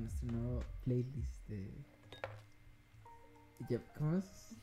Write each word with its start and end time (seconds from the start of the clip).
nuestro 0.00 0.30
nuevo 0.32 0.62
playlist 0.84 1.48
de. 1.48 1.72
Jap- 3.68 3.82
¿Cómo 3.96 4.16
es? 4.16 4.56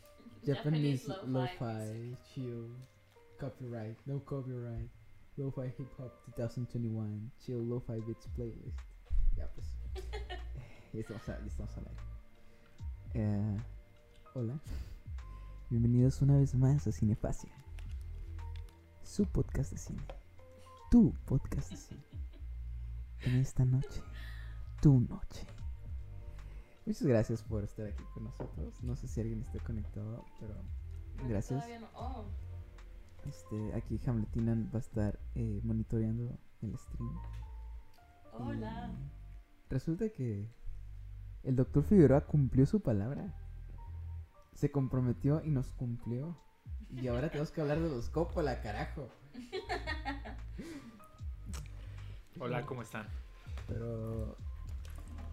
Japanese 0.46 1.08
Lo-Fi, 1.28 2.18
Chill, 2.24 2.74
Copyright, 3.40 3.98
No 4.06 4.24
Copyright, 4.24 4.90
Lo-Fi 5.36 5.74
Hip 5.78 5.88
Hop 6.00 6.12
2021, 6.38 7.32
Chill 7.40 7.68
Lo-Fi 7.68 8.00
Beats 8.06 8.28
Playlist. 8.36 8.80
Ya 9.36 9.48
pues. 9.54 9.76
ya 10.94 11.00
estamos, 11.00 11.30
a- 11.30 11.40
ya 11.40 11.46
estamos 11.46 11.78
al 11.78 11.88
aire. 11.88 12.02
Eh, 13.14 13.58
hola. 14.34 14.60
Bienvenidos 15.70 16.22
una 16.22 16.38
vez 16.38 16.56
más 16.56 16.88
a 16.88 16.92
Cinefacia. 16.92 17.52
Su 19.04 19.26
podcast 19.26 19.72
de 19.72 19.78
cine. 19.78 20.02
Tu 20.92 21.14
podcast 21.26 21.72
de 21.72 21.78
cine. 21.78 22.04
En 23.22 23.36
esta 23.36 23.66
noche. 23.66 24.02
Tu 24.82 25.00
noche. 25.00 25.46
Muchas 26.86 27.04
gracias 27.08 27.44
por 27.44 27.64
estar 27.64 27.86
aquí 27.88 28.04
con 28.14 28.26
nosotros. 28.26 28.82
No 28.84 28.96
sé 28.96 29.08
si 29.08 29.20
alguien 29.20 29.42
está 29.42 29.60
conectado, 29.60 30.24
pero 30.40 30.54
gracias. 31.28 31.66
No. 31.82 31.88
Oh, 31.96 32.26
Este, 33.28 33.74
aquí 33.74 34.00
Hamletina 34.06 34.56
va 34.74 34.78
a 34.78 34.80
estar 34.82 35.20
eh, 35.36 35.60
monitoreando 35.64 36.38
el 36.62 36.78
stream. 36.78 37.20
hola. 38.34 38.92
Y 39.70 39.74
Resulta 39.74 40.08
que 40.10 40.48
el 41.44 41.56
doctor 41.58 41.84
Figueroa 41.84 42.22
cumplió 42.22 42.66
su 42.66 42.80
palabra. 42.82 43.34
Se 44.54 44.72
comprometió 44.72 45.44
y 45.44 45.50
nos 45.52 45.74
cumplió. 45.74 46.38
Y 46.90 47.08
ahora 47.10 47.28
tenemos 47.30 47.52
que 47.52 47.60
hablar 47.62 47.80
de 47.82 47.90
los 47.90 48.10
Coppola, 48.10 48.62
carajo. 48.62 49.10
Hola, 52.40 52.66
¿cómo 52.66 52.82
están? 52.82 53.08
Pero 53.68 54.38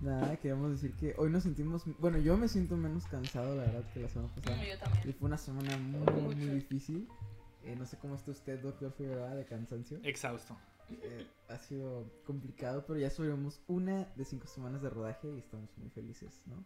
nada, 0.04 0.36
queríamos 0.36 0.70
decir 0.72 0.94
que 0.96 1.14
hoy 1.18 1.30
nos 1.30 1.42
sentimos, 1.42 1.82
bueno, 1.98 2.18
yo 2.18 2.36
me 2.36 2.48
siento 2.48 2.76
menos 2.76 3.06
cansado, 3.06 3.56
la 3.56 3.62
verdad, 3.64 3.84
que 3.92 4.00
la 4.00 4.08
semana 4.08 4.32
pasada. 4.34 4.56
Mm, 4.56 4.60
yo 4.66 4.74
Y 4.74 4.78
también. 4.78 5.14
fue 5.14 5.26
una 5.26 5.38
semana 5.38 5.76
muy, 5.78 6.12
muy 6.24 6.34
difícil. 6.34 7.08
Eh, 7.64 7.74
no 7.76 7.86
sé 7.86 7.96
cómo 7.98 8.14
está 8.14 8.30
usted, 8.30 8.60
doctor 8.60 8.92
Figueroa, 8.92 9.34
de 9.34 9.44
cansancio. 9.46 9.98
Exhausto. 10.02 10.56
Eh, 10.90 11.26
ha 11.48 11.58
sido 11.58 12.04
complicado, 12.26 12.84
pero 12.86 12.98
ya 13.00 13.08
subimos 13.10 13.60
una 13.68 14.04
de 14.16 14.24
cinco 14.24 14.46
semanas 14.46 14.82
de 14.82 14.90
rodaje 14.90 15.28
y 15.34 15.38
estamos 15.38 15.70
muy 15.78 15.88
felices, 15.90 16.42
¿no? 16.46 16.62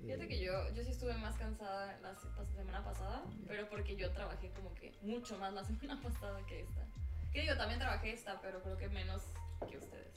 Fíjate 0.00 0.24
Eh, 0.24 0.28
que 0.28 0.44
yo, 0.44 0.52
yo 0.74 0.82
sí 0.82 0.90
estuve 0.90 1.14
más 1.18 1.36
cansada 1.36 1.96
la 2.00 2.14
semana 2.44 2.84
pasada, 2.84 3.24
pero 3.46 3.68
porque 3.70 3.94
yo 3.96 4.10
trabajé 4.12 4.50
como 4.50 4.74
que 4.74 4.92
mucho 5.02 5.38
más 5.38 5.54
la 5.54 5.64
semana 5.64 6.00
pasada 6.02 6.44
que 6.46 6.62
esta. 6.62 6.84
Que 7.32 7.42
digo, 7.42 7.56
también 7.56 7.78
trabajé 7.78 8.12
esta, 8.12 8.40
pero 8.40 8.60
creo 8.62 8.76
que 8.76 8.88
menos 8.88 9.22
que 9.70 9.78
ustedes. 9.78 10.12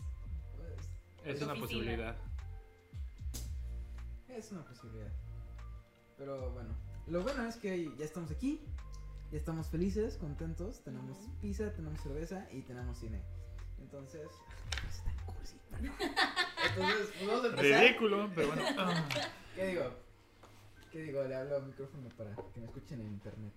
Es 1.29 1.41
una 1.41 1.53
oficina. 1.53 1.57
posibilidad. 1.79 2.15
es 4.29 4.51
una 4.51 4.63
posibilidad. 4.65 5.11
Pero 6.17 6.51
bueno, 6.51 6.69
lo 7.07 7.21
bueno 7.23 7.43
es 7.47 7.55
que 7.57 7.91
ya 7.97 8.05
estamos 8.05 8.31
aquí, 8.31 8.61
ya 9.31 9.37
estamos 9.37 9.67
felices, 9.67 10.17
contentos, 10.17 10.83
tenemos 10.83 11.17
pizza, 11.41 11.71
tenemos 11.73 11.99
cerveza 12.01 12.47
y 12.51 12.61
tenemos 12.61 12.97
cine. 12.99 13.21
Entonces, 13.79 14.27
es 14.89 15.03
tan 15.03 15.15
cursi, 15.25 15.57
perdón. 15.69 15.91
Entonces, 16.69 17.27
vamos 17.27 17.43
a 17.43 17.47
empezar. 17.47 17.81
Ridículo, 17.83 18.31
pero 18.35 18.47
bueno. 18.47 18.63
Ah. 18.77 19.07
¿Qué 19.55 19.65
digo? 19.67 19.83
¿Qué 20.91 21.01
digo? 21.03 21.23
Le 21.23 21.35
hablo 21.35 21.55
al 21.57 21.65
micrófono 21.65 22.09
para 22.09 22.35
que 22.53 22.59
me 22.59 22.65
escuchen 22.67 23.01
en 23.01 23.07
internet. 23.07 23.53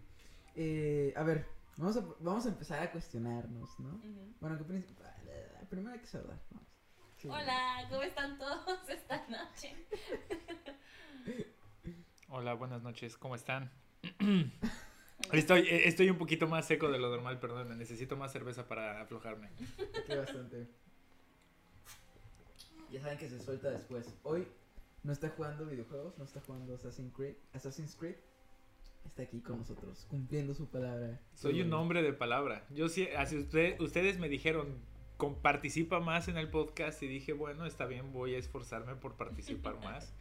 Eh, 0.57 1.13
a 1.17 1.23
ver, 1.23 1.47
vamos 1.77 1.97
a, 1.97 2.01
vamos 2.21 2.47
a 2.47 2.49
empezar 2.49 2.83
a 2.83 2.91
cuestionarnos, 2.91 3.79
¿no? 3.79 3.89
Ujú. 3.91 4.35
Bueno, 4.41 4.59
que 4.59 4.65
prin- 4.65 4.87
primero 5.69 5.93
hay 5.95 6.01
que 6.01 6.07
saludar. 6.07 6.39
Vamos. 6.51 6.69
Sí. 7.21 7.29
Hola, 7.29 7.87
¿cómo 7.91 8.03
están 8.03 8.39
todos 8.39 8.89
esta 8.89 9.27
noche? 9.29 9.77
Hola, 12.31 12.55
buenas 12.55 12.83
noches, 12.83 13.19
¿cómo 13.19 13.35
están? 13.35 13.71
Estoy, 15.31 15.61
eh, 15.69 15.87
estoy 15.87 16.09
un 16.09 16.17
poquito 16.17 16.49
más 16.49 16.67
seco 16.67 16.91
de 16.91 16.99
lo 16.99 17.11
normal, 17.11 17.39
perdón. 17.39 17.77
Necesito 17.77 18.17
más 18.17 18.33
cerveza 18.33 18.67
para 18.67 19.03
aflojarme. 19.03 19.51
Aquí 19.99 20.17
bastante. 20.17 20.67
Ya 22.91 23.03
saben 23.03 23.19
que 23.19 23.29
se 23.29 23.39
suelta 23.39 23.71
después. 23.71 24.15
Hoy 24.23 24.49
no 25.03 25.13
está 25.13 25.29
jugando 25.29 25.67
videojuegos, 25.67 26.17
no 26.17 26.25
está 26.25 26.41
jugando 26.41 26.75
Assassin's 26.75 27.13
Creed. 27.15 27.35
Assassin's 27.53 27.97
Creed 27.97 28.17
está 29.05 29.25
aquí 29.25 29.43
con 29.43 29.59
nosotros, 29.59 30.07
cumpliendo 30.09 30.55
su 30.55 30.71
palabra. 30.71 31.21
Soy 31.35 31.61
un 31.61 31.73
hombre 31.75 32.01
de 32.03 32.15
palabra. 32.15 32.65
Yo 32.71 32.89
sí, 32.89 33.09
así 33.15 33.37
usted, 33.37 33.79
ustedes 33.79 34.19
me 34.19 34.31
dijeron, 34.31 34.79
participa 35.43 36.01
más 36.01 36.29
en 36.29 36.37
el 36.37 36.49
podcast 36.49 37.03
y 37.03 37.07
dije, 37.07 37.33
bueno, 37.33 37.67
está 37.67 37.87
bien, 37.87 38.13
voy 38.13 38.35
a 38.35 38.39
esforzarme 38.39 38.95
por 38.97 39.17
participar 39.17 39.79
más. 39.85 40.13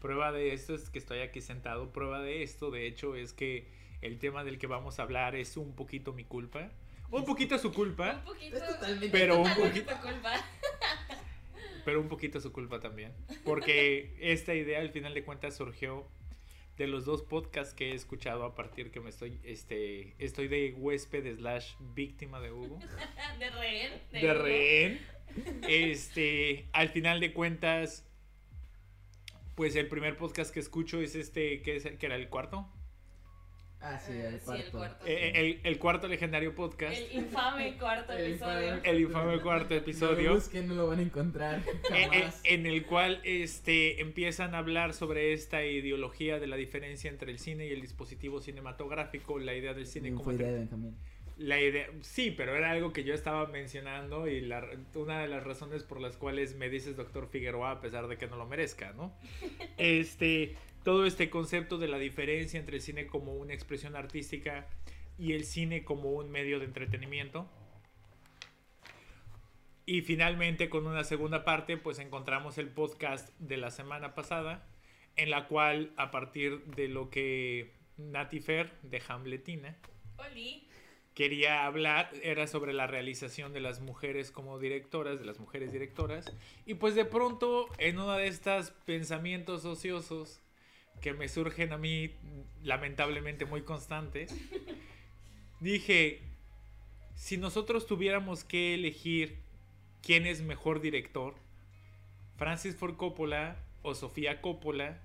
Prueba 0.00 0.32
de 0.32 0.52
esto 0.52 0.74
es 0.74 0.90
que 0.90 0.98
estoy 0.98 1.20
aquí 1.20 1.40
sentado. 1.40 1.92
Prueba 1.92 2.20
de 2.20 2.42
esto, 2.42 2.70
de 2.70 2.86
hecho, 2.86 3.14
es 3.16 3.32
que 3.32 3.66
el 4.02 4.18
tema 4.18 4.44
del 4.44 4.58
que 4.58 4.66
vamos 4.66 4.98
a 4.98 5.02
hablar 5.02 5.34
es 5.34 5.56
un 5.56 5.74
poquito 5.74 6.12
mi 6.12 6.24
culpa. 6.24 6.70
Un 7.10 7.24
poquito 7.24 7.58
su 7.58 7.72
culpa, 7.72 8.16
Un 8.20 8.24
poquito. 8.34 8.56
Es 8.56 8.66
totalmente. 8.66 9.08
Pero 9.10 9.38
un 9.38 9.44
totalmente 9.44 9.80
poquito- 9.82 9.94
tu 10.00 10.08
culpa. 10.12 10.32
pero 11.84 12.00
un 12.00 12.08
poquito 12.08 12.40
su 12.40 12.52
culpa 12.52 12.80
también. 12.80 13.12
Porque 13.44 14.16
esta 14.20 14.54
idea 14.54 14.80
al 14.80 14.90
final 14.90 15.14
de 15.14 15.24
cuentas 15.24 15.56
surgió 15.56 16.06
de 16.76 16.86
los 16.86 17.04
dos 17.06 17.22
podcasts 17.22 17.72
que 17.74 17.92
he 17.92 17.94
escuchado 17.94 18.44
a 18.44 18.54
partir 18.54 18.90
que 18.90 19.00
me 19.00 19.08
estoy, 19.10 19.38
este, 19.44 20.14
estoy 20.18 20.48
de 20.48 20.74
huésped 20.76 21.36
slash 21.36 21.72
víctima 21.94 22.40
de 22.40 22.52
Hugo. 22.52 22.78
De 23.38 23.50
rehén. 23.50 23.92
de 24.12 24.34
rehén. 24.34 25.00
Este, 25.68 26.66
al 26.72 26.88
final 26.90 27.20
de 27.20 27.32
cuentas, 27.32 28.04
pues 29.54 29.74
el 29.76 29.88
primer 29.88 30.16
podcast 30.16 30.52
que 30.52 30.60
escucho 30.60 31.00
es 31.00 31.14
este, 31.14 31.62
que, 31.62 31.76
es, 31.76 31.84
el- 31.86 31.98
que 31.98 32.06
era 32.06 32.16
el 32.16 32.28
cuarto. 32.28 32.68
Ah, 33.88 33.98
sí, 34.00 34.12
Eh, 34.12 34.26
el 34.28 34.38
sí, 34.40 34.44
cuarto. 34.44 34.64
el 34.64 34.70
cuarto. 34.72 35.06
Eh, 35.06 35.32
el, 35.34 35.60
el 35.62 35.78
cuarto 35.78 36.08
legendario 36.08 36.54
podcast. 36.54 36.96
El 36.96 37.12
infame 37.24 37.76
cuarto 37.78 38.12
El 38.12 38.26
episodio. 38.32 38.74
infame- 38.76 38.80
El 38.90 39.00
infame 39.00 39.40
cuarto 39.40 39.68
No 39.68 39.74
lo 39.76 39.82
episodio. 39.82 40.34
busquen, 40.34 40.66
no 40.68 40.74
lo 40.74 40.86
van 40.88 40.98
a 40.98 41.02
encontrar. 41.02 41.58
eh, 41.60 41.72
eh, 41.92 42.08
Jamás. 42.20 42.40
en 42.44 42.66
el 42.66 42.84
cual 42.84 43.20
este, 43.24 44.00
empiezan 44.00 44.54
a 44.54 44.58
hablar 44.58 44.92
sobre 44.94 45.32
esta 45.32 45.64
ideología 45.64 46.38
de 46.40 46.46
la 46.46 46.56
diferencia 46.56 47.10
entre 47.10 47.30
el 47.30 47.38
cine 47.38 47.66
y 47.66 47.70
el 47.72 47.80
dispositivo 47.80 48.40
cinematográfico, 48.40 49.38
la 49.38 49.54
idea 49.54 49.72
del 49.74 49.86
cine 49.86 50.10
como 50.10 50.24
fue 50.24 50.34
idea 50.34 50.48
de 50.48 50.58
Benjamín. 50.58 50.96
La 51.38 51.60
idea, 51.60 51.86
sí, 52.00 52.30
pero 52.30 52.56
era 52.56 52.70
algo 52.70 52.94
que 52.94 53.04
yo 53.04 53.12
estaba 53.12 53.46
mencionando 53.48 54.26
y 54.26 54.40
la, 54.40 54.66
una 54.94 55.20
de 55.20 55.28
las 55.28 55.44
razones 55.44 55.82
por 55.82 56.00
las 56.00 56.16
cuales 56.16 56.54
me 56.56 56.70
dices 56.70 56.96
doctor 56.96 57.28
Figueroa 57.28 57.72
a 57.72 57.80
pesar 57.82 58.08
de 58.08 58.16
que 58.16 58.26
no 58.26 58.36
lo 58.36 58.46
merezca, 58.46 58.92
¿no? 58.94 59.14
Este, 59.76 60.54
todo 60.86 61.04
este 61.04 61.30
concepto 61.30 61.78
de 61.78 61.88
la 61.88 61.98
diferencia 61.98 62.60
entre 62.60 62.76
el 62.76 62.80
cine 62.80 63.08
como 63.08 63.34
una 63.34 63.52
expresión 63.52 63.96
artística 63.96 64.68
y 65.18 65.32
el 65.32 65.44
cine 65.44 65.82
como 65.82 66.12
un 66.12 66.30
medio 66.30 66.60
de 66.60 66.64
entretenimiento. 66.64 67.50
Y 69.84 70.02
finalmente 70.02 70.68
con 70.68 70.86
una 70.86 71.02
segunda 71.02 71.44
parte 71.44 71.76
pues 71.76 71.98
encontramos 71.98 72.56
el 72.56 72.68
podcast 72.68 73.36
de 73.40 73.56
la 73.56 73.72
semana 73.72 74.14
pasada 74.14 74.64
en 75.16 75.30
la 75.30 75.48
cual 75.48 75.92
a 75.96 76.12
partir 76.12 76.64
de 76.66 76.86
lo 76.86 77.10
que 77.10 77.72
Nati 77.96 78.38
Fer 78.38 78.70
de 78.82 79.02
Hamletina 79.08 79.76
Oli. 80.18 80.68
quería 81.14 81.66
hablar 81.66 82.12
era 82.22 82.46
sobre 82.46 82.72
la 82.72 82.86
realización 82.86 83.52
de 83.52 83.58
las 83.58 83.80
mujeres 83.80 84.30
como 84.30 84.60
directoras, 84.60 85.18
de 85.18 85.24
las 85.24 85.40
mujeres 85.40 85.72
directoras. 85.72 86.32
Y 86.64 86.74
pues 86.74 86.94
de 86.94 87.04
pronto, 87.04 87.66
en 87.78 87.98
uno 87.98 88.12
de 88.12 88.28
estos 88.28 88.70
pensamientos 88.84 89.64
ociosos 89.64 90.42
que 91.00 91.12
me 91.12 91.28
surgen 91.28 91.72
a 91.72 91.78
mí, 91.78 92.10
lamentablemente 92.62 93.44
muy 93.44 93.62
constantes, 93.62 94.34
dije, 95.60 96.22
si 97.14 97.36
nosotros 97.36 97.86
tuviéramos 97.86 98.44
que 98.44 98.74
elegir 98.74 99.38
quién 100.02 100.26
es 100.26 100.42
mejor 100.42 100.80
director, 100.80 101.34
Francis 102.36 102.76
Ford 102.76 102.96
Coppola 102.96 103.56
o 103.82 103.94
Sofía 103.94 104.40
Coppola, 104.40 105.00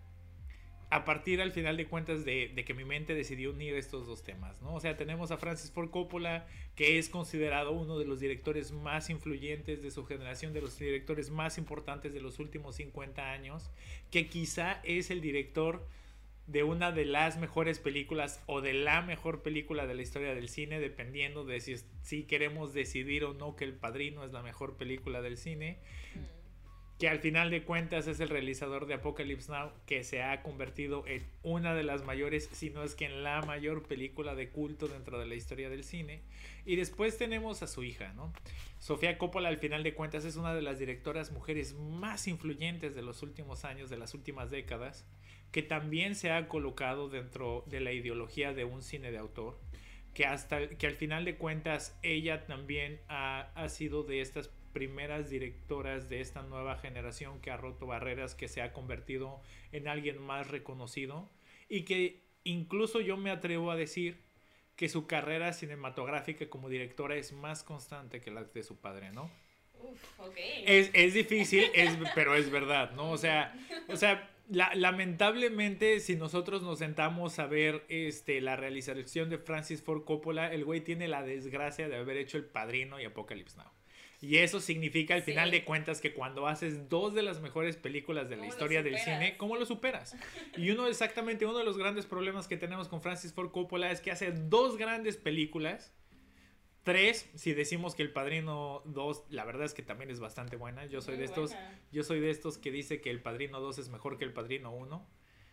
a 0.91 1.05
partir 1.05 1.41
al 1.41 1.53
final 1.53 1.77
de 1.77 1.87
cuentas 1.87 2.25
de, 2.25 2.53
que 2.65 2.73
mi 2.73 2.83
mente 2.83 3.15
decidió 3.15 3.51
unir 3.51 3.75
estos 3.75 4.05
dos 4.05 4.23
temas, 4.23 4.61
¿no? 4.61 4.75
O 4.75 4.79
sea, 4.81 4.97
tenemos 4.97 5.31
a 5.31 5.37
Francis 5.37 5.71
Ford 5.71 5.89
Coppola, 5.89 6.45
que 6.75 6.99
es 6.99 7.07
considerado 7.07 7.71
uno 7.71 7.97
de 7.97 8.03
los 8.03 8.19
directores 8.19 8.73
más 8.73 9.09
influyentes 9.09 9.81
de 9.81 9.89
su 9.89 10.05
generación, 10.05 10.51
de 10.51 10.59
los 10.59 10.77
directores 10.77 11.29
más 11.29 11.57
importantes 11.57 12.13
de 12.13 12.19
los 12.19 12.39
últimos 12.39 12.75
50 12.75 13.31
años, 13.31 13.71
que 14.11 14.27
quizá 14.27 14.81
es 14.83 15.11
el 15.11 15.21
director 15.21 15.87
de 16.45 16.63
una 16.63 16.91
de 16.91 17.05
las 17.05 17.37
mejores 17.37 17.79
películas 17.79 18.43
o 18.45 18.59
de 18.59 18.73
la 18.73 19.01
mejor 19.01 19.43
película 19.43 19.87
de 19.87 19.95
la 19.95 20.01
historia 20.01 20.35
del 20.35 20.49
cine, 20.49 20.81
dependiendo 20.81 21.45
de 21.45 21.61
si, 21.61 21.75
si 22.01 22.23
queremos 22.23 22.73
decidir 22.73 23.23
o 23.23 23.33
no 23.33 23.55
que 23.55 23.63
El 23.63 23.75
Padrino 23.75 24.25
es 24.25 24.33
la 24.33 24.43
mejor 24.43 24.75
película 24.75 25.21
del 25.21 25.37
cine. 25.37 25.77
Que 27.01 27.09
al 27.09 27.17
final 27.17 27.49
de 27.49 27.63
cuentas 27.63 28.05
es 28.05 28.19
el 28.19 28.29
realizador 28.29 28.85
de 28.85 28.93
Apocalypse 28.93 29.51
Now, 29.51 29.71
que 29.87 30.03
se 30.03 30.21
ha 30.21 30.43
convertido 30.43 31.03
en 31.07 31.25
una 31.41 31.73
de 31.73 31.81
las 31.81 32.05
mayores, 32.05 32.47
si 32.53 32.69
no 32.69 32.83
es 32.83 32.93
que 32.93 33.05
en 33.05 33.23
la 33.23 33.41
mayor 33.41 33.87
película 33.87 34.35
de 34.35 34.49
culto 34.49 34.87
dentro 34.87 35.17
de 35.17 35.25
la 35.25 35.33
historia 35.33 35.71
del 35.71 35.83
cine. 35.83 36.21
Y 36.63 36.75
después 36.75 37.17
tenemos 37.17 37.63
a 37.63 37.67
su 37.67 37.83
hija, 37.83 38.13
¿no? 38.13 38.31
Sofía 38.77 39.17
Coppola 39.17 39.49
al 39.49 39.57
final 39.57 39.81
de 39.81 39.95
cuentas 39.95 40.25
es 40.25 40.35
una 40.35 40.53
de 40.53 40.61
las 40.61 40.77
directoras 40.77 41.31
mujeres 41.31 41.73
más 41.73 42.27
influyentes 42.27 42.93
de 42.93 43.01
los 43.01 43.23
últimos 43.23 43.65
años, 43.65 43.89
de 43.89 43.97
las 43.97 44.13
últimas 44.13 44.51
décadas, 44.51 45.07
que 45.51 45.63
también 45.63 46.13
se 46.13 46.29
ha 46.29 46.47
colocado 46.47 47.09
dentro 47.09 47.63
de 47.65 47.79
la 47.79 47.93
ideología 47.93 48.53
de 48.53 48.65
un 48.65 48.83
cine 48.83 49.09
de 49.09 49.17
autor, 49.17 49.59
que 50.13 50.27
hasta 50.27 50.69
que 50.69 50.85
al 50.85 50.97
final 50.97 51.25
de 51.25 51.35
cuentas 51.35 51.97
ella 52.03 52.45
también 52.45 53.01
ha, 53.07 53.51
ha 53.55 53.69
sido 53.69 54.03
de 54.03 54.21
estas 54.21 54.51
primeras 54.73 55.29
directoras 55.29 56.09
de 56.09 56.21
esta 56.21 56.41
nueva 56.43 56.77
generación 56.77 57.39
que 57.41 57.51
ha 57.51 57.57
roto 57.57 57.87
barreras, 57.87 58.35
que 58.35 58.47
se 58.47 58.61
ha 58.61 58.73
convertido 58.73 59.41
en 59.71 59.87
alguien 59.87 60.21
más 60.21 60.47
reconocido 60.47 61.29
y 61.69 61.83
que 61.83 62.21
incluso 62.43 62.99
yo 62.99 63.17
me 63.17 63.31
atrevo 63.31 63.71
a 63.71 63.75
decir 63.75 64.21
que 64.75 64.89
su 64.89 65.05
carrera 65.07 65.53
cinematográfica 65.53 66.49
como 66.49 66.69
directora 66.69 67.15
es 67.15 67.33
más 67.33 67.63
constante 67.63 68.19
que 68.21 68.31
la 68.31 68.43
de 68.43 68.63
su 68.63 68.77
padre, 68.77 69.11
¿no? 69.11 69.29
Uf, 69.79 70.19
ok. 70.19 70.37
Es, 70.65 70.89
es 70.93 71.13
difícil, 71.13 71.65
es, 71.73 71.97
pero 72.15 72.35
es 72.35 72.49
verdad, 72.49 72.91
¿no? 72.91 73.11
O 73.11 73.17
sea, 73.17 73.53
o 73.87 73.95
sea 73.95 74.31
la, 74.51 74.73
lamentablemente, 74.75 76.01
si 76.01 76.17
nosotros 76.17 76.61
nos 76.61 76.79
sentamos 76.79 77.39
a 77.39 77.47
ver 77.47 77.85
este, 77.87 78.41
la 78.41 78.57
realización 78.57 79.29
de 79.29 79.37
Francis 79.37 79.81
Ford 79.81 80.03
Coppola, 80.03 80.51
el 80.53 80.65
güey 80.65 80.81
tiene 80.81 81.07
la 81.07 81.23
desgracia 81.23 81.87
de 81.87 81.95
haber 81.95 82.17
hecho 82.17 82.37
El 82.37 82.45
Padrino 82.45 82.99
y 82.99 83.05
Apocalypse 83.05 83.57
Now. 83.57 83.71
Y 84.23 84.37
eso 84.37 84.59
significa 84.59 85.15
al 85.15 85.23
final 85.23 85.49
de 85.49 85.65
cuentas 85.65 85.99
que 85.99 86.13
cuando 86.13 86.47
haces 86.47 86.87
dos 86.87 87.15
de 87.15 87.23
las 87.23 87.41
mejores 87.41 87.75
películas 87.75 88.29
de 88.29 88.35
la 88.35 88.41
¿Cómo 88.41 88.49
lo 88.49 88.53
historia 88.53 88.83
del 88.83 88.99
cine, 88.99 89.35
¿cómo 89.35 89.55
lo 89.55 89.65
superas? 89.65 90.15
Y 90.57 90.69
uno 90.69 90.85
exactamente, 90.85 91.47
uno 91.47 91.57
de 91.57 91.63
los 91.63 91.75
grandes 91.75 92.05
problemas 92.05 92.47
que 92.47 92.55
tenemos 92.55 92.87
con 92.87 93.01
Francis 93.01 93.33
Ford 93.33 93.49
Coppola 93.49 93.89
es 93.89 93.99
que 93.99 94.11
hace 94.11 94.31
dos 94.31 94.77
grandes 94.77 95.17
películas. 95.17 95.91
Tres, 96.83 97.29
si 97.33 97.53
decimos 97.53 97.95
que 97.95 98.03
El 98.03 98.11
Padrino 98.11 98.83
2, 98.85 99.25
la 99.29 99.43
verdad 99.43 99.65
es 99.65 99.73
que 99.73 99.81
también 99.81 100.11
es 100.11 100.19
bastante 100.19 100.55
buena. 100.55 100.85
Yo 100.85 101.01
soy 101.01 101.15
Muy 101.15 101.19
de 101.19 101.25
estos, 101.25 101.55
yo 101.91 102.03
soy 102.03 102.19
de 102.19 102.29
estos 102.29 102.59
que 102.59 102.71
dice 102.71 103.01
que 103.01 103.09
El 103.09 103.21
Padrino 103.21 103.59
2 103.59 103.79
es 103.79 103.89
mejor 103.89 104.19
que 104.19 104.25
El 104.25 104.33
Padrino 104.33 104.71
1. 104.71 105.07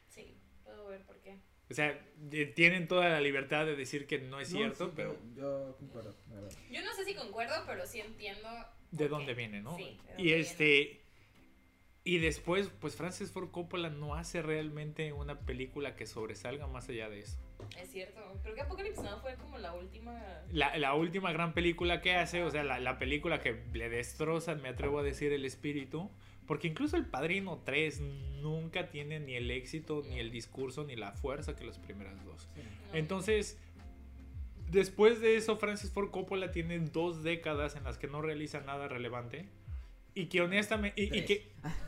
Sí, 0.08 0.36
puedo 0.62 0.86
ver 0.88 1.04
por 1.04 1.20
qué. 1.20 1.38
O 1.70 1.74
sea, 1.74 1.98
tienen 2.54 2.88
toda 2.88 3.08
la 3.10 3.20
libertad 3.20 3.66
de 3.66 3.76
decir 3.76 4.06
que 4.06 4.18
no 4.18 4.40
es 4.40 4.50
No, 4.52 4.58
cierto, 4.58 4.86
sí, 4.86 4.92
pero 4.96 5.16
Yo, 5.36 5.76
concuerdo, 5.78 6.16
la 6.30 6.34
verdad. 6.40 6.58
Yo 6.70 6.82
no 6.82 6.92
sé 6.94 7.04
si 7.04 7.14
concuerdo, 7.14 7.54
pero 7.66 7.86
sí 7.86 8.00
entiendo. 8.00 8.48
de 8.90 9.08
dónde 9.08 9.34
viene, 9.34 9.60
¿no? 9.60 9.76
Sí, 9.76 9.98
dónde 10.06 10.22
y 10.22 10.24
viene. 10.24 10.40
este 10.40 11.04
y 12.04 12.18
después, 12.20 12.70
pues 12.80 12.96
Francis 12.96 13.32
Ford 13.32 13.50
Coppola 13.50 13.90
no 13.90 14.14
hace 14.14 14.40
realmente 14.40 15.12
una 15.12 15.40
película 15.40 15.94
que 15.94 16.06
sobresalga 16.06 16.66
más 16.66 16.88
allá 16.88 17.10
de 17.10 17.18
eso. 17.20 17.36
Es 17.78 17.90
cierto. 17.90 18.18
Creo 18.42 18.54
que 18.54 18.62
Apocalypse 18.62 19.02
Now 19.02 19.20
fue 19.20 19.34
como 19.34 19.58
la 19.58 19.74
última. 19.74 20.18
La, 20.50 20.78
la 20.78 20.94
última 20.94 21.32
gran 21.32 21.52
película 21.52 22.00
que 22.00 22.14
hace, 22.14 22.42
o 22.44 22.50
sea, 22.50 22.64
la, 22.64 22.78
la 22.80 22.98
película 22.98 23.40
que 23.42 23.62
le 23.74 23.90
destroza, 23.90 24.54
me 24.54 24.70
atrevo 24.70 25.00
a 25.00 25.02
decir, 25.02 25.34
el 25.34 25.44
espíritu, 25.44 26.10
porque 26.48 26.66
incluso 26.66 26.96
El 26.96 27.04
Padrino 27.04 27.60
3 27.64 28.00
nunca 28.40 28.88
tiene 28.88 29.20
ni 29.20 29.34
el 29.34 29.50
éxito, 29.50 30.02
ni 30.08 30.18
el 30.18 30.30
discurso, 30.30 30.82
ni 30.82 30.96
la 30.96 31.12
fuerza 31.12 31.54
que 31.54 31.64
las 31.64 31.78
primeras 31.78 32.24
dos. 32.24 32.48
Entonces, 32.94 33.58
después 34.70 35.20
de 35.20 35.36
eso, 35.36 35.58
Francis 35.58 35.90
Ford 35.90 36.10
Coppola 36.10 36.50
tiene 36.50 36.78
dos 36.80 37.22
décadas 37.22 37.76
en 37.76 37.84
las 37.84 37.98
que 37.98 38.06
no 38.06 38.22
realiza 38.22 38.62
nada 38.62 38.88
relevante. 38.88 39.46
Y 40.14 40.26
que 40.26 40.40
honestamente. 40.40 41.00
Y, 41.00 41.04
y 41.04 41.08
Tres. 41.10 41.24
que. 41.26 41.48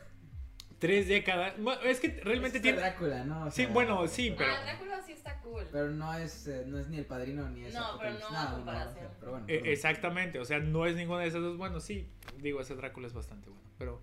Tres 0.80 1.06
décadas. 1.08 1.54
Bueno, 1.58 1.80
es 1.82 2.00
que 2.00 2.08
realmente 2.24 2.56
Es 2.58 2.62
tiene. 2.62 2.78
Drácula, 2.78 3.22
¿no? 3.24 3.44
O 3.46 3.50
Sí, 3.50 3.66
bueno, 3.66 4.06
sí, 4.08 4.34
pero- 4.36 4.50
Ah, 4.52 4.62
Drácula 4.64 5.02
sí 5.02 5.12
está 5.12 5.38
cool. 5.42 5.64
Pero 5.70 5.90
no 5.90 6.14
es, 6.14 6.46
eh, 6.48 6.64
no 6.66 6.78
es 6.78 6.88
ni 6.88 6.96
el 6.96 7.04
padrino 7.04 7.48
ni 7.50 7.64
es 7.66 7.74
No, 7.74 7.98
pero 8.00 8.18
no 8.18 8.26
a 8.28 8.44
Now, 8.46 8.54
comparación. 8.56 8.96
O 8.96 8.98
sea, 9.10 9.16
pero 9.20 9.30
bueno, 9.32 9.44
eh, 9.44 9.48
pero 9.48 9.60
bueno. 9.60 9.72
exactamente, 9.72 10.38
o 10.38 10.44
sea, 10.44 10.58
no 10.58 10.86
es 10.86 10.96
ninguna 10.96 11.20
de 11.20 11.28
esas 11.28 11.42
dos. 11.42 11.56
Bueno, 11.58 11.80
sí, 11.80 12.08
digo, 12.38 12.60
ese 12.62 12.74
Drácula 12.76 13.06
es 13.06 13.12
bastante 13.12 13.50
bueno. 13.50 13.62
Pero, 13.78 14.02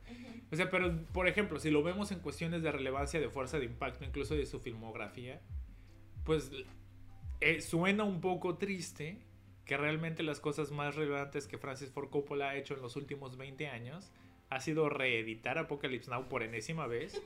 o 0.52 0.56
sea, 0.56 0.70
pero, 0.70 1.04
por 1.14 1.28
ejemplo, 1.28 1.60
si 1.60 1.72
lo 1.72 1.82
vemos 1.84 2.12
en 2.12 2.20
cuestiones 2.20 2.62
de 2.62 2.72
relevancia, 2.72 3.20
de 3.20 3.30
fuerza, 3.30 3.58
de 3.60 3.66
impacto, 3.66 4.06
incluso 4.06 4.36
de 4.36 4.46
su 4.46 4.60
filmografía, 4.60 5.42
pues 6.24 6.52
eh, 7.42 7.62
suena 7.62 8.04
un 8.04 8.22
poco 8.22 8.58
triste 8.58 9.20
que 9.66 9.78
realmente 9.78 10.24
las 10.24 10.40
cosas 10.40 10.72
más 10.72 10.96
relevantes 10.96 11.48
que 11.48 11.58
Francis 11.58 11.92
Ford 11.92 12.10
Coppola 12.10 12.50
ha 12.52 12.56
hecho 12.56 12.74
en 12.76 12.82
los 12.82 12.96
últimos 12.96 13.36
20 13.38 13.68
años 13.68 14.12
ha 14.50 14.60
sido 14.60 14.90
reeditar 14.90 15.58
Apocalypse 15.58 16.10
Now 16.10 16.28
por 16.30 16.44
enésima 16.44 16.88
vez. 16.88 17.22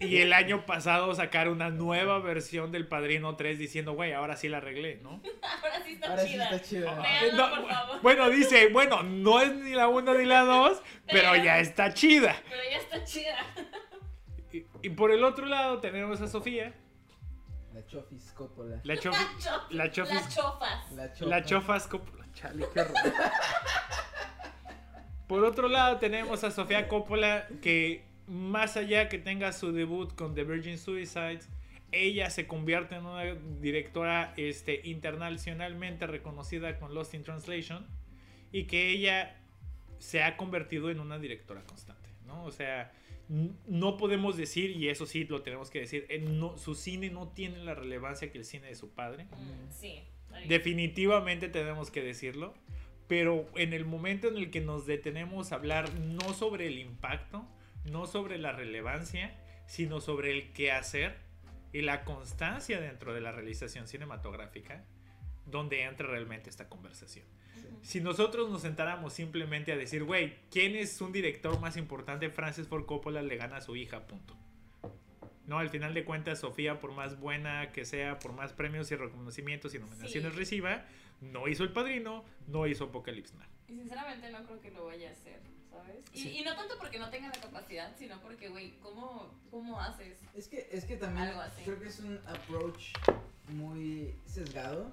Y 0.00 0.18
el 0.18 0.32
año 0.32 0.66
pasado 0.66 1.14
sacar 1.14 1.48
una 1.48 1.70
nueva 1.70 2.18
versión 2.18 2.70
del 2.72 2.86
Padrino 2.86 3.36
3 3.36 3.58
diciendo, 3.58 3.92
güey, 3.92 4.12
ahora 4.12 4.36
sí 4.36 4.48
la 4.48 4.58
arreglé, 4.58 5.00
¿no? 5.02 5.20
Ahora 5.42 5.82
sí 5.84 5.92
está 5.94 6.08
Ahora 6.10 6.22
sí 6.22 6.32
chida. 6.32 6.44
está 6.44 6.62
chido. 6.62 6.90
Ah, 6.90 7.02
Véanla, 7.20 7.48
no, 7.50 7.62
por 7.62 7.70
favor. 7.70 8.02
Bueno, 8.02 8.30
dice, 8.30 8.68
bueno, 8.68 9.02
no 9.02 9.40
es 9.40 9.54
ni 9.54 9.70
la 9.72 9.88
1 9.88 10.14
ni 10.14 10.24
la 10.24 10.40
2, 10.44 10.82
pero 11.06 11.30
Pero- 11.32 11.44
ya 11.44 11.58
está 11.60 11.92
chida. 11.94 12.36
Pero 12.48 12.62
ya 12.70 12.76
está 12.78 13.04
chida. 13.04 13.36
Y, 14.52 14.64
y 14.82 14.90
por 14.90 15.10
el 15.12 15.24
otro 15.24 15.46
lado 15.46 15.80
tenemos 15.80 16.20
a 16.20 16.28
Sofía, 16.28 16.72
La 17.72 17.84
Chofis 17.86 18.32
Coppola. 18.32 18.80
la 18.84 18.96
chofi, 18.98 19.24
Cho- 19.38 19.66
la 19.70 19.90
chofis, 19.90 20.14
Las 20.14 20.34
chofas. 20.34 20.92
La 20.92 21.12
Chofa. 21.12 21.26
la 21.30 21.44
chofas 21.44 21.86
Coppola. 21.86 22.26
Chale, 22.34 22.66
qué 22.72 22.80
horror. 22.80 22.94
Por 25.26 25.44
otro 25.44 25.68
lado 25.68 25.98
tenemos 25.98 26.44
a 26.44 26.50
Sofía 26.50 26.88
Coppola 26.88 27.48
que 27.62 28.04
más 28.28 28.76
allá 28.76 29.08
que 29.08 29.18
tenga 29.18 29.52
su 29.52 29.72
debut 29.72 30.14
con 30.14 30.34
The 30.34 30.44
Virgin 30.44 30.78
Suicides, 30.78 31.48
ella 31.92 32.30
se 32.30 32.46
convierte 32.46 32.96
en 32.96 33.06
una 33.06 33.24
directora 33.60 34.34
este, 34.36 34.80
internacionalmente 34.84 36.06
reconocida 36.06 36.78
con 36.78 36.94
Lost 36.94 37.14
in 37.14 37.22
Translation 37.22 37.86
y 38.52 38.64
que 38.64 38.88
ella 38.90 39.36
se 39.98 40.22
ha 40.22 40.36
convertido 40.36 40.90
en 40.90 41.00
una 41.00 41.18
directora 41.18 41.62
constante, 41.64 42.10
¿no? 42.26 42.44
O 42.44 42.50
sea, 42.52 42.92
no 43.66 43.96
podemos 43.96 44.36
decir, 44.36 44.70
y 44.72 44.88
eso 44.88 45.06
sí 45.06 45.24
lo 45.24 45.42
tenemos 45.42 45.70
que 45.70 45.80
decir, 45.80 46.06
eh, 46.08 46.18
no- 46.18 46.56
su 46.58 46.74
cine 46.74 47.10
no 47.10 47.28
tiene 47.28 47.58
la 47.64 47.74
relevancia 47.74 48.30
que 48.30 48.38
el 48.38 48.44
cine 48.44 48.68
de 48.68 48.74
su 48.76 48.90
padre. 48.90 49.24
Mm, 49.24 49.72
Sí. 49.72 50.02
Definitivamente 50.48 51.48
tenemos 51.48 51.90
que 51.90 52.02
decirlo. 52.02 52.52
Pero 53.08 53.48
en 53.54 53.72
el 53.72 53.84
momento 53.84 54.28
en 54.28 54.36
el 54.36 54.50
que 54.50 54.60
nos 54.60 54.86
detenemos 54.86 55.52
a 55.52 55.56
hablar 55.56 55.92
no 55.94 56.32
sobre 56.34 56.66
el 56.66 56.78
impacto, 56.78 57.46
no 57.90 58.06
sobre 58.06 58.36
la 58.38 58.52
relevancia, 58.52 59.34
sino 59.66 60.00
sobre 60.00 60.32
el 60.32 60.52
qué 60.52 60.72
hacer 60.72 61.16
y 61.72 61.82
la 61.82 62.04
constancia 62.04 62.80
dentro 62.80 63.14
de 63.14 63.20
la 63.20 63.32
realización 63.32 63.86
cinematográfica, 63.86 64.84
donde 65.46 65.82
entra 65.82 66.08
realmente 66.08 66.50
esta 66.50 66.68
conversación. 66.68 67.26
Ujú. 67.58 67.78
Si 67.82 68.00
nosotros 68.00 68.50
nos 68.50 68.62
sentáramos 68.62 69.12
simplemente 69.12 69.72
a 69.72 69.76
decir, 69.76 70.02
güey, 70.02 70.34
¿quién 70.50 70.74
es 70.74 71.00
un 71.00 71.12
director 71.12 71.60
más 71.60 71.76
importante? 71.76 72.28
Francis 72.30 72.66
Ford 72.66 72.86
Coppola 72.86 73.22
le 73.22 73.36
gana 73.36 73.58
a 73.58 73.60
su 73.60 73.76
hija, 73.76 74.06
punto. 74.06 74.36
No, 75.46 75.60
al 75.60 75.70
final 75.70 75.94
de 75.94 76.04
cuentas, 76.04 76.40
Sofía, 76.40 76.80
por 76.80 76.92
más 76.92 77.20
buena 77.20 77.70
que 77.70 77.84
sea, 77.84 78.18
por 78.18 78.32
más 78.32 78.52
premios 78.52 78.90
y 78.90 78.96
reconocimientos 78.96 79.74
y 79.74 79.78
nominaciones 79.78 80.32
Sí. 80.32 80.38
reciba, 80.38 80.84
no 81.20 81.48
hizo 81.48 81.64
El 81.64 81.72
Padrino, 81.72 82.24
no 82.48 82.66
hizo 82.66 82.84
Apocalypse 82.84 83.34
Now. 83.36 83.46
Y 83.68 83.74
sinceramente 83.74 84.30
no 84.30 84.44
creo 84.44 84.60
que 84.60 84.70
lo 84.70 84.86
vaya 84.86 85.08
a 85.08 85.12
hacer, 85.12 85.40
¿sabes? 85.70 86.04
Y, 86.12 86.20
Sí. 86.20 86.38
y 86.38 86.44
no 86.44 86.54
tanto 86.54 86.74
porque 86.78 86.98
no 86.98 87.10
tenga 87.10 87.28
la 87.28 87.40
capacidad, 87.40 87.96
sino 87.96 88.20
porque, 88.20 88.48
güey, 88.48 88.78
¿cómo, 88.80 89.34
¿cómo 89.50 89.80
haces? 89.80 90.18
Es 90.34 90.46
que, 90.48 90.68
es 90.70 90.84
que 90.84 90.96
también 90.96 91.26
Algo 91.28 91.40
así. 91.40 91.62
creo 91.64 91.80
que 91.80 91.88
es 91.88 91.98
un 92.00 92.18
approach 92.26 92.92
muy 93.48 94.14
sesgado. 94.26 94.92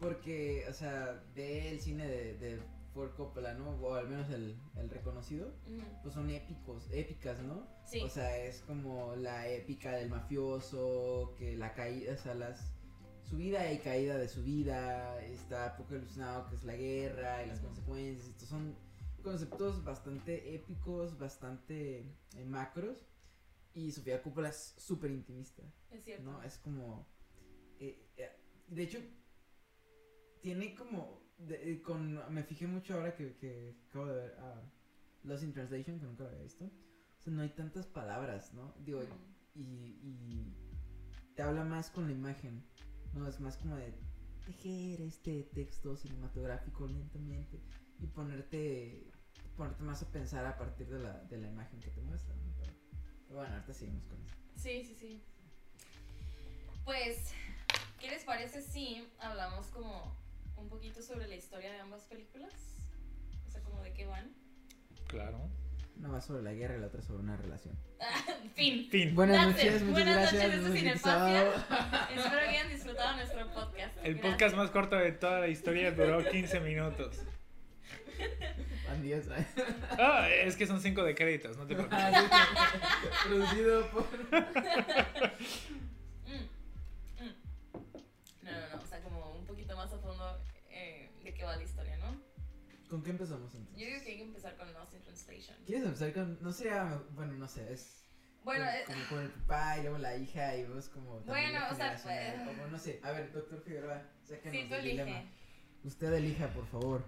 Porque, 0.00 0.64
o 0.68 0.72
sea, 0.72 1.20
ve 1.34 1.70
el 1.70 1.80
cine 1.80 2.06
de, 2.06 2.34
de 2.38 2.60
Ford 2.94 3.10
Coppola, 3.16 3.54
¿no? 3.54 3.70
O 3.70 3.94
al 3.94 4.08
menos 4.08 4.30
el, 4.30 4.56
el 4.76 4.88
reconocido. 4.90 5.52
Pues 6.02 6.14
son 6.14 6.30
épicos, 6.30 6.88
épicas, 6.92 7.40
¿no? 7.40 7.66
Sí. 7.84 8.00
O 8.02 8.08
sea, 8.08 8.36
es 8.38 8.60
como 8.62 9.16
la 9.16 9.48
épica 9.48 9.90
del 9.96 10.08
mafioso, 10.08 11.34
que 11.36 11.56
la 11.56 11.74
caída, 11.74 12.14
o 12.14 12.16
sea, 12.16 12.34
las 12.34 12.72
subida 13.28 13.70
y 13.72 13.78
caída 13.78 14.16
de 14.16 14.28
su 14.28 14.42
vida, 14.42 15.22
está 15.24 15.66
Apocalypse 15.74 16.18
Now, 16.18 16.48
que 16.48 16.56
es 16.56 16.64
la 16.64 16.76
guerra 16.76 17.44
y 17.44 17.48
las 17.48 17.60
consecuencias. 17.60 18.28
Estos 18.28 18.48
son 18.48 18.74
conceptos 19.22 19.84
bastante 19.84 20.54
épicos, 20.54 21.18
bastante 21.18 22.00
eh, 22.36 22.44
macros. 22.46 23.06
Y 23.74 23.92
Sofía 23.92 24.22
Coppola 24.22 24.48
es 24.48 24.74
súper 24.78 25.10
intimista, 25.10 25.62
es 25.90 26.02
cierto. 26.04 26.24
¿no? 26.24 26.42
Es 26.42 26.58
como... 26.58 27.06
eh, 27.78 28.08
eh, 28.16 28.30
de 28.68 28.82
hecho, 28.82 28.98
tiene 30.40 30.74
como... 30.74 31.20
de- 31.38 31.80
con, 31.82 32.32
me 32.32 32.42
fijé 32.42 32.66
mucho 32.66 32.94
ahora 32.94 33.14
que, 33.14 33.36
que 33.36 33.76
acabo 33.88 34.06
de 34.06 34.14
ver 34.14 34.34
a 34.40 34.62
Lost 35.24 35.44
in 35.44 35.52
Translation, 35.52 36.00
que 36.00 36.06
nunca 36.06 36.24
lo 36.24 36.30
había 36.30 36.42
visto. 36.42 36.64
O 36.64 37.20
sea, 37.22 37.32
no 37.32 37.42
hay 37.42 37.50
tantas 37.50 37.86
palabras, 37.86 38.54
¿no? 38.54 38.74
Digo, 38.84 39.02
y 39.54 40.54
te 41.36 41.42
habla 41.42 41.64
más 41.64 41.90
con 41.90 42.06
la 42.06 42.12
imagen, 42.12 42.64
¿no? 43.14 43.26
Es 43.26 43.40
más 43.40 43.56
como 43.56 43.76
de 43.76 43.92
tejer 44.46 45.02
este 45.02 45.42
texto 45.54 45.96
cinematográfico 45.96 46.86
lentamente 46.86 47.60
y 48.00 48.06
ponerte 48.06 49.10
ponerte 49.56 49.82
más 49.82 50.02
a 50.02 50.06
pensar 50.10 50.46
a 50.46 50.56
partir 50.56 50.88
de 50.88 51.00
la, 51.00 51.24
de 51.24 51.36
la 51.36 51.48
imagen 51.48 51.80
que 51.80 51.90
te 51.90 52.00
muestran. 52.00 52.38
¿no? 52.38 52.54
Pero, 52.60 52.72
pero 53.26 53.40
bueno, 53.40 53.54
ahorita 53.54 53.74
seguimos 53.74 54.04
con 54.06 54.22
eso. 54.22 54.36
Sí, 54.56 54.84
sí, 54.84 54.94
sí. 54.94 55.22
Pues, 56.84 57.32
¿qué 58.00 58.08
les 58.08 58.24
parece 58.24 58.62
si 58.62 59.06
hablamos 59.18 59.66
como 59.66 60.16
un 60.56 60.68
poquito 60.68 61.02
sobre 61.02 61.28
la 61.28 61.34
historia 61.34 61.72
de 61.72 61.80
ambas 61.80 62.02
películas? 62.04 62.52
O 63.46 63.50
sea, 63.50 63.62
como 63.62 63.82
de 63.82 63.92
qué 63.92 64.06
van. 64.06 64.32
Claro. 65.08 65.50
Una 65.98 66.08
va 66.10 66.20
sobre 66.20 66.42
la 66.42 66.52
guerra 66.52 66.76
y 66.76 66.80
la 66.80 66.86
otra 66.86 67.02
sobre 67.02 67.22
una 67.22 67.36
relación. 67.36 67.74
fin. 68.54 68.88
Fin. 68.88 69.14
Buenas 69.14 69.36
That's 69.36 69.64
it. 69.64 69.66
noches, 69.66 69.82
muchas 69.82 70.04
Buenas 70.04 70.32
gracias. 70.32 70.44
noches, 70.44 70.62
nos 70.62 70.76
esto 70.94 71.26
es. 71.26 72.16
Espero 72.18 72.40
que 72.40 72.48
hayan 72.48 72.68
disfrutado 72.68 73.16
nuestro 73.16 73.46
podcast. 73.52 73.96
El 74.04 74.14
Gracias. 74.14 74.32
podcast 74.32 74.56
más 74.56 74.70
corto 74.70 74.96
de 74.96 75.12
toda 75.12 75.40
la 75.40 75.48
historia 75.48 75.90
duró 75.92 76.24
15 76.30 76.60
minutos. 76.60 77.22
Van 78.88 79.02
10, 79.02 79.26
¿eh? 79.28 79.46
Ah, 79.98 80.28
es 80.28 80.56
que 80.56 80.66
son 80.66 80.80
5 80.80 81.02
de 81.04 81.14
créditos, 81.14 81.56
no 81.56 81.66
te 81.66 81.74
preocupes. 81.74 82.04
Producido 83.26 83.86
por. 83.90 84.04
Mm, 86.26 86.32
mm. 86.32 86.48
No, 88.42 88.50
no, 88.52 88.68
no. 88.76 88.82
O 88.82 88.86
sea, 88.86 89.00
como 89.02 89.32
un 89.32 89.44
poquito 89.46 89.76
más 89.76 89.92
a 89.92 89.98
fondo 89.98 90.40
eh, 90.70 91.10
de 91.22 91.34
qué 91.34 91.44
va 91.44 91.56
la 91.56 91.62
historia, 91.62 91.96
¿no? 91.98 92.16
¿Con 92.88 93.02
qué 93.02 93.10
empezamos 93.10 93.54
entonces? 93.54 93.78
Yo 93.78 93.86
digo 93.86 94.02
que 94.04 94.10
hay 94.10 94.16
que 94.16 94.22
empezar 94.22 94.56
con. 94.56 94.68
¿Quieres 95.68 95.84
empezar 95.84 96.14
con.? 96.14 96.38
No 96.40 96.50
sé, 96.50 96.70
ah, 96.70 96.98
bueno, 97.14 97.34
no 97.34 97.46
sé, 97.46 97.70
es. 97.70 98.06
Bueno, 98.42 98.64
con- 98.64 98.74
eh, 98.74 98.82
como 98.86 99.08
con 99.10 99.22
el 99.22 99.28
papá 99.28 99.76
y 99.78 99.82
luego 99.82 99.98
la 99.98 100.16
hija 100.16 100.56
y 100.56 100.64
vos 100.64 100.88
como. 100.88 101.16
también 101.18 101.50
Bueno, 101.52 101.66
o 101.70 101.74
sea, 101.74 101.90
pues- 102.02 102.48
Como 102.48 102.66
no 102.68 102.78
sé. 102.78 103.00
A 103.04 103.10
ver, 103.10 103.30
doctor 103.32 103.60
Figueroa, 103.60 104.02
sáquenos 104.24 104.58
sí, 104.62 104.66
tú 104.66 104.74
elige. 104.76 105.04
dilema. 105.04 105.24
Usted 105.84 106.10
elija, 106.14 106.48
por 106.54 106.66
favor. 106.68 107.04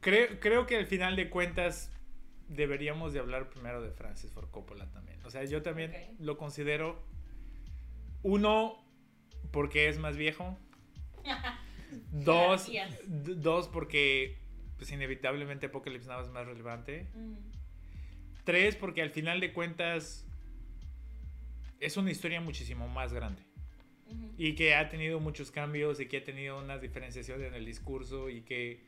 Creo, 0.00 0.38
creo 0.38 0.66
que 0.66 0.76
al 0.76 0.86
final 0.86 1.16
de 1.16 1.28
cuentas 1.30 1.90
deberíamos 2.48 3.12
de 3.12 3.18
hablar 3.18 3.50
primero 3.50 3.82
de 3.82 3.90
Francis 3.90 4.30
Ford 4.30 4.48
Coppola 4.52 4.88
también. 4.92 5.20
O 5.24 5.30
sea, 5.30 5.42
yo 5.42 5.62
también 5.62 5.92
lo 6.20 6.38
considero 6.38 7.02
uno 8.22 8.84
porque 9.50 9.88
es 9.88 9.98
más 9.98 10.16
viejo. 10.16 10.56
dos, 12.12 12.70
dos 13.08 13.66
porque 13.68 14.38
pues 14.82 14.90
inevitablemente 14.90 15.66
Apocalypse 15.66 16.08
Now 16.08 16.22
es 16.22 16.28
más 16.30 16.44
relevante. 16.44 17.06
Mm, 17.14 17.34
Tres 18.42 18.74
porque 18.74 19.00
al 19.00 19.10
final 19.10 19.38
de 19.38 19.52
cuentas 19.52 20.26
es 21.78 21.96
una 21.96 22.10
historia 22.10 22.40
muchísimo 22.40 22.88
más 22.88 23.12
grande. 23.12 23.42
y 24.36 24.54
que 24.56 24.74
ha 24.74 24.88
tenido 24.90 25.20
muchos 25.20 25.50
cambios 25.52 25.98
y 26.00 26.06
que 26.06 26.16
ha 26.18 26.24
tenido 26.24 26.58
una 26.58 26.76
diferenciación 26.78 27.42
en 27.44 27.54
el 27.54 27.64
discurso 27.64 28.28
y 28.28 28.42
que 28.42 28.80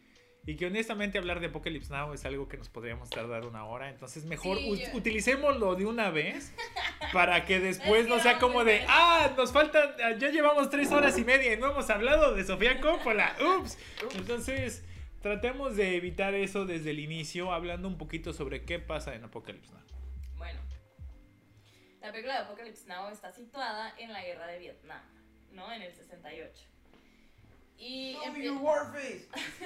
y 0.47 0.57
que 0.57 0.67
honestamente 0.67 1.17
hablar 1.17 1.39
de 1.41 1.47
Apocalypse 1.47 1.91
Now 1.91 2.13
es 2.13 2.25
algo 2.27 2.47
que 2.49 2.59
nos 2.59 2.69
podríamos 2.69 3.09
tardar 3.09 3.47
una 3.47 3.65
hora. 3.65 3.89
Entonces 3.89 4.25
mejor 4.27 4.59
Sí, 4.59 4.77
yo- 4.93 4.99
utilicémoslo 4.99 5.77
de 5.77 5.87
una 5.87 6.11
vez 6.11 6.53
para 7.13 7.45
que 7.47 7.61
después 7.61 8.07
no 8.09 8.19
sea 8.19 8.39
como 8.41 8.65
de 8.65 8.85
ah 8.89 9.33
nos 9.37 9.53
faltan 9.53 9.93
ya 10.19 10.29
llevamos 10.31 10.69
tres 10.69 10.91
horas 10.91 11.17
y 11.19 11.25
media 11.25 11.55
y 11.55 11.57
no 11.57 11.71
hemos 11.71 11.89
hablado 11.89 12.35
de 12.35 12.43
Sofía 12.45 12.81
Coppola 12.81 13.35
ups. 13.61 13.79
Entonces 14.17 14.83
tratemos 15.25 15.75
de 15.75 15.97
evitar 15.97 16.35
eso 16.35 16.67
desde 16.67 16.91
el 16.91 16.99
inicio 16.99 17.51
hablando 17.51 17.89
un 17.89 17.97
poquito 17.97 18.35
sobre 18.35 18.67
qué 18.67 18.79
pasa 18.79 19.15
en 19.15 19.25
Apocalypse 19.25 19.73
Now 19.73 19.83
Bueno, 20.37 20.61
la 22.03 22.13
película 22.13 22.35
de 22.35 22.41
Apocalypse 22.41 22.87
Now 22.87 23.09
está 23.09 23.33
situada 23.33 23.95
en 23.99 24.13
la 24.13 24.23
guerra 24.23 24.47
de 24.49 24.59
Vietnam, 24.59 25.01
¿no? 25.51 25.73
En 25.73 25.81
el 25.81 25.95
68. 25.95 26.67
Y, 27.79 28.19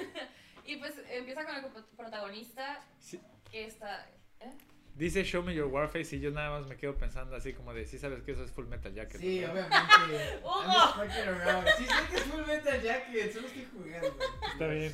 y 0.65 0.77
pues 0.77 0.93
empieza 1.09 1.43
con 1.43 1.53
el 1.57 1.65
protagonista 1.97 2.81
Sí. 2.97 3.19
que 3.51 3.65
está... 3.65 4.07
¿eh? 4.39 4.53
Dice 4.95 5.23
Show 5.23 5.43
Me 5.43 5.53
Your 5.55 5.67
Warface 5.67 6.15
y 6.15 6.19
yo 6.19 6.31
nada 6.31 6.49
más 6.59 6.67
me 6.67 6.75
quedo 6.75 6.95
pensando 6.97 7.35
así 7.35 7.53
como 7.53 7.73
de 7.73 7.85
sí 7.85 7.97
sabes 7.97 8.21
que 8.23 8.31
eso 8.33 8.43
es 8.43 8.51
Full 8.51 8.65
Metal 8.67 8.93
Jacket 8.93 9.19
Sí, 9.21 9.39
¿verdad?" 9.39 9.69
obviamente. 10.03 10.39
I'm 10.43 10.71
just 10.71 10.95
fucking 10.95 11.29
around. 11.29 11.67
Sí, 11.77 11.85
sé 11.85 11.93
que 12.09 12.15
es 12.17 12.23
Full 12.23 12.45
Metal 12.45 12.81
Jacket, 12.81 13.33
solo 13.33 13.47
estoy 13.47 13.67
jugando. 13.71 14.15
Está 14.53 14.67
bien. 14.67 14.93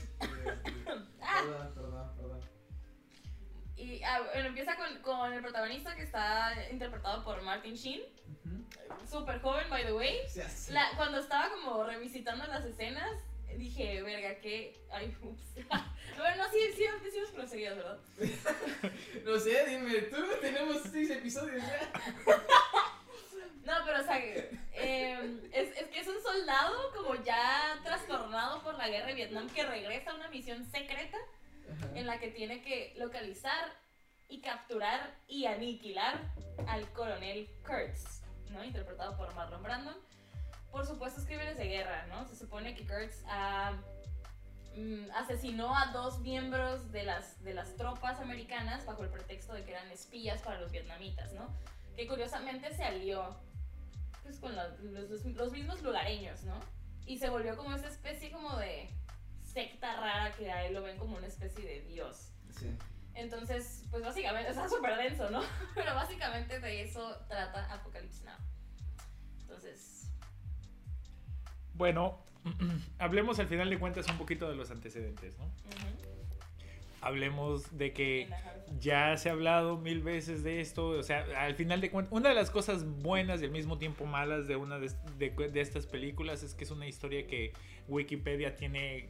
Ah. 1.21 1.41
Perdón, 1.43 1.71
perdón, 1.73 2.15
perdón. 2.17 2.39
Y 3.77 4.01
ah, 4.03 4.21
bueno, 4.33 4.47
empieza 4.49 4.75
con, 4.77 5.01
con 5.01 5.33
el 5.33 5.41
protagonista 5.41 5.95
que 5.95 6.03
está 6.03 6.53
interpretado 6.71 7.23
por 7.23 7.41
Martin 7.41 7.73
Sheen, 7.73 8.01
Ujú. 8.45 8.65
súper 9.19 9.41
joven, 9.41 9.69
by 9.69 9.85
the 9.85 9.93
way. 9.93 10.17
Sea, 10.29 10.47
sí. 10.49 10.71
La- 10.71 10.91
cuando 10.95 11.19
estaba 11.19 11.49
como 11.49 11.83
revisitando 11.83 12.45
las 12.47 12.63
escenas, 12.63 13.11
dije, 13.57 14.01
verga, 14.01 14.39
que... 14.39 14.73
Ay, 14.91 15.15
ups. 15.21 15.55
bueno, 16.17 16.43
no, 16.43 16.51
sí, 16.51 16.59
sí, 16.75 16.85
los 17.19 17.31
groserías, 17.31 17.75
¿verdad? 17.75 17.99
No 19.25 19.39
sé, 19.39 19.65
dime, 19.67 20.01
tú 20.03 20.17
tenemos 20.41 20.81
seis 20.91 21.09
episodios 21.09 21.63
ya. 21.63 21.91
No, 23.65 23.73
pero 23.83 23.99
o 23.99 24.03
sea, 24.03 24.19
eh, 24.19 25.39
es, 25.51 25.75
es 25.75 25.87
que 25.87 25.99
es 25.99 26.07
un 26.07 26.21
soldado 26.21 26.93
como 26.93 27.15
ya 27.23 27.79
trastornado 27.83 28.61
por 28.61 28.77
la 28.77 28.87
guerra 28.87 29.07
de 29.07 29.15
Vietnam 29.15 29.49
que 29.49 29.65
regresa 29.65 30.11
a 30.11 30.15
una 30.15 30.29
misión 30.29 30.63
secreta 30.69 31.17
en 31.95 32.05
la 32.05 32.19
que 32.19 32.27
tiene 32.27 32.61
que 32.61 32.93
localizar 32.97 33.73
y 34.29 34.41
capturar 34.41 35.15
y 35.27 35.45
aniquilar 35.45 36.31
al 36.67 36.91
coronel 36.93 37.49
Kurtz, 37.65 38.21
¿no? 38.51 38.63
Interpretado 38.63 39.17
por 39.17 39.33
Marlon 39.33 39.63
Brandon. 39.63 39.95
Por 40.75 40.85
supuestos 40.85 41.23
crímenes 41.25 41.55
de 41.57 41.67
guerra, 41.69 42.05
¿no? 42.07 42.27
Se 42.27 42.35
supone 42.35 42.75
que 42.75 42.85
Kurtz 42.85 43.23
mm, 44.75 45.09
asesinó 45.15 45.73
a 45.73 45.85
dos 45.93 46.19
miembros 46.19 46.91
de 46.91 47.03
las, 47.03 47.41
de 47.45 47.53
las 47.53 47.75
tropas 47.77 48.19
americanas 48.19 48.85
bajo 48.85 49.03
el 49.03 49.09
pretexto 49.09 49.53
de 49.53 49.63
que 49.63 49.71
eran 49.71 49.89
espías 49.89 50.41
para 50.41 50.59
los 50.59 50.71
vietnamitas, 50.73 51.31
¿no? 51.31 51.47
Que 51.95 52.05
curiosamente 52.07 52.75
se 52.75 52.83
alió 52.83 53.37
pues, 54.23 54.37
con 54.39 54.53
los, 54.53 54.77
los- 54.81 55.23
los 55.25 55.51
mismos 55.53 55.81
lugareños, 55.81 56.43
¿no? 56.43 56.59
Y 57.05 57.19
se 57.19 57.29
volvió 57.29 57.55
como 57.55 57.73
esa 57.73 57.87
especie 57.87 58.29
como 58.31 58.57
de 58.57 58.89
secta 59.45 59.95
rara 59.95 60.33
que 60.35 60.51
a 60.51 60.65
él 60.65 60.73
lo 60.73 60.81
ven 60.81 60.97
como 60.97 61.15
una 61.15 61.27
especie 61.27 61.63
de 61.63 61.81
dios. 61.83 62.31
Sí. 62.59 62.75
Entonces, 63.13 63.85
pues 63.91 64.03
básicamente, 64.03 64.49
está 64.51 64.67
súper 64.67 64.97
denso, 64.97 65.29
¿no? 65.29 65.41
Pero 65.73 65.95
básicamente 65.95 66.59
de 66.59 66.81
eso 66.81 67.15
trata 67.29 67.71
Apocalypse 67.73 68.25
Now. 68.25 68.35
Entonces, 69.39 69.94
Bueno, 71.75 72.19
hablemos 72.99 73.39
al 73.39 73.47
final 73.47 73.69
de 73.69 73.77
cuentas 73.79 74.07
un 74.09 74.17
poquito 74.17 74.49
de 74.49 74.55
los 74.55 74.71
antecedentes, 74.71 75.37
¿no? 75.37 75.45
Hablemos 77.01 77.77
de 77.77 77.93
que 77.93 78.27
ya 78.79 79.15
se 79.17 79.29
ha 79.29 79.33
hablado 79.33 79.77
mil 79.77 80.01
veces 80.01 80.43
de 80.43 80.59
esto, 80.59 80.87
o 80.87 81.03
sea, 81.03 81.23
al 81.37 81.53
final 81.53 81.79
de 81.79 81.91
cuentas, 81.91 82.11
una 82.11 82.29
de 82.29 82.35
las 82.35 82.49
cosas 82.49 82.83
buenas 82.83 83.41
y 83.41 83.45
al 83.45 83.51
mismo 83.51 83.77
tiempo 83.77 84.05
malas 84.05 84.47
de 84.47 84.55
una 84.55 84.79
de, 84.79 84.91
de- 85.19 85.29
de 85.49 85.61
estas 85.61 85.85
películas 85.85 86.41
es 86.41 86.55
que 86.55 86.63
es 86.63 86.71
una 86.71 86.87
historia 86.87 87.27
que 87.27 87.53
Wikipedia 87.87 88.55
tiene 88.55 89.09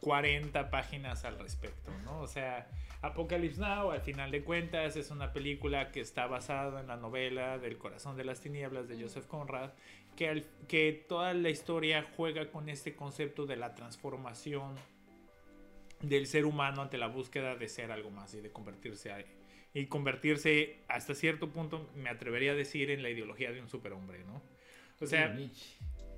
40 0.00 0.70
páginas 0.70 1.24
al 1.24 1.38
respecto, 1.38 1.92
¿no? 2.04 2.20
O 2.20 2.26
sea, 2.26 2.66
Apocalypse 3.02 3.60
Now, 3.60 3.92
al 3.92 4.00
final 4.00 4.32
de 4.32 4.42
cuentas, 4.42 4.96
es 4.96 5.12
una 5.12 5.32
película 5.32 5.92
que 5.92 6.00
está 6.00 6.26
basada 6.26 6.80
en 6.80 6.88
la 6.88 6.96
novela 6.96 7.58
del 7.58 7.78
corazón 7.78 8.16
de 8.16 8.24
las 8.24 8.40
tinieblas 8.40 8.88
de 8.88 9.00
Joseph 9.00 9.26
Conrad, 9.26 9.70
que, 10.16 10.28
al- 10.28 10.46
que 10.68 11.04
toda 11.08 11.34
la 11.34 11.50
historia 11.50 12.06
juega 12.16 12.50
con 12.50 12.68
este 12.68 12.94
concepto 12.94 13.46
de 13.46 13.56
la 13.56 13.74
transformación 13.74 14.74
del 16.02 16.26
ser 16.26 16.44
humano 16.44 16.82
ante 16.82 16.98
la 16.98 17.06
búsqueda 17.06 17.56
de 17.56 17.68
ser 17.68 17.90
algo 17.92 18.10
más 18.10 18.34
y 18.34 18.40
de 18.40 18.50
convertirse 18.50 19.12
a, 19.12 19.24
y 19.72 19.86
convertirse 19.86 20.78
hasta 20.88 21.14
cierto 21.14 21.50
punto 21.50 21.90
me 21.94 22.10
atrevería 22.10 22.52
a 22.52 22.54
decir 22.54 22.90
en 22.90 23.02
la 23.02 23.10
ideología 23.10 23.52
de 23.52 23.60
un 23.60 23.68
superhombre, 23.68 24.24
¿no? 24.24 24.42
O 25.00 25.06
sea, 25.06 25.36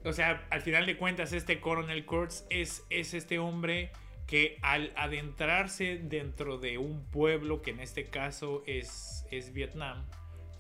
o 0.05 0.13
sea, 0.13 0.47
al 0.51 0.63
final 0.63 0.87
de 0.87 0.97
cuentas, 0.97 1.33
este 1.33 1.61
Coronel 1.61 2.05
Kurtz 2.07 2.45
es, 2.51 2.85
es 2.91 3.15
este 3.15 3.39
hombre 3.41 3.91
que 4.29 4.59
al 4.63 4.93
adentrarse 4.95 5.99
dentro 5.99 6.59
de 6.59 6.79
un 6.79 7.05
pueblo, 7.11 7.63
que 7.63 7.71
en 7.71 7.81
este 7.81 8.05
caso 8.05 8.63
es, 8.67 9.27
es 9.31 9.53
Vietnam, 9.53 10.05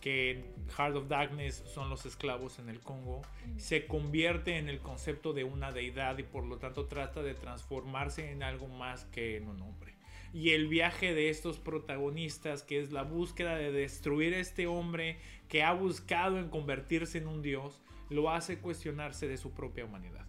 que 0.01 0.45
Heart 0.71 0.97
of 0.97 1.09
Darkness 1.09 1.65
son 1.67 1.91
los 1.91 2.07
esclavos 2.07 2.59
en 2.59 2.69
el 2.69 2.81
Congo, 2.81 3.23
se 3.57 3.87
convierte 3.87 4.57
en 4.57 4.69
el 4.69 4.81
concepto 4.81 5.33
de 5.33 5.45
una 5.45 5.73
deidad 5.73 6.19
y 6.19 6.23
por 6.23 6.45
lo 6.45 6.59
tanto 6.59 6.87
trata 6.87 7.23
de 7.23 7.35
transformarse 7.35 8.31
en 8.31 8.43
algo 8.43 8.69
más 8.69 9.05
que 9.07 9.37
en 9.37 9.49
un 9.49 9.61
hombre. 9.63 9.95
Y 10.33 10.51
el 10.51 10.69
viaje 10.69 11.15
de 11.15 11.31
estos 11.31 11.59
protagonistas, 11.59 12.63
que 12.63 12.81
es 12.81 12.93
la 12.93 13.03
búsqueda 13.03 13.57
de 13.57 13.73
destruir 13.73 14.35
a 14.35 14.39
este 14.39 14.67
hombre 14.67 15.19
que 15.49 15.63
ha 15.63 15.73
buscado 15.73 16.39
en 16.39 16.51
convertirse 16.51 17.19
en 17.19 17.29
un 17.29 17.41
dios, 17.41 17.81
lo 18.11 18.31
hace 18.31 18.59
cuestionarse 18.59 19.27
de 19.27 19.39
su 19.39 19.53
propia 19.53 19.85
humanidad. 19.85 20.27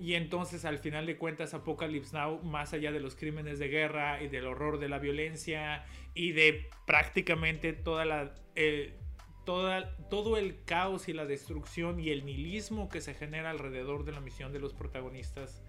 Y 0.00 0.14
entonces 0.14 0.64
al 0.64 0.78
final 0.78 1.06
de 1.06 1.16
cuentas 1.16 1.54
Apocalypse 1.54 2.16
Now, 2.16 2.42
más 2.42 2.72
allá 2.72 2.90
de 2.90 2.98
los 2.98 3.14
crímenes 3.14 3.60
de 3.60 3.68
guerra 3.68 4.20
y 4.20 4.28
del 4.28 4.46
horror 4.46 4.80
de 4.80 4.88
la 4.88 4.98
violencia 4.98 5.84
y 6.12 6.32
de 6.32 6.68
prácticamente 6.86 7.72
toda 7.72 8.04
la, 8.04 8.34
eh, 8.56 8.98
toda, 9.44 9.96
todo 10.08 10.36
el 10.36 10.62
caos 10.64 11.08
y 11.08 11.12
la 11.12 11.26
destrucción 11.26 12.00
y 12.00 12.10
el 12.10 12.24
nihilismo 12.24 12.88
que 12.88 13.00
se 13.00 13.14
genera 13.14 13.50
alrededor 13.50 14.04
de 14.04 14.12
la 14.12 14.20
misión 14.20 14.52
de 14.52 14.60
los 14.60 14.72
protagonistas, 14.72 15.62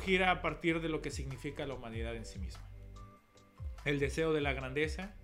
gira 0.00 0.30
a 0.30 0.42
partir 0.42 0.80
de 0.80 0.88
lo 0.88 1.00
que 1.00 1.10
significa 1.10 1.66
la 1.66 1.74
humanidad 1.74 2.14
en 2.16 2.26
sí 2.26 2.38
misma. 2.38 2.62
El 3.84 3.98
deseo 3.98 4.32
de 4.32 4.40
la 4.40 4.52
grandeza, 4.52 5.14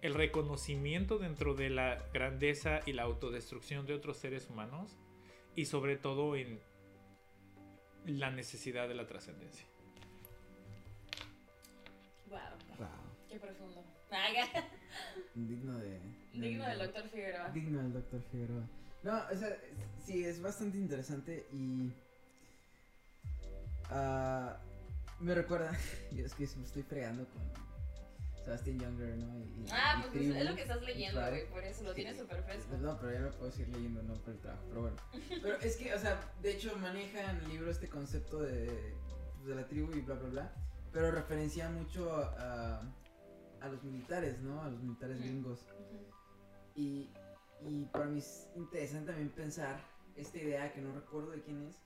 el 0.00 0.14
reconocimiento 0.14 1.18
dentro 1.18 1.54
de 1.54 1.70
la 1.70 2.04
grandeza 2.12 2.80
y 2.86 2.92
la 2.92 3.02
autodestrucción 3.04 3.86
de 3.86 3.94
otros 3.94 4.16
seres 4.16 4.48
humanos 4.48 4.96
y 5.54 5.66
sobre 5.66 5.96
todo 5.96 6.36
en 6.36 6.60
la 8.06 8.30
necesidad 8.30 8.88
de 8.88 8.94
la 8.94 9.06
trascendencia. 9.06 9.66
Wow, 12.28 12.38
Wow. 12.78 12.88
qué 13.28 13.38
profundo. 13.38 13.84
Digno 15.34 15.78
de. 15.78 15.98
Digno 16.34 16.66
del 16.66 16.78
doctor 16.78 17.08
Figueroa. 17.08 17.48
Digno 17.50 17.82
del 17.82 17.92
doctor 17.92 18.22
Figueroa. 18.30 18.62
No, 19.02 19.22
o 19.32 19.36
sea, 19.36 19.56
sí, 20.04 20.24
es 20.24 20.40
bastante 20.40 20.78
interesante 20.78 21.46
y. 21.52 21.92
ah, 23.90 24.56
me 25.20 25.34
recuerda. 25.34 25.72
Yo 26.12 26.26
es 26.26 26.34
que 26.34 26.46
me 26.56 26.64
estoy 26.64 26.82
fregando 26.82 27.24
con 27.26 27.42
Sebastian 28.44 28.78
Younger, 28.80 29.16
¿no? 29.16 29.38
Y, 29.38 29.66
Ah, 29.72 29.94
y 29.98 30.00
pues 30.02 30.12
Tribu, 30.12 30.34
es 30.34 30.44
lo 30.50 30.54
que 30.54 30.62
estás 30.62 30.82
leyendo, 30.82 31.20
güey, 31.20 31.48
por 31.50 31.64
eso 31.64 31.82
lo 31.84 31.90
Sí. 31.90 31.96
tienes 31.96 32.18
súper 32.18 32.42
fresco. 32.42 32.76
No, 32.78 32.98
pero 32.98 33.12
ya 33.12 33.20
no 33.20 33.30
puedo 33.30 33.50
seguir 33.52 33.68
leyendo, 33.76 34.02
no 34.02 34.14
por 34.14 34.34
el 34.34 34.40
trabajo, 34.40 34.64
pero 34.68 34.80
bueno. 34.82 34.96
Pero 35.42 35.58
es 35.60 35.76
que, 35.76 35.94
o 35.94 35.98
sea, 35.98 36.20
de 36.42 36.52
hecho 36.52 36.76
maneja 36.78 37.30
en 37.30 37.36
el 37.38 37.48
libro 37.48 37.70
este 37.70 37.88
concepto 37.88 38.40
de, 38.40 38.94
pues, 39.36 39.46
de 39.46 39.54
la 39.54 39.66
tribu 39.66 39.92
y 39.94 40.00
bla, 40.00 40.16
bla, 40.16 40.28
bla. 40.28 40.52
Pero 40.92 41.10
referencia 41.10 41.68
mucho 41.70 42.12
a, 42.14 42.82
a 43.62 43.68
los 43.68 43.82
militares, 43.82 44.40
¿no? 44.40 44.62
A 44.62 44.68
los 44.68 44.80
militares 44.80 45.18
gringos. 45.20 45.66
Y, 46.74 47.10
y 47.60 47.84
para 47.92 48.06
mí 48.06 48.18
es 48.18 48.48
interesante 48.56 49.06
también 49.12 49.30
pensar 49.30 49.80
esta 50.16 50.38
idea 50.38 50.72
que 50.72 50.80
no 50.80 50.92
recuerdo 50.92 51.30
de 51.30 51.42
quién 51.42 51.62
es, 51.62 51.76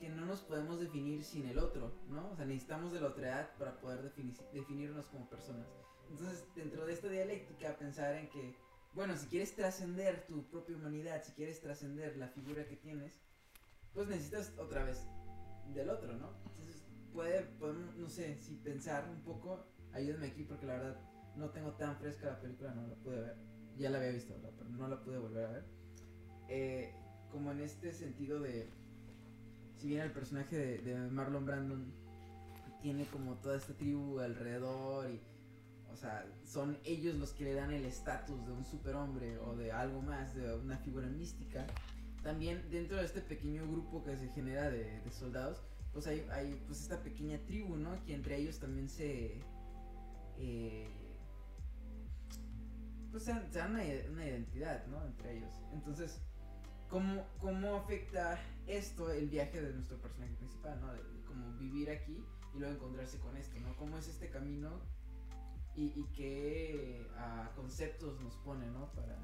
que 0.00 0.08
no 0.08 0.26
nos 0.26 0.40
podemos 0.40 0.80
definir 0.80 1.24
sin 1.24 1.46
el 1.46 1.58
otro, 1.58 1.92
¿no? 2.08 2.30
O 2.30 2.36
sea, 2.36 2.44
necesitamos 2.44 2.92
de 2.92 3.00
la 3.00 3.08
otredad 3.08 3.50
para 3.58 3.78
poder 3.80 4.00
defini- 4.12 4.38
definirnos 4.52 5.06
como 5.06 5.28
personas. 5.28 5.66
Entonces, 6.10 6.44
dentro 6.54 6.86
de 6.86 6.92
esta 6.92 7.08
dialéctica, 7.08 7.76
pensar 7.76 8.14
en 8.14 8.28
que, 8.30 8.56
bueno, 8.94 9.16
si 9.16 9.26
quieres 9.26 9.54
trascender 9.54 10.26
tu 10.26 10.44
propia 10.50 10.76
humanidad, 10.76 11.22
si 11.24 11.32
quieres 11.32 11.60
trascender 11.60 12.16
la 12.16 12.28
figura 12.28 12.66
que 12.66 12.76
tienes, 12.76 13.20
pues 13.92 14.08
necesitas 14.08 14.52
otra 14.58 14.84
vez 14.84 15.06
del 15.74 15.90
otro, 15.90 16.14
¿no? 16.14 16.30
Entonces, 16.50 16.84
puede, 17.12 17.42
podemos, 17.58 17.96
no 17.96 18.08
sé, 18.08 18.36
si 18.38 18.54
pensar 18.56 19.08
un 19.08 19.22
poco, 19.22 19.66
ayúdame 19.96 20.28
aquí 20.28 20.44
porque 20.44 20.66
la 20.66 20.74
verdad 20.74 20.96
no 21.36 21.50
tengo 21.50 21.72
tan 21.72 21.96
fresca 21.96 22.26
la 22.26 22.40
película, 22.40 22.72
no 22.74 22.86
la 22.86 22.94
pude 22.94 23.20
ver. 23.20 23.36
Ya 23.76 23.90
la 23.90 23.98
había 23.98 24.12
visto, 24.12 24.34
pero 24.56 24.70
no 24.70 24.88
la 24.88 25.02
pude 25.02 25.18
volver 25.18 25.44
a 25.44 25.50
ver. 25.50 25.64
Eh, 26.48 26.94
como 27.30 27.50
en 27.52 27.60
este 27.60 27.92
sentido 27.92 28.40
de, 28.40 28.70
si 29.76 29.88
bien 29.88 30.02
el 30.02 30.12
personaje 30.12 30.56
de, 30.56 30.78
de 30.78 31.10
Marlon 31.10 31.44
Brandon 31.44 31.92
tiene 32.80 33.04
como 33.06 33.34
toda 33.34 33.56
esta 33.56 33.74
tribu 33.74 34.20
alrededor 34.20 35.10
y, 35.10 35.20
o 35.92 35.96
sea, 35.96 36.26
son 36.44 36.78
ellos 36.84 37.16
los 37.16 37.32
que 37.32 37.44
le 37.44 37.54
dan 37.54 37.72
el 37.72 37.84
estatus 37.84 38.46
de 38.46 38.52
un 38.52 38.64
superhombre 38.64 39.38
o 39.38 39.56
de 39.56 39.72
algo 39.72 40.00
más, 40.02 40.34
de 40.34 40.54
una 40.54 40.78
figura 40.78 41.06
mística. 41.06 41.66
También 42.22 42.70
dentro 42.70 42.96
de 42.96 43.04
este 43.04 43.20
pequeño 43.20 43.66
grupo 43.70 44.02
que 44.04 44.16
se 44.16 44.28
genera 44.28 44.70
de, 44.70 45.00
de 45.00 45.10
soldados, 45.10 45.62
pues 45.92 46.06
hay, 46.06 46.26
hay 46.30 46.60
pues 46.66 46.82
esta 46.82 47.02
pequeña 47.02 47.38
tribu, 47.46 47.76
¿no? 47.76 48.02
Que 48.04 48.14
entre 48.14 48.36
ellos 48.36 48.58
también 48.58 48.88
se... 48.88 49.40
eh, 50.38 50.88
pues 53.10 53.24
se 53.24 53.32
dan, 53.32 53.72
una, 53.72 53.82
una 54.10 54.26
identidad, 54.26 54.86
¿no? 54.86 55.04
Entre 55.04 55.38
ellos. 55.38 55.54
Entonces, 55.72 56.20
¿cómo, 56.88 57.26
¿cómo 57.38 57.76
afecta 57.76 58.40
esto 58.66 59.10
el 59.10 59.28
viaje 59.28 59.60
de 59.60 59.72
nuestro 59.72 60.00
personaje 60.00 60.34
principal, 60.34 60.80
¿no? 60.80 60.92
Cómo 61.26 61.52
vivir 61.58 61.90
aquí 61.90 62.24
y 62.54 62.58
luego 62.58 62.74
encontrarse 62.74 63.18
con 63.18 63.36
esto, 63.36 63.58
¿no? 63.60 63.76
¿Cómo 63.76 63.98
es 63.98 64.08
este 64.08 64.30
camino 64.30 64.80
y, 65.74 65.92
y 65.94 66.04
qué 66.14 67.06
ah, 67.16 67.50
conceptos 67.54 68.20
nos 68.20 68.36
pone, 68.36 68.66
¿no? 68.70 68.90
Para, 68.92 69.18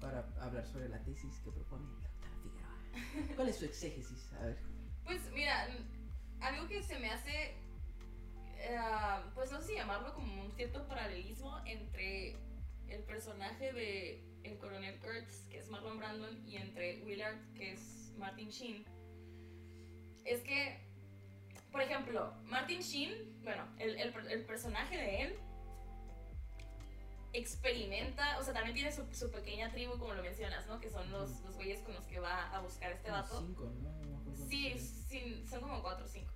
para 0.00 0.28
hablar 0.40 0.66
sobre 0.66 0.88
la 0.88 1.02
tesis 1.02 1.38
que 1.40 1.50
propone 1.50 1.84
el 1.84 2.02
doctor 2.02 2.30
Figueroa. 2.42 3.36
¿Cuál 3.36 3.48
es 3.48 3.56
su 3.56 3.64
exégesis? 3.64 4.32
A 4.34 4.46
ver. 4.46 4.58
Pues 5.04 5.20
mira, 5.32 5.68
algo 6.40 6.66
que 6.68 6.82
se 6.82 6.98
me 6.98 7.10
hace, 7.10 7.54
eh, 8.58 8.78
pues 9.34 9.50
no 9.52 9.60
sé 9.60 9.68
si 9.68 9.74
llamarlo 9.74 10.14
como 10.14 10.42
un 10.42 10.52
cierto 10.52 10.86
paralelismo 10.86 11.58
entre 11.66 12.36
el 12.88 13.02
personaje 13.04 13.72
de 13.72 14.24
el 14.44 14.58
coronel 14.58 14.98
Kurtz, 15.00 15.48
que 15.48 15.58
es 15.58 15.68
Marlon 15.68 15.98
Brandon, 15.98 16.46
y 16.46 16.56
entre 16.56 17.02
Willard, 17.04 17.38
que 17.54 17.72
es 17.72 18.12
Martin 18.18 18.50
Sheen, 18.50 18.84
es 20.24 20.40
que, 20.42 20.80
por 21.72 21.80
ejemplo, 21.80 22.34
Martin 22.44 22.80
Sheen, 22.80 23.42
bueno, 23.42 23.66
el, 23.78 23.98
el, 23.98 24.14
el 24.30 24.44
personaje 24.44 24.96
de 24.96 25.22
él 25.22 25.38
experimenta, 27.34 28.38
o 28.38 28.44
sea, 28.44 28.54
también 28.54 28.74
tiene 28.74 28.92
su, 28.92 29.04
su 29.12 29.30
pequeña 29.30 29.70
tribu, 29.70 29.98
como 29.98 30.14
lo 30.14 30.22
mencionas, 30.22 30.66
¿no? 30.66 30.78
Que 30.80 30.88
son 30.88 31.10
los, 31.10 31.40
los 31.40 31.56
güeyes 31.56 31.80
con 31.80 31.94
los 31.94 32.04
que 32.04 32.20
va 32.20 32.54
a 32.54 32.60
buscar 32.60 32.92
este 32.92 33.10
vato. 33.10 33.40
Cinco, 33.40 33.72
¿no? 33.82 34.46
Sí, 34.48 34.78
sí, 34.78 35.44
son 35.48 35.60
como 35.60 35.82
cuatro 35.82 36.04
o 36.04 36.08
cinco. 36.08 36.32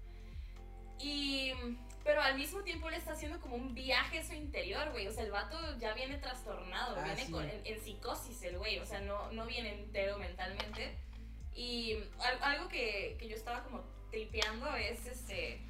Y, 0.98 1.52
pero 2.08 2.22
al 2.22 2.36
mismo 2.38 2.62
tiempo 2.62 2.88
le 2.88 2.96
está 2.96 3.12
haciendo 3.12 3.38
como 3.38 3.56
un 3.56 3.74
viaje 3.74 4.20
a 4.20 4.24
su 4.24 4.32
interior, 4.32 4.90
güey. 4.92 5.06
O 5.08 5.12
sea, 5.12 5.24
el 5.24 5.30
vato 5.30 5.58
ya 5.78 5.92
viene 5.92 6.16
trastornado, 6.16 6.96
Ah, 6.98 7.04
viene 7.04 7.26
sí. 7.26 7.30
con- 7.30 7.44
en, 7.46 7.60
en 7.66 7.80
psicosis 7.82 8.42
el 8.44 8.56
güey. 8.56 8.78
O 8.78 8.86
sea, 8.86 9.00
no, 9.00 9.30
no 9.32 9.44
viene 9.44 9.74
entero 9.74 10.16
mentalmente. 10.18 10.96
Y 11.54 11.98
al- 12.24 12.42
algo 12.42 12.68
que, 12.70 13.16
que 13.18 13.28
yo 13.28 13.36
estaba 13.36 13.62
como 13.62 13.82
tripeando 14.10 14.74
es 14.76 15.04
este, 15.04 15.60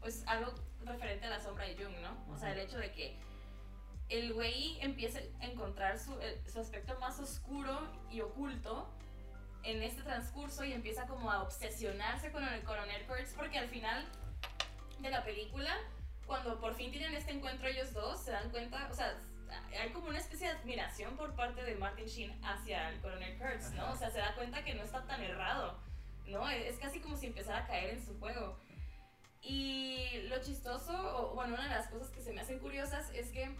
pues 0.00 0.24
algo 0.26 0.52
referente 0.84 1.26
a 1.26 1.30
la 1.30 1.38
sombra 1.40 1.64
de 1.64 1.76
Jung, 1.76 1.94
¿no? 2.02 2.34
O 2.34 2.36
sea, 2.36 2.50
el 2.50 2.58
hecho 2.58 2.78
de 2.78 2.90
que 2.90 3.16
el 4.08 4.32
güey 4.34 4.78
empieza 4.80 5.20
a 5.40 5.44
encontrar 5.46 6.00
su, 6.00 6.18
su 6.52 6.58
aspecto 6.58 6.98
más 6.98 7.20
oscuro 7.20 7.88
y 8.10 8.20
oculto 8.20 8.92
en 9.62 9.80
este 9.84 10.02
transcurso 10.02 10.64
y 10.64 10.72
empieza 10.72 11.06
como 11.06 11.30
a 11.30 11.42
obsesionarse 11.44 12.32
con 12.32 12.42
el 12.42 12.64
coronel 12.64 13.06
Kurtz 13.06 13.32
porque 13.36 13.58
al 13.58 13.68
final 13.68 14.04
de 14.98 15.10
la 15.10 15.24
película, 15.24 15.76
cuando 16.26 16.60
por 16.60 16.74
fin 16.74 16.90
tienen 16.90 17.14
este 17.14 17.32
encuentro 17.32 17.68
ellos 17.68 17.92
dos, 17.92 18.20
se 18.20 18.30
dan 18.30 18.50
cuenta, 18.50 18.88
o 18.90 18.94
sea, 18.94 19.18
hay 19.78 19.90
como 19.90 20.08
una 20.08 20.18
especie 20.18 20.48
de 20.48 20.54
admiración 20.54 21.16
por 21.16 21.34
parte 21.34 21.62
de 21.62 21.76
Martin 21.76 22.06
Sheen 22.06 22.44
hacia 22.44 22.90
el 22.90 23.00
coronel 23.00 23.38
Kurtz, 23.38 23.70
¿no? 23.72 23.82
Ajá. 23.82 23.92
O 23.92 23.96
sea, 23.96 24.10
se 24.10 24.18
da 24.18 24.34
cuenta 24.34 24.64
que 24.64 24.74
no 24.74 24.82
está 24.82 25.04
tan 25.04 25.22
errado, 25.22 25.78
¿no? 26.26 26.48
Es 26.48 26.78
casi 26.78 27.00
como 27.00 27.16
si 27.16 27.26
empezara 27.26 27.64
a 27.64 27.66
caer 27.66 27.90
en 27.90 28.04
su 28.04 28.18
juego. 28.18 28.58
Y 29.42 30.22
lo 30.28 30.40
chistoso, 30.40 30.92
o 31.18 31.34
bueno, 31.34 31.54
una 31.54 31.64
de 31.64 31.74
las 31.74 31.88
cosas 31.88 32.08
que 32.10 32.22
se 32.22 32.32
me 32.32 32.40
hacen 32.40 32.58
curiosas 32.58 33.10
es 33.10 33.30
que 33.30 33.54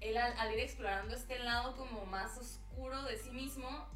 él 0.00 0.16
al, 0.16 0.36
al 0.38 0.52
ir 0.52 0.60
explorando 0.60 1.14
este 1.14 1.38
lado 1.38 1.76
como 1.76 2.06
más 2.06 2.38
oscuro 2.38 3.02
de 3.04 3.18
sí 3.18 3.30
mismo, 3.30 3.86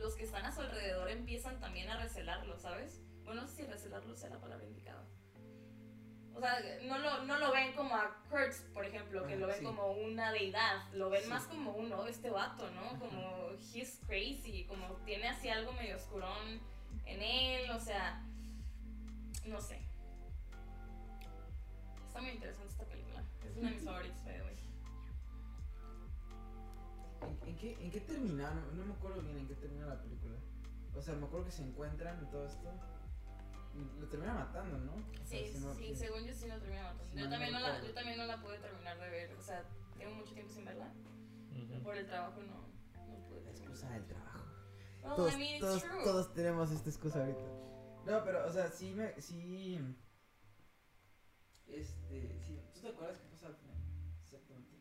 los 0.00 0.14
que 0.14 0.24
están 0.24 0.44
a 0.44 0.52
su 0.52 0.60
alrededor 0.60 1.10
empiezan 1.10 1.58
también 1.58 1.88
a 1.88 1.96
recelarlo, 1.96 2.58
¿sabes? 2.58 3.00
Bueno, 3.24 3.42
no 3.42 3.48
sé 3.48 3.56
si 3.56 3.62
recelarlo 3.64 4.14
sea 4.14 4.30
la 4.30 4.38
palabra 4.38 4.64
indicada. 4.66 4.85
O 6.36 6.40
sea, 6.40 6.60
no 6.84 6.98
lo, 6.98 7.24
no 7.24 7.38
lo 7.38 7.50
ven 7.50 7.72
como 7.72 7.94
a 7.96 8.14
Kurtz, 8.28 8.60
por 8.74 8.84
ejemplo, 8.84 9.26
que 9.26 9.32
Ah, 9.34 9.36
lo 9.36 9.46
ven 9.46 9.58
sí. 9.58 9.64
como 9.64 9.92
una 9.92 10.30
deidad, 10.32 10.84
lo 10.92 11.08
ven 11.08 11.22
Sí. 11.22 11.28
más 11.30 11.44
como 11.46 11.72
uno, 11.72 12.06
este 12.06 12.28
vato, 12.28 12.70
¿no? 12.72 12.98
Como 12.98 13.52
he's 13.74 13.98
crazy, 14.06 14.64
como 14.68 14.86
tiene 15.06 15.28
así 15.28 15.48
algo 15.48 15.72
medio 15.72 15.96
oscurón 15.96 16.60
en 17.06 17.22
él, 17.22 17.70
o 17.70 17.80
sea, 17.80 18.22
no 19.46 19.58
sé. 19.60 19.80
Está 22.06 22.20
muy 22.20 22.30
interesante 22.32 22.70
esta 22.72 22.84
película. 22.84 23.22
Es 23.48 23.56
una 23.56 23.68
de 23.70 23.74
mis 23.76 23.84
favoritas, 23.86 24.24
by 24.24 24.34
the 24.34 24.42
way. 24.42 24.56
¿En, 27.22 27.48
en 27.48 27.56
qué, 27.56 27.72
¿En 27.80 27.90
qué 27.90 28.00
termina? 28.00 28.50
No, 28.52 28.72
no 28.72 28.84
me 28.84 28.92
acuerdo 28.94 29.22
bien 29.22 29.38
en 29.38 29.46
qué 29.48 29.54
termina 29.54 29.86
la 29.86 30.00
película. 30.02 30.36
O 30.94 31.00
sea, 31.00 31.14
me 31.14 31.26
acuerdo 31.26 31.46
que 31.46 31.52
se 31.52 31.62
encuentran 31.62 32.22
y 32.22 32.30
todo 32.30 32.46
esto. 32.46 32.70
Lo 34.00 34.08
termina 34.08 34.34
matando, 34.34 34.78
¿no? 34.78 34.92
O 34.94 35.26
sea, 35.26 35.38
Sí, 35.38 35.46
si 35.52 35.58
no- 35.60 35.74
sí, 35.74 35.88
si- 35.88 35.96
según 35.96 36.24
yo 36.24 36.32
sí 36.34 36.46
lo 36.48 36.58
terminé 36.58 36.82
matando. 36.82 37.04
si 37.04 37.18
Yo 37.18 37.28
también, 37.28 37.52
no 37.52 37.60
la, 37.60 37.82
yo 37.84 37.94
también 37.94 38.18
no 38.18 38.26
la 38.26 38.40
pude 38.42 38.58
terminar 38.58 38.98
de 38.98 39.08
ver, 39.10 39.32
o 39.36 39.42
sea, 39.42 39.64
tengo 39.98 40.14
mucho 40.14 40.32
tiempo 40.32 40.52
sin 40.52 40.64
verla. 40.64 40.92
Ujú. 41.52 41.82
Por 41.82 41.96
el 41.96 42.06
trabajo 42.06 42.40
no, 42.42 42.68
no 43.06 43.28
pude 43.28 43.42
La 43.44 43.50
excusa 43.50 43.90
del 43.90 44.06
trabajo. 44.06 44.38
Well, 45.02 45.14
todos, 45.16 45.32
I 45.34 45.36
mean, 45.36 45.54
it's 45.56 45.60
todos, 45.60 45.82
true. 45.82 46.04
todos 46.04 46.34
tenemos 46.34 46.70
esta 46.72 46.90
excusa 46.90 47.20
ahorita. 47.20 47.40
No, 48.06 48.24
pero, 48.24 48.46
o 48.46 48.52
sea, 48.52 48.68
sí 48.68 48.92
me. 48.94 49.20
Sí. 49.20 49.78
Este. 51.68 52.38
Sí, 52.42 52.60
¿Tú 52.74 52.80
te 52.80 52.88
acuerdas 52.88 53.18
qué 53.18 53.28
pasa 53.28 53.46
al 53.48 53.56
final? 53.56 53.76
Exactamente. 54.22 54.76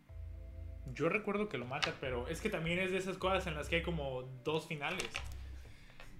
Yo 0.93 1.09
recuerdo 1.09 1.49
que 1.49 1.57
lo 1.57 1.65
mata, 1.65 1.93
pero 1.99 2.27
es 2.27 2.41
que 2.41 2.49
también 2.49 2.79
es 2.79 2.91
de 2.91 2.97
esas 2.97 3.17
cosas 3.17 3.47
en 3.47 3.55
las 3.55 3.67
que 3.69 3.77
hay 3.77 3.83
como 3.83 4.21
dos 4.43 4.67
finales. 4.67 5.09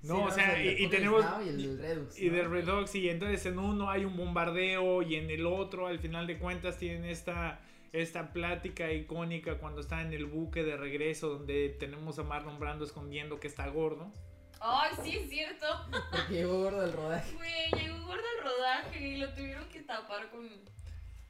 No, 0.05 0.17
Sí, 0.17 0.23
o 0.27 0.31
sea, 0.31 0.63
y, 0.63 0.83
y 0.83 0.87
tenemos... 0.87 1.25
Y 1.43 1.49
el 1.49 1.57
del 1.57 1.77
Redux. 1.79 2.19
Y 2.19 2.29
¿no? 2.29 2.35
de 2.35 2.43
Redox, 2.43 2.95
y 2.95 3.09
entonces 3.09 3.45
en 3.45 3.59
uno 3.59 3.89
hay 3.89 4.05
un 4.05 4.15
bombardeo 4.15 5.01
y 5.01 5.15
en 5.15 5.29
el 5.29 5.45
otro, 5.45 5.87
al 5.87 5.99
final 5.99 6.27
de 6.27 6.37
cuentas, 6.37 6.77
tienen 6.77 7.05
esta, 7.05 7.59
esta 7.91 8.33
plática 8.33 8.91
icónica 8.91 9.57
cuando 9.57 9.81
está 9.81 10.01
en 10.01 10.13
el 10.13 10.25
buque 10.25 10.63
de 10.63 10.77
regreso, 10.77 11.29
donde 11.29 11.69
tenemos 11.79 12.19
a 12.19 12.23
Marlon 12.23 12.59
Brando 12.59 12.85
escondiendo 12.85 13.39
que 13.39 13.47
está 13.47 13.67
gordo. 13.67 14.11
Ay, 14.59 14.91
sí, 15.03 15.17
es 15.17 15.29
cierto. 15.29 15.65
Porque 16.11 16.33
llegó 16.33 16.59
gordo 16.63 16.81
al 16.81 16.93
rodaje. 16.93 17.35
Güey, 17.35 17.83
llegó 17.83 18.05
gordo 18.05 18.23
al 18.37 18.43
rodaje 18.43 19.07
y 19.07 19.17
lo 19.17 19.33
tuvieron 19.33 19.67
que 19.69 19.81
tapar 19.81 20.29
con. 20.29 20.49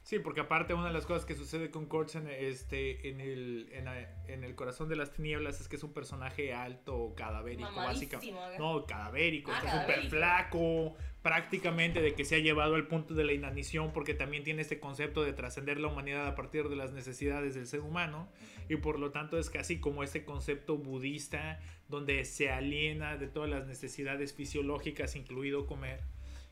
Sí, 0.06 0.20
porque 0.20 0.38
aparte 0.38 0.72
una 0.72 0.86
de 0.86 0.92
las 0.92 1.04
cosas 1.04 1.24
que 1.24 1.34
sucede 1.34 1.68
con 1.72 1.86
Kurtz 1.86 2.14
en, 2.14 2.28
este, 2.28 3.08
en, 3.08 3.20
el, 3.20 3.68
en, 3.72 3.88
en 4.28 4.44
el 4.44 4.54
corazón 4.54 4.88
de 4.88 4.94
las 4.94 5.10
tinieblas 5.10 5.60
es 5.60 5.66
que 5.66 5.74
es 5.74 5.82
un 5.82 5.92
personaje 5.92 6.54
alto, 6.54 7.12
cadavérico, 7.16 7.74
básicamente. 7.74 8.56
No, 8.56 8.86
cadavérico, 8.86 9.50
Ah, 9.50 9.58
está 9.58 9.80
súper 9.80 10.08
flaco, 10.08 10.94
prácticamente 11.22 12.00
de 12.00 12.14
que 12.14 12.24
se 12.24 12.36
ha 12.36 12.38
llevado 12.38 12.76
al 12.76 12.86
punto 12.86 13.14
de 13.14 13.24
la 13.24 13.32
inanición, 13.32 13.92
porque 13.92 14.14
también 14.14 14.44
tiene 14.44 14.62
este 14.62 14.78
concepto 14.78 15.24
de 15.24 15.32
trascender 15.32 15.80
la 15.80 15.88
humanidad 15.88 16.24
a 16.28 16.36
partir 16.36 16.68
de 16.68 16.76
las 16.76 16.92
necesidades 16.92 17.56
del 17.56 17.66
ser 17.66 17.80
humano, 17.80 18.28
y 18.68 18.76
por 18.76 19.00
lo 19.00 19.10
tanto 19.10 19.40
es 19.40 19.50
casi 19.50 19.80
como 19.80 20.04
este 20.04 20.24
concepto 20.24 20.76
budista 20.76 21.58
donde 21.88 22.24
se 22.26 22.48
aliena 22.52 23.16
de 23.16 23.26
todas 23.26 23.50
las 23.50 23.66
necesidades 23.66 24.34
fisiológicas, 24.34 25.16
incluido 25.16 25.66
comer. 25.66 25.98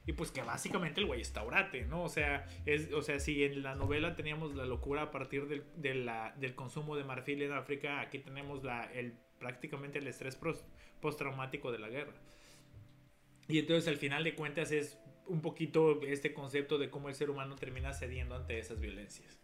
Y 0.07 0.13
pues 0.13 0.31
que 0.31 0.43
básicamente 0.43 1.01
el 1.01 1.07
güey 1.07 1.23
está 1.23 1.43
orate, 1.43 1.87
¿no? 1.87 2.05
O 2.05 2.09
sea, 2.09 2.47
es, 2.67 2.93
o 2.93 3.01
sea, 3.01 3.19
si 3.21 3.43
en 3.43 3.63
la 3.63 3.75
novela 3.75 4.17
teníamos 4.17 4.55
la 4.55 4.67
locura 4.67 5.03
a 5.03 5.11
partir 5.11 5.47
del, 5.49 5.65
de 5.77 5.95
la- 5.95 6.35
del 6.39 6.55
consumo 6.55 6.95
de 6.97 7.05
marfil 7.05 7.41
en 7.43 7.53
África, 7.53 8.01
aquí 8.01 8.19
tenemos 8.19 8.63
la, 8.63 8.85
el, 8.93 9.15
prácticamente 9.39 9.99
el 9.99 10.07
estrés 10.07 10.39
postraumático 11.01 11.73
de 11.73 11.79
la 11.79 11.89
guerra. 11.89 12.13
Y 13.49 13.59
entonces 13.59 13.89
al 13.89 13.97
final 13.97 14.25
de 14.25 14.35
cuentas 14.35 14.73
es 14.73 14.99
un 15.27 15.41
poquito 15.41 16.03
este 16.03 16.35
concepto 16.35 16.77
de 16.77 16.91
cómo 16.91 17.09
el 17.09 17.15
ser 17.15 17.31
humano 17.31 17.57
termina 17.57 17.95
cediendo 17.95 18.35
ante 18.35 18.59
esas 18.59 18.81
violencias. 18.81 19.39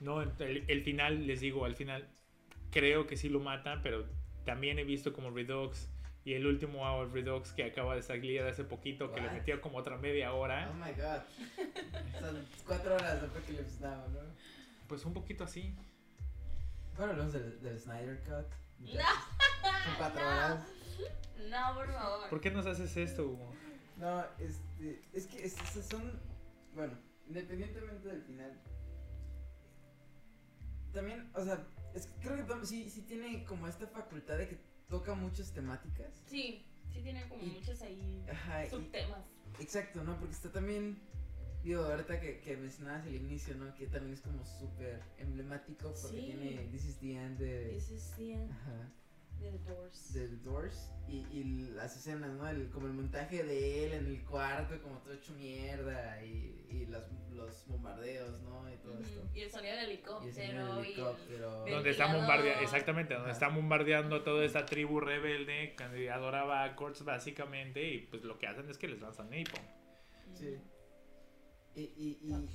No, 0.00 0.22
el, 0.22 0.64
el 0.68 0.82
final, 0.82 1.26
les 1.26 1.40
digo, 1.40 1.66
al 1.66 1.74
final 1.76 2.08
creo 2.70 3.06
que 3.06 3.16
sí 3.16 3.28
lo 3.28 3.40
matan, 3.40 3.82
pero 3.82 4.06
también 4.44 4.78
he 4.78 4.84
visto 4.84 5.12
como 5.12 5.30
Redux 5.30 5.90
y 6.26 6.34
el 6.34 6.44
último 6.46 6.80
Hour 6.82 7.12
Redux 7.12 7.52
que 7.52 7.62
acaba 7.64 7.94
de 7.94 8.02
salir 8.02 8.42
hace 8.42 8.64
poquito, 8.64 9.12
que 9.12 9.20
le 9.20 9.30
metió 9.30 9.60
como 9.60 9.78
otra 9.78 9.96
media 9.96 10.32
hora. 10.34 10.68
Oh 10.70 10.74
my 10.74 10.90
god. 10.92 11.22
Son 12.20 12.46
cuatro 12.66 12.94
horas 12.96 13.20
de 13.22 13.28
Apocalypse 13.28 13.80
Now, 13.80 14.08
¿no? 14.08 14.20
Pues 14.88 15.04
un 15.04 15.14
poquito 15.14 15.44
así. 15.44 15.72
Bueno, 16.96 17.12
hablamos 17.12 17.32
del, 17.32 17.62
del 17.62 17.78
Snyder 17.78 18.18
Cut. 18.24 18.52
No. 18.80 18.88
Son 18.90 19.94
cuatro 19.98 20.20
horas. 20.26 20.64
No, 21.48 21.74
por 21.76 21.86
favor. 21.92 22.28
¿Por 22.28 22.40
qué 22.40 22.50
nos 22.50 22.66
haces 22.66 22.96
esto, 22.96 23.24
Hugo? 23.24 23.54
No, 23.96 24.24
este. 24.40 25.00
Es 25.12 25.26
que 25.28 25.44
es- 25.44 25.54
esas 25.60 25.86
son. 25.86 26.20
Bueno, 26.74 26.98
independientemente 27.28 28.08
del 28.08 28.22
final. 28.22 28.60
También, 30.92 31.30
o 31.34 31.44
sea, 31.44 31.64
es 31.94 32.06
que 32.06 32.18
creo 32.28 32.46
que 32.60 32.66
sí, 32.66 32.90
sí 32.90 33.02
tiene 33.02 33.44
como 33.44 33.68
esta 33.68 33.86
facultad 33.86 34.38
de 34.38 34.48
que 34.48 34.58
toca 34.88 35.14
muchas 35.14 35.52
temáticas. 35.52 36.08
Sí, 36.26 36.64
sí 36.92 37.00
tiene 37.02 37.28
como 37.28 37.42
Y- 37.42 37.46
muchos 37.50 37.82
ahí 37.82 38.24
Ajá, 38.30 38.66
y- 38.66 38.70
subtemas. 38.70 39.24
exacto, 39.60 40.04
¿no? 40.04 40.18
Porque 40.18 40.34
está 40.34 40.50
también. 40.52 40.98
Digo, 41.62 41.82
ahorita 41.82 42.20
que, 42.20 42.38
que 42.40 42.56
mencionabas 42.56 43.04
el 43.06 43.16
inicio, 43.16 43.56
¿no? 43.56 43.74
Que 43.74 43.88
también 43.88 44.14
es 44.14 44.20
como 44.20 44.44
súper 44.44 45.02
emblemático 45.18 45.92
porque 46.00 46.20
Sí. 46.20 46.26
tiene 46.26 46.68
This 46.70 46.84
is 46.84 46.98
the 47.00 47.12
End 47.16 47.38
de. 47.38 47.70
This 47.74 47.90
is 47.90 48.12
the 48.16 48.32
end 48.34 48.50
Ajá. 48.52 48.88
De 49.40 49.50
The 49.52 49.58
Doors. 49.70 50.12
de 50.14 50.28
The 50.28 50.36
Doors 50.36 50.92
y, 51.08 51.26
y 51.30 51.44
las 51.74 51.96
escenas, 51.96 52.30
¿no? 52.32 52.48
El, 52.48 52.68
como 52.70 52.86
el 52.86 52.92
montaje 52.94 53.44
de 53.44 53.86
él 53.86 53.92
en 53.92 54.06
el 54.06 54.24
cuarto, 54.24 54.80
como 54.82 54.98
todo 54.98 55.12
hecho 55.14 55.32
mierda 55.34 56.22
y, 56.24 56.66
y 56.70 56.86
los, 56.86 57.02
los 57.30 57.66
bombardeos, 57.68 58.40
¿no? 58.42 58.68
Y 58.72 58.76
todo 58.78 58.94
Ujú, 58.94 59.02
esto. 59.02 59.28
Y 59.34 59.40
el 59.42 59.50
sonido 59.50 59.76
del 59.76 59.90
Y 59.90 59.92
helicóptero. 59.94 60.42
en 60.42 60.56
el 60.56 60.66
y 60.84 60.86
helicóptero. 60.92 61.64
Ven- 61.64 61.74
Donde 61.74 61.90
está 61.90 62.04
Ventilador. 62.04 62.16
bombardeando, 62.16 62.62
exactamente, 62.64 63.14
donde 63.14 63.30
Ajá. 63.30 63.38
está 63.44 63.48
bombardeando 63.54 64.16
a 64.16 64.24
toda 64.24 64.44
esta 64.44 64.66
tribu 64.66 65.00
rebelde 65.00 65.76
que 65.76 66.10
adoraba 66.10 66.64
a 66.64 66.74
Kurtz 66.74 67.02
básicamente 67.04 67.88
y 67.88 67.98
pues 68.06 68.24
lo 68.24 68.38
que 68.38 68.46
hacen 68.48 68.68
es 68.68 68.78
que 68.78 68.88
les 68.88 69.00
lanzan 69.00 69.30
napalm. 69.30 69.64
Sí. 70.34 70.58
Y, 71.76 71.82
y, 71.82 72.18
y... 72.22 72.48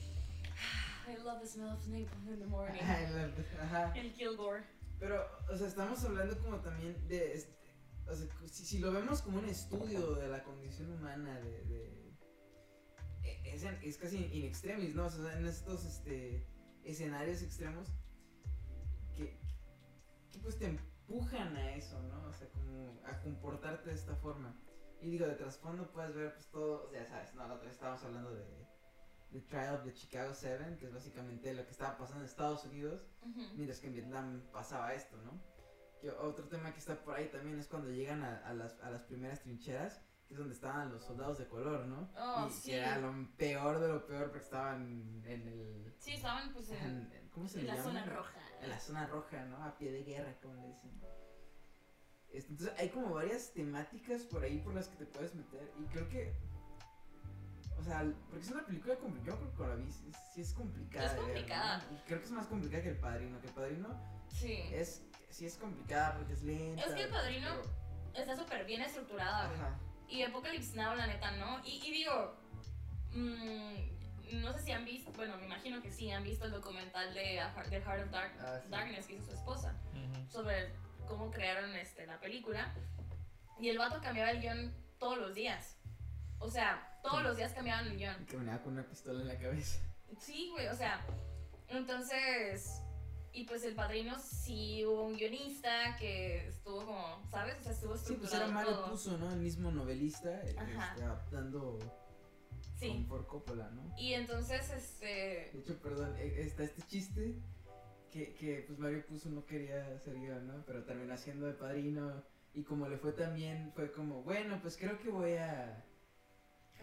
I 1.08 1.16
love 1.24 1.40
the 1.42 1.48
smell 1.48 1.70
of 1.70 1.88
napalm 1.88 2.28
in 2.34 2.40
the 2.40 2.46
morning. 2.48 2.80
Ajá, 2.84 3.10
la- 3.12 3.64
ajá. 3.64 3.94
El 3.98 4.12
Kilgore. 4.14 4.64
Pero, 5.02 5.26
o 5.52 5.58
sea, 5.58 5.68
estamos 5.68 6.04
hablando 6.06 6.38
como 6.38 6.62
también 6.62 7.08
de... 7.08 7.34
este, 7.34 7.58
o 8.08 8.14
sea, 8.14 8.28
si, 8.46 8.66
si 8.66 8.78
lo 8.80 8.92
vemos 8.92 9.24
como 9.24 9.40
un 9.40 9.46
estudio 9.50 10.14
de 10.14 10.28
la 10.30 10.44
condición 10.44 10.92
humana, 10.94 11.40
de... 11.40 11.64
de- 11.66 12.18
e- 13.24 13.54
es, 13.56 13.64
es 13.64 13.98
casi 13.98 14.18
in 14.32 14.46
extremis, 14.46 14.94
¿no? 14.94 15.08
O 15.08 15.10
sea, 15.10 15.38
en 15.40 15.48
estos 15.48 15.86
este, 15.86 16.48
escenarios 16.84 17.42
extremos 17.42 17.88
que, 19.16 19.40
que 20.32 20.40
pues 20.40 20.60
te 20.60 20.68
empujan 20.68 21.56
a 21.56 21.76
eso, 21.76 22.00
¿no? 22.04 22.30
O 22.30 22.34
sea, 22.34 22.48
como 22.50 23.02
a 23.04 23.20
comportarte 23.22 23.90
de 23.90 23.96
esta 23.96 24.16
forma. 24.18 24.56
Y 25.02 25.10
digo, 25.10 25.26
de 25.26 25.34
trasfondo 25.34 25.92
puedes 25.92 26.14
ver 26.14 26.34
pues 26.36 26.48
todo, 26.52 26.94
ya 26.94 27.08
sabes, 27.08 27.34
no, 27.34 27.48
la 27.48 27.56
otra 27.56 27.66
vez 27.66 27.74
estábamos 27.74 28.04
hablando 28.04 28.36
de 28.36 28.46
The 29.32 29.40
Trial 29.42 29.76
of 29.76 29.84
the 29.86 29.94
Chicago 29.94 30.34
Seven, 30.34 30.78
que 30.78 30.86
es 30.88 30.94
básicamente 30.94 31.54
lo 31.54 31.64
que 31.66 31.72
estaba 31.72 31.98
pasando 31.98 32.24
en 32.24 32.30
Estados 32.30 32.66
Unidos 32.66 33.08
Ujú. 33.22 33.42
mientras 33.56 33.80
que 33.80 33.88
en 33.88 33.94
Vietnam 33.94 34.42
pasaba 34.52 34.94
esto, 34.94 35.18
¿no? 35.24 35.42
Que 36.02 36.10
otro 36.12 36.48
tema 36.48 36.74
que 36.74 36.80
está 36.80 37.02
por 37.04 37.16
ahí 37.16 37.28
también 37.28 37.58
es 37.60 37.68
cuando 37.68 37.90
llegan 37.92 38.24
a, 38.24 38.38
a 38.48 38.54
las, 38.54 38.80
a 38.82 38.90
las 38.90 39.04
primeras 39.04 39.42
trincheras, 39.42 40.02
que 40.28 40.34
es 40.34 40.38
donde 40.40 40.54
estaban 40.56 40.92
los 40.92 41.04
soldados 41.04 41.38
de 41.38 41.48
color, 41.48 41.86
¿no? 41.86 42.10
Oh, 42.18 42.48
y 42.48 42.52
sí. 42.52 42.72
que 42.72 42.78
era 42.78 42.98
lo 43.00 43.14
peor 43.38 43.80
de 43.80 43.88
lo 43.88 44.06
peor 44.06 44.30
porque 44.32 44.44
estaban 44.44 45.22
en 45.26 45.48
el... 45.48 45.94
Sí, 46.00 46.14
estaban 46.14 46.52
pues 46.54 46.70
en, 46.72 47.12
en- 47.14 47.30
¿Cómo 47.32 47.48
se 47.48 47.60
en 47.60 47.66
le 47.68 47.72
la 47.72 47.78
llama? 47.78 47.88
zona 47.90 48.06
roja. 48.06 48.40
En 48.62 48.70
la 48.70 48.80
zona 48.80 49.08
roja, 49.08 49.46
¿no? 49.46 49.64
A 49.64 49.78
pie 49.78 49.92
de 49.92 50.04
guerra, 50.04 50.36
como 50.42 50.56
le 50.56 50.68
dicen. 50.68 50.92
Este, 52.30 52.52
Entonces 52.54 52.80
hay 52.80 52.90
como 52.90 53.14
varias 53.14 53.52
temáticas 53.54 54.24
por 54.24 54.44
ahí 54.44 54.60
por 54.60 54.74
las 54.74 54.88
que 54.88 54.96
te 54.98 55.06
puedes 55.06 55.36
meter 55.36 55.72
y 55.80 55.86
creo 55.86 56.08
que... 56.10 56.34
O 57.82 57.84
sea, 57.84 58.06
porque 58.30 58.46
es 58.46 58.52
una 58.52 58.64
película 58.64 58.96
complicada, 58.96 59.40
yo 59.40 59.52
creo 59.52 59.58
que 59.58 59.68
la 59.68 59.76
vi, 59.76 59.92
sí, 59.92 60.42
es 60.42 60.54
complicada. 60.54 61.06
Es 61.06 61.12
de 61.14 61.18
ver, 61.18 61.28
¿no? 61.28 61.34
complicada. 61.34 61.84
Creo 62.06 62.20
que 62.20 62.26
es 62.26 62.32
más 62.32 62.46
complicada 62.46 62.84
que 62.84 62.90
El 62.90 62.98
Padrino, 62.98 63.42
que 63.42 63.48
El 63.48 63.54
Padrino 63.54 63.88
Sí. 64.30 64.54
es 64.72 65.02
sí 65.32 65.46
es 65.46 65.56
complicada 65.58 66.16
porque 66.18 66.34
es 66.34 66.44
lenta. 66.44 66.84
Es 66.86 66.94
que 66.94 67.04
El 67.04 67.10
Padrino 67.10 67.48
pero- 67.50 67.82
Está 68.14 68.36
súper 68.36 68.66
bien 68.66 68.82
estructurada, 68.82 69.48
güey. 69.48 69.60
Ajá. 69.60 69.80
Y 70.10 70.22
Apocalypse 70.24 70.76
Now, 70.76 70.94
la 70.96 71.08
neta, 71.08 71.32
¿no? 71.38 71.60
Y, 71.66 71.82
y 71.88 71.92
digo, 71.92 72.36
mm, 73.14 74.42
no 74.42 74.54
sé 74.54 74.60
si 74.64 74.72
han 74.74 74.84
visto, 74.86 75.12
bueno, 75.14 75.38
me 75.38 75.46
imagino 75.46 75.82
que 75.82 75.92
sí, 75.92 76.12
han 76.12 76.24
visto 76.24 76.46
el 76.46 76.52
documental 76.52 77.14
de 77.14 77.42
The 77.70 77.82
Heart 77.82 78.04
of 78.06 78.12
Dark- 78.12 78.38
Ah, 78.42 78.60
sí. 78.64 78.70
Darkness 78.70 79.08
que 79.08 79.14
hizo 79.16 79.26
su 79.28 79.32
esposa, 79.34 79.74
sobre 80.30 80.74
cómo 81.08 81.32
crearon 81.32 81.74
este, 81.76 82.06
la 82.06 82.20
película. 82.20 82.74
Y 83.60 83.70
el 83.70 83.78
vato 83.78 84.02
cambiaba 84.02 84.32
el 84.32 84.42
guion 84.42 84.74
todos 85.00 85.18
los 85.18 85.34
días. 85.34 85.78
O 86.40 86.50
sea, 86.50 86.91
todos 87.02 87.24
los 87.24 87.38
días 87.38 87.54
cambiaban 87.54 87.88
el 87.88 87.98
guion. 87.98 88.16
Y 88.22 88.26
caminaba 88.26 88.62
con 88.64 88.74
una 88.74 88.86
pistola 88.88 89.22
en 89.22 89.28
la 89.28 89.38
cabeza. 89.38 89.80
Sí, 90.20 90.50
güey, 90.52 90.68
o 90.68 90.76
sea, 90.76 91.02
entonces, 91.68 92.82
y 93.32 93.46
pues 93.46 93.64
el 93.64 93.76
padrino 93.76 94.18
sí 94.20 94.86
hubo 94.86 95.04
un 95.06 95.16
guionista 95.16 95.96
que 95.98 96.48
estuvo 96.50 96.86
como, 96.86 97.24
¿sabes? 97.30 97.58
O 97.60 97.64
sea, 97.64 97.72
estuvo 97.72 97.96
Sí, 97.96 98.14
pues 98.16 98.34
estructurado 98.34 98.44
era 98.46 98.54
Mario 98.54 98.74
todo. 98.76 98.92
Puzo, 98.92 99.18
¿no? 99.18 99.32
El 99.32 99.40
mismo 99.40 99.72
novelista, 99.72 100.30
eh, 100.44 100.50
este, 100.50 101.04
adaptando 101.04 101.80
Sí. 102.78 102.88
con 102.90 103.06
por 103.08 103.28
Coppola, 103.28 103.70
¿no? 103.70 103.94
Y 103.98 104.14
entonces, 104.14 104.70
este, 104.72 105.52
De 105.54 105.60
hecho, 105.60 105.80
perdón, 105.82 106.16
eh, 106.18 106.42
está 106.42 106.64
este 106.64 106.82
chiste 106.84 107.36
que, 108.12 108.34
que 108.34 108.64
pues 108.68 108.78
Mario 108.80 109.06
Puzo 109.06 109.30
no 109.30 109.46
quería 109.46 109.88
hacer 109.96 110.16
guion, 110.16 110.48
¿no? 110.48 110.66
Pero 110.66 110.84
terminó 110.84 111.14
haciendo 111.14 111.46
de 111.46 111.54
padrino 111.54 112.24
y 112.54 112.64
como 112.64 112.90
le 112.90 112.98
fue 112.98 113.14
tan 113.14 113.34
bien, 113.36 113.72
fue 113.76 113.92
como, 113.92 114.24
bueno, 114.24 114.60
pues 114.62 114.76
creo 114.78 115.00
que 115.00 115.10
voy 115.10 115.34
a... 115.36 115.86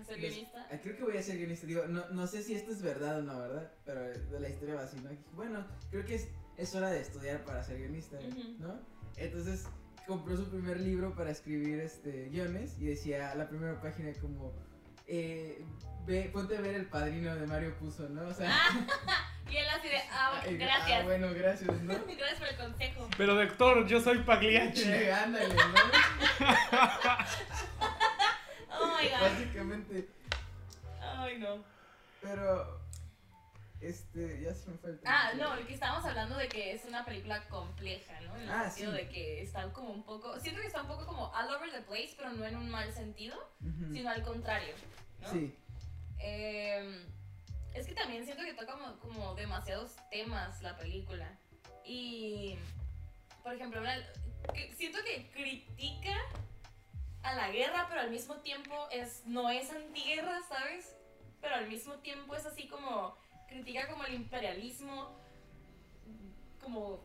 ser 0.05 0.19
guionista. 0.19 0.67
ah, 0.71 0.77
creo 0.83 0.97
que 0.97 1.03
voy 1.05 1.17
a 1.17 1.23
ser 1.23 1.37
guionista. 1.39 1.67
Digo, 1.67 1.87
no, 1.87 2.09
no 2.11 2.27
sé 2.27 2.43
si 2.43 2.55
esto 2.55 2.73
es 2.73 2.83
verdad 2.83 3.19
o 3.19 3.23
no, 3.23 3.39
¿verdad? 3.39 3.73
Pero 3.85 4.01
de 4.03 4.41
la 4.41 4.49
historia 4.49 4.75
va 4.75 4.83
así, 4.83 4.97
¿no? 5.01 5.11
Bueno, 5.33 5.67
creo 5.91 6.05
que 6.05 6.15
es, 6.17 6.29
es 6.57 6.75
hora 6.75 6.91
de 6.91 7.01
estudiar 7.01 7.45
para 7.45 7.63
ser 7.63 7.79
guionista. 7.79 8.19
¿no? 8.59 8.79
Entonces 9.17 9.67
compró 10.07 10.37
su 10.37 10.49
primer 10.49 10.81
libro 10.81 11.15
para 11.15 11.31
escribir 11.31 11.81
este 11.81 12.29
guiones 12.31 12.77
y 12.79 12.87
decía 12.87 13.35
la 13.35 13.49
primera 13.49 13.81
página 13.81 14.11
como 14.21 14.53
eh, 15.07 15.63
ve, 16.07 16.31
ponte 16.33 16.57
a 16.57 16.61
ver 16.61 16.75
el 16.75 16.87
padrino 16.87 17.35
de 17.37 17.47
Mario 17.47 17.75
Puzo, 17.79 18.09
¿no? 18.09 18.27
O 18.27 18.35
sea, 18.35 18.51
Y 19.51 19.57
él 19.57 19.67
así 19.69 19.89
de, 19.89 19.97
ah, 20.13 20.43
eh, 20.47 20.57
gracias. 20.57 21.01
ah, 21.01 21.05
bueno, 21.05 21.29
gracias, 21.35 21.83
¿no? 21.83 21.95
Gracias 22.07 22.39
por 22.39 22.49
el 22.49 22.57
consejo. 22.57 23.09
Pero 23.17 23.35
doctor, 23.35 23.87
yo 23.87 24.01
soy 24.01 24.19
Pagliacci. 24.19 24.83
Eh, 24.85 25.13
Ándale, 25.13 25.55
¿no? 25.55 25.65
Básicamente, 29.12 30.09
Ay, 31.01 31.38
no. 31.38 31.64
pero 32.21 32.81
este, 33.81 34.40
ya 34.42 34.55
se 34.55 34.71
me 34.71 34.79
fue 34.79 34.90
el. 34.90 35.01
Ah, 35.05 35.33
no, 35.37 35.55
el 35.55 35.66
que 35.66 35.75
estábamos 35.75 36.05
hablando 36.05 36.37
de 36.37 36.49
que 36.49 36.73
es 36.75 36.85
una 36.85 37.05
película 37.05 37.47
compleja, 37.49 38.21
¿no? 38.23 38.37
En 38.37 38.42
el 38.42 38.51
Ah, 38.51 38.68
sentido 38.71 38.92
sí. 38.92 38.99
de 38.99 39.09
que 39.09 39.42
está 39.42 39.73
como 39.73 39.90
un 39.90 40.03
poco. 40.05 40.38
Siento 40.40 40.61
que 40.61 40.66
está 40.66 40.83
un 40.83 40.88
poco 40.88 41.07
como 41.07 41.31
all 41.33 41.55
over 41.55 41.71
the 41.71 41.83
place, 41.83 42.14
pero 42.16 42.31
no 42.33 42.44
en 42.44 42.57
un 42.57 42.68
mal 42.71 42.92
sentido, 42.92 43.37
Ujú. 43.61 43.92
sino 43.92 44.11
al 44.11 44.23
contrario, 44.23 44.75
¿no? 45.23 45.31
Sí, 45.33 45.55
Eh, 46.21 47.07
es 47.75 47.87
que 47.87 47.94
también 47.94 48.25
siento 48.25 48.42
que 48.42 48.53
toca 48.55 48.73
como, 48.73 48.99
como 48.99 49.35
demasiados 49.37 49.92
temas 50.11 50.61
la 50.62 50.77
película. 50.77 51.38
Y, 51.85 52.59
por 53.44 53.55
ejemplo, 53.55 53.81
una- 53.81 54.03
siento 54.77 54.99
que 55.05 55.31
critica 55.31 56.16
a 57.29 57.35
la 57.35 57.51
guerra, 57.51 57.87
pero 57.88 58.01
al 58.01 58.11
mismo 58.11 58.37
tiempo 58.37 58.88
es, 58.91 59.23
no 59.27 59.51
es 59.51 59.71
antiguerra, 59.71 60.41
¿sabes? 60.49 60.95
Pero 61.41 61.55
al 61.57 61.69
mismo 61.69 61.95
tiempo 61.97 62.35
es 62.35 62.47
así 62.47 62.69
como, 62.69 63.17
critica 63.49 63.87
como 63.88 64.05
el 64.05 64.14
imperialismo, 64.14 65.17
como 66.62 67.01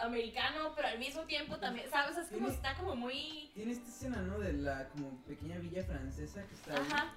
americano, 0.00 0.72
pero 0.74 0.88
al 0.88 0.98
mismo 0.98 1.22
tiempo 1.22 1.56
también, 1.58 1.88
¿sabes? 1.90 2.16
Es 2.16 2.28
como, 2.28 2.48
está 2.48 2.74
como 2.76 2.94
muy... 2.96 3.50
Tiene 3.54 3.72
esta 3.72 3.88
escena, 3.88 4.22
¿no? 4.22 4.38
De 4.38 4.52
la 4.52 4.88
como 4.88 5.10
pequeña 5.24 5.58
villa 5.58 5.82
francesa 5.84 6.42
que 6.46 6.54
está. 6.54 6.74
Ajá, 6.74 7.14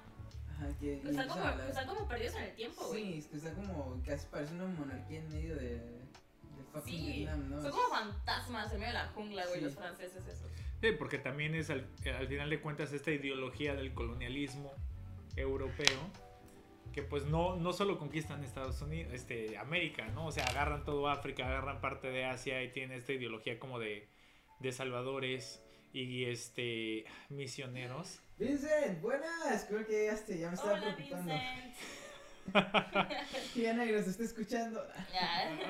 Ajá, 0.54 0.66
que 0.80 0.94
están 1.04 1.28
como, 1.28 1.48
están 1.48 1.86
como 1.86 2.08
perdidos 2.08 2.34
en 2.36 2.42
el 2.44 2.54
tiempo, 2.54 2.86
güey. 2.88 3.04
Sí, 3.04 3.18
es 3.18 3.26
que 3.26 3.36
está 3.36 3.52
como, 3.54 4.00
casi 4.04 4.26
parece 4.26 4.54
una 4.54 4.66
monarquía 4.66 5.18
en 5.20 5.28
medio 5.32 5.54
de, 5.56 5.70
de 5.78 6.64
fucking 6.72 6.94
Sí, 6.96 7.12
Vietnam, 7.18 7.50
¿no? 7.50 7.62
son 7.62 7.70
como 7.70 7.88
fantasmas 7.88 8.72
en 8.72 8.80
medio 8.80 8.92
de 8.92 8.98
la 8.98 9.08
jungla, 9.08 9.46
güey, 9.46 9.58
Sí. 9.58 9.64
los 9.64 9.74
franceses 9.74 10.26
esos. 10.26 10.50
Sí, 10.80 10.92
porque 10.98 11.18
también 11.18 11.54
es 11.54 11.70
al, 11.70 11.88
al 12.16 12.28
final 12.28 12.50
de 12.50 12.60
cuentas 12.60 12.92
esta 12.92 13.10
ideología 13.10 13.74
del 13.74 13.92
colonialismo 13.94 14.72
europeo 15.36 16.10
que 16.92 17.02
pues 17.02 17.26
no, 17.26 17.56
no 17.56 17.72
solo 17.72 17.98
conquistan 17.98 18.42
Estados 18.42 18.80
Unidos, 18.82 19.12
este, 19.12 19.56
América, 19.58 20.08
¿no? 20.08 20.26
O 20.26 20.32
sea, 20.32 20.44
agarran 20.46 20.84
todo 20.84 21.08
África, 21.08 21.46
agarran 21.46 21.80
parte 21.80 22.08
de 22.08 22.24
Asia 22.24 22.62
y 22.62 22.72
tienen 22.72 22.98
esta 22.98 23.12
ideología 23.12 23.58
como 23.58 23.78
de, 23.78 24.08
de 24.60 24.72
salvadores 24.72 25.62
y 25.92 26.24
este 26.24 27.04
misioneros. 27.28 28.20
Vincent, 28.38 29.00
buenas, 29.00 29.64
creo 29.68 29.86
que 29.86 29.92
llegaste, 29.92 30.38
ya 30.38 30.48
me 30.48 30.54
estaba 30.54 30.72
Hola, 30.74 30.96
preocupando. 30.96 31.32
Vincent. 31.32 31.74
Que 33.54 33.60
ya 33.62 33.74
negro 33.74 34.02
se 34.02 34.10
está 34.10 34.24
escuchando. 34.24 34.82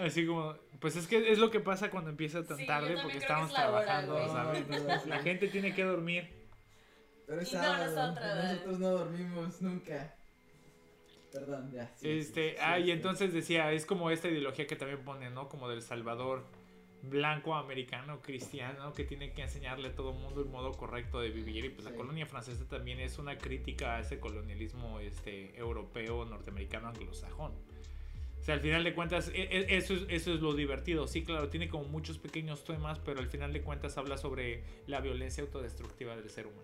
Así 0.03 0.27
como, 0.27 0.57
pues 0.81 0.97
es 0.97 1.07
que 1.07 1.31
es 1.33 1.38
lo 1.38 1.51
que 1.51 1.61
pasa 1.61 1.91
cuando 1.91 2.11
empieza 2.11 2.45
tan 2.45 2.59
Sí, 2.59 2.67
tarde 2.67 2.97
porque 3.03 3.19
estamos 3.19 3.51
es 3.51 3.59
la 3.59 3.71
hora, 3.71 3.85
trabajando. 3.85 4.29
¿sabes? 4.29 4.69
No, 4.69 4.79
no, 4.79 4.85
no. 4.87 5.07
La 5.07 5.19
gente 5.21 5.49
tiene 5.49 5.75
que 5.75 5.85
dormir. 5.85 6.29
Pero 7.27 7.41
es 7.41 7.53
Y 7.53 7.57
no 7.57 7.62
sábado, 7.62 7.85
nosotros. 7.85 8.35
nosotros 8.45 8.79
no 8.81 8.91
dormimos 8.91 9.61
nunca. 9.62 10.14
Perdón, 11.33 11.71
ya. 11.73 11.93
sí, 11.97 12.09
Este, 12.19 12.57
ah, 12.61 12.77
sí. 12.77 12.85
y 12.85 12.91
entonces 12.91 13.33
decía, 13.33 13.73
es 13.73 13.85
como 13.87 14.11
esta 14.11 14.29
ideología 14.29 14.67
que 14.67 14.77
también 14.77 15.05
pone, 15.05 15.31
¿no? 15.31 15.49
Como 15.49 15.69
del 15.69 15.83
Salvador 15.83 16.45
blanco, 17.03 17.55
americano, 17.55 18.21
cristiano, 18.23 18.93
que 18.93 19.05
tiene 19.05 19.33
que 19.33 19.43
enseñarle 19.43 19.88
a 19.88 19.95
todo 19.95 20.11
el 20.12 20.19
mundo 20.19 20.41
el 20.43 20.49
modo 20.49 20.73
correcto 20.73 21.21
de 21.21 21.31
vivir. 21.31 21.64
Y 21.67 21.69
pues 21.71 21.85
la 21.85 21.95
colonia 21.95 22.27
francesa 22.27 22.67
también 22.67 22.99
es 23.01 23.19
una 23.19 23.38
crítica 23.38 23.97
a 23.97 24.01
ese 24.01 24.19
colonialismo 24.21 24.99
este, 25.01 25.57
europeo, 25.59 26.25
norteamericano, 26.25 26.88
anglosajón. 26.88 27.53
Sea, 28.49 28.55
al 28.55 28.63
final 28.63 28.83
de 28.83 28.95
cuentas, 28.95 29.31
e- 29.35 29.43
e- 29.43 29.77
eso 29.77 29.93
es, 29.93 30.07
eso 30.09 30.33
es 30.33 30.41
lo 30.41 30.55
divertido. 30.55 31.07
Sí, 31.07 31.23
claro, 31.23 31.51
tiene 31.51 31.69
como 31.69 31.85
muchos 31.85 32.17
pequeños 32.17 32.65
temas, 32.65 32.99
pero 32.99 33.21
al 33.21 33.27
final 33.27 33.53
de 33.53 33.61
cuentas 33.61 33.99
habla 33.99 34.17
sobre 34.17 34.63
la 34.87 35.03
violencia 35.03 35.43
autodestructiva 35.43 36.17
del 36.17 36.31
ser 36.31 36.47
humano. 36.47 36.63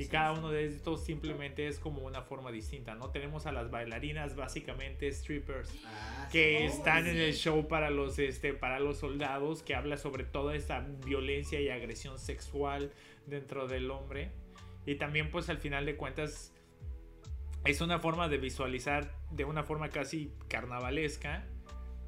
Y 0.00 0.02
Sí, 0.02 0.10
cada 0.10 0.32
uno 0.32 0.50
de 0.50 0.66
estos 0.66 1.04
simplemente 1.04 1.68
es 1.68 1.78
como 1.78 2.02
una 2.02 2.22
forma 2.22 2.50
distinta, 2.50 2.96
¿no? 2.96 3.10
Tenemos 3.10 3.46
a 3.46 3.52
las 3.52 3.70
bailarinas, 3.70 4.34
básicamente 4.34 5.12
strippers, 5.12 5.72
Ah, 5.86 6.28
que 6.32 6.58
sí. 6.58 6.64
están 6.64 7.06
en 7.06 7.16
el 7.16 7.34
show 7.34 7.68
para 7.68 7.90
los, 7.90 8.18
este, 8.18 8.52
para 8.52 8.80
los 8.80 8.96
soldados, 8.98 9.62
que 9.62 9.76
habla 9.76 9.98
sobre 9.98 10.24
toda 10.24 10.56
esta 10.56 10.80
violencia 11.04 11.60
y 11.60 11.68
agresión 11.68 12.18
sexual 12.18 12.90
dentro 13.28 13.68
del 13.68 13.92
hombre. 13.92 14.32
Y 14.86 14.96
también, 14.96 15.30
pues, 15.30 15.48
al 15.50 15.58
final 15.58 15.86
de 15.86 15.94
cuentas, 15.94 16.52
es 17.64 17.80
una 17.80 17.98
forma 17.98 18.28
de 18.28 18.38
visualizar 18.38 19.14
de 19.30 19.44
una 19.44 19.62
forma 19.62 19.88
casi 19.90 20.32
carnavalesca, 20.48 21.44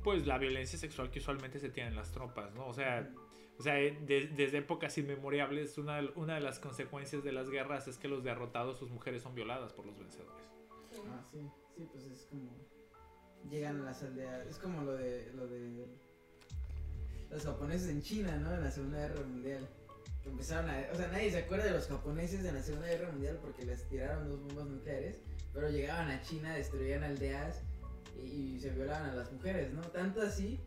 pues, 0.03 0.27
la 0.27 0.39
violencia 0.39 0.79
sexual 0.79 1.11
que 1.11 1.19
usualmente 1.21 1.59
se 1.61 1.69
tiene 1.71 1.91
en 1.91 1.97
las 1.97 2.11
tropas, 2.13 2.53
¿no? 2.55 2.67
O 2.67 2.75
sea, 2.75 3.09
o 3.59 3.63
sea, 3.63 3.81
eh, 3.81 3.97
de- 4.05 4.27
desde 4.37 4.59
épocas 4.59 4.99
inmemorables, 4.99 5.79
una, 5.79 6.01
una 6.17 6.35
de 6.35 6.41
las 6.41 6.59
consecuencias 6.59 7.23
de 7.23 7.33
las 7.33 7.49
guerras 7.49 7.87
es 7.89 7.97
que 7.99 8.09
los 8.09 8.25
derrotados, 8.25 8.79
sus 8.79 8.91
mujeres 8.91 9.23
son 9.23 9.35
violadas 9.35 9.73
por 9.73 9.87
los 9.87 9.97
vencedores. 9.99 10.45
Ah, 11.09 11.23
sí, 11.31 11.39
sí, 11.77 11.89
pues 11.93 12.05
es 12.05 12.27
como 12.31 12.51
llegan 13.49 13.81
a 13.83 13.85
las 13.85 14.03
aldeas, 14.03 14.47
es 14.47 14.59
como 14.59 14.83
lo 14.83 14.95
de 14.95 15.31
lo 15.35 15.47
de 15.47 15.87
los 17.31 17.45
japoneses 17.45 17.91
en 17.91 18.03
China, 18.03 18.37
¿no? 18.39 18.53
En 18.55 18.63
la 18.63 18.71
Segunda 18.71 18.99
Guerra 18.99 19.23
Mundial. 19.27 19.69
Empezaron 20.25 20.71
a, 20.71 20.87
o 20.93 20.97
sea, 20.97 21.09
nadie 21.09 21.31
se 21.31 21.39
acuerda 21.39 21.65
de 21.67 21.73
los 21.73 21.87
japoneses 21.87 22.45
en 22.45 22.55
la 22.55 22.63
Segunda 22.63 22.89
Guerra 22.89 23.11
Mundial 23.13 23.39
porque 23.43 23.65
les 23.67 23.87
tiraron 23.89 24.29
dos 24.29 24.41
bombas 24.41 24.67
nucleares, 24.67 25.21
pero 25.55 25.71
llegaban 25.71 26.11
a 26.11 26.21
China, 26.23 26.53
destruían 26.55 27.05
aldeas 27.05 27.63
y, 28.23 28.55
y 28.57 28.61
se 28.61 28.71
violaban 28.71 29.11
a 29.11 29.15
las 29.15 29.31
mujeres, 29.33 29.73
¿no? 29.73 29.83
Tanto 29.83 30.21
así 30.23 30.61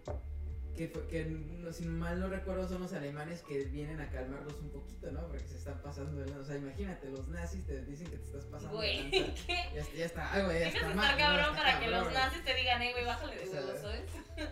que, 0.75 0.87
fue- 0.87 1.07
que 1.07 1.25
no, 1.25 1.71
si 1.73 1.85
mal 1.85 2.19
no 2.19 2.29
recuerdo 2.29 2.67
son 2.69 2.81
los 2.83 2.93
alemanes 2.93 3.41
que 3.41 3.65
vienen 3.65 3.99
a 3.99 4.09
calmarlos 4.09 4.53
un 4.61 4.69
poquito, 4.69 5.11
¿no? 5.11 5.27
Porque 5.27 5.39
se 5.47 5.57
están 5.57 5.81
pasando 5.81 6.21
de. 6.23 6.31
O 6.35 6.45
sea, 6.45 6.55
imagínate, 6.57 7.09
los 7.09 7.27
nazis 7.29 7.65
te 7.65 7.83
dicen 7.83 8.07
que 8.07 8.17
te 8.17 8.23
estás 8.25 8.45
pasando 8.45 8.79
de 8.79 9.01
Güey, 9.09 9.11
lanza. 9.11 9.33
¿qué? 9.47 9.53
Ya, 9.73 9.81
está- 9.81 9.95
ya 9.97 10.05
está, 10.05 10.33
ay, 10.33 10.43
güey, 10.45 10.59
ya 10.59 10.67
está 10.67 10.79
estar 10.79 10.95
mal, 10.95 11.11
¿no? 11.11 11.17
cabrón 11.17 11.45
Está 11.49 11.57
para 11.63 11.79
que 11.79 11.87
los 11.87 11.97
cabrón. 12.03 12.13
nazis 12.13 12.43
te 12.45 12.53
digan, 12.55 12.81
eh, 12.81 12.91
güey, 12.93 13.05
bájale 13.05 13.35
de 13.37 13.49
huevos, 13.49 13.79
¿sabes? 13.81 14.03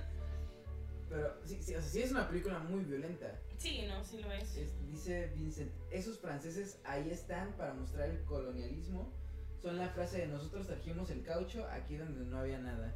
Pero 1.10 1.36
sí, 1.46 1.62
sí, 1.62 1.76
o 1.76 1.82
sea, 1.82 1.90
sí 1.90 2.02
es 2.02 2.12
una 2.12 2.28
película 2.28 2.60
muy 2.60 2.84
violenta. 2.84 3.40
Sí, 3.58 3.86
no, 3.88 4.04
sí 4.04 4.18
lo 4.20 4.32
es. 4.32 4.56
Es- 4.56 4.88
dice 4.88 5.32
Vincent, 5.36 5.72
esos 5.92 6.20
franceses 6.20 6.80
ahí 6.84 7.10
están 7.12 7.54
para 7.54 7.74
mostrar 7.74 8.10
el 8.10 8.24
colonialismo. 8.24 9.14
Son 9.62 9.78
la 9.78 9.90
frase 9.90 10.20
de 10.20 10.28
nosotros 10.28 10.68
trajimos 10.68 11.10
el 11.10 11.24
caucho 11.24 11.68
aquí 11.70 11.98
donde 11.98 12.26
no 12.26 12.40
había 12.40 12.60
nada. 12.60 12.94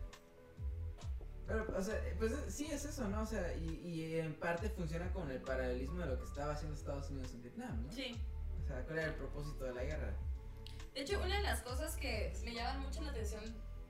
Pero, 1.47 1.65
o 1.75 1.81
sea, 1.81 1.99
pues 2.19 2.31
sí 2.47 2.67
es 2.67 2.85
eso, 2.85 3.07
¿no? 3.07 3.23
O 3.23 3.25
sea, 3.25 3.55
y, 3.55 3.65
y 3.83 4.19
en 4.19 4.35
parte 4.35 4.69
funciona 4.69 5.11
con 5.11 5.31
el 5.31 5.41
paralelismo 5.41 5.99
de 6.01 6.05
lo 6.05 6.19
que 6.19 6.25
estaba 6.25 6.53
haciendo 6.53 6.75
Estados 6.75 7.09
Unidos 7.09 7.33
en 7.33 7.41
Vietnam, 7.41 7.83
¿no? 7.85 7.91
Sí. 7.91 8.15
O 8.63 8.67
sea, 8.67 8.83
¿cuál 8.85 8.99
era 8.99 9.07
el 9.07 9.15
propósito 9.15 9.63
de 9.63 9.73
la 9.73 9.83
guerra? 9.83 10.13
De 10.93 11.01
hecho, 11.01 11.19
una 11.19 11.37
de 11.37 11.43
las 11.43 11.61
cosas 11.61 11.95
que 11.95 12.33
me 12.43 12.53
llaman 12.53 12.81
mucho 12.81 13.01
la 13.01 13.09
atención 13.09 13.43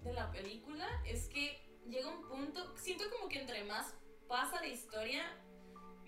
de 0.03 0.13
la 0.13 0.31
película 0.31 0.87
es 1.05 1.27
que 1.27 1.61
llega 1.89 2.07
un 2.07 2.27
punto, 2.27 2.77
siento 2.77 3.03
como 3.09 3.27
que 3.27 3.41
entre 3.41 3.65
más 3.65 3.93
pasa 4.27 4.61
la 4.61 4.67
historia, 4.67 5.23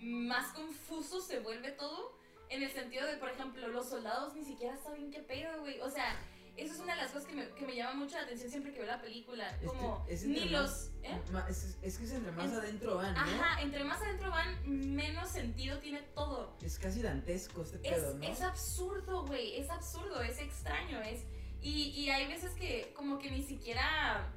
más 0.00 0.52
confuso 0.54 1.20
se 1.20 1.40
vuelve 1.40 1.72
todo. 1.72 2.16
En 2.48 2.62
el 2.62 2.70
sentido 2.70 3.06
de, 3.06 3.16
por 3.16 3.30
ejemplo, 3.30 3.66
los 3.68 3.88
soldados 3.88 4.34
ni 4.34 4.44
siquiera 4.44 4.76
saben 4.76 5.10
qué 5.10 5.20
pedo, 5.20 5.60
güey. 5.60 5.80
O 5.80 5.90
sea, 5.90 6.14
eso 6.56 6.74
es 6.74 6.80
una 6.80 6.94
de 6.94 7.02
las 7.02 7.10
cosas 7.12 7.26
que 7.28 7.34
me, 7.34 7.48
que 7.50 7.66
me 7.66 7.74
llama 7.74 7.94
mucho 7.94 8.16
la 8.16 8.22
atención 8.24 8.50
siempre 8.50 8.72
que 8.72 8.78
veo 8.80 8.86
la 8.88 9.00
película. 9.00 9.48
Este, 9.52 9.66
Como, 9.66 10.04
es 10.08 10.24
ni 10.26 10.48
los... 10.48 10.70
más- 10.70 10.90
¿eh? 11.02 11.20
ma- 11.32 11.46
es, 11.48 11.78
es 11.82 11.98
que 11.98 12.04
es 12.04 12.12
entre 12.12 12.32
más 12.32 12.52
adentro 12.52 12.96
van, 12.96 13.14
¿no? 13.14 13.20
Ajá, 13.20 13.60
entre 13.62 13.84
más 13.84 14.00
adentro 14.02 14.30
van, 14.30 14.94
menos 14.94 15.30
sentido 15.30 15.78
tiene 15.78 16.02
todo. 16.14 16.56
Es 16.62 16.78
casi 16.78 17.00
dantesco 17.02 17.62
este 17.62 17.76
Es, 17.88 17.94
pedo, 17.94 18.14
¿no? 18.18 18.24
es 18.24 18.40
absurdo, 18.42 19.24
güey, 19.26 19.56
es 19.56 19.70
absurdo, 19.70 20.20
es 20.22 20.38
extraño, 20.38 21.00
es... 21.00 21.24
Y, 21.60 21.90
y 21.90 22.10
hay 22.10 22.26
veces 22.26 22.52
que 22.54 22.92
como 22.94 23.18
que 23.18 23.30
ni 23.30 23.42
siquiera... 23.42 24.32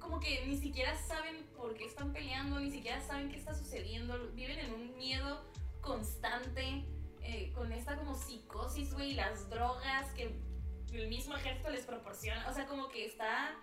Como 0.00 0.20
que 0.20 0.44
ni 0.46 0.58
siquiera 0.58 0.94
saben 1.06 1.46
por 1.56 1.74
qué 1.74 1.86
están 1.86 2.12
peleando, 2.12 2.60
ni 2.60 2.70
siquiera 2.70 3.00
saben 3.00 3.30
qué 3.30 3.38
está 3.38 3.54
sucediendo, 3.54 4.30
viven 4.34 4.58
en 4.58 4.74
un 4.74 4.94
miedo 4.98 5.42
constante, 5.80 6.84
eh, 7.22 7.50
con 7.54 7.72
esta 7.72 7.96
como 7.96 8.14
psicosis, 8.14 8.92
güey, 8.92 9.14
las 9.14 9.48
drogas 9.48 10.10
que 10.12 10.36
el 10.98 11.08
mismo 11.08 11.36
ejército 11.36 11.70
les 11.70 11.84
proporciona, 11.84 12.48
o 12.48 12.52
sea, 12.52 12.66
como 12.66 12.88
que 12.88 13.04
está... 13.06 13.56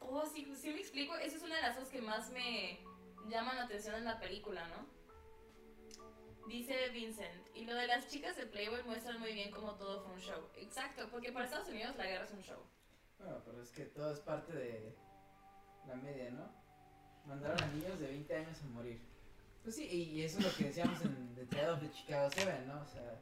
Oh, 0.00 0.24
sí, 0.26 0.50
sí 0.54 0.70
me 0.70 0.80
explico, 0.80 1.16
esa 1.16 1.36
es 1.36 1.42
una 1.42 1.56
de 1.56 1.62
las 1.62 1.76
cosas 1.76 1.90
que 1.90 2.00
más 2.00 2.30
me 2.30 2.78
llaman 3.28 3.56
la 3.56 3.64
atención 3.64 3.94
en 3.96 4.04
la 4.04 4.18
película, 4.18 4.66
¿no? 4.68 4.86
Dice 6.48 6.88
Vincent, 6.90 7.46
y 7.54 7.66
lo 7.66 7.74
de 7.74 7.86
las 7.86 8.08
chicas 8.08 8.36
de 8.36 8.46
Playboy 8.46 8.82
muestran 8.84 9.20
muy 9.20 9.34
bien 9.34 9.50
cómo 9.50 9.74
todo 9.74 10.02
fue 10.02 10.12
un 10.12 10.20
show. 10.20 10.48
Exacto, 10.56 11.08
porque 11.10 11.30
para 11.30 11.44
Estados 11.44 11.68
Unidos 11.68 11.94
la 11.96 12.06
guerra 12.06 12.24
es 12.24 12.32
un 12.32 12.42
show. 12.42 12.62
Bueno, 13.18 13.42
pero 13.44 13.62
es 13.62 13.70
que 13.70 13.84
todo 13.84 14.12
es 14.12 14.20
parte 14.20 14.54
de 14.54 14.96
la 15.86 15.96
media, 15.96 16.30
¿no? 16.30 16.50
Mandaron 17.26 17.62
a 17.62 17.66
niños 17.66 17.98
de 18.00 18.06
20 18.06 18.36
años 18.36 18.62
a 18.62 18.66
morir. 18.68 18.98
Pues 19.62 19.76
sí, 19.76 19.86
y 19.86 20.22
eso 20.22 20.38
es 20.38 20.46
lo 20.46 20.56
que 20.56 20.64
decíamos 20.64 21.02
en 21.02 21.34
The 21.34 21.44
Trial 21.46 21.70
of 21.70 21.80
the 21.80 21.90
Chicago 21.90 22.30
Seven, 22.30 22.66
¿no? 22.66 22.80
O 22.80 22.86
sea, 22.86 23.20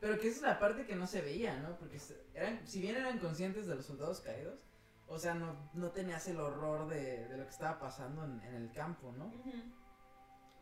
pero 0.00 0.18
que 0.18 0.28
esa 0.28 0.36
es 0.36 0.42
la 0.42 0.58
parte 0.58 0.84
que 0.86 0.96
no 0.96 1.06
se 1.06 1.20
veía, 1.22 1.56
¿no? 1.60 1.76
Porque 1.78 1.98
eran, 2.34 2.66
si 2.66 2.80
bien 2.80 2.96
eran 2.96 3.18
conscientes 3.18 3.66
de 3.66 3.76
los 3.76 3.86
soldados 3.86 4.20
caídos, 4.20 4.64
o 5.06 5.18
sea, 5.18 5.34
no, 5.34 5.56
no 5.74 5.90
tenías 5.90 6.26
el 6.28 6.38
horror 6.40 6.88
de, 6.88 7.26
de 7.28 7.36
lo 7.36 7.44
que 7.44 7.50
estaba 7.50 7.78
pasando 7.78 8.24
en, 8.24 8.40
en 8.42 8.54
el 8.54 8.72
campo, 8.72 9.12
¿no? 9.16 9.32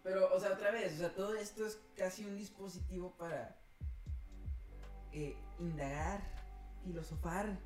Pero, 0.02 0.34
o 0.34 0.40
sea, 0.40 0.52
otra 0.52 0.70
vez, 0.70 0.94
o 0.94 0.98
sea, 0.98 1.14
todo 1.14 1.34
esto 1.34 1.66
es 1.66 1.78
casi 1.96 2.24
un 2.24 2.36
dispositivo 2.36 3.14
para 3.18 3.56
eh, 5.12 5.36
indagar, 5.58 6.22
filosofar, 6.84 7.58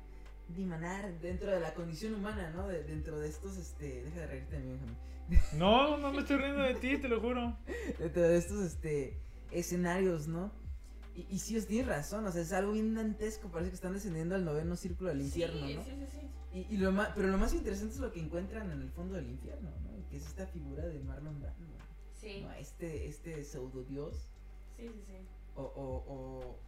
dimanar 0.49 1.19
dentro 1.19 1.51
de 1.51 1.59
la 1.59 1.73
condición 1.73 2.15
humana, 2.15 2.49
¿no? 2.51 2.67
De- 2.67 2.83
dentro 2.83 3.19
de 3.19 3.29
estos, 3.29 3.57
este, 3.57 4.03
deja 4.03 4.21
de 4.21 4.27
reírte 4.27 4.55
de 4.57 4.61
mí, 4.63 4.71
Benjamín. 4.71 4.97
No, 5.53 5.97
no 5.97 6.11
me 6.11 6.19
estoy 6.19 6.37
riendo 6.37 6.61
de 6.61 6.75
ti, 6.75 6.97
te 6.97 7.07
lo 7.07 7.21
juro. 7.21 7.57
Dentro 7.99 8.23
de 8.23 8.37
estos, 8.37 8.59
este, 8.65 9.17
escenarios, 9.51 10.27
¿no? 10.27 10.51
Y, 11.15 11.27
y 11.29 11.39
sí, 11.39 11.57
os 11.57 11.67
tienes 11.67 11.87
razón, 11.87 12.25
o 12.25 12.31
sea, 12.31 12.41
es 12.41 12.51
algo 12.53 12.71
bien 12.71 12.95
dantesco, 12.95 13.49
parece 13.49 13.69
que 13.69 13.75
están 13.75 13.93
descendiendo 13.93 14.35
al 14.35 14.45
noveno 14.45 14.75
círculo 14.75 15.09
del 15.09 15.21
infierno, 15.21 15.67
sí, 15.67 15.75
¿no? 15.75 15.83
Sí, 15.83 15.91
sí, 15.91 16.07
sí. 16.11 16.29
Y, 16.53 16.75
y 16.75 16.77
lo 16.77 16.91
más, 16.91 17.09
pero 17.15 17.27
lo 17.27 17.37
más 17.37 17.53
interesante 17.53 17.95
es 17.95 17.99
lo 17.99 18.11
que 18.11 18.19
encuentran 18.19 18.71
en 18.71 18.81
el 18.81 18.89
fondo 18.91 19.15
del 19.15 19.29
infierno, 19.29 19.69
¿no? 19.69 20.09
Que 20.09 20.17
es 20.17 20.25
esta 20.25 20.47
figura 20.47 20.85
de 20.85 20.99
Marlon 20.99 21.39
Brando, 21.39 21.65
Sí, 22.19 22.41
¿no? 22.41 22.53
Este, 22.53 23.07
este 23.07 23.43
pseudo 23.43 23.83
dios 23.83 24.27
sí, 24.77 24.87
sí, 24.87 25.03
sí. 25.05 25.27
O, 25.55 25.61
o, 25.61 26.03
o, 26.07 26.59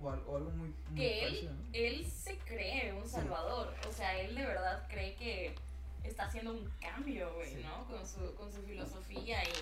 o, 0.00 0.10
algo 0.36 0.50
muy... 0.50 0.68
muy 0.68 0.94
que 0.96 1.26
él, 1.26 1.50
él 1.72 2.06
se 2.06 2.36
cree 2.38 2.92
un 2.92 3.08
salvador. 3.08 3.72
O 3.88 3.92
sea, 3.92 4.20
él 4.20 4.34
de 4.34 4.44
verdad 4.44 4.86
cree 4.88 5.14
que 5.14 5.54
está 6.02 6.24
haciendo 6.24 6.52
un 6.52 6.68
cambio, 6.80 7.32
güey, 7.34 7.62
¿no? 7.62 7.86
Con 7.86 8.06
su, 8.06 8.34
con 8.34 8.52
su 8.52 8.60
filosofía 8.62 9.42
y, 9.44 9.52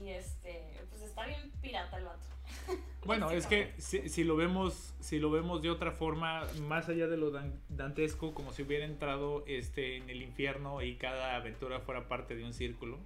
y 0.00 0.10
este, 0.10 0.62
pues 0.90 1.02
está 1.02 1.26
bien 1.26 1.50
pirata 1.60 1.98
el 1.98 2.04
vato. 2.04 2.26
Bueno, 3.04 3.30
es 3.30 3.46
que 3.46 3.72
si, 3.78 4.08
si, 4.08 4.24
lo 4.24 4.36
vemos, 4.36 4.94
si 5.00 5.18
lo 5.18 5.30
vemos 5.30 5.62
de 5.62 5.70
otra 5.70 5.92
forma, 5.92 6.46
más 6.62 6.88
allá 6.88 7.06
de 7.06 7.16
lo 7.16 7.30
dantesco, 7.68 8.34
como 8.34 8.52
si 8.52 8.62
hubiera 8.62 8.84
entrado 8.84 9.44
este, 9.46 9.96
en 9.96 10.10
el 10.10 10.20
infierno 10.20 10.82
y 10.82 10.96
cada 10.96 11.36
aventura 11.36 11.80
fuera 11.80 12.06
parte 12.08 12.34
de 12.34 12.44
un 12.44 12.52
círculo, 12.52 12.98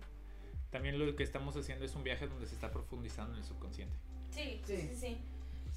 también 0.70 0.98
lo 0.98 1.14
que 1.14 1.22
estamos 1.22 1.56
haciendo 1.56 1.84
es 1.84 1.94
un 1.94 2.02
viaje 2.02 2.26
donde 2.26 2.46
se 2.46 2.54
está 2.54 2.72
profundizando 2.72 3.34
en 3.34 3.40
el 3.40 3.44
subconsciente. 3.44 3.94
Sí, 4.30 4.60
sí, 4.64 4.90
sí. 4.96 5.18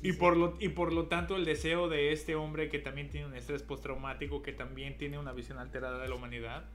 y, 0.02 0.14
por 0.14 0.38
lo, 0.38 0.56
y 0.60 0.70
por 0.70 0.94
lo 0.94 1.08
tanto 1.08 1.36
el 1.36 1.46
deseo 1.46 1.90
de 1.90 2.14
este 2.14 2.36
hombre 2.36 2.70
que 2.70 2.80
también 2.80 3.10
tiene 3.10 3.28
un 3.28 3.36
estrés 3.36 3.62
postraumático, 3.62 4.42
que 4.42 4.54
también 4.54 4.98
tiene 4.98 5.20
una 5.20 5.34
visión 5.34 5.60
alterada 5.60 6.00
de 6.00 6.08
la 6.08 6.16
humanidad, 6.16 6.66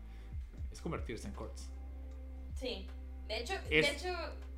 es 0.71 0.81
convertirse 0.81 1.27
en 1.27 1.35
Kurtz. 1.35 1.73
Sí, 2.55 2.87
de 3.31 3.41
hecho, 3.41 3.55
de 3.69 3.79
hecho 3.81 4.09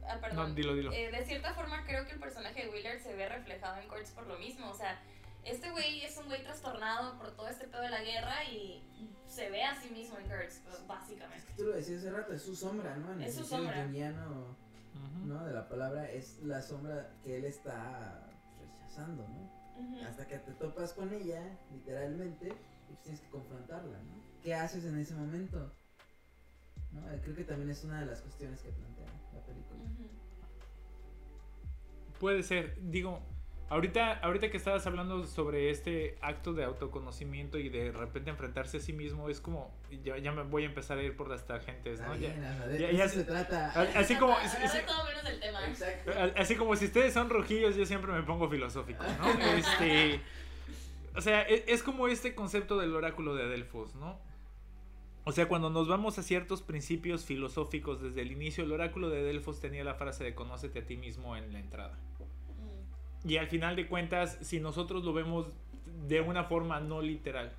Ah, 0.08 0.18
perdón. 0.20 0.54
dilo, 0.54 0.74
dilo. 0.74 0.92
Eh, 0.92 1.10
de 1.10 1.24
cierta 1.24 1.54
forma 1.54 1.84
creo 1.84 2.06
que 2.06 2.12
el 2.12 2.18
personaje 2.18 2.64
de 2.64 2.70
Willard 2.70 3.00
se 3.00 3.14
ve 3.14 3.28
reflejado 3.28 3.80
en 3.80 3.88
Kurtz 3.88 4.10
por 4.10 4.26
lo 4.26 4.38
mismo. 4.38 4.70
O 4.70 4.74
sea, 4.74 5.00
este 5.44 5.70
güey 5.70 6.02
es 6.04 6.16
un 6.16 6.26
güey 6.26 6.42
trastornado 6.42 7.18
por 7.18 7.30
todo 7.36 7.48
este 7.48 7.68
pedo 7.68 7.82
de 7.82 7.90
la 7.90 8.02
guerra 8.02 8.44
y 8.44 8.82
se 9.26 9.50
ve 9.50 9.62
a 9.62 9.80
sí 9.80 9.90
mismo 9.90 10.18
en 10.18 10.24
Kurtz, 10.24 10.60
pues, 10.64 10.86
básicamente. 10.86 11.38
Es 11.38 11.44
que 11.44 11.54
tú 11.54 11.64
lo 11.64 11.76
decías 11.76 12.00
hace 12.00 12.10
rato, 12.10 12.32
es 12.32 12.42
su 12.42 12.56
sombra, 12.56 12.96
¿no? 12.96 13.12
En 13.12 13.22
es 13.22 13.34
su 13.34 13.44
sombra. 13.44 13.86
¿no? 15.24 15.44
De 15.44 15.52
la 15.52 15.68
palabra, 15.68 16.10
es 16.10 16.38
la 16.42 16.60
sombra 16.60 17.10
que 17.22 17.36
él 17.36 17.44
está 17.44 18.28
rechazando, 18.60 19.26
¿no? 19.28 20.06
Hasta 20.06 20.26
que 20.26 20.38
te 20.38 20.52
topas 20.52 20.92
con 20.92 21.12
ella, 21.12 21.42
literalmente, 21.72 22.48
y 22.48 22.86
pues 22.88 23.02
tienes 23.02 23.20
que 23.20 23.30
confrontarla, 23.30 23.98
¿no? 23.98 24.22
¿Qué 24.42 24.54
haces 24.54 24.84
en 24.84 24.98
ese 24.98 25.14
momento? 25.14 25.72
¿No? 26.92 27.00
Creo 27.22 27.36
que 27.36 27.44
también 27.44 27.70
es 27.70 27.84
una 27.84 28.00
de 28.00 28.06
las 28.06 28.20
cuestiones 28.20 28.60
que 28.60 28.70
plantea 28.70 29.06
la 29.32 29.40
película. 29.40 29.80
Puede 32.18 32.42
ser, 32.42 32.76
digo, 32.80 33.20
ahorita, 33.72 34.18
ahorita 34.18 34.50
que 34.50 34.58
estabas 34.58 34.86
hablando 34.86 35.24
sobre 35.24 35.70
este 35.70 36.18
acto 36.20 36.52
de 36.52 36.64
autoconocimiento 36.64 37.58
y 37.58 37.70
de 37.70 37.90
repente 37.90 38.30
enfrentarse 38.30 38.76
a 38.76 38.80
sí 38.80 38.92
mismo, 38.92 39.30
es 39.30 39.40
como, 39.40 39.74
ya, 40.04 40.18
ya 40.18 40.30
me 40.30 40.42
voy 40.42 40.64
a 40.64 40.66
empezar 40.66 40.98
a 40.98 41.02
ir 41.02 41.16
por 41.16 41.28
las 41.28 41.46
tangentes, 41.46 42.00
¿no? 42.00 42.14
ya, 42.16 43.08
se 43.08 43.24
trata. 43.24 43.70
Así 43.96 44.16
como... 44.16 44.36
Así 46.36 46.56
como 46.56 46.76
si 46.76 46.84
ustedes 46.84 47.14
son 47.14 47.30
rojillos, 47.30 47.74
yo 47.74 47.86
siempre 47.86 48.12
me 48.12 48.22
pongo 48.22 48.48
filosófico, 48.48 49.02
¿no? 49.18 49.30
este... 49.56 50.20
O 51.14 51.20
sea, 51.20 51.42
es, 51.42 51.64
es 51.66 51.82
como 51.82 52.08
este 52.08 52.34
concepto 52.34 52.78
del 52.78 52.94
oráculo 52.94 53.34
de 53.34 53.46
Delfos, 53.46 53.94
¿no? 53.94 54.18
O 55.24 55.32
sea, 55.32 55.46
cuando 55.46 55.70
nos 55.70 55.86
vamos 55.86 56.18
a 56.18 56.22
ciertos 56.22 56.62
principios 56.62 57.24
filosóficos 57.24 58.02
desde 58.02 58.22
el 58.22 58.32
inicio, 58.32 58.64
el 58.64 58.72
oráculo 58.72 59.08
de 59.08 59.22
Delfos 59.22 59.60
tenía 59.60 59.84
la 59.84 59.94
frase 59.94 60.24
de 60.24 60.34
conócete 60.34 60.80
a 60.80 60.86
ti 60.86 60.96
mismo 60.96 61.36
en 61.36 61.52
la 61.52 61.60
entrada. 61.60 61.96
Mm. 63.24 63.30
Y 63.30 63.36
al 63.36 63.46
final 63.46 63.76
de 63.76 63.86
cuentas, 63.86 64.38
si 64.40 64.58
nosotros 64.58 65.04
lo 65.04 65.12
vemos 65.12 65.46
de 66.08 66.20
una 66.20 66.44
forma 66.44 66.80
no 66.80 67.02
literal, 67.02 67.52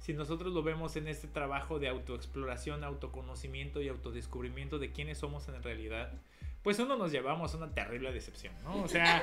si 0.00 0.12
nosotros 0.12 0.52
lo 0.52 0.62
vemos 0.62 0.96
en 0.96 1.08
este 1.08 1.28
trabajo 1.28 1.78
de 1.78 1.88
autoexploración, 1.88 2.84
autoconocimiento 2.84 3.80
y 3.80 3.88
autodescubrimiento 3.88 4.78
de 4.78 4.90
quiénes 4.90 5.18
somos 5.18 5.48
en 5.48 5.62
realidad, 5.62 6.12
pues 6.62 6.78
uno 6.78 6.96
nos 6.96 7.12
llevamos 7.12 7.54
a 7.54 7.56
una 7.56 7.72
terrible 7.72 8.12
decepción, 8.12 8.52
¿no? 8.64 8.82
O 8.82 8.88
sea, 8.88 9.22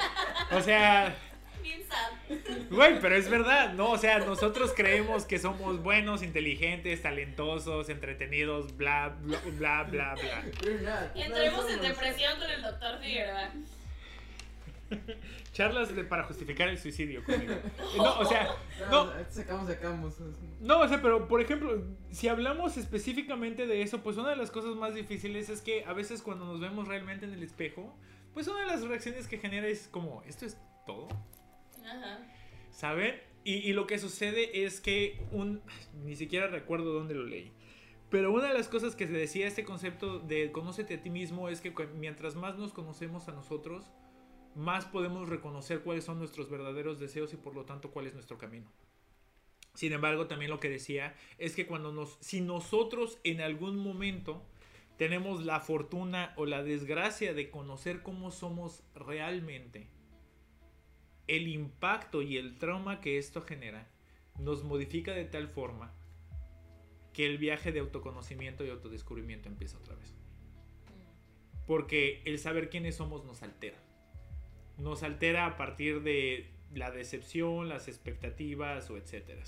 o 0.51 0.61
sea, 0.61 1.15
Bien 1.61 1.81
Güey, 2.69 2.99
pero 2.99 3.15
es 3.15 3.29
verdad, 3.29 3.73
¿no? 3.73 3.91
O 3.91 3.97
sea, 3.97 4.19
nosotros 4.19 4.73
creemos 4.75 5.25
que 5.25 5.39
somos 5.39 5.81
buenos, 5.81 6.23
inteligentes, 6.23 7.01
talentosos, 7.01 7.89
entretenidos, 7.89 8.77
bla, 8.77 9.17
bla, 9.21 9.39
bla, 9.57 9.83
bla, 9.83 10.15
bla. 10.15 11.11
Y 11.15 11.21
entremos 11.21 11.69
en 11.69 11.81
depresión 11.81 12.39
con 12.39 12.49
el 12.49 12.61
doctor 12.61 12.99
Figueroa. 12.99 13.51
Charlas 15.53 15.89
para 16.07 16.23
justificar 16.23 16.69
el 16.69 16.77
suicidio 16.77 17.23
conmigo. 17.23 17.55
No, 17.97 18.19
o 18.19 18.25
sea, 18.25 18.49
no. 18.89 19.11
Sacamos, 19.29 19.67
sacamos. 19.67 20.15
No, 20.61 20.79
o 20.79 20.87
sea, 20.87 21.01
pero 21.01 21.27
por 21.27 21.41
ejemplo, 21.41 21.83
si 22.11 22.27
hablamos 22.27 22.77
específicamente 22.77 23.67
de 23.67 23.81
eso, 23.81 24.01
pues 24.01 24.17
una 24.17 24.29
de 24.29 24.35
las 24.35 24.51
cosas 24.51 24.75
más 24.75 24.93
difíciles 24.93 25.49
es 25.49 25.61
que 25.61 25.83
a 25.85 25.93
veces 25.93 26.21
cuando 26.21 26.45
nos 26.45 26.59
vemos 26.59 26.87
realmente 26.87 27.25
en 27.25 27.33
el 27.33 27.43
espejo, 27.43 27.95
pues 28.33 28.47
una 28.47 28.61
de 28.61 28.67
las 28.67 28.83
reacciones 28.83 29.27
que 29.27 29.37
genera 29.37 29.67
es 29.67 29.87
como, 29.87 30.23
¿esto 30.27 30.45
es 30.45 30.57
todo? 30.85 31.07
¿Saben? 32.71 33.15
Y, 33.43 33.73
lo 33.73 33.87
que 33.87 33.97
sucede 33.97 34.65
es 34.65 34.79
que 34.81 35.19
un... 35.31 35.61
Ni 36.03 36.15
siquiera 36.15 36.47
recuerdo 36.47 36.93
dónde 36.93 37.15
lo 37.15 37.23
leí. 37.23 37.51
Pero 38.09 38.31
una 38.31 38.47
de 38.47 38.53
las 38.53 38.67
cosas 38.67 38.95
que 38.95 39.07
se 39.07 39.13
decía 39.13 39.47
este 39.47 39.63
concepto 39.63 40.19
de 40.19 40.51
conócete 40.51 40.95
a 40.95 41.01
ti 41.01 41.09
mismo 41.09 41.49
es 41.49 41.61
que 41.61 41.73
mientras 41.95 42.35
más 42.35 42.57
nos 42.57 42.73
conocemos 42.73 43.27
a 43.27 43.31
nosotros, 43.31 43.85
más 44.55 44.85
podemos 44.85 45.29
reconocer 45.29 45.81
cuáles 45.81 46.03
son 46.05 46.19
nuestros 46.19 46.49
verdaderos 46.49 46.99
deseos 46.99 47.33
y 47.33 47.37
por 47.37 47.55
lo 47.55 47.65
tanto 47.65 47.91
cuál 47.91 48.07
es 48.07 48.13
nuestro 48.13 48.37
camino. 48.37 48.71
Sin 49.73 49.93
embargo, 49.93 50.27
también 50.27 50.51
lo 50.51 50.59
que 50.59 50.69
decía 50.69 51.15
es 51.37 51.55
que 51.55 51.67
cuando 51.67 51.91
nos, 51.91 52.17
si 52.19 52.41
nosotros 52.41 53.19
en 53.23 53.41
algún 53.41 53.77
momento 53.77 54.43
tenemos 54.97 55.45
la 55.45 55.59
fortuna 55.59 56.33
o 56.35 56.45
la 56.45 56.63
desgracia 56.63 57.33
de 57.33 57.49
conocer 57.49 58.01
cómo 58.01 58.31
somos 58.31 58.83
realmente, 58.93 59.87
el 61.29 61.47
impacto 61.47 62.23
y 62.23 62.37
el 62.37 62.57
trauma 62.57 63.01
que 63.01 63.19
esto 63.19 63.41
genera 63.41 63.87
nos 64.39 64.63
modifica 64.63 65.13
de 65.13 65.25
tal 65.25 65.47
forma 65.47 65.93
que 67.13 67.27
el 67.27 67.37
viaje 67.37 67.71
de 67.71 67.81
autoconocimiento 67.81 68.65
y 68.65 68.69
autodescubrimiento 68.71 69.47
empieza 69.47 69.77
otra 69.77 69.95
vez. 69.95 70.15
Porque 71.67 72.23
el 72.25 72.39
saber 72.39 72.71
quiénes 72.71 72.95
somos 72.95 73.25
nos 73.25 73.43
altera. 73.43 73.77
Nos 74.79 75.03
altera 75.03 75.45
a 75.45 75.55
partir 75.55 76.01
de 76.01 76.49
la 76.73 76.89
decepción, 76.89 77.69
las 77.69 77.87
expectativas 77.87 78.89
o 78.89 78.97
etcétera. 78.97 79.43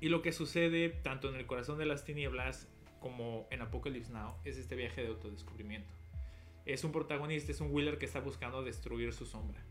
Y 0.00 0.08
lo 0.08 0.22
que 0.22 0.32
sucede 0.32 0.88
tanto 0.88 1.28
en 1.28 1.34
el 1.34 1.46
corazón 1.46 1.78
de 1.78 1.84
las 1.84 2.04
tinieblas 2.04 2.66
como 2.98 3.46
en 3.50 3.60
Apocalypse 3.60 4.10
Now 4.10 4.36
es 4.44 4.56
este 4.56 4.74
viaje 4.74 5.02
de 5.02 5.08
autodescubrimiento. 5.08 5.92
Es 6.64 6.82
un 6.82 6.92
protagonista, 6.92 7.52
es 7.52 7.60
un 7.60 7.70
Wheeler 7.70 7.98
que 7.98 8.06
está 8.06 8.20
buscando 8.20 8.62
destruir 8.62 9.12
su 9.12 9.26
sombra 9.26 9.62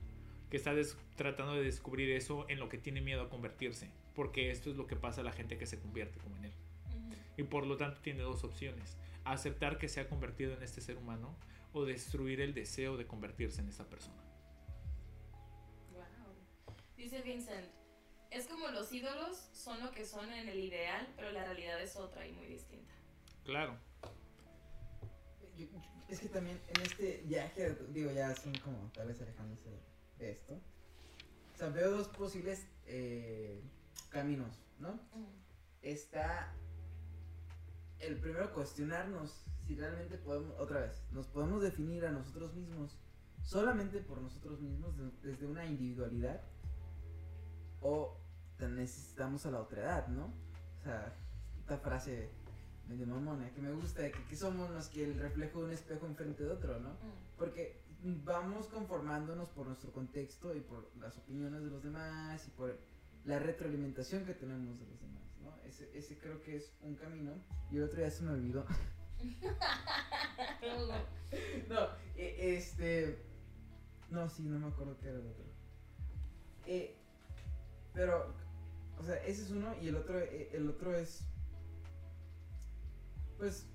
que 0.53 0.57
está 0.57 0.71
tratando 1.15 1.55
de 1.55 1.63
descubrir 1.63 2.11
eso 2.11 2.45
en 2.47 2.59
lo 2.59 2.69
que 2.69 2.77
tiene 2.77 3.01
miedo 3.01 3.23
a 3.23 3.27
convertirse, 3.27 3.89
porque 4.13 4.51
esto 4.51 4.69
es 4.69 4.75
lo 4.75 4.85
que 4.85 4.95
pasa 4.95 5.21
a 5.21 5.23
la 5.23 5.31
gente 5.31 5.57
que 5.57 5.65
se 5.65 5.79
convierte 5.79 6.19
como 6.19 6.37
en 6.37 6.45
él. 6.45 6.53
Y 7.37 7.41
por 7.41 7.65
lo 7.65 7.75
tanto 7.75 8.01
tiene 8.01 8.21
dos 8.21 8.43
opciones, 8.43 8.95
aceptar 9.25 9.79
que 9.79 9.89
se 9.89 9.99
ha 9.99 10.07
convertido 10.07 10.53
en 10.53 10.61
este 10.61 10.79
ser 10.79 10.97
humano 10.97 11.35
o 11.73 11.85
destruir 11.85 12.39
el 12.39 12.53
deseo 12.53 12.97
de 12.97 13.07
convertirse 13.07 13.61
en 13.61 13.69
esa 13.69 13.89
persona. 13.89 14.21
Wow. 15.91 16.35
Dice 16.97 17.23
Vincent, 17.23 17.65
es 18.29 18.45
como 18.45 18.67
los 18.67 18.93
ídolos 18.93 19.49
son 19.53 19.79
lo 19.83 19.89
que 19.89 20.05
son 20.05 20.31
en 20.31 20.47
el 20.47 20.59
ideal, 20.59 21.11
pero 21.15 21.31
la 21.31 21.45
realidad 21.45 21.81
es 21.81 21.95
otra 21.95 22.27
y 22.27 22.31
muy 22.31 22.45
distinta. 22.45 22.93
Claro. 23.43 23.75
es 26.07 26.19
que 26.19 26.29
también 26.29 26.61
en 26.67 26.81
este 26.83 27.23
viaje, 27.25 27.75
digo, 27.89 28.11
ya 28.11 28.35
son 28.35 28.53
como 28.59 28.91
tal 28.93 29.07
vez 29.07 29.19
alejándose 29.19 29.92
esto. 30.19 30.55
O 31.53 31.57
sea, 31.57 31.69
veo 31.69 31.91
dos 31.91 32.07
posibles 32.09 32.67
eh, 32.85 33.61
caminos, 34.09 34.59
¿no? 34.79 34.99
Está 35.81 36.53
el 37.99 38.19
primero 38.19 38.53
cuestionarnos 38.53 39.45
si 39.65 39.75
realmente 39.75 40.17
podemos, 40.17 40.59
otra 40.59 40.81
vez, 40.81 41.03
nos 41.11 41.27
podemos 41.27 41.61
definir 41.61 42.05
a 42.05 42.11
nosotros 42.11 42.53
mismos 42.53 42.97
solamente 43.41 43.99
por 43.99 44.21
nosotros 44.21 44.59
mismos 44.61 44.95
desde 45.21 45.45
una 45.45 45.65
individualidad 45.65 46.41
o 47.81 48.17
necesitamos 48.59 49.45
a 49.45 49.51
la 49.51 49.61
otra 49.61 49.81
edad, 49.81 50.07
¿no? 50.07 50.33
O 50.79 50.83
sea, 50.83 51.13
esta 51.59 51.77
frase 51.77 52.29
medio 52.87 53.07
mamona 53.07 53.49
que 53.53 53.61
me 53.61 53.71
gusta, 53.71 54.09
que, 54.11 54.23
que 54.25 54.35
somos 54.35 54.69
más 54.69 54.89
que 54.89 55.03
el 55.03 55.17
reflejo 55.17 55.59
de 55.59 55.65
un 55.65 55.71
espejo 55.71 56.05
enfrente 56.05 56.43
de 56.43 56.51
otro, 56.51 56.79
¿no? 56.79 56.97
Porque 57.37 57.82
vamos 58.03 58.67
conformándonos 58.67 59.49
por 59.49 59.67
nuestro 59.67 59.91
contexto 59.91 60.55
y 60.55 60.59
por 60.59 60.91
las 60.97 61.17
opiniones 61.17 61.63
de 61.63 61.69
los 61.69 61.83
demás 61.83 62.45
y 62.47 62.51
por 62.51 62.77
la 63.25 63.39
retroalimentación 63.39 64.25
que 64.25 64.33
tenemos 64.33 64.79
de 64.79 64.85
los 64.85 64.99
demás, 64.99 65.23
¿no? 65.41 65.55
Ese, 65.65 65.89
ese 65.97 66.17
creo 66.17 66.41
que 66.43 66.57
es 66.57 66.73
un 66.81 66.95
camino 66.95 67.31
y 67.71 67.77
el 67.77 67.83
otro 67.83 67.99
día 67.99 68.11
se 68.11 68.23
me 68.23 68.31
olvidó. 68.31 68.65
no, 71.69 71.87
e, 72.15 72.57
este... 72.57 73.25
No, 74.09 74.29
sí, 74.29 74.43
no 74.43 74.59
me 74.59 74.67
acuerdo 74.67 74.97
qué 74.99 75.07
era 75.07 75.19
el 75.19 75.27
otro. 75.27 75.45
Eh, 76.67 76.95
pero, 77.93 78.35
o 78.99 79.03
sea, 79.03 79.15
ese 79.23 79.43
es 79.43 79.51
uno 79.51 79.73
y 79.81 79.87
el 79.87 79.95
otro, 79.95 80.19
e, 80.19 80.49
el 80.53 80.69
otro 80.69 80.93
es... 80.93 81.23
Pues 83.37 83.65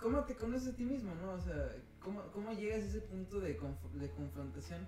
¿cómo 0.00 0.24
te 0.24 0.34
conoces 0.34 0.72
a 0.72 0.76
ti 0.76 0.84
mismo, 0.84 1.14
no? 1.14 1.32
O 1.32 1.40
sea, 1.40 1.76
¿cómo, 2.00 2.22
cómo 2.32 2.52
llegas 2.52 2.82
a 2.82 2.86
ese 2.86 3.00
punto 3.00 3.40
de, 3.40 3.58
conf- 3.58 3.90
de 3.92 4.10
confrontación? 4.10 4.86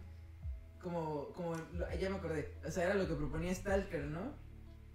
Como, 0.82 1.28
como, 1.34 1.54
ya 2.00 2.10
me 2.10 2.16
acordé, 2.16 2.54
o 2.66 2.70
sea, 2.70 2.84
era 2.84 2.94
lo 2.94 3.06
que 3.06 3.14
proponía 3.14 3.54
Stalker, 3.54 4.04
¿no? 4.06 4.32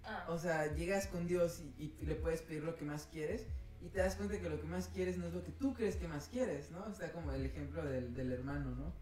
Ah, 0.04 0.26
O 0.28 0.38
sea, 0.38 0.74
llegas 0.74 1.06
con 1.06 1.26
Dios 1.26 1.60
y, 1.78 1.94
y 1.98 2.06
le 2.06 2.14
puedes 2.14 2.42
pedir 2.42 2.62
lo 2.62 2.76
que 2.76 2.84
más 2.84 3.06
quieres 3.06 3.46
y 3.80 3.88
te 3.88 4.00
das 4.00 4.16
cuenta 4.16 4.38
que 4.38 4.48
lo 4.50 4.60
que 4.60 4.66
más 4.66 4.88
quieres 4.88 5.16
no 5.18 5.26
es 5.26 5.32
lo 5.34 5.42
que 5.44 5.52
tú 5.52 5.72
crees 5.72 5.96
que 5.96 6.08
más 6.08 6.28
quieres, 6.28 6.70
¿no? 6.70 6.86
Está 6.88 7.12
como 7.12 7.32
el 7.32 7.46
ejemplo 7.46 7.84
del, 7.84 8.12
del 8.14 8.32
hermano, 8.32 8.74
¿no? 8.74 8.92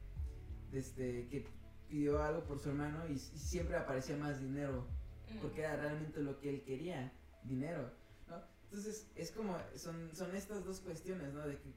Desde 0.70 1.28
que 1.28 1.48
pidió 1.88 2.22
algo 2.22 2.44
por 2.44 2.58
su 2.58 2.68
hermano 2.70 3.06
y, 3.08 3.12
y 3.14 3.18
siempre 3.18 3.76
aparecía 3.76 4.16
más 4.16 4.40
dinero 4.40 4.86
mm. 5.34 5.38
porque 5.40 5.60
era 5.62 5.76
realmente 5.76 6.20
lo 6.20 6.38
que 6.40 6.50
él 6.50 6.62
quería, 6.62 7.12
dinero, 7.44 7.90
¿no? 8.28 8.36
Entonces, 8.64 9.10
es 9.14 9.30
como, 9.30 9.56
son, 9.76 10.10
son 10.14 10.34
estas 10.36 10.64
dos 10.64 10.80
cuestiones, 10.80 11.32
¿no? 11.32 11.46
De 11.46 11.56
que 11.58 11.72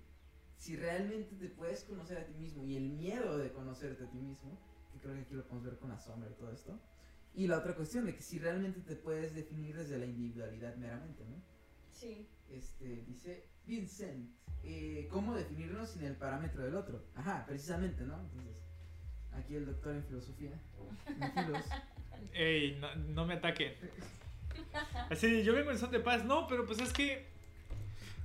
si 0.59 0.75
realmente 0.75 1.35
te 1.35 1.47
puedes 1.47 1.83
conocer 1.85 2.17
a 2.17 2.25
ti 2.25 2.33
mismo 2.33 2.65
y 2.65 2.75
el 2.75 2.89
miedo 2.89 3.37
de 3.37 3.51
conocerte 3.51 4.03
a 4.03 4.09
ti 4.09 4.17
mismo, 4.17 4.59
que 4.91 4.99
creo 4.99 5.15
que 5.15 5.21
aquí 5.21 5.33
lo 5.33 5.43
podemos 5.43 5.63
ver 5.63 5.79
con 5.79 5.89
la 5.89 5.97
sombra 5.97 6.29
y 6.29 6.33
todo 6.33 6.51
esto, 6.51 6.77
y 7.33 7.47
la 7.47 7.57
otra 7.57 7.75
cuestión 7.75 8.05
de 8.05 8.13
que 8.13 8.21
si 8.21 8.39
realmente 8.39 8.81
te 8.81 8.95
puedes 8.95 9.33
definir 9.33 9.77
desde 9.77 9.97
la 9.97 10.05
individualidad 10.05 10.75
meramente, 10.75 11.23
¿no? 11.25 11.41
Sí. 11.91 12.27
Este, 12.51 13.03
dice 13.07 13.45
Vincent, 13.65 14.29
eh, 14.63 15.07
¿cómo 15.09 15.33
definirnos 15.33 15.91
sin 15.91 16.03
el 16.03 16.15
parámetro 16.15 16.63
del 16.63 16.75
otro? 16.75 17.05
Ajá, 17.15 17.45
precisamente, 17.47 18.03
¿no? 18.03 18.19
Entonces, 18.19 18.57
aquí 19.31 19.55
el 19.55 19.65
doctor 19.65 19.95
en 19.95 20.03
filosofía, 20.03 20.59
en 21.07 22.33
Ey, 22.33 22.77
no, 22.81 22.93
no 22.95 23.25
me 23.25 23.35
ataquen. 23.35 23.73
Así, 25.09 25.43
yo 25.43 25.53
vengo 25.53 25.71
en 25.71 25.77
son 25.77 25.91
de 25.91 25.99
paz. 26.01 26.25
No, 26.25 26.47
pero 26.47 26.65
pues 26.65 26.79
es 26.79 26.91
que. 26.91 27.38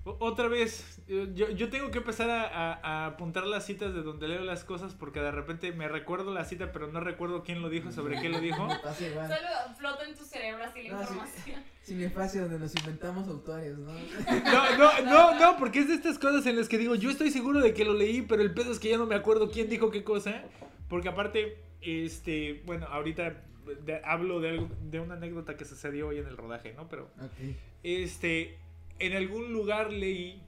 Otra 0.04 0.48
vez, 0.48 1.00
yo, 1.34 1.48
yo 1.50 1.70
tengo 1.70 1.90
que 1.90 1.96
empezar 1.98 2.28
a, 2.28 2.42
a- 2.46 2.74
a 2.82 3.06
apuntar 3.06 3.46
las 3.46 3.64
citas 3.64 3.94
de 3.94 4.02
donde 4.02 4.28
leo 4.28 4.42
las 4.42 4.62
cosas 4.62 4.94
porque 4.94 5.20
de 5.20 5.30
repente 5.30 5.72
me 5.72 5.88
recuerdo 5.88 6.32
la 6.34 6.44
cita, 6.44 6.72
pero 6.72 6.88
no 6.88 7.00
recuerdo 7.00 7.42
quién 7.42 7.62
lo 7.62 7.70
dijo, 7.70 7.90
sobre 7.90 8.20
qué 8.20 8.28
lo 8.28 8.38
dijo. 8.40 8.68
Solo 8.98 9.74
flota 9.78 10.04
en 10.06 10.14
tu 10.14 10.24
cerebro 10.24 10.62
así 10.64 10.82
la 10.88 10.92
No, 10.92 10.98
sí. 10.98 11.04
información. 11.14 11.62
Cinefacia 11.82 12.42
donde 12.42 12.58
nos 12.58 12.74
inventamos 12.76 13.28
autores, 13.28 13.78
¿no? 13.78 13.92
No, 13.92 14.76
no, 14.76 15.00
no, 15.04 15.38
no, 15.40 15.56
porque 15.58 15.78
es 15.80 15.88
de 15.88 15.94
estas 15.94 16.18
cosas 16.18 16.44
en 16.46 16.56
las 16.56 16.68
que 16.68 16.76
digo, 16.78 16.94
yo 16.96 17.10
estoy 17.10 17.30
seguro 17.30 17.60
de 17.60 17.72
que 17.72 17.84
lo 17.86 17.94
leí, 17.94 18.20
pero 18.22 18.42
el 18.42 18.52
pedo 18.52 18.72
es 18.72 18.78
que 18.78 18.90
ya 18.90 18.98
no 18.98 19.06
me 19.06 19.14
acuerdo 19.14 19.50
quién 19.50 19.70
dijo 19.70 19.90
qué 19.90 20.04
cosa. 20.04 20.42
Porque 20.88 21.08
aparte, 21.08 21.56
este, 21.80 22.62
bueno, 22.66 22.86
ahorita 22.90 23.42
de- 23.86 24.02
hablo 24.04 24.40
de, 24.40 24.50
algo- 24.50 24.68
de 24.82 25.00
una 25.00 25.14
anécdota 25.14 25.56
que 25.56 25.64
sucedió 25.64 26.08
hoy 26.08 26.18
en 26.18 26.26
el 26.26 26.36
rodaje, 26.36 26.74
¿no? 26.74 26.88
Pero 26.90 27.04
Ok. 27.22 27.54
Este, 27.82 28.58
en 28.98 29.12
algún 29.14 29.52
lugar 29.52 29.92
leí, 29.92 30.42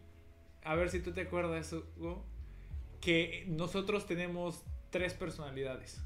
a 0.64 0.74
ver 0.74 0.90
si 0.90 1.00
tú 1.00 1.12
te 1.12 1.22
acuerdas, 1.22 1.72
Hugo, 1.72 2.24
que 3.00 3.44
nosotros 3.48 4.06
tenemos 4.06 4.64
tres 4.90 5.14
personalidades, 5.14 6.00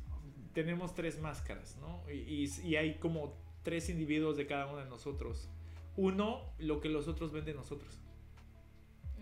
tenemos 0.53 0.95
tres 0.95 1.21
máscaras, 1.21 1.77
¿no? 1.81 2.03
Y, 2.11 2.45
y- 2.45 2.51
y 2.65 2.77
hay 2.77 2.97
como 2.99 3.35
tres 3.63 3.89
individuos 3.89 4.37
de 4.37 4.47
cada 4.47 4.67
uno 4.67 4.79
de 4.79 4.87
nosotros. 4.89 5.49
Uno, 5.97 6.53
lo 6.59 6.81
que 6.81 6.89
los 6.89 7.09
otros 7.09 7.31
ven 7.33 7.45
de 7.45 7.55
nosotros. 7.55 8.01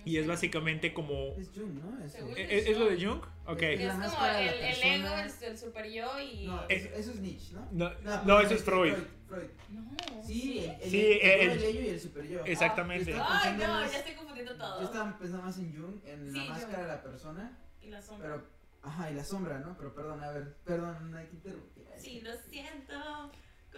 Y 0.08 0.16
es 0.16 0.26
básicamente 0.26 0.94
como... 0.94 1.34
Es 1.36 1.50
Jung, 1.54 1.74
¿no? 1.84 2.02
Eso. 2.02 2.16
Según- 2.16 2.34
¿Es, 2.38 2.66
es 2.66 2.78
lo 2.78 2.86
de 2.86 2.96
Jung? 3.04 3.20
Ok. 3.44 3.58
Que 3.58 3.74
Es 3.74 3.80
es 3.80 3.86
la 3.88 3.92
como 3.92 4.04
máscara 4.06 4.32
la 4.32 4.40
el, 4.40 4.64
el 4.64 4.82
ego, 5.04 5.08
el, 5.18 5.44
el 5.50 5.58
super 5.58 5.90
yo 5.90 6.20
y. 6.20 6.46
No, 6.46 6.64
Es- 6.68 6.84
eso, 6.86 6.94
eso 6.96 7.10
es 7.10 7.20
Nietzsche, 7.20 7.52
¿no? 7.54 7.68
No, 7.72 7.90
No, 8.00 8.22
no, 8.24 8.40
eso 8.40 8.54
es 8.54 8.64
Freud. 8.64 8.94
Freud. 9.28 9.48
No, 9.68 9.96
Sí, 10.26 10.60
el, 10.60 10.70
el, 10.80 10.90
Sí, 10.90 11.06
el, 11.20 11.40
el- 11.40 11.50
el 11.50 11.62
ello 11.64 11.80
y 11.82 11.88
el 11.88 12.00
super 12.00 12.26
yo. 12.26 12.42
Exactamente. 12.46 13.12
Ah, 13.18 13.40
Ay, 13.44 13.52
no, 13.58 13.68
más- 13.68 13.92
ya 13.92 13.98
estoy 13.98 14.14
confundiendo 14.14 14.56
todo. 14.56 14.80
Yo 14.80 14.86
estaba 14.86 15.18
pensando 15.18 15.44
más 15.44 15.58
en 15.58 15.76
Jung, 15.76 16.00
en 16.06 16.32
la 16.32 16.42
Sí, 16.42 16.48
máscara 16.48 16.72
Jung. 16.72 16.82
de 16.82 16.88
la 16.88 17.02
persona, 17.02 17.58
Y 17.82 17.90
la 17.90 18.00
sombra. 18.00 18.28
pero, 18.30 18.46
ajá, 18.82 19.10
y 19.10 19.14
la 19.14 19.24
sombra, 19.24 19.58
¿no? 19.58 19.76
Pero 19.76 19.94
perdón, 19.94 20.22
a 20.24 20.30
ver, 20.30 20.54
perdón, 20.64 21.10
no 21.10 21.18
hay 21.18 21.26
que 21.26 21.34
interrumpir. 21.36 21.84
Sí, 21.98 22.22
lo 22.22 22.30
siento. 22.48 22.94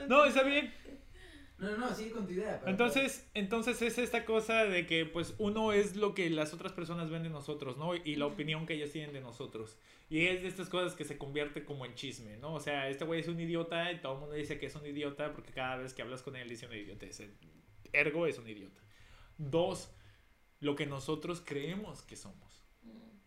No, 0.08 0.24
está 0.26 0.44
bien. 0.44 0.72
No, 1.60 1.70
no, 1.72 1.76
no, 1.76 1.94
sigue 1.94 2.10
con 2.12 2.26
tu 2.26 2.32
idea. 2.32 2.58
pero- 2.58 2.70
Entonces, 2.70 3.30
entonces 3.34 3.82
es 3.82 3.98
esta 3.98 4.24
cosa 4.24 4.64
de 4.64 4.86
que 4.86 5.04
pues 5.06 5.34
uno 5.38 5.72
es 5.72 5.94
lo 5.96 6.14
que 6.14 6.30
las 6.30 6.54
otras 6.54 6.72
personas 6.72 7.10
ven 7.10 7.22
de 7.22 7.28
nosotros, 7.28 7.76
¿no? 7.76 7.94
Y 7.94 8.16
la 8.16 8.26
opinión 8.26 8.66
que 8.66 8.74
ellos 8.74 8.90
tienen 8.92 9.12
de 9.12 9.20
nosotros. 9.20 9.78
Y 10.08 10.26
es 10.26 10.42
de 10.42 10.48
estas 10.48 10.68
cosas 10.68 10.96
que 10.96 11.04
se 11.04 11.18
convierte 11.18 11.64
como 11.64 11.84
en 11.86 11.94
chisme, 11.94 12.36
¿no? 12.38 12.54
O 12.54 12.60
sea, 12.60 12.88
este 12.88 13.04
güey 13.04 13.20
es 13.20 13.28
un 13.28 13.38
idiota 13.38 13.92
y 13.92 14.00
todo 14.00 14.14
el 14.14 14.20
mundo 14.20 14.34
dice 14.34 14.58
que 14.58 14.66
es 14.66 14.74
un 14.74 14.86
idiota 14.86 15.32
porque 15.34 15.52
cada 15.52 15.76
vez 15.76 15.94
que 15.94 16.02
hablas 16.02 16.22
con 16.22 16.34
él 16.34 16.48
dice 16.48 16.66
un 16.66 16.72
idiota. 16.72 17.06
Ergo 17.92 18.26
es 18.26 18.38
un 18.38 18.48
idiota. 18.48 18.80
Dos, 19.38 19.94
lo 20.60 20.74
que 20.76 20.86
nosotros 20.86 21.42
creemos 21.44 22.02
que 22.02 22.16
somos. 22.16 22.64
Mm, 22.82 23.18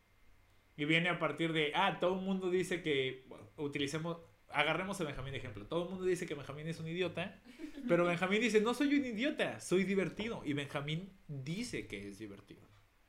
Y 0.75 0.85
viene 0.85 1.09
a 1.09 1.19
partir 1.19 1.53
de, 1.53 1.71
ah, 1.75 1.99
todo 1.99 2.15
el 2.15 2.21
mundo 2.25 2.49
dice 2.49 2.81
que 2.81 3.25
bueno, 3.27 3.47
utilicemos, 3.57 4.17
agarremos 4.53 4.99
a 5.01 5.03
Benjamín 5.03 5.33
de 5.33 5.39
ejemplo. 5.39 5.65
Todo 5.65 5.83
el 5.83 5.89
mundo 5.89 6.05
dice 6.05 6.25
que 6.25 6.35
Benjamín 6.35 6.67
es 6.67 6.79
un 6.79 6.87
idiota, 6.87 7.39
pero 7.87 8.05
Benjamín 8.05 8.41
dice, 8.41 8.61
no 8.61 8.73
soy 8.73 8.95
un 8.95 9.05
idiota, 9.05 9.59
soy 9.59 9.83
divertido. 9.83 10.41
Y 10.45 10.53
Benjamín 10.53 11.11
dice 11.27 11.87
que 11.87 12.07
es 12.07 12.19
divertido. 12.19 12.61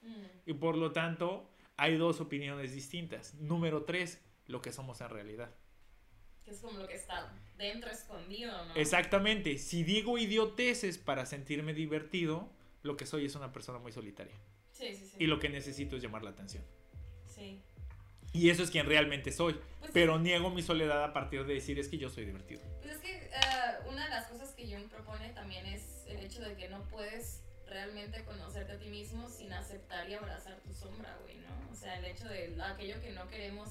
mm. 0.02 0.24
Y 0.46 0.54
por 0.54 0.76
lo 0.76 0.92
tanto, 0.92 1.50
hay 1.76 1.96
dos 1.96 2.20
opiniones 2.20 2.72
distintas. 2.72 3.34
Número 3.34 3.84
tres, 3.84 4.22
lo 4.46 4.60
que 4.60 4.72
somos 4.72 5.00
en 5.00 5.10
realidad. 5.10 5.54
Que 6.44 6.50
es 6.50 6.60
como 6.60 6.78
lo 6.78 6.86
que 6.86 6.94
está 6.94 7.32
dentro 7.56 7.90
escondido, 7.90 8.64
¿no? 8.66 8.74
Exactamente, 8.74 9.56
si 9.58 9.82
digo 9.82 10.18
idioteces 10.18 10.98
para 10.98 11.24
sentirme 11.24 11.72
divertido, 11.72 12.50
lo 12.82 12.96
que 12.96 13.06
soy 13.06 13.24
es 13.24 13.34
una 13.34 13.52
persona 13.52 13.78
muy 13.78 13.92
solitaria. 13.92 14.34
Sí, 14.72 14.94
sí, 14.94 15.06
sí. 15.06 15.16
Y 15.18 15.26
lo 15.26 15.38
que 15.38 15.48
necesito 15.48 15.96
es 15.96 16.02
llamar 16.02 16.22
la 16.22 16.30
atención. 16.30 16.64
Sí. 17.26 17.62
Y 18.34 18.50
eso 18.50 18.64
es 18.64 18.70
quien 18.70 18.86
realmente 18.86 19.30
soy. 19.30 19.54
Pues, 19.78 19.92
Pero 19.94 20.18
niego 20.18 20.50
mi 20.50 20.60
soledad 20.60 21.04
a 21.04 21.12
partir 21.12 21.46
de 21.46 21.54
decir 21.54 21.78
es 21.78 21.88
que 21.88 21.98
yo 21.98 22.10
soy 22.10 22.26
divertido. 22.26 22.62
Pues 22.82 22.96
es 22.96 23.00
que 23.00 23.14
eh, 23.14 23.88
una 23.88 24.04
de 24.04 24.10
las 24.10 24.26
cosas 24.26 24.50
que 24.54 24.66
Jung 24.66 24.88
propone 24.88 25.30
también 25.30 25.64
es 25.66 26.04
el 26.08 26.18
hecho 26.18 26.42
de 26.42 26.56
que 26.56 26.68
no 26.68 26.82
puedes 26.90 27.44
realmente 27.68 28.24
conocerte 28.24 28.72
a 28.72 28.78
ti 28.78 28.88
mismo 28.88 29.28
sin 29.28 29.52
aceptar 29.52 30.10
y 30.10 30.14
abrazar 30.14 30.56
tu 30.60 30.74
sombra, 30.74 31.16
güey, 31.22 31.36
¿no? 31.36 31.72
O 31.72 31.76
sea, 31.76 31.96
el 31.96 32.04
hecho 32.06 32.28
de 32.28 32.60
aquello 32.60 33.00
que 33.00 33.12
no 33.12 33.28
queremos 33.28 33.68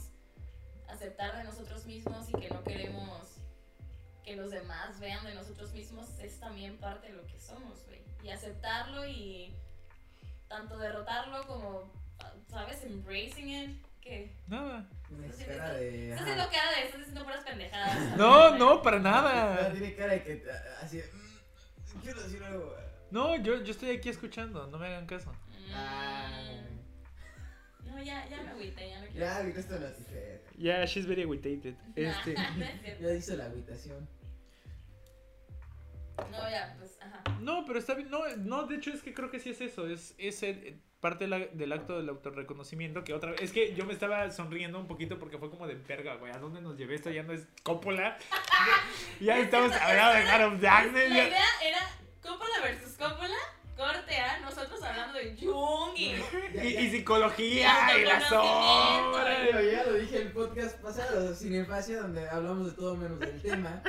aceptar 0.88 1.38
de 1.38 1.44
nosotros 1.44 1.86
mismos 1.86 2.30
y 2.30 2.40
que 2.40 2.50
no 2.50 2.64
queremos 2.64 3.36
que 4.24 4.38
los 4.38 4.50
demás 4.50 4.98
vean 5.02 5.26
de 5.26 5.36
nosotros 5.36 5.74
mismos 5.74 6.08
es 6.20 6.40
también 6.40 6.78
parte 6.78 7.08
de 7.08 7.14
lo 7.18 7.28
que 7.28 7.38
somos, 7.42 7.86
güey. 7.86 8.00
Y 8.24 8.30
aceptarlo 8.30 9.06
y 9.06 9.54
tanto 10.48 10.78
derrotarlo 10.78 11.46
como, 11.48 11.92
¿sabes? 12.50 12.82
Embracing 12.86 13.50
it. 13.50 13.93
Que 14.04 14.36
Nada. 14.48 14.90
Tiene 15.08 15.32
Sí, 15.32 15.46
cara 15.46 15.78
sí, 15.78 15.84
de. 15.86 16.10
estás 16.12 16.22
haciendo 16.22 16.50
cara 16.52 16.72
de, 16.76 16.82
estás 16.86 17.02
haciendo 17.02 17.24
puras 17.24 17.44
pendejadas. 17.46 18.18
No, 18.18 18.58
no, 18.58 18.82
para 18.82 19.00
nada. 19.00 19.72
Tiene 19.72 19.96
cara 19.96 20.14
de 20.14 20.24
que. 20.24 20.44
ah, 20.52 20.80
Así. 20.84 20.98
mm, 20.98 22.02
Quiero 22.02 22.22
decir 22.22 22.44
algo. 22.44 22.76
No, 23.12 23.36
yo, 23.38 23.64
yo 23.64 23.72
estoy 23.72 23.92
aquí 23.92 24.10
escuchando, 24.10 24.68
no 24.68 24.78
me 24.78 24.88
hagan 24.88 25.06
caso. 25.06 25.32
Mm. 25.32 25.74
Ah. 25.74 26.60
No, 27.86 28.02
ya, 28.04 28.28
ya 28.28 28.42
me 28.42 28.50
agüité, 28.50 28.90
ya 28.90 29.00
no 29.00 29.06
quiero. 29.08 29.20
Ya, 29.26 29.38
ahorita 29.38 29.60
está 29.60 29.80
la 29.80 29.94
tijera. 29.94 30.40
Yeah, 30.58 30.86
she's 30.86 31.06
very 31.06 31.24
agitated. 31.24 31.76
Este. 31.96 32.36
Ya 33.00 33.08
dice 33.10 33.38
la 33.38 33.46
habitación. 33.46 34.08
No, 36.32 36.50
ya, 36.50 36.76
pues, 36.78 36.98
ajá. 37.02 37.24
no, 37.42 37.66
pero 37.66 37.80
está 37.80 37.94
bien. 37.96 38.10
No, 38.10 38.20
no, 38.38 38.64
de 38.68 38.76
hecho 38.76 38.92
es 38.92 39.02
que 39.02 39.14
creo 39.14 39.30
que 39.32 39.40
sí 39.40 39.50
es 39.52 39.62
eso. 39.62 39.88
Es, 39.88 40.14
es 40.18 40.44
el- 40.44 40.80
parte 41.00 41.26
de 41.26 41.30
la- 41.30 41.40
del 41.40 41.74
acto 41.74 41.98
del 41.98 42.08
autorreconocimiento 42.08 43.04
que 43.04 43.14
otra 43.14 43.32
vez. 43.32 43.42
Es 43.42 43.52
que 43.52 43.76
yo 43.76 43.84
me 43.86 43.92
estaba 43.92 44.32
sonriendo 44.32 44.80
un 44.80 44.88
poquito 44.88 45.20
porque 45.20 45.38
fue 45.38 45.50
como 45.50 45.68
de 45.68 45.76
verga, 45.76 46.16
güey. 46.16 46.32
¿A 46.32 46.38
dónde 46.38 46.62
nos 46.62 46.78
llevé 46.78 46.96
esto? 46.96 47.10
Ya 47.10 47.24
no 47.24 47.34
es 47.34 47.46
Coppola. 47.64 48.18
ya 49.20 49.38
estamos 49.38 49.74
hablando 49.76 50.32
de 50.32 50.46
of 50.46 50.62
Darkness. 50.62 51.10
La 51.10 51.16
ya- 51.18 51.28
idea 51.28 51.46
era 51.62 51.80
Coppola 52.22 52.62
versus 52.64 52.94
Coppola, 52.94 53.36
corte 53.76 54.16
A, 54.16 54.40
nosotros 54.40 54.82
hablando 54.82 55.18
de 55.20 55.36
Jung 55.36 55.98
y... 55.98 56.14
Y, 56.64 56.68
y 56.86 56.90
psicología 56.92 57.98
y 58.00 58.06
la 58.06 58.22
sombra. 58.30 59.52
Yo 59.52 59.60
ya 59.60 59.84
lo 59.84 59.94
dije 59.96 60.22
en 60.22 60.28
el 60.28 60.32
podcast 60.32 60.80
pasado, 60.82 61.36
Cinefacia, 61.36 62.00
donde 62.00 62.30
hablamos 62.30 62.68
de 62.68 62.72
todo 62.78 62.96
menos 62.96 63.20
del 63.20 63.42
tema. 63.42 63.84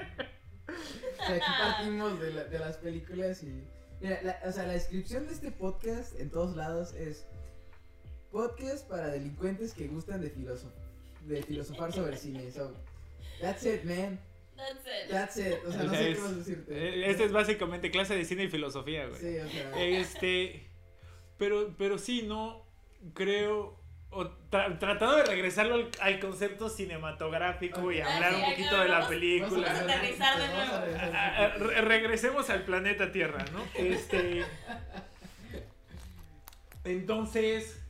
O 0.68 1.26
sea, 1.26 1.36
aquí 1.36 1.52
partimos 1.60 2.20
de, 2.20 2.32
la- 2.32 2.44
de 2.44 2.58
las 2.58 2.76
películas 2.78 3.42
y... 3.42 3.62
Mira, 4.00 4.20
la, 4.22 4.38
o 4.46 4.52
sea, 4.52 4.66
la 4.66 4.72
descripción 4.74 5.26
de 5.26 5.32
este 5.32 5.50
podcast 5.50 6.18
en 6.20 6.30
todos 6.30 6.56
lados 6.56 6.92
es... 6.94 7.26
Podcast 8.30 8.88
para 8.88 9.08
delincuentes 9.08 9.72
que 9.74 9.86
gustan 9.86 10.20
de, 10.20 10.28
filoso 10.30 10.70
de 11.26 11.42
filosofar 11.42 11.92
sobre 11.92 12.16
cine. 12.16 12.50
So, 12.50 12.72
that's 13.40 13.64
it, 13.64 13.84
man. 13.84 14.18
That's 14.56 14.86
it. 14.86 15.10
That's 15.10 15.36
it. 15.36 15.54
O 15.66 15.72
sea, 15.72 15.80
O 15.82 15.84
no 15.84 15.90
sea, 15.90 15.98
sé 16.00 16.10
es- 16.10 16.16
qué 16.16 16.22
más 16.22 16.36
decirte. 16.36 16.74
eh, 16.76 17.10
Este 17.10 17.24
es 17.24 17.32
básicamente 17.32 17.90
clase 17.92 18.16
de 18.16 18.24
cine 18.24 18.44
y 18.44 18.48
filosofía, 18.48 19.06
güey. 19.06 19.20
Sí, 19.20 19.38
o 19.38 19.48
sea... 19.48 19.84
Este. 19.84 20.68
Pero, 21.38 21.74
pero 21.78 21.98
sí, 21.98 22.22
no. 22.22 22.64
Creo. 23.14 23.78
O 24.14 24.30
tra- 24.50 24.78
tratando 24.78 25.16
de 25.16 25.24
regresarlo 25.24 25.74
al, 25.74 25.88
al 26.00 26.20
concepto 26.20 26.68
cinematográfico 26.68 27.90
y 27.92 28.00
Ah, 28.00 28.14
hablar 28.14 28.30
sí, 28.32 28.36
un 28.36 28.42
acá 28.44 28.50
poquito 28.52 28.80
de 28.80 28.88
la 28.88 29.08
película. 29.08 29.72
vamos 29.72 29.90
a 29.90 29.96
aterrizar 29.96 30.38
de 30.40 30.46
Vamos 30.48 30.60
a 30.62 30.66
nuevo. 30.66 30.84
regresar. 30.86 31.14
Ah, 31.14 31.34
ah, 31.38 31.48
re- 31.58 31.80
regresemos 31.82 32.50
al 32.50 32.62
planeta 32.64 33.12
Tierra, 33.12 33.44
¿no? 33.52 33.64
Este. 33.74 34.44
Entonces, 36.84 37.82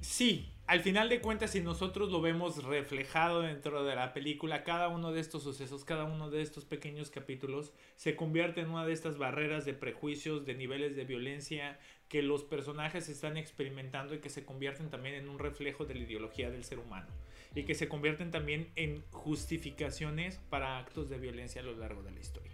sí, 0.00 0.52
al 0.66 0.80
final 0.80 1.08
de 1.08 1.20
cuentas, 1.20 1.50
si 1.52 1.60
nosotros 1.60 2.10
lo 2.10 2.20
vemos 2.20 2.62
reflejado 2.64 3.40
dentro 3.40 3.84
de 3.84 3.94
la 3.96 4.12
película, 4.12 4.62
cada 4.64 4.88
uno 4.88 5.12
de 5.12 5.20
estos 5.20 5.42
sucesos, 5.42 5.84
cada 5.84 6.04
uno 6.04 6.28
de 6.30 6.42
estos 6.42 6.66
pequeños 6.66 7.10
capítulos, 7.10 7.72
se 7.96 8.14
convierte 8.16 8.60
en 8.60 8.68
una 8.70 8.84
de 8.84 8.92
estas 8.92 9.16
barreras 9.16 9.64
de 9.64 9.72
prejuicios, 9.72 10.44
de 10.44 10.54
niveles 10.54 10.94
de 10.96 11.04
violencia 11.04 11.78
que 12.08 12.22
los 12.22 12.42
personajes 12.44 13.08
están 13.08 13.36
experimentando 13.36 14.14
y 14.14 14.20
que 14.20 14.30
se 14.30 14.44
convierten 14.44 14.88
también 14.90 15.14
en 15.14 15.28
un 15.28 15.38
reflejo 15.38 15.84
de 15.84 15.94
la 15.94 16.00
ideología 16.04 16.50
del 16.50 16.64
ser 16.64 16.78
humano. 16.78 17.06
Y 17.54 17.64
que 17.64 17.74
se 17.74 17.88
convierten 17.88 18.30
también 18.30 18.70
en 18.76 19.04
justificaciones 19.10 20.38
para 20.50 20.78
actos 20.78 21.08
de 21.10 21.18
violencia 21.18 21.60
a 21.60 21.64
lo 21.64 21.76
largo 21.76 22.02
de 22.02 22.12
la 22.12 22.20
historia. 22.20 22.52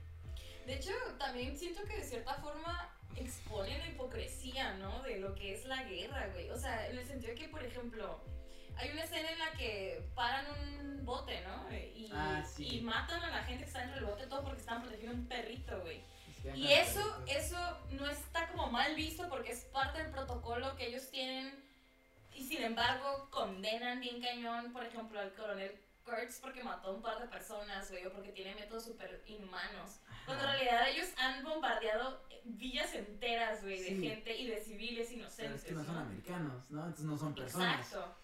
De 0.67 0.75
hecho, 0.77 0.93
también 1.19 1.57
siento 1.57 1.83
que 1.85 1.97
de 1.97 2.03
cierta 2.05 2.35
forma 2.35 2.91
expone 3.17 3.79
la 3.79 3.89
hipocresía, 3.89 4.75
¿no? 4.79 5.03
De 5.03 5.19
lo 5.21 5.35
que 5.35 5.55
es 5.55 5.65
la 5.67 5.85
guerra, 5.85 6.29
güey. 6.33 6.51
O 6.51 6.57
sea, 6.57 6.89
en 6.89 6.99
el 6.99 7.05
sentido 7.05 7.33
de 7.35 7.39
que, 7.39 7.49
por 7.49 7.63
ejemplo, 7.63 8.21
hay 8.77 8.91
una 8.91 9.05
escena 9.05 9.31
en 9.31 9.39
la 9.39 9.53
que 9.53 10.03
paran 10.15 10.47
un 10.51 11.05
bote, 11.05 11.41
¿no? 11.43 11.71
Y, 11.73 12.09
Ah, 12.13 12.43
sí. 12.45 12.79
y 12.79 12.81
matan 12.81 13.23
a 13.23 13.31
la 13.31 13.45
gente 13.45 13.65
que 13.65 13.69
está 13.69 13.81
dentro 13.81 13.97
del 14.01 14.07
bote 14.07 14.27
todo 14.27 14.43
porque 14.43 14.61
están 14.61 14.81
protegiendo 14.83 15.15
un 15.17 15.27
perrito, 15.27 15.81
güey. 15.83 16.01
Y 16.55 16.73
eso, 16.73 17.01
eso 17.27 17.57
no 17.91 18.07
está 18.09 18.49
como 18.49 18.71
mal 18.71 18.95
visto 18.95 19.29
porque 19.29 19.53
es 19.53 19.65
parte 19.67 20.03
del 20.03 20.11
protocolo 20.13 20.77
que 20.77 20.87
ellos 20.89 21.09
tienen 21.11 21.55
y 22.35 22.45
sin 22.45 22.63
embargo 22.63 23.29
condenan 23.31 24.01
bien 24.01 24.21
cañón, 24.21 24.73
por 24.73 24.85
ejemplo, 24.85 25.21
al 25.21 25.33
coronel 25.35 25.81
Kurtz 26.05 26.39
porque 26.41 26.63
mató 26.63 26.89
a 26.89 26.93
un 26.93 27.01
par 27.03 27.19
de 27.19 27.29
personas, 27.29 27.91
güey, 27.91 28.05
o 28.07 28.13
porque 28.13 28.31
tiene 28.33 28.55
métodos 28.57 28.85
súper 28.85 29.23
inhumanos. 29.27 30.01
Cuando 30.27 30.45
en 30.45 30.51
realidad 30.51 30.89
ellos 30.91 31.09
han 31.17 31.43
bombardeado 31.43 32.23
villas 32.45 32.93
enteras, 32.95 33.63
güey, 33.63 33.79
de 33.81 33.89
Sí. 33.89 34.01
gente 34.09 34.37
y 34.37 34.47
de 34.49 34.61
civiles 34.63 35.07
Pero 35.09 35.21
inocentes, 35.21 35.61
es 35.63 35.65
que 35.65 35.73
no 35.73 35.85
son 35.85 35.95
¿no? 35.95 36.01
americanos, 36.01 36.71
¿no? 36.71 36.81
Entonces 36.81 37.05
no 37.07 37.17
son 37.17 37.35
personas. 37.35 37.87
Exacto. 37.87 38.15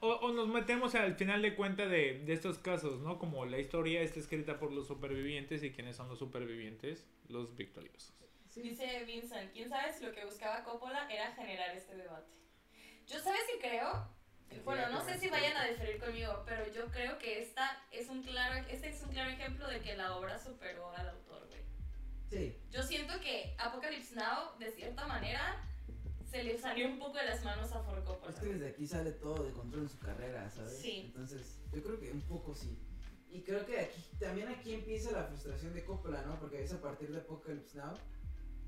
O 0.00 0.08
O, 0.08 0.32
nos 0.32 0.48
metemos 0.48 0.94
al 0.94 1.14
final 1.14 1.40
de 1.42 1.54
cuenta 1.54 1.86
de, 1.86 2.18
de 2.20 2.32
estos 2.32 2.58
casos, 2.58 3.00
¿no? 3.00 3.18
Como 3.18 3.44
la 3.46 3.58
historia 3.58 4.00
está 4.02 4.18
escrita 4.18 4.58
por 4.58 4.72
los 4.72 4.86
supervivientes 4.88 5.62
y 5.62 5.70
quiénes 5.72 5.96
son 5.96 6.08
los 6.08 6.18
supervivientes, 6.18 7.06
los 7.28 7.54
victoriosos. 7.56 8.12
sí. 8.48 8.62
Dice 8.62 9.04
Vincent, 9.04 9.52
¿quién 9.52 9.68
sabe 9.68 9.92
si 9.92 10.04
lo 10.04 10.12
que 10.12 10.24
buscaba 10.24 10.64
Coppola 10.64 11.08
era 11.10 11.32
generar 11.32 11.74
este 11.76 11.96
debate? 11.96 12.30
Yo 13.06 13.18
sabes 13.20 13.40
si 13.50 13.58
creo, 13.58 14.08
bueno, 14.64 14.88
no 14.90 15.02
sé 15.04 15.18
si 15.18 15.28
vayan 15.28 15.56
a 15.56 15.64
diferir 15.66 15.98
conmigo, 15.98 16.42
pero 16.44 16.70
yo 16.72 16.86
creo 16.88 17.18
que 17.18 17.40
esta 17.40 17.82
es 17.90 18.08
un 18.08 18.22
claro, 18.22 18.64
este 18.68 18.88
es 18.88 19.02
un 19.02 19.10
claro 19.10 19.30
ejemplo 19.30 19.66
de 19.68 19.80
que 19.80 19.96
la 19.96 20.14
obra 20.16 20.38
superó 20.38 20.90
al 20.96 21.08
autor, 21.08 21.46
güey. 21.48 21.62
Sí. 22.28 22.56
Yo 22.70 22.82
siento 22.82 23.18
que 23.20 23.54
Apocalypse 23.58 24.14
Now, 24.14 24.58
de 24.58 24.70
cierta 24.70 25.06
manera, 25.06 25.62
se 26.32 26.42
le 26.42 26.58
salió 26.58 26.88
un 26.88 26.98
poco 26.98 27.18
de 27.18 27.24
las 27.26 27.44
manos 27.44 27.70
a 27.72 27.82
Coppola. 27.82 28.30
Es 28.32 28.40
que 28.40 28.46
desde 28.46 28.68
aquí 28.68 28.86
sale 28.86 29.12
todo 29.12 29.44
de 29.44 29.52
control 29.52 29.82
en 29.82 29.88
su 29.90 29.98
carrera, 29.98 30.48
¿sabes? 30.50 30.78
Sí. 30.78 31.02
Entonces, 31.06 31.60
yo 31.72 31.82
creo 31.82 32.00
que 32.00 32.10
un 32.10 32.22
poco 32.22 32.54
sí. 32.54 32.78
Y 33.30 33.42
creo 33.42 33.64
que 33.66 33.78
aquí, 33.80 34.02
también 34.18 34.48
aquí 34.48 34.72
empieza 34.74 35.10
la 35.12 35.24
frustración 35.24 35.74
de 35.74 35.84
Coppola, 35.84 36.22
¿no? 36.22 36.38
Porque 36.40 36.62
es 36.64 36.72
a 36.72 36.80
partir 36.80 37.10
de 37.12 37.18
Apocalypse 37.18 37.76
Now, 37.78 37.94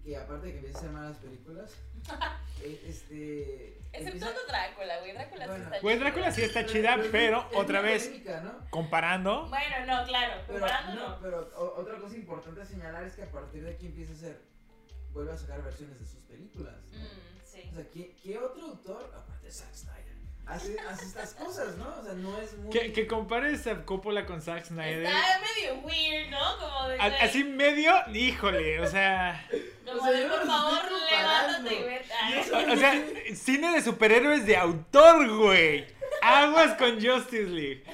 que 0.03 0.15
aparte 0.17 0.47
de 0.47 0.53
que 0.53 0.59
empieza 0.59 0.79
a 0.79 0.81
hacer 0.83 0.91
malas 0.93 1.17
películas, 1.19 1.73
eh, 2.63 2.85
este... 2.87 3.79
empieza- 3.79 3.99
Exceptuando 3.99 4.41
Drácula, 4.47 4.99
güey. 5.01 5.13
Drácula 5.15 5.47
Bueno. 5.47 5.55
sí 5.57 5.63
está 5.65 5.81
Pues 5.81 5.95
chida. 5.97 6.05
Drácula 6.05 6.31
sí 6.33 6.43
está 6.43 6.67
chida, 6.67 6.97
pero 7.11 7.49
es 7.51 7.57
otra 7.57 7.81
vez, 7.81 8.05
polémica, 8.09 8.41
¿no? 8.43 8.71
comparando, 8.71 9.49
Bueno, 9.49 9.87
no, 9.87 10.07
claro. 10.07 10.43
Pero, 10.47 10.61
Comparando 10.61 10.95
no, 11.01 11.09
no. 11.09 11.21
pero 11.23 11.51
o- 11.57 11.81
otra 11.81 11.99
cosa 11.99 12.15
importante 12.17 12.61
a 12.61 12.67
señalar 12.67 13.05
es 13.05 13.15
que 13.15 13.23
a 13.23 13.31
partir 13.31 13.65
de 13.65 13.71
aquí 13.73 13.87
empieza 13.87 14.13
a 14.13 14.17
hacer, 14.17 14.41
vuelve 15.13 15.33
a 15.33 15.37
sacar 15.39 15.63
versiones 15.63 15.99
de 15.99 16.07
sus 16.07 16.21
películas. 16.21 16.75
¿no? 16.93 16.99
Mm, 16.99 17.34
sí. 17.55 17.69
O 17.71 17.75
sea, 17.75 17.91
¿qué, 17.91 18.15
qué 18.23 18.39
otro 18.39 18.63
autor, 18.67 19.11
aparte 19.17 19.47
de 19.47 19.53
Zack 19.53 19.75
Snyder, 19.75 20.15
hace, 20.47 20.79
hace 20.81 21.05
estas 21.07 21.35
cosas, 21.43 21.77
no? 21.77 21.97
O 22.01 22.03
sea, 22.05 22.13
no 22.15 22.39
es 22.39 22.57
muy... 22.59 22.71
que, 22.71 22.93
que 22.93 23.07
compares 23.07 23.67
a 23.67 23.85
Coppola 23.85 24.27
con 24.27 24.41
Zack 24.43 24.65
Snyder. 24.65 25.05
Está 25.05 25.41
medio 25.41 25.81
weird, 25.83 26.31
¿no? 26.31 26.59
Como 26.59 26.89
de. 26.89 27.01
a- 27.01 27.23
Así 27.23 27.45
medio, 27.45 27.93
híjole, 28.13 28.81
o 28.81 28.87
sea, 28.87 29.47
Como 29.85 30.01
O 30.01 30.03
sea, 30.05 30.13
de, 30.13 30.29
por 30.29 30.47
favor, 30.47 30.83
levántate 31.11 31.75
y 31.75 31.83
vete. 31.85 32.09
Ay, 32.23 32.71
o, 32.71 32.77
sea, 32.77 33.05
cine 33.35 33.75
de 33.75 33.83
superhéroes 33.83 34.47
de 34.47 34.57
autor, 34.57 35.37
güey. 35.37 35.87
Aguas 36.23 36.77
con 36.79 36.95
Justice 37.05 37.51
League. 37.51 37.85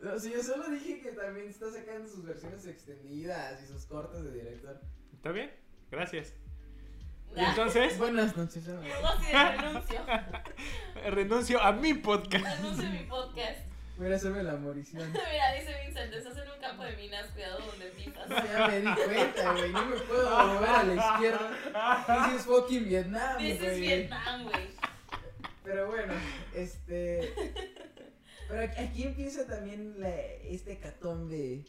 No, 0.00 0.18
sí, 0.18 0.32
yo 0.32 0.42
solo 0.42 0.68
dije 0.70 1.00
que 1.00 1.12
también 1.12 1.48
está 1.48 1.70
sacando 1.70 2.08
sus 2.08 2.24
versiones 2.24 2.66
extendidas 2.66 3.62
y 3.62 3.66
sus 3.66 3.84
cortes 3.86 4.24
de 4.24 4.32
director. 4.32 4.80
¿Está 5.14 5.30
bien? 5.30 5.52
Gracias. 5.90 6.34
Entonces, 7.34 7.98
Buenas 7.98 8.36
noches, 8.36 8.68
amigos. 8.68 8.86
Luego 8.88 9.08
así 9.08 9.26
de 9.26 9.56
renuncio. 9.56 10.00
renuncio 11.10 11.62
a 11.62 11.72
mi 11.72 11.94
podcast. 11.94 12.44
Renuncio 12.44 12.86
a 12.86 12.90
mi 12.90 12.98
podcast. 13.04 13.58
Voy 13.96 14.12
a 14.12 14.16
hacerme 14.16 14.42
la 14.42 14.56
morición. 14.56 15.10
Mira, 15.12 15.52
dice 15.54 15.74
Vincent, 15.84 16.12
estás 16.12 16.36
en 16.36 16.50
un 16.50 16.60
campo 16.60 16.82
de 16.82 16.96
minas, 16.96 17.26
cuidado 17.28 17.58
donde 17.58 17.86
pisas. 17.86 18.28
Ya 18.28 18.66
me 18.68 18.80
di 18.80 18.94
cuenta, 19.04 19.52
güey. 19.52 19.72
No 19.72 19.86
me 19.86 19.96
puedo 19.96 20.46
mover 20.46 20.68
a 20.70 20.82
la 20.82 20.94
izquierda. 20.94 22.26
This 22.28 22.40
is 22.40 22.46
fucking 22.46 22.84
Vietnam, 22.88 23.38
This 23.38 23.54
is 23.54 23.60
güey. 23.60 23.80
Vietnam, 23.80 24.44
güey. 24.44 24.68
Pero 25.64 25.86
bueno, 25.86 26.14
este. 26.54 27.32
Pero 28.48 28.72
aquí, 28.78 29.04
empieza 29.04 29.46
también 29.46 29.94
la, 29.98 30.10
este 30.10 30.78
catombe, 30.78 31.64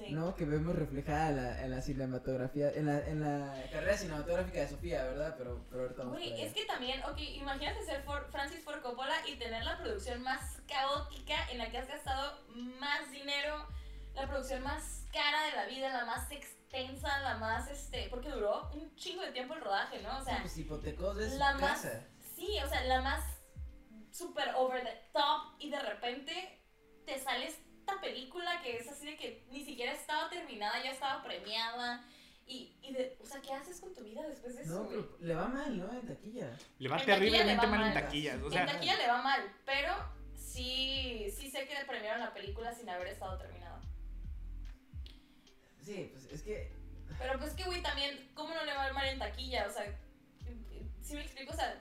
Sí. 0.00 0.12
¿no? 0.12 0.34
Que 0.34 0.46
vemos 0.46 0.74
reflejada 0.74 1.28
en 1.28 1.36
la, 1.36 1.64
en 1.64 1.70
la 1.72 1.82
cinematografía, 1.82 2.70
en 2.70 2.86
la, 2.86 3.06
en 3.06 3.20
la 3.20 3.54
carrera 3.70 3.96
cinematográfica 3.98 4.60
de 4.60 4.68
Sofía, 4.68 5.04
¿verdad? 5.04 5.34
Pero, 5.36 5.64
pero 5.68 5.82
ahorita 5.82 5.98
vamos 6.04 6.16
Güey, 6.18 6.40
es 6.42 6.54
que 6.54 6.64
también, 6.64 7.02
ok, 7.04 7.18
imagínate 7.18 7.84
ser 7.84 8.02
For- 8.04 8.26
Francis 8.30 8.64
Ford 8.64 8.80
Coppola 8.80 9.14
y 9.28 9.36
tener 9.36 9.62
la 9.64 9.76
producción 9.78 10.22
más 10.22 10.60
caótica 10.66 11.34
en 11.50 11.58
la 11.58 11.70
que 11.70 11.78
has 11.78 11.86
gastado 11.88 12.40
más 12.80 13.10
dinero, 13.10 13.66
la 14.14 14.26
producción 14.26 14.62
más 14.62 15.04
cara 15.12 15.44
de 15.44 15.52
la 15.52 15.66
vida, 15.66 15.92
la 15.92 16.06
más 16.06 16.30
extensa, 16.32 17.20
la 17.20 17.36
más, 17.36 17.68
este, 17.70 18.08
porque 18.10 18.30
duró 18.30 18.70
un 18.72 18.94
chingo 18.96 19.22
de 19.22 19.32
tiempo 19.32 19.54
el 19.54 19.60
rodaje, 19.60 20.00
¿no? 20.02 20.16
O 20.18 20.24
sea, 20.24 20.36
Sí, 20.36 20.40
pues 20.42 20.58
hipotecó 20.58 21.14
de 21.14 21.28
su 21.30 21.36
la 21.38 21.52
más- 21.54 21.82
casa. 21.82 22.06
sí, 22.36 22.48
o 22.64 22.68
sea, 22.68 22.82
la 22.84 23.02
más 23.02 23.22
super 24.10 24.48
over 24.56 24.82
the 24.82 24.98
top 25.12 25.54
y 25.58 25.70
de 25.70 25.78
repente 25.80 26.58
te 27.06 27.18
sale 27.18 27.52
esta 27.90 28.00
película 28.00 28.60
que 28.62 28.76
es 28.76 28.88
así 28.88 29.06
de 29.06 29.16
que 29.16 29.44
ni 29.50 29.64
siquiera 29.64 29.92
estaba 29.92 30.28
terminada, 30.30 30.82
ya 30.82 30.90
estaba 30.92 31.22
premiada. 31.22 32.04
Y, 32.46 32.76
y 32.82 32.92
de, 32.92 33.16
o 33.20 33.24
sea, 33.24 33.40
¿qué 33.40 33.52
haces 33.52 33.80
con 33.80 33.94
tu 33.94 34.02
vida 34.02 34.26
después 34.26 34.56
de 34.56 34.62
eso? 34.62 34.82
No, 34.82 34.88
pero 34.88 35.16
le 35.20 35.34
va 35.34 35.46
mal, 35.46 35.78
¿no? 35.78 35.92
En 35.92 36.06
taquilla. 36.06 36.50
Le 36.78 36.88
va 36.88 36.96
En 36.96 37.00
taquilla 37.00 37.14
terriblemente 37.16 37.66
le 37.66 37.72
va 37.72 37.78
mal 37.78 37.86
en 37.88 37.94
mal. 37.94 38.02
taquillas. 38.02 38.42
O 38.42 38.46
en 38.52 38.66
taquilla 38.66 38.96
le 38.96 39.06
va 39.06 39.22
mal, 39.22 39.56
pero 39.64 39.94
sí, 40.36 41.32
sí 41.36 41.50
sé 41.50 41.66
que 41.68 41.74
le 41.74 41.84
premiaron 41.84 42.20
la 42.20 42.34
película 42.34 42.74
sin 42.74 42.88
haber 42.88 43.06
estado 43.08 43.38
terminada. 43.38 43.80
Sí, 45.82 46.10
pues 46.12 46.24
es 46.26 46.42
que. 46.42 46.72
Pero 47.18 47.38
pues 47.38 47.52
que, 47.54 47.64
güey, 47.64 47.82
también, 47.82 48.30
¿cómo 48.34 48.52
no 48.54 48.64
le 48.64 48.74
va 48.74 48.92
mal 48.92 49.06
en 49.08 49.18
taquilla? 49.18 49.66
O 49.68 49.70
sea, 49.70 49.84
si 51.02 51.14
me 51.14 51.22
explico? 51.22 51.52
O 51.52 51.56
sea, 51.56 51.80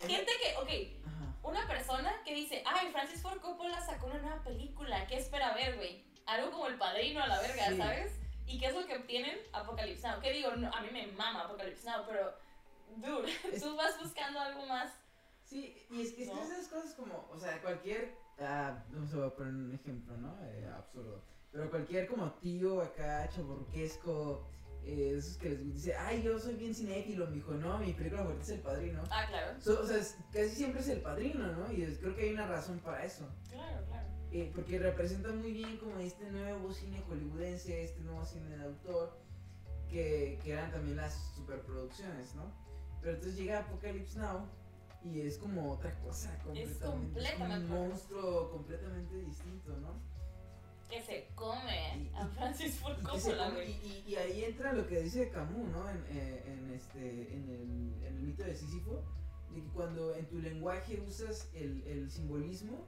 gente 0.00 0.32
que, 0.42 0.56
ok, 0.56 1.06
Ajá. 1.06 1.33
Una 1.44 1.66
persona 1.66 2.12
que 2.24 2.34
dice, 2.34 2.62
ay, 2.66 2.90
Francis 2.90 3.22
Ford 3.22 3.40
Coppola 3.40 3.80
sacó 3.80 4.06
una 4.06 4.18
nueva 4.18 4.42
película, 4.42 5.06
¿qué 5.06 5.16
espera 5.18 5.54
ver, 5.54 5.76
güey? 5.76 6.04
Algo 6.26 6.50
como 6.50 6.66
El 6.66 6.78
Padrino 6.78 7.22
a 7.22 7.26
la 7.26 7.40
verga, 7.40 7.68
Sí. 7.68 7.76
¿sabes? 7.76 8.12
¿Y 8.46 8.58
qué 8.58 8.66
es 8.66 8.74
lo 8.74 8.86
que 8.86 8.96
obtienen? 8.96 9.38
Apocalypse 9.52 10.06
Now. 10.08 10.20
¿Qué 10.20 10.32
digo? 10.32 10.50
No, 10.56 10.74
a 10.74 10.80
mí 10.80 10.88
me 10.90 11.06
mama 11.08 11.42
Apocalypse 11.44 11.86
Now, 11.88 12.04
pero, 12.06 12.34
dude, 12.96 13.32
tú 13.62 13.76
vas 13.76 13.98
buscando 14.02 14.40
algo 14.40 14.66
más. 14.66 14.92
Sí, 15.44 15.76
y 15.90 16.02
es, 16.02 16.18
es 16.18 16.28
¿No? 16.28 16.34
que 16.34 16.42
esas 16.42 16.68
cosas 16.68 16.94
como, 16.94 17.26
o 17.30 17.38
sea, 17.38 17.60
cualquier, 17.60 18.14
ah, 18.40 18.82
no 18.90 19.06
sé, 19.06 19.16
voy 19.16 19.26
a 19.26 19.34
poner 19.34 19.52
un 19.54 19.74
ejemplo, 19.74 20.16
¿no? 20.16 20.34
Eh, 20.42 20.68
absurdo. 20.76 21.22
Pero 21.52 21.70
cualquier 21.70 22.06
como 22.08 22.32
tío 22.34 22.82
acá, 22.82 23.28
chaburruquesco, 23.28 24.46
eh, 24.86 25.14
esos 25.16 25.36
que 25.38 25.50
les 25.50 25.64
dice, 25.74 25.94
ay, 25.96 26.22
yo 26.22 26.38
soy 26.38 26.54
bien 26.54 26.74
cinéfilo, 26.74 27.26
mijo, 27.28 27.52
no, 27.54 27.78
mi 27.78 27.92
película 27.92 28.22
favorita 28.22 28.42
es 28.44 28.50
El 28.50 28.60
Padrino. 28.60 29.02
Ah, 29.10 29.24
claro. 29.28 29.60
So- 29.60 29.80
o 29.80 29.86
sea, 29.86 29.96
es- 29.98 30.16
casi 30.32 30.50
siempre 30.50 30.80
es 30.80 30.88
El 30.88 31.00
Padrino, 31.00 31.52
¿no? 31.52 31.72
Y 31.72 31.82
es- 31.82 31.98
creo 31.98 32.14
que 32.14 32.22
hay 32.22 32.32
una 32.34 32.46
razón 32.46 32.78
para 32.80 33.04
eso. 33.04 33.28
Claro, 33.50 33.84
claro. 33.86 34.08
Eh, 34.32 34.50
porque 34.54 34.78
representa 34.78 35.30
muy 35.32 35.52
bien 35.52 35.76
como 35.78 35.96
este 35.98 36.28
nuevo 36.30 36.72
cine 36.72 37.00
hollywoodense, 37.08 37.84
este 37.84 38.00
nuevo 38.00 38.24
cine 38.24 38.56
de 38.56 38.64
autor, 38.64 39.16
que, 39.88 40.38
que 40.42 40.52
eran 40.52 40.70
también 40.72 40.96
las 40.96 41.14
superproducciones, 41.36 42.34
¿no? 42.34 42.52
Pero 43.00 43.14
entonces 43.14 43.38
llega 43.38 43.60
Apocalypse 43.60 44.18
Now 44.18 44.48
y 45.04 45.20
es 45.20 45.38
como 45.38 45.72
otra 45.72 45.94
cosa 46.00 46.36
completamente. 46.42 46.80
completamente 46.84 47.72
un 47.74 47.88
monstruo 47.88 48.50
completamente 48.50 49.16
distinto, 49.18 49.76
¿no? 49.78 50.00
Que 50.94 51.02
se 51.02 51.28
come 51.34 51.96
Y- 52.12 52.14
a 52.14 52.26
Francis 52.28 52.76
Ford 52.78 53.02
Coppola, 53.02 53.48
come- 53.50 53.64
y- 53.68 54.04
y- 54.06 54.14
ahí 54.16 54.44
entra 54.44 54.72
lo 54.72 54.86
que 54.86 55.00
dice 55.02 55.28
Camus, 55.30 55.68
¿no? 55.70 55.90
En, 55.90 56.04
eh, 56.10 56.42
en 56.46 56.70
este, 56.70 57.34
en, 57.34 57.48
el, 57.48 58.04
en 58.06 58.14
el 58.16 58.22
mito 58.22 58.44
de 58.44 58.54
Sísifo, 58.54 59.02
de 59.52 59.60
que 59.62 59.68
cuando 59.70 60.14
en 60.14 60.26
tu 60.28 60.38
lenguaje 60.38 61.00
usas 61.00 61.50
el, 61.54 61.82
el 61.88 62.10
simbolismo, 62.12 62.86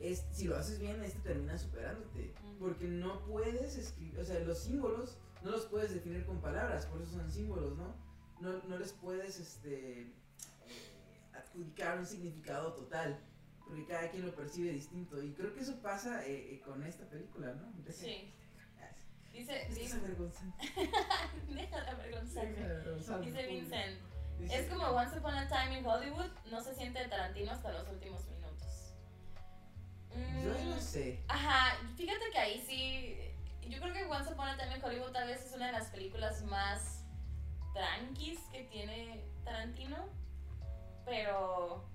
es, 0.00 0.24
si 0.32 0.44
lo 0.48 0.56
haces 0.58 0.78
bien, 0.80 1.02
este 1.02 1.18
termina 1.20 1.56
superándote. 1.56 2.34
Porque 2.58 2.86
no 2.88 3.24
puedes 3.24 3.76
escribir, 3.76 4.18
o 4.18 4.24
sea, 4.24 4.38
los 4.40 4.58
símbolos 4.58 5.16
no 5.42 5.50
los 5.50 5.64
puedes 5.66 5.94
definir 5.94 6.26
con 6.26 6.40
palabras, 6.42 6.84
por 6.86 7.00
eso 7.00 7.12
son 7.12 7.30
símbolos, 7.32 7.76
¿no? 7.78 7.94
No, 8.40 8.62
no 8.68 8.78
les 8.78 8.92
puedes, 8.92 9.38
este, 9.38 10.12
adjudicar 11.32 11.98
un 11.98 12.06
significado 12.06 12.74
total, 12.74 13.18
porque 13.70 13.86
cada 13.86 14.10
quien 14.10 14.26
lo 14.26 14.34
percibe 14.34 14.72
distinto. 14.72 15.22
Y 15.22 15.32
creo 15.32 15.54
que 15.54 15.60
eso 15.60 15.80
pasa 15.80 16.26
eh, 16.26 16.54
eh, 16.54 16.60
con 16.60 16.82
esta 16.84 17.04
película, 17.08 17.52
¿no? 17.54 17.72
Sí. 17.90 18.34
Dice, 19.32 19.62
Es 19.68 19.74
dice, 19.76 19.96
avergonzante. 19.96 20.64
deja 21.48 21.80
de 21.80 21.88
avergonzarme. 21.88 23.26
Dice. 23.26 23.46
Vincent, 23.46 24.00
Dice- 24.40 24.56
es 24.60 24.68
como 24.68 24.84
Once 24.88 25.16
Upon 25.18 25.34
a 25.34 25.46
Time 25.48 25.78
in 25.78 25.86
Hollywood, 25.86 26.30
no 26.50 26.60
se 26.60 26.74
siente 26.74 27.06
Tarantino 27.08 27.52
hasta 27.52 27.72
los 27.72 27.88
últimos 27.88 28.26
minutos. 28.28 28.94
Yo 30.10 30.16
Mm, 30.18 30.70
no 30.70 30.80
sé. 30.80 31.22
Ajá, 31.28 31.78
fíjate 31.96 32.24
que 32.32 32.38
ahí 32.38 32.60
sí. 32.66 33.16
Yo 33.68 33.80
creo 33.80 33.92
que 33.94 34.04
Once 34.06 34.32
Upon 34.32 34.48
a 34.48 34.56
Time 34.58 34.76
in 34.76 34.84
Hollywood 34.84 35.12
tal 35.12 35.28
vez 35.28 35.44
es 35.46 35.52
una 35.54 35.66
de 35.66 35.72
las 35.72 35.88
películas 35.90 36.42
más 36.42 37.04
tranquis 37.72 38.40
que 38.52 38.64
tiene 38.64 39.24
Tarantino. 39.44 40.08
Pero. 41.06 41.88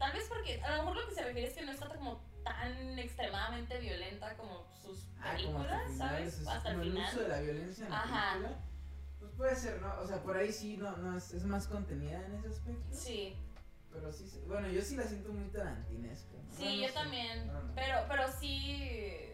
Tal 0.00 0.12
vez 0.12 0.26
porque. 0.28 0.60
A 0.62 0.76
lo 0.76 0.82
mejor 0.82 0.96
lo 1.02 1.08
que 1.08 1.14
se 1.14 1.22
refiere 1.24 1.46
es 1.48 1.54
que 1.54 1.64
no 1.64 1.70
está 1.72 1.88
como 1.90 2.20
tan 2.42 2.98
extremadamente 2.98 3.78
violenta 3.78 4.36
como 4.36 4.66
sus 4.82 5.06
Ah, 5.20 5.36
como 5.36 5.58
películas, 5.62 5.82
hasta 5.82 5.84
el 5.84 5.92
final, 5.92 6.08
¿sabes? 6.08 6.38
es 6.40 6.48
hasta 6.48 6.68
el 6.70 6.76
como 6.78 6.90
final. 6.90 7.08
uso 7.12 7.22
de 7.22 7.28
la 7.28 7.40
violencia 7.40 7.84
en 7.84 7.90
la 7.92 8.00
Ajá. 8.02 8.32
película. 8.32 8.58
Pues 9.20 9.32
puede 9.32 9.54
ser, 9.56 9.82
¿no? 9.82 10.00
O 10.00 10.06
sea, 10.06 10.22
por 10.22 10.36
ahí 10.36 10.50
sí, 10.50 10.76
no, 10.78 10.96
no 10.96 11.16
es, 11.16 11.32
es 11.34 11.44
más 11.44 11.66
contenida 11.68 12.24
en 12.26 12.34
ese 12.36 12.48
aspecto. 12.48 12.88
Sí, 12.90 13.36
Pero 13.92 14.10
sí, 14.10 14.24
bueno, 14.46 14.68
yo 14.68 14.80
sí 14.80 14.96
la 14.96 15.02
siento 15.04 15.30
muy 15.32 15.48
tarantinesca. 15.50 16.32
¿no? 16.32 16.54
sí, 16.56 16.64
No, 16.64 16.70
no 16.70 16.76
yo 16.82 16.88
sé. 16.88 16.94
también. 16.94 17.50
Pero, 17.74 17.96
pero 18.08 18.22
sí. 18.32 19.26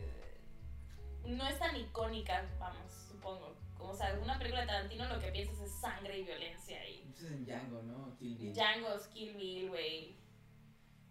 No 1.25 1.47
es 1.47 1.59
tan 1.59 1.77
icónica, 1.77 2.45
vamos, 2.59 2.93
supongo. 3.09 3.57
Como, 3.77 3.91
o 3.91 3.95
sea, 3.97 4.19
una 4.23 4.39
película 4.39 4.63
de 4.63 4.67
Tarantino 4.69 5.07
lo 5.09 5.21
que 5.21 5.31
piensas 5.33 5.61
es 5.61 5.73
sangre 5.81 6.19
y 6.19 6.25
violencia 6.25 6.89
y. 6.89 7.03
Piensas 7.03 7.31
en 7.33 7.45
Django, 7.45 7.83
¿no? 7.83 8.17
Kill 8.19 8.37
Bill. 8.39 8.53
Django, 8.55 8.89
Kill 9.13 9.35
Bill, 9.37 9.69
güey. 9.69 10.17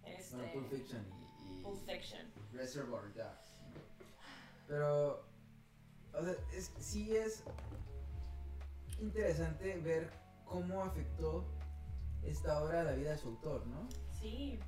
Este. 0.05 0.35
Bueno, 0.35 0.51
Pulp 0.53 0.69
Fiction 0.69 1.05
y, 1.19 1.59
y 1.59 1.63
Pulp 1.63 1.85
Fiction. 1.85 2.31
Reservoir 2.53 3.13
Dogs. 3.13 3.55
Pero, 4.67 5.25
o 6.13 6.23
sea, 6.23 6.33
es, 6.53 6.71
sí 6.79 7.15
es 7.15 7.43
interesante 8.99 9.77
ver 9.79 10.09
cómo 10.45 10.83
afectó 10.83 11.45
esta 12.23 12.63
obra 12.63 12.81
a 12.81 12.83
la 12.83 12.91
vida 12.93 13.11
de 13.11 13.17
su 13.17 13.29
autor, 13.29 13.65
¿no? 13.67 13.87
Sí. 14.19 14.59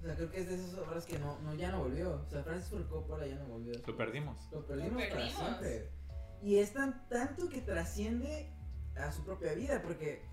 O 0.00 0.04
sea, 0.06 0.14
creo 0.14 0.30
que 0.30 0.40
es 0.40 0.48
de 0.48 0.54
esas 0.54 0.74
obras 0.78 1.04
que 1.06 1.18
no, 1.18 1.38
no 1.40 1.54
ya 1.54 1.70
no 1.70 1.80
volvió. 1.82 2.22
O 2.26 2.30
sea, 2.30 2.42
Francis 2.42 2.70
Ford 2.70 2.88
Coppola 2.88 3.26
ya 3.26 3.36
no 3.36 3.46
volvió. 3.46 3.72
Lo 3.86 3.96
perdimos. 3.96 4.48
Lo 4.52 4.64
perdimos, 4.66 4.92
Lo 4.92 4.98
para 4.98 5.14
perdimos. 5.14 5.40
siempre. 5.40 5.90
Y 6.40 6.58
es 6.58 6.72
tan, 6.72 7.08
tanto 7.08 7.48
que 7.48 7.60
trasciende 7.60 8.52
a 8.96 9.10
su 9.12 9.24
propia 9.24 9.54
vida, 9.54 9.82
porque, 9.82 10.24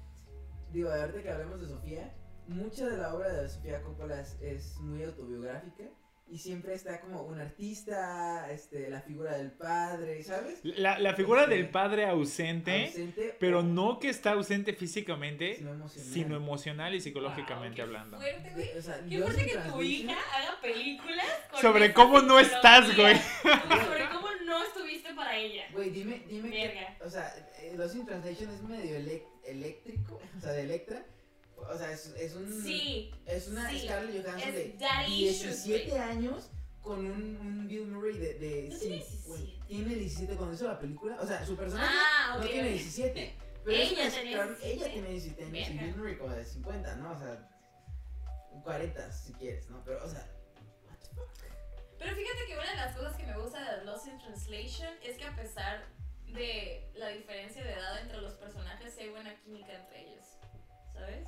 digo, 0.71 0.89
ahorita 0.91 1.23
que 1.23 1.31
hablemos 1.31 1.61
de 1.61 1.67
Sofía, 1.67 2.15
mucha 2.47 2.87
de 2.87 2.97
la 2.97 3.13
obra 3.13 3.31
de 3.33 3.49
Sofía 3.49 3.81
Coppola 3.81 4.19
es, 4.21 4.37
es 4.41 4.77
muy 4.79 5.03
autobiográfica 5.03 5.83
y 6.27 6.39
siempre 6.39 6.73
está 6.73 7.01
como 7.01 7.21
un 7.21 7.39
artista, 7.39 8.51
este, 8.51 8.89
la 8.89 8.99
figura 9.01 9.37
del 9.37 9.51
padre, 9.51 10.23
¿sabes? 10.23 10.59
La, 10.63 10.97
la 10.97 11.13
figura 11.13 11.43
Este, 11.43 11.53
del 11.55 11.69
padre 11.69 12.05
ausente, 12.07 12.87
Ausente, 12.87 13.35
pero 13.39 13.59
o- 13.59 13.63
no 13.63 13.99
que 13.99 14.09
está 14.09 14.31
ausente 14.31 14.73
físicamente, 14.73 15.55
sino 15.57 15.71
emocional. 15.73 16.13
sino 16.13 16.35
emocional 16.35 16.93
y 16.93 16.97
Wow, 16.97 17.03
psicológicamente 17.03 17.75
qué 17.75 17.81
hablando. 17.83 18.17
Fuerte, 18.17 18.51
güey. 18.55 18.77
O 18.77 18.81
sea, 18.81 18.99
Qué 19.07 19.21
fuerte 19.21 19.45
que 19.45 19.57
tu 19.69 19.81
hija 19.83 20.15
haga 20.33 20.61
películas 20.61 21.25
con 21.51 21.61
Sobre 21.61 21.93
cómo 21.93 22.19
no 22.21 22.39
estás, 22.39 22.87
psicología. 22.87 23.21
Sobre 23.43 24.09
cómo 24.09 24.27
no 24.47 24.63
estuviste 24.63 25.13
para 25.13 25.37
ella. 25.37 25.65
Güey, 25.73 25.91
dime, 25.91 26.23
dime 26.27 26.49
que, 26.49 27.03
o 27.05 27.09
sea, 27.09 27.35
eh, 27.61 27.75
Lost 27.77 27.95
in 27.97 28.05
Translation 28.07 28.49
es 28.49 28.63
medio 28.63 28.97
elec- 28.97 29.27
eléctrico, 29.45 30.19
o 30.35 30.41
sea, 30.41 30.53
de 30.53 30.63
Electra. 30.63 31.05
O 31.57 31.77
sea, 31.77 31.91
es, 31.91 32.07
es 32.17 32.33
un... 32.35 32.63
Sí. 32.63 33.11
Es 33.25 33.47
una 33.47 33.69
Sí, 33.69 33.79
Scarlett 33.81 34.23
Johansson 34.25 34.51
de 34.53 34.75
daddy 34.79 35.27
issues, 35.29 35.63
17 35.65 35.89
güey. 35.89 36.01
años 36.01 36.49
con 36.81 36.99
un, 36.99 37.37
un 37.37 37.67
Bill 37.67 37.87
Murray 37.87 38.17
de... 38.17 38.33
de 38.35 38.69
No 38.69 38.75
sí, 38.77 38.79
tiene 38.81 39.05
güey, 39.25 39.41
17. 39.41 39.67
tiene 39.67 39.95
17 39.95 40.35
cuando 40.35 40.53
hizo 40.55 40.67
la 40.67 40.79
película. 40.79 41.17
O 41.19 41.25
sea, 41.25 41.45
su 41.45 41.55
personaje 41.55 41.91
Ah, 41.91 42.35
no 42.39 42.45
tiene 42.47 42.69
17. 42.69 43.35
Pero 43.65 43.77
Ella 43.77 44.05
es 44.05 44.13
una 44.13 44.21
tenía 44.21 44.37
Scar- 44.37 44.47
17. 44.59 44.73
ella 44.73 44.93
tiene 44.93 45.09
17 45.09 45.43
años 45.43 45.69
y. 45.69 45.77
Bill 45.79 45.95
Murray 45.97 46.17
como 46.17 46.33
de 46.35 46.45
50, 46.45 46.95
¿no? 46.97 47.11
O 47.13 47.17
sea, 47.19 47.49
40 48.63 49.11
si 49.11 49.33
quieres, 49.33 49.69
¿no? 49.69 49.81
Pero, 49.83 50.03
o 50.05 50.07
sea, 50.07 50.27
what 50.87 50.97
the 50.99 51.15
fuck. 51.15 51.29
Pero 51.97 52.15
fíjate 52.15 52.45
que 52.47 52.53
una 52.57 52.69
de 52.69 52.75
las 52.77 52.95
cosas 52.95 53.15
que 53.17 53.25
me 53.25 53.37
gusta 53.39 53.77
de 53.79 53.85
Lost 53.85 54.07
in 54.07 54.17
Translation 54.19 54.93
es 55.03 55.17
que 55.17 55.25
a 55.25 55.35
pesar 55.35 55.85
de 56.27 56.87
la 56.95 57.09
diferencia 57.09 57.63
de 57.63 57.73
edad 57.73 58.01
entre 58.01 58.21
los 58.21 58.33
personajes, 58.33 58.95
hay 58.99 59.09
buena 59.09 59.35
química 59.41 59.73
entre 59.73 60.01
ellos. 60.11 60.25
¿Sabes? 60.93 61.27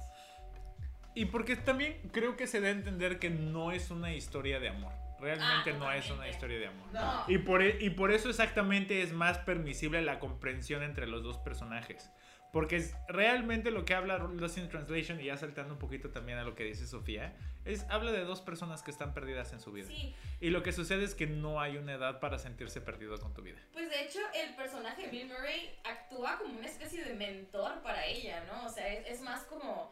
Y 1.18 1.26
porque 1.26 1.56
también 1.56 2.00
creo 2.12 2.36
que 2.38 2.46
se 2.48 2.62
da 2.62 2.68
a 2.68 2.72
entender 2.72 3.18
que 3.20 3.30
no 3.30 3.72
es 3.72 3.90
una 3.92 4.14
historia 4.14 4.60
de 4.60 4.70
amor. 4.70 4.94
Realmente 5.20 5.72
Ah, 5.72 5.78
no 5.80 5.92
es 5.92 6.10
una 6.12 6.28
historia 6.30 6.60
de 6.60 6.68
amor. 6.68 6.88
No. 6.94 7.24
Y 7.28 7.40
por, 7.40 7.64
e- 7.64 7.78
y 7.80 7.90
por 7.90 8.12
eso 8.12 8.30
exactamente 8.30 9.02
es 9.02 9.14
más 9.14 9.40
permisible 9.40 10.02
la 10.04 10.20
comprensión 10.20 10.84
entre 10.84 11.08
los 11.08 11.24
dos 11.24 11.38
personajes. 11.40 12.12
Porque 12.54 12.76
es 12.78 12.96
realmente 13.10 13.72
lo 13.72 13.84
que 13.84 13.94
habla 13.96 14.20
Lost 14.20 14.58
in 14.60 14.70
Translation, 14.70 15.20
y 15.20 15.26
ya 15.26 15.36
saltando 15.38 15.74
un 15.74 15.80
poquito 15.80 16.12
también 16.12 16.38
a 16.38 16.44
lo 16.44 16.56
que 16.56 16.64
dice 16.64 16.86
Sofía, 16.88 17.36
es 17.66 17.86
habla 17.90 18.12
de 18.12 18.24
dos 18.24 18.42
personas 18.42 18.84
que 18.84 18.92
están 18.92 19.14
perdidas 19.14 19.52
en 19.54 19.60
su 19.60 19.72
vida. 19.72 19.88
Sí. 19.88 20.16
Y 20.40 20.52
lo 20.52 20.62
que 20.64 20.72
sucede 20.72 21.04
es 21.04 21.14
que 21.16 21.26
no 21.28 21.60
hay 21.60 21.78
una 21.78 21.94
edad 21.94 22.20
para 22.20 22.38
sentirse 22.40 22.80
perdido 22.80 23.18
con 23.18 23.34
tu 23.34 23.42
vida. 23.42 23.58
Pues 23.74 23.90
de 23.90 24.02
hecho, 24.04 24.20
el 24.36 24.56
personaje 24.56 25.10
Bill 25.10 25.28
Murray 25.28 25.76
actúa 25.84 26.38
como 26.38 26.58
una 26.58 26.68
especie 26.68 27.04
de 27.04 27.16
mentor 27.16 27.82
para 27.82 28.06
ella, 28.06 28.44
¿no? 28.46 28.66
O 28.66 28.70
sea, 28.70 28.88
es, 28.94 29.08
es 29.08 29.22
más 29.22 29.42
como. 29.44 29.92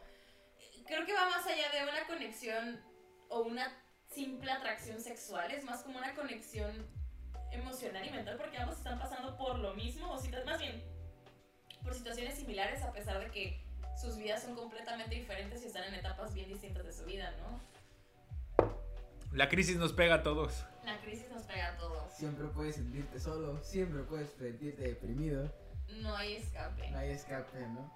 Creo 0.86 1.04
que 1.04 1.12
va 1.12 1.28
más 1.30 1.46
allá 1.46 1.70
de 1.70 1.82
una 1.82 2.06
conexión 2.06 2.80
o 3.28 3.40
una 3.40 3.72
simple 4.08 4.50
atracción 4.50 5.00
sexual, 5.00 5.50
es 5.50 5.64
más 5.64 5.82
como 5.82 5.98
una 5.98 6.14
conexión 6.14 6.86
emocional 7.50 8.06
y 8.06 8.10
mental 8.10 8.36
porque 8.36 8.56
ambos 8.58 8.76
están 8.76 8.98
pasando 8.98 9.36
por 9.36 9.58
lo 9.58 9.74
mismo, 9.74 10.12
o 10.12 10.18
si 10.18 10.30
más 10.44 10.60
bien 10.60 10.82
por 11.82 11.94
situaciones 11.94 12.36
similares, 12.36 12.82
a 12.82 12.92
pesar 12.92 13.20
de 13.20 13.30
que 13.30 13.64
sus 14.00 14.16
vidas 14.16 14.42
son 14.42 14.54
completamente 14.54 15.14
diferentes 15.14 15.62
y 15.62 15.66
están 15.66 15.84
en 15.84 15.94
etapas 15.94 16.34
bien 16.34 16.48
distintas 16.48 16.84
de 16.84 16.92
su 16.92 17.04
vida, 17.04 17.32
¿no? 17.38 17.60
La 19.32 19.48
crisis 19.48 19.76
nos 19.76 19.92
pega 19.92 20.16
a 20.16 20.22
todos. 20.22 20.64
La 20.84 21.00
crisis 21.00 21.28
nos 21.30 21.42
pega 21.42 21.72
a 21.72 21.76
todos. 21.76 22.12
Siempre 22.12 22.46
puedes 22.48 22.76
sentirte 22.76 23.18
solo, 23.18 23.62
siempre 23.62 24.02
puedes 24.02 24.30
sentirte 24.30 24.82
deprimido. 24.82 25.52
No 26.00 26.16
hay 26.16 26.36
escape. 26.36 26.90
No 26.90 26.98
hay 26.98 27.10
escape, 27.10 27.58
¿no? 27.68 27.92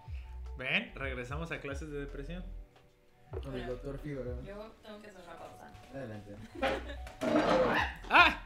¿Ven? 0.58 0.92
Regresamos 0.94 1.50
a 1.52 1.60
clases 1.60 1.90
de 1.90 2.00
depresión. 2.00 2.44
Con 3.30 3.54
el 3.54 3.66
doctor 3.66 3.98
Figaro. 3.98 4.42
Yo 4.42 4.72
tengo 4.82 5.00
que 5.00 5.08
hacer 5.08 5.22
una 5.22 5.38
pausa. 5.38 5.72
Adelante. 5.94 6.36
¡Ah! 8.10 8.42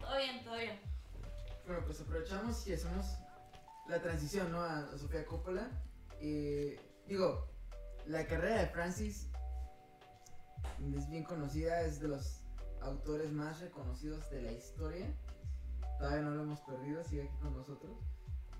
Todo 0.00 0.16
bien, 0.16 0.44
todo 0.44 0.56
bien. 0.56 0.80
Bueno, 1.66 1.82
pues 1.86 2.00
aprovechamos 2.00 2.66
y 2.66 2.74
hacemos 2.74 3.06
la 3.88 4.00
transición, 4.02 4.52
¿no? 4.52 4.60
A, 4.60 4.80
a 4.80 4.98
Sofía 4.98 5.24
Coppola. 5.24 5.68
Eh, 6.20 6.78
digo, 7.06 7.48
la 8.06 8.26
carrera 8.26 8.60
de 8.60 8.66
Francis 8.68 9.30
es 10.96 11.08
bien 11.08 11.24
conocida, 11.24 11.82
es 11.82 12.00
de 12.00 12.08
los 12.08 12.40
autores 12.82 13.32
más 13.32 13.60
reconocidos 13.60 14.28
de 14.30 14.42
la 14.42 14.52
historia. 14.52 15.06
Todavía 15.98 16.22
no 16.22 16.30
lo 16.30 16.42
hemos 16.42 16.60
perdido, 16.60 17.02
sigue 17.04 17.22
aquí 17.22 17.36
con 17.40 17.56
nosotros. 17.56 17.96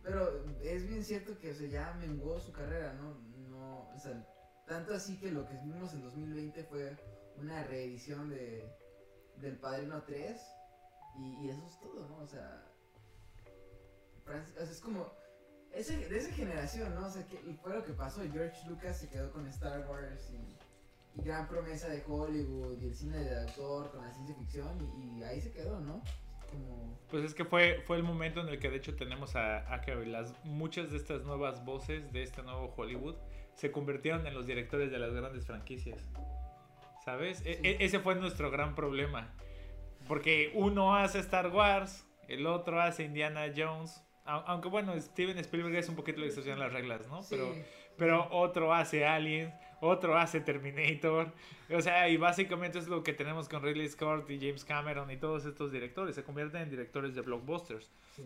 Pero 0.02 0.44
es 0.62 0.86
bien 0.86 1.02
cierto 1.02 1.38
que 1.38 1.50
o 1.50 1.54
sea, 1.54 1.68
ya 1.68 1.94
menguó 1.94 2.38
su 2.38 2.52
carrera, 2.52 2.92
¿no? 2.94 3.14
no 3.48 3.90
o 3.90 3.98
sea, 3.98 4.26
tanto 4.66 4.94
así 4.94 5.18
que 5.18 5.30
lo 5.30 5.46
que 5.46 5.54
vimos 5.58 5.92
en 5.92 6.02
2020 6.02 6.64
fue 6.64 6.96
una 7.38 7.62
reedición 7.64 8.30
de, 8.30 8.64
del 9.36 9.56
Padrino 9.58 10.02
3 10.02 10.40
y, 11.18 11.46
y 11.46 11.50
eso 11.50 11.66
es 11.66 11.78
todo, 11.80 12.08
¿no? 12.08 12.16
O 12.18 12.26
sea, 12.26 12.64
Francis- 14.24 14.56
es 14.56 14.80
como 14.80 15.10
de 15.74 16.16
esa 16.18 16.32
generación, 16.32 16.94
¿no? 16.94 17.06
O 17.06 17.10
sea, 17.10 17.26
que 17.26 17.36
fue 17.60 17.74
lo 17.74 17.84
que 17.84 17.92
pasó. 17.92 18.22
George 18.32 18.56
Lucas 18.68 18.98
se 18.98 19.08
quedó 19.08 19.32
con 19.32 19.46
Star 19.48 19.88
Wars 19.88 20.30
y, 20.32 20.56
gran 21.16 21.46
promesa 21.46 21.88
de 21.88 22.02
Hollywood 22.08 22.76
y 22.82 22.86
el 22.86 22.94
cine 22.96 23.18
de 23.18 23.40
autor 23.42 23.92
con 23.92 24.04
la 24.04 24.12
ciencia 24.12 24.34
ficción 24.34 24.76
y, 25.00 25.22
ahí 25.22 25.40
se 25.40 25.52
quedó, 25.52 25.78
¿no? 25.80 26.02
Pues 27.08 27.24
es 27.24 27.34
que 27.34 27.44
fue, 27.44 27.82
fue 27.86 27.96
el 27.96 28.02
momento 28.02 28.40
en 28.40 28.48
el 28.48 28.58
que 28.58 28.68
de 28.68 28.76
hecho 28.76 28.96
tenemos 28.96 29.36
a, 29.36 29.72
a 29.72 29.80
que 29.80 29.94
las, 30.06 30.32
muchas 30.44 30.90
de 30.90 30.96
estas 30.96 31.22
nuevas 31.22 31.64
voces 31.64 32.12
de 32.12 32.22
este 32.22 32.42
nuevo 32.42 32.72
Hollywood 32.76 33.16
se 33.54 33.70
convirtieron 33.72 34.26
en 34.26 34.34
los 34.34 34.46
directores 34.46 34.90
de 34.90 34.98
las 34.98 35.12
grandes 35.12 35.46
franquicias. 35.46 36.00
¿Sabes? 37.04 37.40
E- 37.44 37.54
Sí. 37.54 37.60
e- 37.62 37.76
ese 37.80 38.00
fue 38.00 38.14
nuestro 38.14 38.50
gran 38.50 38.74
problema. 38.74 39.32
Porque 40.08 40.50
uno 40.54 40.96
hace 40.96 41.18
Star 41.20 41.48
Wars, 41.48 42.06
el 42.28 42.46
otro 42.46 42.80
hace 42.80 43.04
Indiana 43.04 43.42
Jones. 43.56 44.02
Au- 44.26 44.42
Aunque 44.46 44.68
bueno, 44.68 44.98
Steven 45.00 45.36
Spielberg 45.38 45.74
es 45.76 45.88
un 45.88 45.96
poquito 45.96 46.20
la 46.20 46.26
excepción 46.26 46.56
a 46.58 46.64
las 46.64 46.72
reglas, 46.72 47.06
¿no? 47.08 47.22
sí, 47.22 47.36
Pero, 47.36 47.54
pero 47.98 48.28
otro 48.30 48.72
hace 48.72 49.04
Alien, 49.06 49.52
otro 49.80 50.16
hace 50.16 50.40
Terminator. 50.40 51.30
O 51.74 51.80
sea, 51.80 52.08
y 52.08 52.16
básicamente 52.16 52.78
es 52.78 52.88
lo 52.88 53.02
que 53.02 53.12
tenemos 53.12 53.48
con 53.48 53.62
Ridley 53.62 53.88
Scott 53.88 54.28
y 54.30 54.38
James 54.38 54.64
Cameron 54.64 55.10
y 55.10 55.16
todos 55.18 55.44
estos 55.46 55.70
directores. 55.72 56.14
Se 56.14 56.24
convierten 56.24 56.62
en 56.62 56.70
directores 56.70 57.14
de 57.14 57.20
blockbusters. 57.20 57.90
sí. 58.16 58.22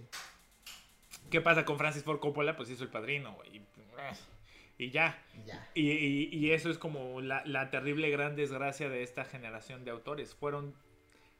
¿Qué 1.30 1.40
pasa 1.42 1.64
con 1.66 1.76
Francis 1.76 2.04
Ford 2.04 2.20
Coppola? 2.20 2.56
Pues 2.56 2.70
hizo 2.70 2.84
El 2.84 2.90
Padrino, 2.90 3.34
güey. 3.34 3.60
Y 4.78 4.90
ya. 4.90 5.20
Ya. 5.44 5.68
Y, 5.74 5.90
y- 5.90 6.28
y 6.32 6.52
eso 6.52 6.70
es 6.70 6.78
como 6.78 7.20
la, 7.20 7.44
la 7.44 7.70
terrible 7.70 8.10
gran 8.10 8.36
desgracia 8.36 8.88
de 8.88 9.02
esta 9.02 9.24
generación 9.24 9.84
de 9.84 9.90
autores. 9.90 10.34
Fueron, 10.34 10.74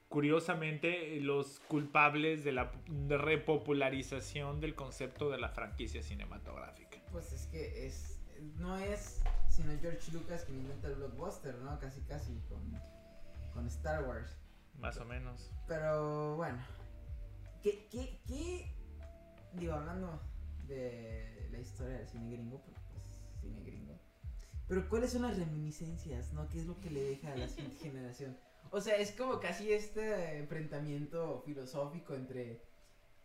curiosamente, 0.08 1.20
los 1.20 1.60
culpables 1.60 2.44
de 2.44 2.52
la 2.52 2.72
repopularización 3.08 4.60
del 4.60 4.74
concepto 4.74 5.30
de 5.30 5.38
la 5.38 5.48
franquicia 5.48 6.02
cinematográfica. 6.02 6.98
Pues 7.12 7.32
es 7.32 7.46
que 7.46 7.86
es. 7.86 8.14
No 8.58 8.76
es 8.78 9.22
sino 9.48 9.72
George 9.80 10.12
Lucas 10.12 10.44
quien 10.44 10.58
inventa 10.60 10.86
el 10.86 10.94
blockbuster, 10.94 11.56
¿no? 11.56 11.76
Casi, 11.80 12.00
casi 12.02 12.32
con, 12.48 12.60
con 13.52 13.66
Star 13.66 14.04
Wars. 14.04 14.36
Más 14.78 14.96
o 14.98 15.04
menos. 15.04 15.50
Pero 15.66 16.36
bueno. 16.36 16.58
¿Qué, 17.62 17.88
qué, 17.90 18.20
qué? 18.28 18.72
Digo, 19.54 19.72
hablando 19.74 20.20
de 20.68 21.48
la 21.50 21.58
historia 21.58 21.98
del 21.98 22.06
cine 22.08 22.30
gringo, 22.30 22.62
cine 23.48 23.62
gringo. 23.62 23.98
Pero 24.68 24.88
¿cuáles 24.88 25.12
son 25.12 25.22
las 25.22 25.38
reminiscencias, 25.38 26.32
no? 26.32 26.48
¿Qué 26.48 26.58
es 26.58 26.66
lo 26.66 26.78
que 26.80 26.90
le 26.90 27.02
deja 27.02 27.32
a 27.32 27.36
la 27.36 27.48
siguiente 27.48 27.76
generación? 27.82 28.36
O 28.70 28.80
sea, 28.80 28.96
es 28.96 29.12
como 29.12 29.40
casi 29.40 29.72
este 29.72 30.38
enfrentamiento 30.38 31.42
filosófico 31.44 32.14
entre... 32.14 32.60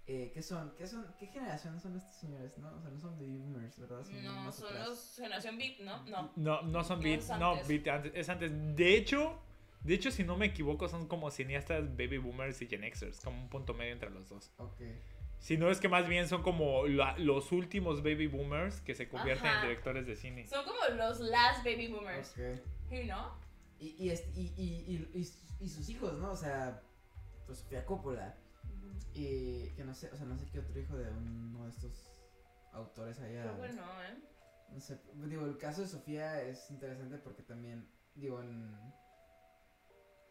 Eh, 0.06 0.32
¿Qué 0.34 0.42
son? 0.42 0.74
¿Qué 0.78 0.86
son? 0.86 1.06
¿Qué 1.18 1.28
generación 1.28 1.80
son 1.80 1.96
estos 1.96 2.16
señores, 2.16 2.58
no? 2.58 2.68
O 2.76 2.82
sea, 2.82 2.90
no 2.92 3.00
son 3.00 3.16
baby 3.18 3.38
boomers, 3.38 3.80
¿verdad? 3.80 4.04
Son 4.04 4.22
No, 4.24 4.36
más 4.44 4.56
son 4.56 4.68
atrás. 4.68 4.88
los 4.90 5.16
generación 5.16 5.58
Beat, 5.58 5.80
¿no? 5.80 6.04
No. 6.06 6.32
No, 6.36 6.62
no 6.64 6.84
son 6.84 7.00
No, 7.00 7.04
beat, 7.06 7.20
es 7.22 7.30
no, 7.30 7.52
antes. 7.52 7.68
beat 7.70 7.88
antes, 7.88 8.12
es 8.14 8.28
antes. 8.28 8.52
De 8.76 8.98
hecho, 8.98 9.40
de 9.82 9.94
hecho, 9.94 10.12
si 10.12 10.26
no 10.26 10.36
me 10.36 10.48
equivoco, 10.48 10.90
son 10.90 11.08
como 11.08 11.32
cineastas 11.32 11.90
baby 11.96 12.18
boomers 12.18 12.62
y 12.62 12.68
Gen 12.68 12.84
Xers, 12.94 13.22
como 13.22 13.42
un 13.44 13.50
punto 13.50 13.74
medio 13.74 13.94
entre 13.94 14.10
los 14.10 14.28
dos. 14.28 14.52
Ok. 14.58 14.82
Si 15.44 15.58
no 15.58 15.70
es 15.70 15.82
que 15.82 15.90
más 15.90 16.08
bien 16.08 16.30
son 16.30 16.42
como 16.42 16.88
la- 16.88 17.18
los 17.18 17.52
últimos 17.52 18.02
baby 18.02 18.28
boomers 18.28 18.80
que 18.80 18.96
se 18.96 19.10
convierten 19.10 19.48
Ajá. 19.48 19.62
en 19.64 19.68
directores 19.68 20.08
de 20.08 20.16
cine. 20.16 20.48
Son 20.48 20.64
como 20.64 20.80
los 20.96 21.20
last 21.20 21.66
baby 21.66 21.90
boomers. 21.90 22.30
Ok. 22.32 22.62
¿Sí, 22.90 23.04
no? 23.06 23.38
Y, 23.78 23.90
y, 24.06 24.10
este- 24.10 24.32
y, 24.40 24.54
y, 24.56 24.64
y, 25.14 25.20
y, 25.20 25.66
y 25.66 25.68
sus 25.70 25.90
hijos, 25.90 26.14
¿no? 26.14 26.32
O 26.32 26.38
sea, 26.38 26.82
pues 27.46 27.58
Sofía 27.60 27.86
Coppola. 27.86 28.38
Y 29.14 29.68
que 29.72 29.84
no 29.84 29.94
sé, 29.94 30.10
o 30.12 30.16
sea, 30.16 30.26
no 30.26 30.38
sé 30.38 30.46
qué 30.50 30.60
otro 30.60 30.80
hijo 30.80 30.96
de 30.96 31.10
uno 31.12 31.66
de 31.66 31.70
estos 31.72 32.10
autores 32.72 33.20
allá. 33.20 33.44
Qué 33.44 33.58
bueno, 33.58 33.84
¿eh? 34.02 34.18
No 34.72 34.80
sé, 34.80 34.98
digo, 35.28 35.46
el 35.46 35.58
caso 35.58 35.82
de 35.82 35.88
Sofía 35.90 36.42
es 36.42 36.72
interesante 36.72 37.18
porque 37.18 37.44
también, 37.44 37.86
digo, 38.16 38.42
en, 38.42 38.74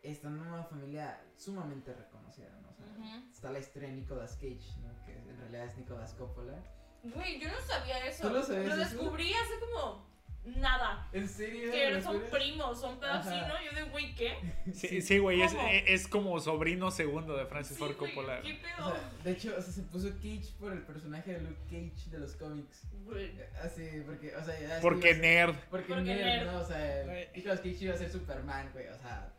está 0.02 0.28
en 0.28 0.40
una 0.40 0.64
familia 0.64 1.20
sumamente 1.36 1.92
reconocida, 1.94 2.48
¿no? 2.60 2.70
O 2.70 2.74
sea, 2.74 3.22
está 3.32 3.50
la 3.52 3.58
historia 3.58 3.88
de 3.88 3.94
Nicolas 3.96 4.34
Cage, 4.36 4.76
¿no? 4.82 5.04
Que 5.04 5.12
en 5.12 5.36
realidad 5.38 5.66
es 5.66 5.76
Nicolas 5.76 6.14
Coppola. 6.14 6.54
Güey, 7.02 7.40
yo 7.40 7.48
no 7.48 7.60
sabía 7.66 8.06
eso. 8.06 8.28
¿Tú 8.28 8.34
lo 8.34 8.42
sabías 8.42 8.78
eso? 8.78 8.96
descubrí 9.00 9.32
hace 9.32 9.58
como 9.60 10.06
nada. 10.44 11.08
¿En 11.12 11.28
serio? 11.28 11.70
Que 11.70 12.00
son 12.02 12.20
primos, 12.30 12.80
son 12.80 12.98
pedos 12.98 13.16
así, 13.18 13.28
Ajá. 13.34 13.48
¿no? 13.48 13.54
Yo 13.64 13.72
de, 13.72 13.90
güey, 13.90 14.14
¿qué? 14.14 14.36
Sí, 14.72 15.00
sí, 15.02 15.18
güey, 15.18 15.40
es, 15.42 15.52
¿Cómo? 15.52 15.68
es 15.68 16.08
como 16.08 16.40
sobrino 16.40 16.90
segundo 16.90 17.36
de 17.36 17.46
Francis 17.46 17.76
Sí, 17.76 17.82
Ford 17.82 17.96
güey, 17.96 18.12
Coppola. 18.14 18.40
¿Qué 18.42 18.52
O 18.54 18.60
pedo? 18.60 18.90
sea, 18.90 19.10
de 19.24 19.30
hecho, 19.32 19.54
o 19.56 19.62
sea, 19.62 19.72
se 19.72 19.82
puso 19.82 20.10
Cage 20.16 20.52
por 20.58 20.72
el 20.72 20.82
personaje 20.82 21.32
de 21.34 21.40
Luke 21.42 21.60
Cage 21.70 22.10
de 22.10 22.18
los 22.18 22.34
cómics. 22.36 22.82
Güey. 23.04 23.26
Eh, 23.26 23.50
Así, 23.62 24.02
porque, 24.06 24.34
o 24.34 24.44
sea, 24.44 24.78
Porque 24.80 25.14
nerd. 25.14 25.54
Porque, 25.70 25.88
Porque 25.94 26.02
nerd, 26.14 26.24
nerd. 26.24 26.52
¿no? 26.52 26.58
O 26.60 26.64
sea. 26.64 27.04
Nicolas 27.34 27.58
Cage 27.60 27.76
iba 27.80 27.94
a 27.94 27.98
ser 27.98 28.10
Superman, 28.10 28.70
güey, 28.72 28.88
o 28.88 28.98
sea. 28.98 29.32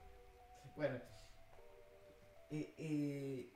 Bueno. 0.76 0.95
Eh, 2.51 2.76
eh, 2.78 3.53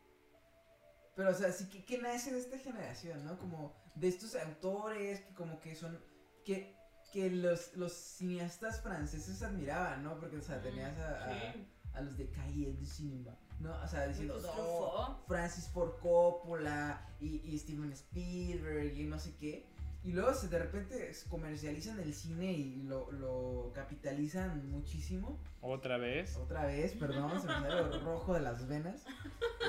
pero, 1.15 1.31
o 1.31 1.33
sea, 1.33 1.51
sí 1.51 1.69
que, 1.69 1.83
que 1.83 1.97
nace 1.99 2.31
de 2.31 2.39
esta 2.39 2.57
generación, 2.59 3.25
¿no? 3.25 3.37
Como 3.37 3.75
de 3.95 4.07
estos 4.07 4.35
autores 4.35 5.21
que 5.21 5.33
como 5.33 5.59
que 5.59 5.75
son, 5.75 5.99
que, 6.45 6.75
que 7.11 7.29
los, 7.29 7.75
los 7.75 7.93
cineastas 7.93 8.81
franceses 8.81 9.41
admiraban, 9.41 10.03
¿no? 10.03 10.19
Porque, 10.19 10.37
o 10.37 10.41
sea, 10.41 10.61
tenías 10.61 10.97
a, 10.99 11.55
a, 11.93 12.01
los 12.01 12.17
de 12.17 12.29
Cahiers 12.29 12.79
du 12.79 12.85
Cinema, 12.85 13.35
¿no? 13.59 13.75
O 13.83 13.87
sea, 13.87 14.07
diciendo, 14.07 14.39
no. 14.39 15.23
Francis 15.27 15.67
Ford 15.69 15.99
Coppola 16.01 17.03
y, 17.19 17.37
y 17.37 17.57
Steven 17.57 17.91
Spielberg 17.91 18.95
y 18.95 19.05
no 19.05 19.17
sé 19.19 19.35
qué. 19.37 19.67
Y 20.07 20.13
luego 20.13 20.33
se, 20.33 20.47
de 20.47 20.57
repente 20.57 21.11
comercializan 21.29 21.99
el 21.99 22.13
cine 22.13 22.53
y 22.53 22.83
lo, 22.83 23.11
lo 23.11 23.73
capitalizan 23.75 24.71
muchísimo. 24.71 25.37
Otra 25.59 25.97
vez. 25.97 26.37
Otra 26.37 26.65
vez, 26.65 26.93
perdón, 26.93 27.41
se 27.41 27.47
me 27.47 27.53
sale 27.53 27.75
lo 27.75 27.99
rojo 27.99 28.33
de 28.33 28.39
las 28.39 28.65
venas. 28.69 29.03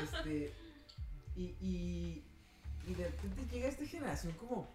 Este. 0.00 0.54
Y, 1.34 1.56
y, 1.60 2.24
y 2.86 2.94
de 2.94 3.06
repente 3.06 3.46
llega 3.50 3.66
esta 3.66 3.84
generación 3.84 4.32
como 4.34 4.68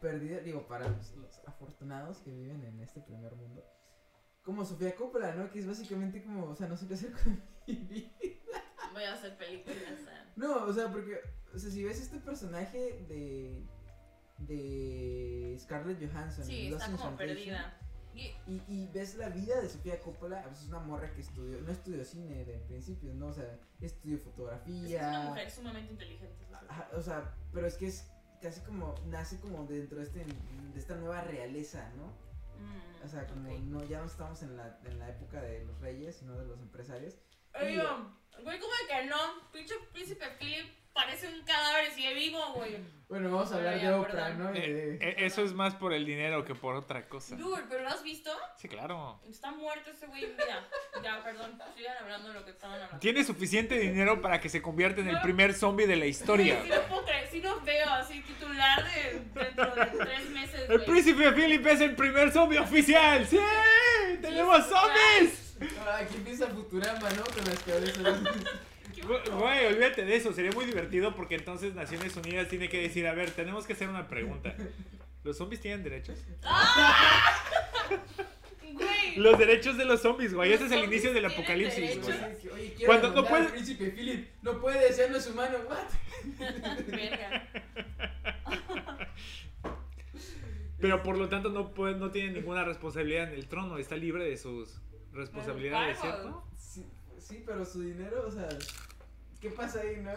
perdida, 0.00 0.40
digo, 0.40 0.66
para 0.66 0.88
los, 0.88 1.14
los 1.16 1.40
afortunados 1.46 2.16
que 2.20 2.30
viven 2.30 2.64
en 2.64 2.80
este 2.80 3.02
primer 3.02 3.36
mundo. 3.36 3.62
Como 4.44 4.64
Sofía 4.64 4.96
Coppola, 4.96 5.34
¿no? 5.34 5.50
Que 5.50 5.58
es 5.58 5.66
básicamente 5.66 6.22
como, 6.22 6.46
o 6.46 6.56
sea, 6.56 6.68
no 6.68 6.76
sé 6.78 6.88
qué 6.88 6.94
hacer 6.94 7.12
con 7.12 7.38
mi 7.66 7.74
vida. 7.74 8.08
Voy 8.94 9.02
a 9.02 9.12
hacer 9.12 9.36
películas. 9.36 9.78
¿eh? 9.78 10.32
No, 10.36 10.64
o 10.64 10.72
sea, 10.72 10.90
porque, 10.90 11.20
o 11.54 11.58
sea, 11.58 11.70
si 11.70 11.84
ves 11.84 12.00
este 12.00 12.18
personaje 12.18 13.04
de 13.10 13.62
de 14.38 15.56
Scarlett 15.60 15.98
Johansson, 16.00 16.44
Sí, 16.44 16.72
está 16.72 16.90
como 16.90 17.16
perdida. 17.16 17.78
Y 18.14 18.34
Y, 18.46 18.88
ves 18.94 19.16
la 19.16 19.28
vida 19.28 19.60
de 19.60 19.68
Sofía 19.68 20.00
Coppola, 20.00 20.42
pues 20.44 20.60
es 20.62 20.68
una 20.68 20.78
morra 20.78 21.12
que 21.12 21.20
estudió, 21.20 21.60
no 21.60 21.70
estudió 21.70 22.02
cine 22.04 22.44
de 22.46 22.58
principio, 22.60 23.12
¿no? 23.14 23.26
O 23.26 23.32
sea, 23.34 23.58
estudió 23.80 23.88
es 23.88 23.92
que 23.92 24.14
es 24.14 24.22
fotografía. 24.22 25.08
una 25.10 25.20
mujer 25.28 25.50
sumamente 25.50 25.92
inteligente. 25.92 26.46
Ajá, 26.68 26.88
o 26.94 27.02
sea, 27.02 27.34
pero 27.52 27.66
es 27.66 27.76
que 27.76 27.88
es 27.88 28.10
casi 28.40 28.62
como, 28.62 28.94
nace 29.06 29.38
como 29.40 29.66
dentro 29.66 29.98
de, 29.98 30.04
este, 30.04 30.24
de 30.24 30.78
esta 30.78 30.94
nueva 30.96 31.20
realeza, 31.22 31.90
¿no? 31.96 32.06
Mm, 32.58 33.04
O 33.04 33.08
sea, 33.08 33.26
como 33.26 33.50
no, 33.58 33.84
ya 33.84 33.98
no 34.00 34.06
estamos 34.06 34.42
en 34.42 34.56
la, 34.56 34.78
en 34.84 34.98
la 34.98 35.10
época 35.10 35.42
de 35.42 35.64
los 35.66 35.78
reyes, 35.80 36.16
sino 36.16 36.38
de 36.38 36.46
los 36.46 36.58
empresarios. 36.60 37.18
Oye, 37.60 37.82
güey, 38.42 38.58
¿cómo 38.58 38.72
de 38.72 38.88
que 38.88 39.06
no? 39.10 39.16
Pinche 39.52 39.74
príncipe 39.92 40.24
Philip 40.38 40.66
parece 40.96 41.28
un 41.28 41.42
cadáver 41.44 41.88
y 41.90 41.94
sigue 41.94 42.14
vivo, 42.14 42.40
güey. 42.54 42.78
Bueno, 43.08 43.30
vamos 43.30 43.52
a 43.52 43.56
hablar 43.56 43.80
de 43.80 43.92
Oprah, 43.92 44.10
perdón. 44.10 44.38
¿no? 44.38 44.54
Eh, 44.54 44.98
eh, 45.00 45.14
eso 45.18 45.44
es 45.44 45.52
más 45.52 45.76
por 45.76 45.92
el 45.92 46.04
dinero 46.04 46.44
que 46.44 46.56
por 46.56 46.74
otra 46.74 47.08
cosa. 47.08 47.36
Dude, 47.36 47.62
¿pero 47.68 47.84
lo 47.84 47.90
has 47.90 48.02
visto? 48.02 48.30
Sí, 48.56 48.66
claro. 48.66 49.20
Está 49.28 49.52
muerto 49.52 49.90
ese 49.90 50.06
güey 50.06 50.24
en 50.24 50.36
vida. 50.36 50.66
Ya, 51.04 51.22
perdón. 51.22 51.56
Sigan 51.76 51.96
hablando 51.98 52.28
de 52.28 52.34
lo 52.34 52.44
que 52.44 52.50
estaban 52.50 52.74
hablando. 52.74 52.98
Tiene 52.98 53.22
suficiente 53.22 53.78
dinero 53.78 54.20
para 54.20 54.40
que 54.40 54.48
se 54.48 54.60
convierta 54.60 55.02
en 55.02 55.08
el 55.08 55.20
primer 55.20 55.54
zombie 55.54 55.86
de 55.86 55.94
la 55.94 56.06
historia. 56.06 56.60
Sí, 56.64 56.68
no 56.68 56.82
puedo 56.88 57.04
creer. 57.04 57.28
Sí 57.30 57.40
lo 57.40 57.60
veo 57.60 57.90
así 57.90 58.20
titular 58.22 58.84
de 58.84 59.20
dentro 59.34 59.74
de 59.74 59.86
tres 59.86 60.30
meses, 60.30 60.70
El 60.70 60.84
príncipe 60.84 61.32
Philip 61.32 61.66
es 61.66 61.80
el 61.82 61.94
primer 61.94 62.32
zombie 62.32 62.58
oficial. 62.58 63.24
¡Sí! 63.26 63.38
¡Tenemos 64.20 64.64
zombies! 64.66 65.56
Ah, 65.86 65.98
aquí 66.00 66.16
empieza 66.16 66.46
Futurama, 66.48 67.08
¿no? 67.10 67.22
Con 67.24 67.44
las 67.44 67.58
cabezas. 67.60 68.18
Güey, 69.06 69.66
olvídate 69.66 70.04
de 70.04 70.16
eso. 70.16 70.32
Sería 70.32 70.50
muy 70.52 70.64
divertido 70.64 71.14
porque 71.14 71.34
entonces 71.36 71.74
Naciones 71.74 72.16
Unidas 72.16 72.48
tiene 72.48 72.68
que 72.68 72.80
decir, 72.80 73.06
a 73.06 73.14
ver, 73.14 73.30
tenemos 73.30 73.66
que 73.66 73.72
hacer 73.74 73.88
una 73.88 74.08
pregunta. 74.08 74.54
¿Los 75.24 75.36
zombies 75.38 75.60
tienen 75.60 75.82
derechos? 75.82 76.18
Güey. 78.72 79.16
Los 79.16 79.38
derechos 79.38 79.76
de 79.78 79.84
los 79.84 80.02
zombies, 80.02 80.34
güey. 80.34 80.52
Ese 80.52 80.66
es 80.66 80.72
el 80.72 80.84
inicio 80.84 81.12
del 81.14 81.24
apocalipsis, 81.24 82.00
güey. 82.02 82.16
Oye, 82.52 82.74
quiero 82.76 82.86
Cuando 82.86 83.10
no 83.12 83.20
al 83.20 83.26
puede- 83.28 83.48
príncipe 83.48 83.90
Philip. 83.90 84.28
No 84.42 84.60
puede 84.60 84.92
ser, 84.92 85.10
no 85.10 85.16
es 85.18 85.26
humano. 85.28 85.56
What? 85.68 86.86
Verga. 86.86 87.48
Pero 90.80 91.02
por 91.02 91.16
lo 91.16 91.28
tanto 91.28 91.48
no, 91.48 91.72
puede, 91.72 91.96
no 91.96 92.10
tiene 92.10 92.32
ninguna 92.32 92.64
responsabilidad 92.64 93.28
en 93.32 93.34
el 93.34 93.46
trono. 93.48 93.78
Está 93.78 93.96
libre 93.96 94.24
de 94.28 94.36
sus 94.36 94.78
responsabilidades. 95.12 95.98
¿cierto? 95.98 96.44
Sí, 96.56 96.86
sí, 97.18 97.42
pero 97.46 97.64
su 97.64 97.80
dinero, 97.80 98.24
o 98.26 98.30
sea, 98.30 98.46
¿qué 99.48 99.54
pasa 99.54 99.80
ahí, 99.80 99.96
no? 100.02 100.12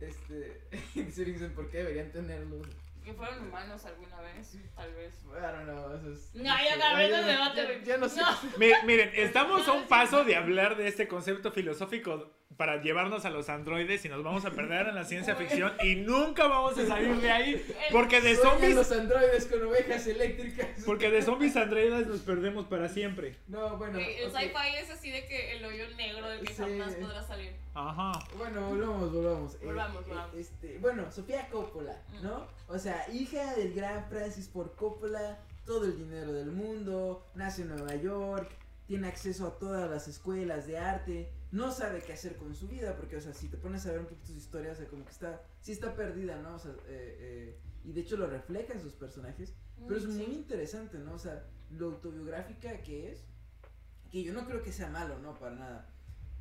Este, 0.00 0.62
dice 0.94 1.24
Vincent, 1.24 1.54
¿por 1.54 1.68
qué 1.70 1.78
deberían 1.78 2.10
tenerlo? 2.10 2.60
Que 3.04 3.12
fueron 3.14 3.46
humanos 3.48 3.84
alguna 3.84 4.20
vez, 4.20 4.56
tal 4.76 4.94
vez. 4.94 5.12
I 5.24 5.40
don't 5.40 5.64
know, 5.64 5.94
eso 5.96 6.12
es... 6.12 6.34
No, 6.34 6.44
ya 6.44 6.74
acabé 6.76 7.10
ya- 7.10 7.18
el 7.20 7.26
debate, 7.26 7.82
ya- 7.84 7.96
no 7.98 8.08
sé. 8.08 8.20
No. 8.20 8.56
Miren, 8.86 9.10
estamos 9.14 9.66
a 9.66 9.72
un 9.72 9.86
paso 9.88 10.24
de 10.24 10.36
hablar 10.36 10.76
de 10.76 10.86
este 10.88 11.08
concepto 11.08 11.50
filosófico 11.50 12.30
para 12.56 12.82
llevarnos 12.82 13.24
a 13.24 13.30
los 13.30 13.48
androides 13.48 14.04
y 14.04 14.08
nos 14.08 14.22
vamos 14.22 14.44
a 14.44 14.50
perder 14.50 14.88
en 14.88 14.94
la 14.94 15.04
ciencia 15.04 15.34
ficción 15.36 15.72
y 15.82 15.96
nunca 15.96 16.46
vamos 16.46 16.76
a 16.78 16.86
salir 16.86 17.16
de 17.20 17.30
ahí 17.30 17.66
porque 17.90 18.20
de 18.20 18.36
zombies 18.36 18.74
los 18.74 18.92
androides 18.92 19.46
con 19.46 19.62
ovejas 19.62 20.06
eléctricas. 20.06 20.68
porque 20.84 21.10
de 21.10 21.22
zombies 21.22 21.56
androides 21.56 22.06
nos 22.06 22.20
perdemos 22.20 22.66
para 22.66 22.88
siempre. 22.88 23.36
No, 23.48 23.76
bueno. 23.78 23.98
El 23.98 24.28
ok. 24.28 24.36
sci-fi 24.38 24.76
es 24.82 24.90
así 24.90 25.10
de 25.10 25.24
que 25.26 25.56
el 25.56 25.64
hoyo 25.64 25.84
negro 25.96 26.28
del 26.28 26.40
que 26.40 26.52
Sí. 26.52 26.62
jamás 26.62 26.94
podrá 26.94 27.22
salir. 27.22 27.52
Ajá. 27.74 28.12
Bueno, 28.36 28.68
volvamos, 28.68 29.12
volvamos. 29.12 29.54
Eh, 29.54 29.58
Volvamos, 29.64 30.02
eh, 30.02 30.08
volvamos. 30.08 30.34
este, 30.36 30.78
bueno, 30.78 31.10
Sofía 31.10 31.48
Coppola, 31.50 31.96
Mm. 32.20 32.22
¿no? 32.24 32.46
O 32.68 32.78
sea, 32.78 33.06
hija 33.12 33.54
del 33.54 33.72
gran 33.74 34.08
Francis 34.08 34.48
Ford 34.50 34.72
Coppola, 34.76 35.38
todo 35.64 35.84
el 35.86 35.96
dinero 35.96 36.32
del 36.32 36.50
mundo, 36.50 37.26
nace 37.34 37.62
en 37.62 37.68
Nueva 37.68 37.94
York, 37.96 38.50
tiene 38.86 39.08
acceso 39.08 39.46
a 39.46 39.58
todas 39.58 39.88
las 39.88 40.06
escuelas 40.08 40.66
de 40.66 40.76
arte, 40.76 41.30
no 41.52 41.70
sabe 41.70 42.02
qué 42.02 42.14
hacer 42.14 42.36
con 42.36 42.54
su 42.54 42.66
vida, 42.66 42.96
porque, 42.96 43.16
o 43.16 43.20
sea, 43.20 43.34
si 43.34 43.48
te 43.48 43.58
pones 43.58 43.84
a 43.86 43.92
ver 43.92 44.00
un 44.00 44.06
poquito 44.06 44.26
su 44.28 44.38
historia, 44.38 44.72
o 44.72 44.74
sea, 44.74 44.88
como 44.88 45.04
que 45.04 45.12
está, 45.12 45.44
sí 45.60 45.72
está 45.72 45.94
perdida, 45.94 46.40
¿no? 46.40 46.54
O 46.54 46.58
sea, 46.58 46.72
eh, 46.86 47.16
eh, 47.20 47.58
y 47.84 47.92
de 47.92 48.00
hecho 48.00 48.16
lo 48.16 48.26
refleja 48.26 48.72
en 48.72 48.80
sus 48.80 48.94
personajes, 48.94 49.52
pero 49.86 49.98
es 49.98 50.06
muy 50.06 50.24
interesante, 50.24 50.98
¿no? 50.98 51.12
O 51.14 51.18
sea, 51.18 51.44
lo 51.70 51.86
autobiográfica 51.86 52.82
que 52.82 53.12
es, 53.12 53.24
que 54.10 54.22
yo 54.22 54.32
no 54.32 54.46
creo 54.46 54.62
que 54.62 54.72
sea 54.72 54.88
malo, 54.88 55.18
no, 55.18 55.38
para 55.38 55.54
nada. 55.54 55.90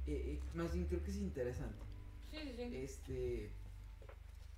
Eh, 0.08 0.40
más 0.54 0.74
bien 0.74 0.86
creo 0.86 1.04
que 1.04 1.12
es 1.12 1.18
interesante. 1.18 1.84
Sí, 2.32 2.38
sí, 2.44 2.54
sí. 2.56 2.76
Este. 2.78 3.52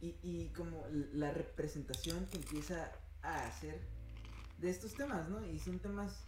Y, 0.01 0.18
y 0.22 0.49
como 0.49 0.86
la 1.14 1.32
representación 1.32 2.26
que 2.28 2.38
empieza 2.38 2.91
a 3.22 3.47
hacer 3.47 3.80
de 4.60 4.70
estos 4.70 4.93
temas, 4.93 5.30
¿no? 5.30 5.43
Y 5.45 5.60
son 5.60 5.80
temas 5.80 6.26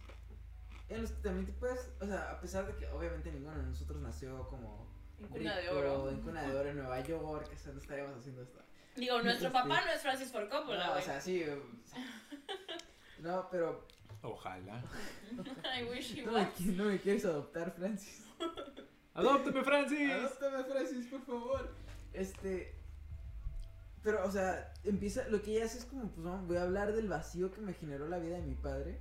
en 0.88 1.02
los 1.02 1.10
que 1.12 1.22
también 1.22 1.46
te 1.46 1.52
puedes. 1.52 1.90
O 2.00 2.06
sea, 2.06 2.30
a 2.32 2.40
pesar 2.40 2.66
de 2.66 2.74
que 2.76 2.86
obviamente 2.92 3.30
ninguno 3.32 3.56
de 3.56 3.64
nosotros 3.64 4.00
nació 4.00 4.48
como. 4.48 4.86
En 5.20 5.28
cuna 5.28 5.56
de 5.56 5.62
rico, 5.62 5.76
oro. 5.76 6.10
En 6.10 6.20
cuna 6.20 6.42
de 6.42 6.54
oro 6.56 6.68
en 6.68 6.76
Nueva 6.76 7.00
York, 7.00 7.50
o 7.52 7.56
sea, 7.58 7.72
no 7.72 7.78
estaríamos 7.80 8.16
haciendo 8.18 8.42
esto. 8.42 8.58
Digo, 8.96 9.20
nuestro 9.22 9.48
Este- 9.48 9.58
papá 9.60 9.80
no 9.84 9.90
es 9.92 10.00
Francis 10.02 10.30
Ford 10.32 10.48
Coppola, 10.48 10.86
No, 10.88 10.92
o 10.94 11.00
sea, 11.00 11.20
sí. 11.20 11.42
o 11.42 11.86
sea, 11.86 12.04
no, 13.20 13.48
pero. 13.50 13.86
Ojalá. 14.22 14.82
I 15.78 15.84
wish 15.84 16.16
he 16.18 16.22
No 16.24 16.32
me, 16.32 16.40
was. 16.40 16.60
no 16.60 16.84
me 16.84 16.98
quieres 17.00 17.24
adoptar, 17.24 17.72
Francis. 17.72 18.24
¡Adóptame, 19.14 19.62
Francis! 19.62 20.10
Adóptame, 20.12 20.64
Francis, 20.64 21.06
por 21.06 21.22
favor. 21.24 21.74
Este. 22.12 22.74
Pero, 24.02 24.24
o 24.26 24.30
sea, 24.30 24.72
empieza. 24.84 25.26
Lo 25.28 25.42
que 25.42 25.56
ella 25.56 25.64
hace 25.66 25.78
es 25.78 25.84
como, 25.86 26.08
pues, 26.10 26.26
voy 26.46 26.56
a 26.56 26.62
hablar 26.62 26.92
del 26.92 27.08
vacío 27.08 27.52
que 27.52 27.60
me 27.60 27.72
generó 27.74 28.08
la 28.08 28.18
vida 28.18 28.36
de 28.36 28.42
mi 28.42 28.54
padre 28.54 29.00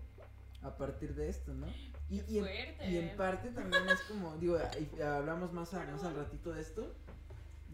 a 0.65 0.75
partir 0.77 1.13
de 1.15 1.29
esto, 1.29 1.53
¿no? 1.53 1.67
Y, 2.09 2.21
y, 2.27 2.37
en, 2.39 2.43
y 2.91 2.97
en 2.97 3.17
parte 3.17 3.49
también 3.49 3.87
es 3.89 4.01
como, 4.01 4.35
digo, 4.37 4.57
hablamos 5.03 5.51
más, 5.53 5.73
a- 5.73 5.85
más 5.85 6.03
al 6.03 6.15
ratito 6.15 6.51
de 6.53 6.61
esto, 6.61 6.93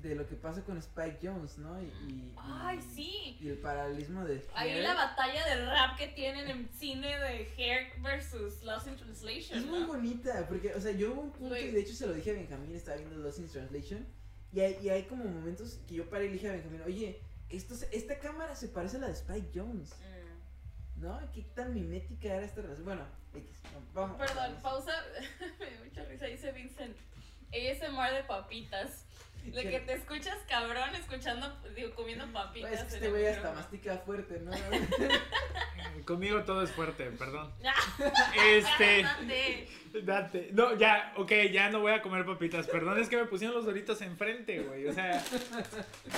de 0.02 0.16
lo 0.16 0.26
que 0.28 0.36
pasa 0.36 0.64
con 0.64 0.78
Spike 0.78 1.20
Jones, 1.22 1.58
¿no? 1.60 1.80
Y, 1.82 1.86
y- 1.86 1.89
y- 2.12 2.34
Ay, 2.38 2.82
sí. 2.82 3.38
Y 3.39 3.50
el 3.50 3.58
paralelismo 3.60 4.26
de. 4.26 4.44
Ahí 4.56 4.82
la 4.82 4.94
batalla 4.96 5.46
de 5.46 5.66
rap 5.68 5.96
que 5.98 6.08
tienen 6.08 6.48
en 6.50 6.70
cine 6.70 7.20
de 7.20 7.48
Hair 7.58 8.02
versus 8.02 8.64
Lost 8.64 8.88
in 8.88 8.96
Translation. 8.96 9.60
Es 9.60 9.66
muy 9.66 9.84
bonita, 9.84 10.46
porque, 10.48 10.74
o 10.74 10.82
sea, 10.82 10.92
yo 10.92 11.12
hubo 11.14 11.22
un 11.22 11.32
punto, 11.32 11.56
y 11.58 11.70
de 11.72 11.80
hecho 11.82 11.94
se 11.94 12.08
lo 12.08 12.14
dije 12.14 12.32
a 12.32 12.34
Benjamín, 12.34 12.76
estaba 12.76 12.98
viendo 12.98 13.18
Lost 13.18 13.39
in 13.39 13.48
Translation, 13.48 14.08
y 14.54 14.60
hay, 14.62 14.78
y 14.82 14.89
hay 14.89 15.04
como 15.04 15.24
momentos 15.26 15.80
que 15.88 15.96
yo 15.96 16.10
paré 16.10 16.26
y 16.26 16.28
le 16.30 16.34
dije 16.34 16.50
a 16.50 16.54
Benjamín, 16.54 16.82
oye, 16.86 17.22
esto, 17.50 17.76
esta 17.92 18.18
cámara 18.20 18.56
se 18.56 18.70
parece 18.70 18.98
a 18.98 19.02
la 19.02 19.08
de 19.08 19.14
Spike 19.14 19.52
Jones, 19.54 19.89
Mm. 19.92 20.20
¿No? 21.02 21.20
¿Qué 21.34 21.41
tan 21.56 21.74
mimética 21.74 22.36
era 22.36 22.45
esta 22.45 22.62
relación? 22.62 22.86
Bueno, 22.86 23.06
X, 23.34 23.49
vamos. 23.93 24.18
Perdón, 24.18 24.56
pausa. 24.62 24.93
Me 25.60 25.70
dio 25.70 25.84
mucha 25.84 26.06
risa. 26.06 26.26
Dice 26.26 26.52
Vincent. 26.52 26.95
ASMR 27.49 28.14
de 28.14 28.24
papitas. 28.24 29.06
De 29.52 29.64
que 29.70 29.80
te 29.82 29.94
escuchas 29.94 30.38
cabrón 30.48 30.94
escuchando, 30.96 31.52
digo, 31.76 31.94
comiendo 31.96 32.26
papitas. 32.32 32.72
Es 32.72 32.84
que 32.84 32.96
este 32.96 33.10
güey 33.10 33.26
hasta 33.28 33.52
mastica 33.54 33.98
fuerte, 34.06 34.39
¿no? 34.39 34.52
Conmigo 36.06 36.44
todo 36.44 36.64
es 36.64 36.72
fuerte, 36.72 37.06
perdón. 37.12 37.52
Ya, 37.62 37.74
Este. 38.46 39.04
date. 39.04 39.68
Date. 40.04 40.50
No, 40.54 40.76
ya, 40.76 41.14
ok, 41.18 41.32
ya 41.52 41.70
no 41.70 41.80
voy 41.82 41.92
a 41.92 42.02
comer 42.02 42.26
papitas. 42.26 42.68
Perdón, 42.68 43.00
es 43.00 43.10
que 43.10 43.18
me 43.18 43.26
pusieron 43.26 43.56
los 43.56 43.66
doritos 43.66 44.02
enfrente, 44.02 44.62
güey. 44.62 44.88
O 44.88 44.94
sea, 44.94 45.22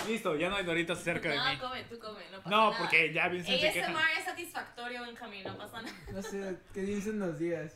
listo, 0.08 0.36
ya 0.36 0.50
no 0.50 0.58
hay 0.58 0.64
doritos 0.66 1.00
cerca 1.00 1.30
de 1.30 1.38
mí. 1.38 1.44
No, 1.58 1.60
come, 1.70 1.84
tú 1.86 1.98
come, 2.00 2.24
no 2.32 2.38
pasa 2.38 2.50
No, 2.50 2.70
nada. 2.70 2.78
porque 2.78 3.12
ya 3.14 3.28
Vincent 3.30 3.60
se 3.60 3.72
queja. 3.72 3.88
ASMR 3.88 4.18
es 4.20 4.26
satisfactorio, 4.26 5.02
Benjamín, 5.02 5.44
no 5.44 5.58
pasa 5.58 5.82
nada. 5.82 5.98
No 6.12 6.22
sé, 6.22 6.58
que 6.74 6.82
dicen 6.82 7.20
nos 7.20 7.40
digas. 7.40 7.76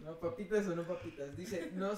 No, 0.00 0.18
papitas 0.20 0.66
o 0.68 0.76
no 0.76 0.84
papitas. 0.84 1.36
Dice, 1.36 1.70
no, 1.74 1.90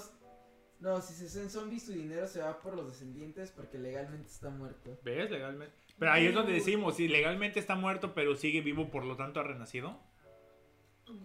no, 0.81 0.99
si 0.99 1.13
se 1.13 1.27
hacen 1.27 1.49
zombies, 1.51 1.85
su 1.85 1.93
dinero 1.93 2.27
se 2.27 2.41
va 2.41 2.59
por 2.59 2.75
los 2.75 2.87
descendientes 2.87 3.51
porque 3.51 3.77
legalmente 3.77 4.31
está 4.31 4.49
muerto. 4.49 4.97
¿Ves? 5.03 5.29
Legalmente. 5.29 5.75
Pero 5.99 6.11
ahí 6.11 6.25
es 6.25 6.33
donde 6.33 6.53
decimos, 6.53 6.95
si 6.95 7.07
legalmente 7.07 7.59
está 7.59 7.75
muerto, 7.75 8.15
pero 8.15 8.35
sigue 8.35 8.61
vivo, 8.61 8.89
por 8.89 9.05
lo 9.05 9.15
tanto 9.15 9.39
ha 9.39 9.43
renacido. 9.43 9.99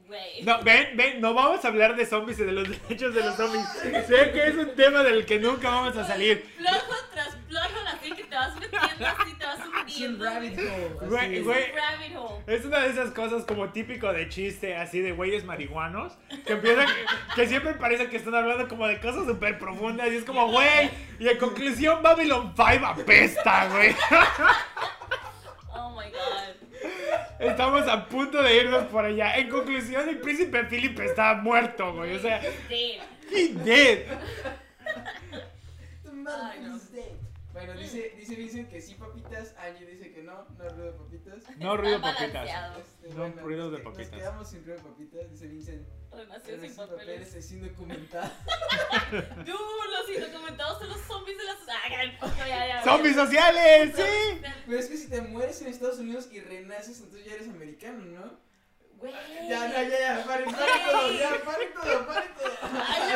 Güey. 0.06 0.42
No, 0.42 0.62
ven, 0.62 0.94
ven, 0.96 1.20
no 1.22 1.32
vamos 1.32 1.64
a 1.64 1.68
hablar 1.68 1.96
de 1.96 2.04
zombies 2.04 2.38
y 2.40 2.44
de 2.44 2.52
los 2.52 2.68
derechos 2.82 3.14
de 3.14 3.24
los 3.24 3.34
zombies. 3.34 3.66
Sé 4.06 4.30
que 4.32 4.48
es 4.48 4.56
un 4.56 4.74
tema 4.74 5.02
del 5.02 5.24
que 5.24 5.38
nunca 5.38 5.70
vamos 5.70 5.96
a 5.96 6.06
salir. 6.06 6.44
Flojo 6.58 6.92
rabbit 10.20 10.58
hole. 10.58 11.08
Güey, 11.08 11.36
es. 11.38 11.44
güey. 11.44 11.58
Es 11.62 11.68
un 11.70 11.76
rabbit 11.76 12.16
hole. 12.16 12.54
Es 12.56 12.64
una 12.64 12.78
de 12.80 12.90
esas 12.90 13.10
cosas 13.10 13.44
como 13.44 13.70
típico 13.70 14.12
de 14.12 14.28
chiste, 14.28 14.76
así 14.76 15.00
de 15.00 15.12
güeyes 15.12 15.44
marihuanos, 15.44 16.12
que 16.46 16.52
empiezan, 16.54 16.86
que 17.34 17.46
siempre 17.46 17.74
parece 17.74 18.08
que 18.08 18.16
están 18.16 18.34
hablando 18.34 18.68
como 18.68 18.86
de 18.86 19.00
cosas 19.00 19.26
súper 19.26 19.58
profundas 19.58 20.10
y 20.12 20.16
es 20.16 20.24
como, 20.24 20.50
güey, 20.50 20.90
y 21.18 21.28
en 21.28 21.38
conclusión 21.38 22.02
Babylon 22.02 22.52
5 22.56 22.86
apesta, 22.86 23.68
güey. 23.68 23.94
Oh 25.74 25.90
my 25.90 26.10
god. 26.10 26.56
Estamos 27.38 27.86
a 27.88 28.06
punto 28.06 28.42
de 28.42 28.56
irnos 28.56 28.84
por 28.84 29.04
allá. 29.04 29.36
En 29.36 29.48
conclusión, 29.48 30.08
el 30.08 30.18
príncipe 30.18 30.64
Philip 30.64 30.98
está 31.00 31.34
muerto, 31.34 31.94
güey, 31.94 32.14
o 32.14 32.18
sea, 32.18 32.40
Sí. 32.68 32.98
he 33.30 33.48
dead. 33.54 34.06
The 36.04 36.10
is 36.74 36.92
dead. 36.92 37.25
Bueno, 37.56 37.72
dice, 37.80 38.12
dice 38.18 38.34
Vincent 38.34 38.68
que 38.68 38.82
sí 38.82 38.94
papitas, 38.96 39.54
Angie 39.56 39.86
dice 39.86 40.12
que 40.12 40.22
no, 40.22 40.46
no 40.58 40.68
ruido 40.68 40.92
de 40.92 40.98
papitas. 40.98 41.42
No 41.58 41.76
ruido 41.78 42.00
papitas. 42.02 42.48
Este, 42.78 43.14
No, 43.14 43.28
ruidos 43.30 43.72
de 43.72 43.78
nos 43.78 43.80
que- 43.80 43.84
papitas. 43.84 44.10
Nos 44.12 44.20
quedamos 44.20 44.50
sin 44.50 44.64
ruido 44.66 44.76
de 44.76 44.82
papitas, 44.84 45.30
dice 45.30 45.46
Vincent. 45.46 45.88
Renació 46.12 46.42
Pero 46.44 46.62
sin 46.62 46.76
papeles. 46.76 46.98
papeles 47.00 47.34
es 47.34 47.52
indocumentado. 47.52 48.30
Dude, 49.38 49.46
los 49.48 50.10
indocumentados 50.16 50.78
son 50.80 50.88
los 50.88 51.00
zombies 51.00 51.38
de 51.38 51.44
las. 51.44 51.56
Ah, 51.68 52.28
no, 52.38 52.46
ya, 52.46 52.66
ya. 52.68 52.84
¡Zombies 52.84 53.16
sociales! 53.16 53.92
¡Sí! 53.96 54.40
Pero 54.66 54.78
es 54.78 54.86
que 54.88 54.96
si 54.98 55.08
te 55.08 55.20
mueres 55.22 55.60
en 55.62 55.68
Estados 55.68 55.98
Unidos 55.98 56.28
y 56.30 56.40
renaces, 56.40 57.00
entonces 57.00 57.24
ya 57.26 57.34
eres 57.34 57.48
americano, 57.48 58.04
¿no? 58.04 58.45
Güey. 58.98 59.12
Ya, 59.48 59.66
ya, 59.66 59.82
ya, 59.82 59.98
ya, 60.00 60.24
paren, 60.26 60.50
paren 60.52 60.84
todo, 60.90 61.12
ya, 61.12 61.30
paren 61.44 61.74
todo, 61.74 62.06
paren 62.06 62.34
todo. 62.34 62.52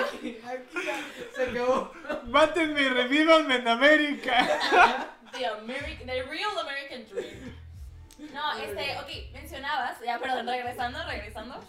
Aquí, 0.07 0.41
aquí 0.45 0.87
ya, 0.87 0.97
se 1.35 1.43
acabó. 1.51 1.93
¡Mátenme 2.26 2.83
y 2.83 2.89
revívanme 2.89 3.57
en 3.57 3.68
América! 3.68 5.09
The 5.33 5.47
American, 5.47 6.07
the 6.07 6.22
real 6.24 6.59
American 6.59 7.07
dream. 7.09 7.57
No, 8.35 8.59
este, 8.59 8.99
ok, 8.99 9.33
mencionabas, 9.33 9.99
ya, 10.05 10.18
perdón, 10.18 10.47
regresando, 10.47 10.99
regresando. 11.07 11.64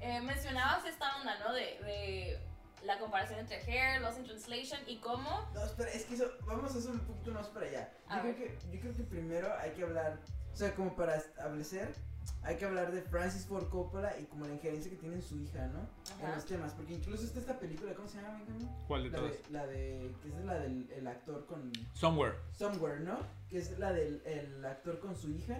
Eh, 0.00 0.20
mencionabas 0.20 0.84
esta 0.84 1.16
onda, 1.16 1.38
¿no? 1.38 1.52
De, 1.52 1.78
de 1.84 2.40
la 2.82 2.98
comparación 2.98 3.38
entre 3.38 3.62
Hair, 3.62 4.00
Lost 4.00 4.18
in 4.18 4.24
Translation 4.24 4.80
y 4.86 4.98
cómo. 4.98 5.48
No, 5.54 5.64
espera, 5.64 5.90
es 5.90 6.04
que 6.04 6.14
eso, 6.14 6.32
vamos 6.46 6.74
a 6.74 6.78
hacer 6.78 6.90
un 6.90 7.00
poquito 7.00 7.30
más 7.30 7.46
para 7.48 7.66
allá. 7.66 7.92
Yo 8.10 8.20
creo, 8.22 8.36
que, 8.36 8.58
yo 8.72 8.80
creo 8.80 8.94
que 8.96 9.02
primero 9.04 9.54
hay 9.60 9.70
que 9.70 9.84
hablar, 9.84 10.18
o 10.52 10.56
sea, 10.56 10.74
como 10.74 10.96
para 10.96 11.16
establecer, 11.16 11.94
hay 12.42 12.56
que 12.56 12.64
hablar 12.64 12.90
de 12.92 13.02
Francis 13.02 13.46
Ford 13.46 13.68
Coppola 13.68 14.18
y 14.18 14.24
como 14.24 14.46
la 14.46 14.54
injerencia 14.54 14.90
que 14.90 14.96
tiene 14.96 15.16
en 15.16 15.22
su 15.22 15.38
hija, 15.38 15.66
¿no? 15.68 15.80
En 16.20 16.26
Ajá. 16.26 16.36
los 16.36 16.44
temas, 16.46 16.72
porque 16.74 16.94
incluso 16.94 17.24
está 17.24 17.38
esta 17.40 17.58
película, 17.58 17.94
¿cómo 17.94 18.08
se 18.08 18.20
llama, 18.20 18.38
Benjamin? 18.38 18.68
¿Cuál 18.88 19.02
de 19.04 19.10
La 19.10 19.18
todos? 19.18 19.30
de, 19.32 19.40
la 19.50 19.66
de, 19.66 20.12
que 20.22 20.28
es 20.28 20.44
la 20.44 20.54
del 20.58 20.90
el 20.90 21.06
actor 21.06 21.46
con 21.46 21.72
Somewhere. 21.94 22.34
Somewhere, 22.52 23.00
¿no? 23.00 23.18
Que 23.48 23.58
es 23.58 23.78
la 23.78 23.92
del 23.92 24.22
el 24.26 24.64
actor 24.64 24.98
con 25.00 25.16
su 25.16 25.30
hija. 25.30 25.58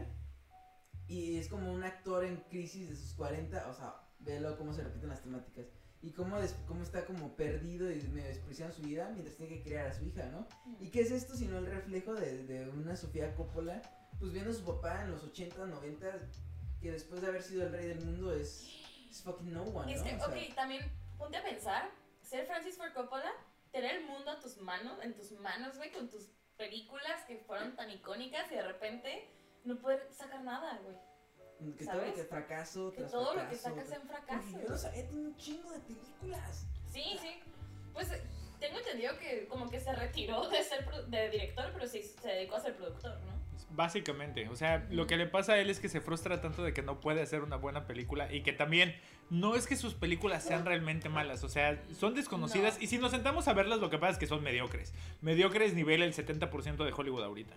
Y 1.08 1.36
es 1.36 1.48
como 1.48 1.72
un 1.72 1.84
actor 1.84 2.24
en 2.24 2.36
crisis 2.48 2.88
de 2.88 2.96
sus 2.96 3.12
40, 3.14 3.68
o 3.68 3.74
sea, 3.74 3.94
velo 4.20 4.56
cómo 4.56 4.72
se 4.72 4.82
repiten 4.82 5.08
las 5.10 5.20
temáticas. 5.22 5.66
Y 6.00 6.10
cómo, 6.10 6.40
des- 6.40 6.56
cómo 6.66 6.82
está 6.82 7.04
como 7.04 7.36
perdido 7.36 7.90
y 7.90 8.02
medio 8.08 8.28
despreciando 8.28 8.74
su 8.74 8.82
vida 8.82 9.08
mientras 9.12 9.36
tiene 9.36 9.54
que 9.56 9.62
criar 9.62 9.86
a 9.88 9.92
su 9.94 10.04
hija, 10.04 10.26
¿no? 10.30 10.46
¿Y 10.80 10.88
qué 10.90 11.02
es 11.02 11.10
esto 11.12 11.36
sino 11.36 11.58
el 11.58 11.66
reflejo 11.66 12.14
de, 12.14 12.44
de 12.44 12.68
una 12.70 12.96
Sofía 12.96 13.34
Coppola? 13.36 13.82
Pues 14.18 14.32
viendo 14.32 14.50
a 14.50 14.54
su 14.54 14.64
papá 14.64 15.02
en 15.02 15.10
los 15.12 15.22
80, 15.22 15.66
90, 15.66 16.06
que 16.82 16.90
después 16.92 17.20
de 17.22 17.28
haber 17.28 17.42
sido 17.42 17.64
el 17.66 17.72
rey 17.72 17.86
del 17.86 18.00
mundo 18.00 18.34
es, 18.34 18.68
es 19.08 19.22
fucking 19.22 19.52
no 19.52 19.62
one, 19.62 19.92
Es 19.92 20.00
¿no? 20.00 20.04
que, 20.06 20.14
O 20.16 20.18
sea, 20.18 20.26
ok, 20.28 20.54
también 20.54 20.82
ponte 21.16 21.36
a 21.38 21.42
pensar, 21.44 21.88
ser 22.22 22.44
Francis 22.46 22.76
Ford 22.76 22.92
Coppola, 22.92 23.32
tener 23.70 23.96
el 23.96 24.04
mundo 24.04 24.30
a 24.32 24.40
tus 24.40 24.58
manos, 24.58 24.98
en 25.02 25.14
tus 25.14 25.30
manos, 25.32 25.76
güey, 25.76 25.92
con 25.92 26.08
tus 26.10 26.28
películas 26.56 27.24
que 27.26 27.38
fueron 27.38 27.74
tan 27.76 27.88
icónicas 27.90 28.50
y 28.50 28.56
de 28.56 28.62
repente 28.62 29.30
no 29.64 29.78
poder 29.80 30.08
sacar 30.12 30.42
nada, 30.42 30.78
güey. 30.82 30.96
que 31.76 31.86
todo 31.86 32.04
lo 32.04 32.14
que 32.14 32.24
fracaso 32.24 32.90
Que 32.90 32.98
tras 32.98 33.12
todo 33.12 33.34
lo 33.34 33.48
que 33.48 33.54
sacas 33.56 33.86
tras- 33.86 34.00
en 34.02 34.08
fracaso. 34.08 34.60
Yo 34.60 34.68
no 34.68 34.76
sabía, 34.76 35.04
un 35.12 35.36
chingo 35.36 35.70
de 35.70 35.78
películas. 35.80 36.66
Sí, 36.92 37.16
sí. 37.20 37.40
Pues 37.92 38.08
tengo 38.58 38.78
entendido 38.78 39.16
que 39.18 39.46
como 39.46 39.70
que 39.70 39.78
se 39.78 39.92
retiró 39.92 40.48
de 40.48 40.62
ser 40.64 40.84
de 41.06 41.30
director, 41.30 41.70
pero 41.72 41.86
sí 41.86 42.02
se 42.02 42.28
dedicó 42.28 42.56
a 42.56 42.60
ser 42.60 42.76
productor, 42.76 43.18
¿no? 43.20 43.41
Básicamente, 43.74 44.48
o 44.48 44.56
sea, 44.56 44.86
lo 44.90 45.06
que 45.06 45.16
le 45.16 45.26
pasa 45.26 45.54
a 45.54 45.58
él 45.58 45.70
es 45.70 45.80
que 45.80 45.88
se 45.88 46.00
frustra 46.00 46.40
tanto 46.40 46.62
de 46.62 46.74
que 46.74 46.82
no 46.82 47.00
puede 47.00 47.22
hacer 47.22 47.42
una 47.42 47.56
buena 47.56 47.86
película 47.86 48.32
y 48.32 48.42
que 48.42 48.52
también 48.52 48.94
no 49.30 49.54
es 49.56 49.66
que 49.66 49.76
sus 49.76 49.94
películas 49.94 50.44
sean 50.44 50.66
realmente 50.66 51.08
malas, 51.08 51.42
o 51.42 51.48
sea, 51.48 51.82
son 51.98 52.14
desconocidas 52.14 52.76
No. 52.76 52.84
y 52.84 52.86
si 52.86 52.98
nos 52.98 53.12
sentamos 53.12 53.48
a 53.48 53.54
verlas 53.54 53.80
lo 53.80 53.88
que 53.88 53.98
pasa 53.98 54.12
es 54.12 54.18
que 54.18 54.26
son 54.26 54.42
mediocres. 54.42 54.92
Mediocres 55.22 55.74
nivel 55.74 56.02
el 56.02 56.12
70% 56.12 56.84
de 56.84 56.92
Hollywood 56.92 57.22
ahorita. 57.22 57.54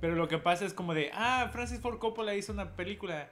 Pero 0.00 0.14
lo 0.14 0.28
que 0.28 0.38
pasa 0.38 0.64
es 0.64 0.74
como 0.74 0.94
de, 0.94 1.10
ah, 1.14 1.48
Francis 1.52 1.80
Ford 1.80 1.98
Coppola 1.98 2.34
hizo 2.34 2.52
una 2.52 2.76
película, 2.76 3.30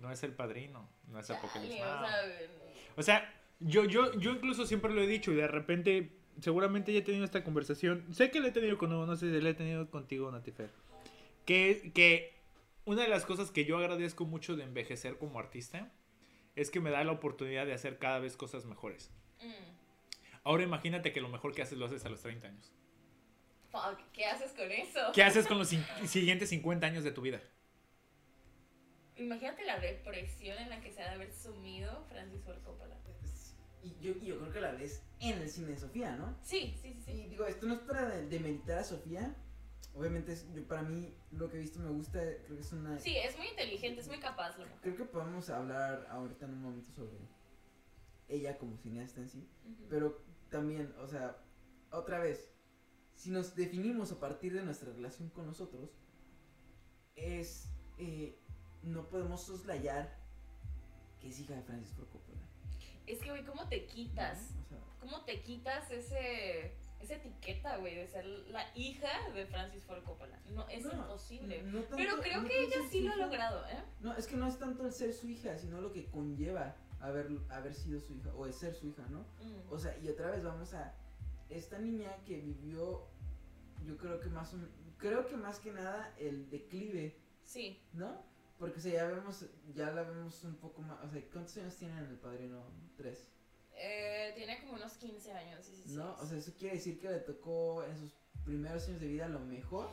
no 0.00 0.10
es 0.10 0.22
El 0.22 0.32
Padrino, 0.32 0.88
no 1.08 1.18
es 1.18 1.30
Apocalipsis. 1.30 1.80
Now. 1.80 1.86
o 1.86 2.02
sea, 2.02 2.90
O 2.96 3.02
sea, 3.02 3.34
yo, 3.60 3.84
yo, 3.84 4.18
yo 4.18 4.32
incluso 4.32 4.66
siempre 4.66 4.92
lo 4.92 5.02
he 5.02 5.06
dicho 5.06 5.32
y 5.32 5.34
de 5.34 5.46
repente, 5.48 6.12
seguramente 6.40 6.92
ya 6.92 7.00
he 7.00 7.02
tenido 7.02 7.24
esta 7.24 7.44
conversación. 7.44 8.06
Sé 8.12 8.30
que 8.30 8.40
la 8.40 8.48
he 8.48 8.52
tenido 8.52 8.78
con 8.78 8.90
no 8.90 9.16
sé 9.16 9.30
si 9.30 9.40
la 9.40 9.50
he 9.50 9.54
tenido 9.54 9.90
contigo, 9.90 10.30
Natifer. 10.30 10.70
Que, 11.46 11.92
que 11.94 12.34
una 12.84 13.02
de 13.02 13.08
las 13.08 13.24
cosas 13.24 13.50
que 13.50 13.64
yo 13.64 13.78
agradezco 13.78 14.24
mucho 14.24 14.56
de 14.56 14.64
envejecer 14.64 15.18
como 15.18 15.38
artista 15.38 15.90
es 16.56 16.70
que 16.70 16.80
me 16.80 16.90
da 16.90 17.02
la 17.04 17.12
oportunidad 17.12 17.66
de 17.66 17.72
hacer 17.72 17.98
cada 17.98 18.18
vez 18.18 18.36
cosas 18.36 18.64
mejores. 18.66 19.10
Mm. 19.40 20.38
Ahora 20.44 20.62
imagínate 20.62 21.12
que 21.12 21.20
lo 21.20 21.28
mejor 21.28 21.54
que 21.54 21.62
haces 21.62 21.78
lo 21.78 21.86
haces 21.86 22.04
a 22.04 22.08
los 22.08 22.20
30 22.22 22.46
años. 22.48 22.72
Fuck, 23.70 24.00
¿qué 24.12 24.24
haces 24.26 24.52
con 24.52 24.70
eso? 24.70 25.00
¿Qué 25.14 25.22
haces 25.22 25.46
con 25.46 25.58
los 25.58 25.68
siguientes 26.06 26.48
50 26.48 26.86
años 26.86 27.04
de 27.04 27.12
tu 27.12 27.20
vida? 27.22 27.40
Imagínate 29.16 29.64
la 29.64 29.78
depresión 29.78 30.58
en 30.58 30.70
la 30.70 30.80
que 30.80 30.90
se 30.92 31.02
ha 31.02 31.08
de 31.10 31.14
haber 31.16 31.32
sumido 31.32 32.04
Francis 32.08 32.42
Ford 32.42 32.58
Coppola. 32.64 32.96
Y 33.82 33.96
yo, 34.00 34.12
y 34.20 34.26
yo 34.26 34.38
creo 34.38 34.52
que 34.52 34.60
la 34.60 34.72
ves 34.72 35.02
en 35.20 35.38
el 35.38 35.48
cine 35.48 35.68
de 35.68 35.78
Sofía, 35.78 36.14
¿no? 36.16 36.36
Sí, 36.42 36.74
sí, 36.82 36.94
sí. 37.02 37.12
Y 37.12 37.28
digo, 37.28 37.46
esto 37.46 37.66
no 37.66 37.74
es 37.74 37.80
para 37.80 38.08
de- 38.10 38.26
demeritar 38.28 38.78
a 38.78 38.84
Sofía. 38.84 39.34
Obviamente, 39.94 40.32
es, 40.32 40.46
yo, 40.54 40.66
para 40.66 40.82
mí, 40.82 41.14
lo 41.32 41.50
que 41.50 41.56
he 41.56 41.60
visto 41.60 41.80
me 41.80 41.90
gusta. 41.90 42.20
Creo 42.44 42.56
que 42.56 42.62
es 42.62 42.72
una. 42.72 42.98
Sí, 42.98 43.16
es 43.16 43.36
muy 43.36 43.48
inteligente, 43.48 44.00
es 44.00 44.08
muy 44.08 44.18
capaz 44.18 44.56
la 44.58 44.64
mujer. 44.64 44.80
Creo 44.82 44.96
que 44.96 45.04
podemos 45.04 45.50
hablar 45.50 46.06
ahorita 46.10 46.46
en 46.46 46.52
un 46.52 46.62
momento 46.62 46.90
sobre 46.92 47.18
ella 48.28 48.56
como 48.58 48.76
cineasta 48.76 49.20
en 49.20 49.28
sí. 49.28 49.48
Pero 49.88 50.22
también, 50.48 50.94
o 51.00 51.06
sea, 51.06 51.36
otra 51.90 52.20
vez, 52.20 52.52
si 53.14 53.30
nos 53.30 53.56
definimos 53.56 54.12
a 54.12 54.20
partir 54.20 54.52
de 54.54 54.62
nuestra 54.62 54.92
relación 54.92 55.28
con 55.30 55.46
nosotros, 55.46 55.90
es. 57.16 57.68
eh, 57.98 58.36
no 58.82 59.08
podemos 59.10 59.44
soslayar 59.44 60.18
que 61.20 61.28
es 61.28 61.38
hija 61.38 61.54
de 61.54 61.62
Francis 61.62 61.94
Ford 61.94 62.08
Coppola. 62.08 62.40
Es 63.06 63.18
que, 63.18 63.30
güey, 63.30 63.44
¿cómo 63.44 63.68
te 63.68 63.84
quitas? 63.86 64.52
¿no? 64.52 64.60
O 64.60 64.64
sea, 64.64 64.78
¿Cómo 65.00 65.24
te 65.24 65.42
quitas 65.42 65.90
ese, 65.90 66.74
esa 67.00 67.14
etiqueta, 67.14 67.76
güey, 67.78 67.94
de 67.96 68.06
ser 68.06 68.24
la 68.26 68.64
hija 68.76 69.08
de 69.34 69.46
Francis 69.46 69.84
Ford 69.84 70.02
Coppola? 70.04 70.38
No, 70.50 70.68
es 70.68 70.84
no, 70.84 70.92
imposible. 70.92 71.62
no 71.62 71.80
tanto- 71.82 71.96
Pero 71.96 72.20
creo 72.20 72.44
que 72.44 72.64
ella 72.64 72.76
sí 72.90 73.00
lo 73.02 73.12
ha 73.12 73.16
logrado, 73.16 73.66
¿eh? 73.68 73.82
No, 74.00 74.14
es 74.16 74.26
que 74.26 74.36
no 74.36 74.46
es 74.46 74.58
tanto 74.58 74.86
el 74.86 74.92
ser 74.92 75.12
su 75.12 75.28
hija, 75.28 75.56
sino 75.56 75.80
lo 75.80 75.92
que 75.92 76.06
conlleva 76.10 76.76
haber, 77.00 77.28
haber 77.48 77.74
sido 77.74 77.98
su 78.00 78.14
hija, 78.14 78.32
o 78.34 78.46
el 78.46 78.52
ser 78.52 78.74
su 78.74 78.88
hija, 78.88 79.02
¿no? 79.08 79.20
Mm. 79.20 79.70
O 79.72 79.78
sea, 79.78 79.96
y 79.98 80.08
otra 80.08 80.30
vez 80.30 80.42
vamos 80.44 80.74
a 80.74 80.94
esta 81.48 81.78
niña 81.78 82.14
que 82.26 82.38
vivió, 82.40 83.06
yo 83.84 83.96
creo 83.96 84.20
que 84.20 84.28
más, 84.28 84.52
un- 84.52 84.70
creo 84.98 85.26
que 85.26 85.36
más 85.36 85.58
que 85.58 85.72
nada 85.72 86.14
el 86.18 86.48
declive, 86.50 87.16
Sí, 87.42 87.80
¿no? 87.94 88.22
Porque 88.58 88.78
o 88.78 88.82
sea, 88.82 88.92
ya 88.92 89.06
vemos, 89.08 89.46
ya 89.74 89.90
la 89.90 90.02
vemos 90.02 90.44
un 90.44 90.56
poco 90.56 90.82
más, 90.82 91.02
o 91.02 91.08
sea, 91.08 91.22
¿cuántos 91.32 91.56
años 91.56 91.74
tiene 91.76 91.96
en 91.98 92.04
el 92.04 92.18
padrino? 92.18 92.62
Tres, 92.96 93.32
eh, 93.82 94.32
tiene 94.36 94.60
como 94.60 94.74
unos 94.74 94.92
15 94.98 95.32
años. 95.32 95.66
No, 95.86 96.14
o 96.20 96.26
sea, 96.26 96.36
eso 96.36 96.52
quiere 96.58 96.76
decir 96.76 97.00
que 97.00 97.08
le 97.08 97.20
tocó 97.20 97.82
en 97.84 97.96
sus 97.98 98.12
primeros 98.44 98.86
años 98.88 99.00
de 99.00 99.06
vida 99.06 99.26
lo 99.28 99.40
mejor. 99.40 99.90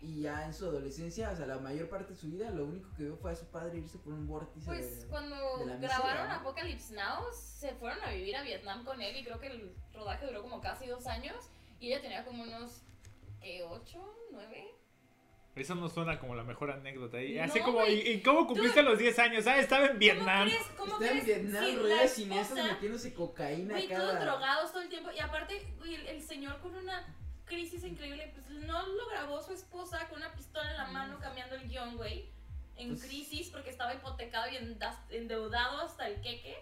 Y 0.00 0.22
ya 0.22 0.44
en 0.44 0.52
su 0.52 0.64
adolescencia, 0.64 1.30
o 1.30 1.36
sea, 1.36 1.46
la 1.46 1.58
mayor 1.58 1.88
parte 1.88 2.14
de 2.14 2.18
su 2.18 2.26
vida, 2.26 2.50
lo 2.50 2.64
único 2.64 2.92
que 2.96 3.04
vio 3.04 3.16
fue 3.16 3.30
a 3.30 3.36
su 3.36 3.46
padre 3.46 3.78
irse 3.78 3.96
por 3.98 4.12
un 4.12 4.26
vórtice. 4.26 4.66
Pues 4.66 5.02
de, 5.02 5.06
cuando 5.06 5.58
de 5.58 5.66
la 5.66 5.76
grabaron. 5.76 6.30
Apocalypse 6.32 6.94
Now, 6.94 7.22
se 7.32 7.72
fueron 7.76 8.02
a 8.02 8.10
vivir 8.10 8.34
a 8.34 8.42
Vietnam 8.42 8.84
con 8.84 9.00
él 9.00 9.16
y 9.16 9.24
creo 9.24 9.38
que 9.38 9.46
el 9.46 9.72
rodaje 9.92 10.26
duró 10.26 10.42
como 10.42 10.60
casi 10.60 10.88
dos 10.88 11.06
años 11.06 11.48
y 11.78 11.92
ella 11.92 12.02
tenía 12.02 12.24
como 12.24 12.42
unos 12.42 12.82
eh, 13.40 13.62
8, 13.62 14.14
9 14.32 14.71
eso 15.54 15.74
no 15.74 15.88
suena 15.90 16.18
como 16.18 16.34
la 16.34 16.44
mejor 16.44 16.70
anécdota. 16.70 17.20
Y 17.22 17.34
No, 17.34 17.44
así 17.44 17.60
como. 17.60 17.84
¿y, 17.86 17.92
y 18.00 18.22
cómo 18.22 18.46
cumpliste 18.46 18.82
los 18.82 18.98
10 18.98 19.18
años? 19.18 19.46
Ah, 19.46 19.58
estaba 19.58 19.86
en 19.86 19.98
Vietnam. 19.98 20.48
¿Cómo 20.48 20.50
crees? 20.50 20.66
¿Cómo 20.78 20.92
Está 20.94 21.10
en? 21.18 21.26
Vietnam, 21.26 21.64
Sí, 21.64 21.76
de 21.76 22.08
cineastas 22.08 22.64
metiéndose 22.64 23.12
cocaína 23.14 23.74
Güey, 23.74 23.88
cada... 23.88 24.00
todos 24.12 24.20
drogados 24.20 24.72
todo 24.72 24.82
el 24.82 24.88
tiempo. 24.88 25.10
Y 25.14 25.20
aparte, 25.20 25.62
güey, 25.78 25.94
el, 25.96 26.06
el 26.06 26.22
señor 26.22 26.58
con 26.60 26.74
una 26.74 27.14
crisis 27.44 27.84
increíble, 27.84 28.30
pues 28.34 28.48
no 28.48 28.86
lo 28.86 29.08
grabó 29.10 29.42
su 29.42 29.52
esposa 29.52 30.08
con 30.08 30.18
una 30.20 30.32
pistola 30.32 30.70
en 30.70 30.76
la 30.78 30.86
mano 30.86 31.18
cambiando 31.20 31.56
el 31.56 31.68
guion, 31.68 31.96
güey. 31.98 32.30
En 32.76 32.88
Pues- 32.88 33.04
crisis 33.04 33.50
porque 33.50 33.68
estaba 33.68 33.92
hipotecado 33.92 34.46
y 34.50 34.56
endeudado 35.14 35.80
hasta 35.82 36.08
el 36.08 36.20
queque. 36.22 36.56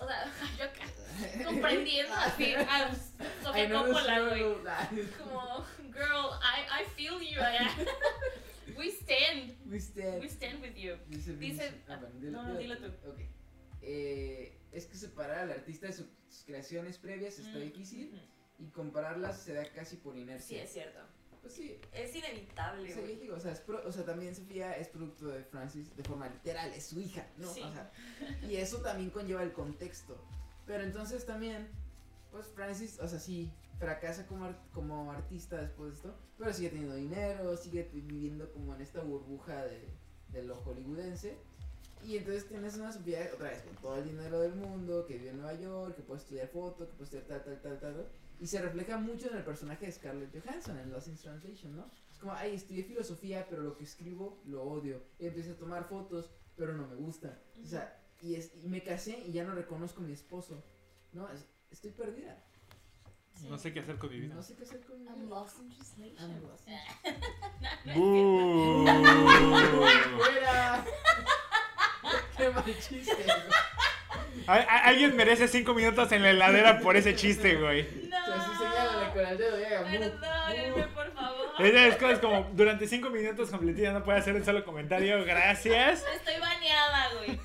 O 0.00 0.06
sea, 0.06 0.32
yo 0.58 0.64
acá 0.64 1.44
comprendiendo 1.44 2.14
así 2.14 2.54
a 2.54 2.90
Sofía 3.42 3.70
Coppola, 3.70 4.20
güey. 4.28 4.42
Como, 5.18 5.64
girl, 5.92 6.30
I, 6.42 6.82
I 6.82 6.84
feel 6.96 7.18
you. 7.20 7.40
We 8.76 8.88
stand. 8.90 9.56
We 9.66 9.78
stand. 9.80 10.20
We 10.20 10.28
stand 10.28 10.60
with 10.62 10.74
you. 10.76 10.96
Dice, 11.08 11.32
Dice- 11.36 11.72
ah, 11.88 11.96
no, 12.20 12.42
no, 12.44 12.58
dilo 12.58 12.76
tú. 12.78 12.86
Ok. 13.08 13.20
Eh, 13.82 14.56
es 14.72 14.86
que 14.86 14.96
separar 14.96 15.38
al 15.40 15.50
artista 15.52 15.86
de 15.86 15.94
sus 15.94 16.06
creaciones 16.46 16.98
previas 16.98 17.38
está 17.38 17.58
Mm, 17.58 17.62
difícil 17.62 18.08
ujú. 18.14 18.22
y 18.66 18.70
compararlas 18.70 19.40
se 19.40 19.54
da 19.54 19.64
casi 19.72 19.96
por 19.96 20.14
Sí, 20.14 20.20
inercia. 20.20 20.62
es 20.62 20.72
cierto. 20.72 21.00
Pues 21.48 21.56
sí. 21.56 21.80
Es 21.92 22.14
inevitable, 22.14 22.82
o 22.82 22.86
sea, 22.94 23.02
güey. 23.02 23.14
yo 23.14 23.20
digo, 23.22 23.36
o 23.36 23.40
sea, 23.40 23.52
es 23.52 23.60
pro- 23.60 23.82
o 23.86 23.90
sea, 23.92 24.04
también 24.04 24.34
Sofía 24.34 24.76
es 24.76 24.88
producto 24.88 25.28
de 25.28 25.42
Francis 25.44 25.94
de 25.96 26.02
forma 26.04 26.28
literal, 26.28 26.70
es 26.74 26.86
su 26.86 27.00
hija, 27.00 27.26
¿no? 27.38 27.48
Sí. 27.52 27.62
O 27.62 27.72
sea, 27.72 27.90
y 28.42 28.56
eso 28.56 28.78
también 28.78 29.10
conlleva 29.10 29.42
el 29.42 29.52
contexto. 29.52 30.22
Pero 30.66 30.84
entonces 30.84 31.24
también, 31.24 31.68
pues 32.30 32.46
Francis, 32.48 32.98
o 33.00 33.08
sea, 33.08 33.18
sí, 33.18 33.50
fracasa 33.78 34.26
como, 34.26 34.44
ar- 34.44 34.62
como 34.74 35.10
artista 35.10 35.56
después 35.56 35.90
de 35.90 35.96
esto, 35.96 36.14
pero 36.36 36.52
sigue 36.52 36.68
teniendo 36.68 36.94
dinero, 36.96 37.56
sigue 37.56 37.88
viviendo 37.92 38.52
como 38.52 38.74
en 38.74 38.82
esta 38.82 39.00
burbuja 39.00 39.64
de, 39.64 39.88
de 40.32 40.42
lo 40.42 40.54
hollywoodense. 40.56 41.36
Y 42.04 42.16
entonces 42.16 42.46
tienes 42.46 42.76
una 42.76 42.92
Sofía, 42.92 43.28
otra 43.34 43.50
vez, 43.50 43.62
con 43.62 43.74
todo 43.76 43.96
el 43.96 44.04
dinero 44.04 44.40
del 44.40 44.54
mundo, 44.54 45.04
que 45.06 45.16
vive 45.16 45.30
en 45.30 45.38
Nueva 45.38 45.54
York, 45.58 45.96
que 45.96 46.02
puede 46.02 46.20
estudiar 46.20 46.46
foto, 46.48 46.86
que 46.86 46.92
puede 46.92 47.04
estudiar 47.04 47.26
tal, 47.26 47.42
tal, 47.42 47.60
tal, 47.62 47.80
tal. 47.80 47.94
tal, 47.94 48.08
Y 48.40 48.46
se 48.46 48.60
refleja 48.62 48.96
mucho 48.98 49.28
en 49.30 49.36
el 49.38 49.44
personaje 49.44 49.86
de 49.86 49.92
Scarlett 49.92 50.30
Johansson 50.32 50.78
en 50.78 50.90
Lost 50.92 51.08
in 51.08 51.16
Translation, 51.16 51.74
¿no? 51.76 51.90
Es 52.12 52.18
como, 52.18 52.32
ay, 52.32 52.54
estudié 52.54 52.84
filosofía, 52.84 53.46
pero 53.50 53.62
lo 53.62 53.76
que 53.76 53.84
escribo 53.84 54.40
lo 54.46 54.62
odio. 54.62 55.02
Y 55.18 55.26
empecé 55.26 55.50
a 55.52 55.56
tomar 55.56 55.84
fotos, 55.88 56.30
pero 56.56 56.72
no 56.74 56.86
me 56.86 56.94
gusta. 56.94 57.36
O 57.62 57.66
sea, 57.66 58.00
y, 58.22 58.36
es, 58.36 58.52
y 58.62 58.68
me 58.68 58.82
casé 58.82 59.18
y 59.26 59.32
ya 59.32 59.44
no 59.44 59.54
reconozco 59.54 60.00
a 60.02 60.04
mi 60.04 60.12
esposo. 60.12 60.62
No, 61.12 61.28
Es- 61.30 61.46
estoy 61.70 61.90
perdida. 61.90 62.44
Sí. 63.34 63.48
No 63.48 63.56
sé 63.58 63.72
qué 63.72 63.80
hacer 63.80 63.98
con 63.98 64.10
mi 64.10 64.20
vida. 64.20 64.34
No 64.34 64.42
sé 64.42 64.54
qué 64.56 64.64
hacer 64.64 64.80
con 64.84 64.98
mi 65.00 65.06
I'm 65.08 65.14
vida. 65.16 65.28
lost 65.30 65.58
in 65.60 65.68
translation. 65.70 66.30
I'm 66.30 66.42
lost 66.48 66.68
in 66.68 67.94
¡Bú! 67.94 68.84
¡Fuera! 70.18 70.84
¡Qué 72.36 72.50
mal 72.50 72.64
chiste! 72.80 73.16
Alguien 74.48 75.14
merece 75.14 75.46
5 75.46 75.74
minutos 75.74 76.10
en 76.10 76.22
la 76.22 76.30
heladera 76.30 76.80
por 76.80 76.96
ese 76.96 77.14
chiste, 77.14 77.56
güey. 77.56 78.08
No. 78.08 78.16
O 78.16 78.24
sea, 78.24 78.34
así 78.36 78.50
señálale 78.56 79.12
con 79.12 79.26
el 79.26 79.38
dedo 79.38 79.60
y 79.60 79.64
haga 79.64 79.82
mu, 79.82 79.98
Perdónenme, 79.98 80.86
por 80.88 81.12
favor. 81.12 81.66
Es 81.66 81.96
cosas 81.96 82.18
como 82.18 82.50
durante 82.54 82.88
5 82.88 83.10
minutos 83.10 83.50
completita 83.50 83.92
no 83.92 84.02
puede 84.02 84.18
hacer 84.18 84.34
un 84.34 84.44
solo 84.44 84.64
comentario. 84.64 85.22
Gracias. 85.24 86.02
Estoy 86.14 86.40
baneada, 86.40 87.08
güey. 87.14 87.38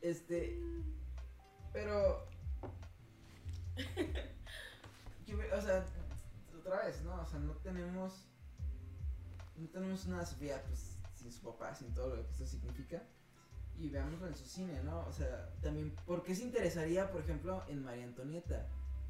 Este. 0.00 0.60
Pero. 1.72 2.28
o 5.56 5.60
sea, 5.62 5.84
otra 6.58 6.84
vez, 6.84 7.00
¿no? 7.02 7.22
O 7.22 7.26
sea, 7.26 7.38
no 7.38 7.52
tenemos. 7.62 8.26
No 9.56 9.68
tenemos 9.68 10.04
una 10.04 10.26
Sofía, 10.26 10.62
pues, 10.66 10.83
sin 11.24 11.32
su 11.32 11.40
papá, 11.40 11.74
sin 11.74 11.92
todo 11.94 12.16
lo 12.16 12.22
que 12.26 12.30
esto 12.32 12.46
significa. 12.46 13.02
Y 13.78 13.88
veámoslo 13.88 14.26
en 14.28 14.36
su 14.36 14.44
cine, 14.44 14.80
¿no? 14.84 15.00
O 15.06 15.12
sea, 15.12 15.48
también, 15.62 15.94
¿por 16.06 16.22
qué 16.22 16.34
se 16.34 16.42
interesaría, 16.44 17.10
por 17.10 17.22
ejemplo, 17.22 17.64
en 17.68 17.82
María 17.82 18.04
Antonieta? 18.04 18.66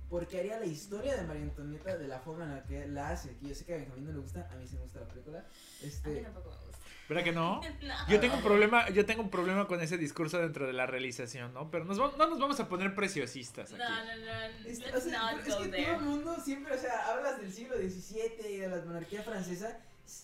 ¿Por 0.09 0.27
qué 0.29 0.39
haría 0.41 0.59
la 0.61 0.67
historia 0.67 1.17
de 1.17 1.23
María 1.27 1.43
Antonieta 1.43 1.97
de 1.99 2.07
la 2.09 2.21
forma 2.21 2.45
en 2.45 2.51
la 2.55 2.63
que 2.63 2.87
la 2.87 3.11
hace? 3.11 3.37
Que 3.39 3.49
yo 3.49 3.55
sé 3.55 3.65
que 3.65 3.75
a 3.75 3.79
Benjamín 3.79 4.07
no 4.07 4.13
le 4.13 4.19
gusta, 4.21 4.49
a 4.51 4.55
mí 4.57 4.67
sí 4.67 4.77
me 4.77 4.83
gusta 4.83 5.01
la 5.01 5.09
película. 5.09 5.39
A 5.41 5.43
mí 5.43 5.49
Este. 5.89 6.21
tampoco 6.23 6.51
me 6.51 6.57
gusta. 6.67 6.79
¿Verdad 7.09 7.25
que 7.25 7.33
no? 7.33 7.61
No. 7.83 8.09
Yo 8.09 8.21
tengo 8.21 8.37
un 8.37 8.43
problema, 8.43 8.89
yo 8.91 9.05
tengo 9.05 9.23
un 9.23 9.31
problema 9.31 9.67
con 9.67 9.81
ese 9.83 9.99
discurso 9.99 10.39
dentro 10.39 10.67
de 10.67 10.73
la 10.73 10.87
realización, 10.87 11.53
¿no? 11.53 11.71
Pero 11.71 11.85
nos 11.85 11.99
no 11.99 12.17
nos 12.17 12.39
vamos 12.39 12.59
a 12.61 12.69
poner 12.69 12.95
preciosistas 12.95 13.71
No, 13.73 13.85
aquí. 13.85 13.93
no, 13.93 14.25
no. 14.25 14.69
Es, 14.69 14.79
o 14.81 14.83
Let's 14.85 15.05
sea, 15.05 15.33
es 15.33 15.55
que 15.57 15.69
there. 15.69 15.85
todo 15.85 15.95
el 15.97 16.01
mundo 16.03 16.37
siempre, 16.43 16.75
o 16.75 16.79
sea, 16.79 17.13
hablas 17.13 17.39
del 17.41 17.53
siglo 17.53 17.77
XVII 17.77 18.51
y 18.51 18.57
de 18.59 18.69
la 18.69 18.83
monarquía 18.85 19.23
francesa. 19.23 19.79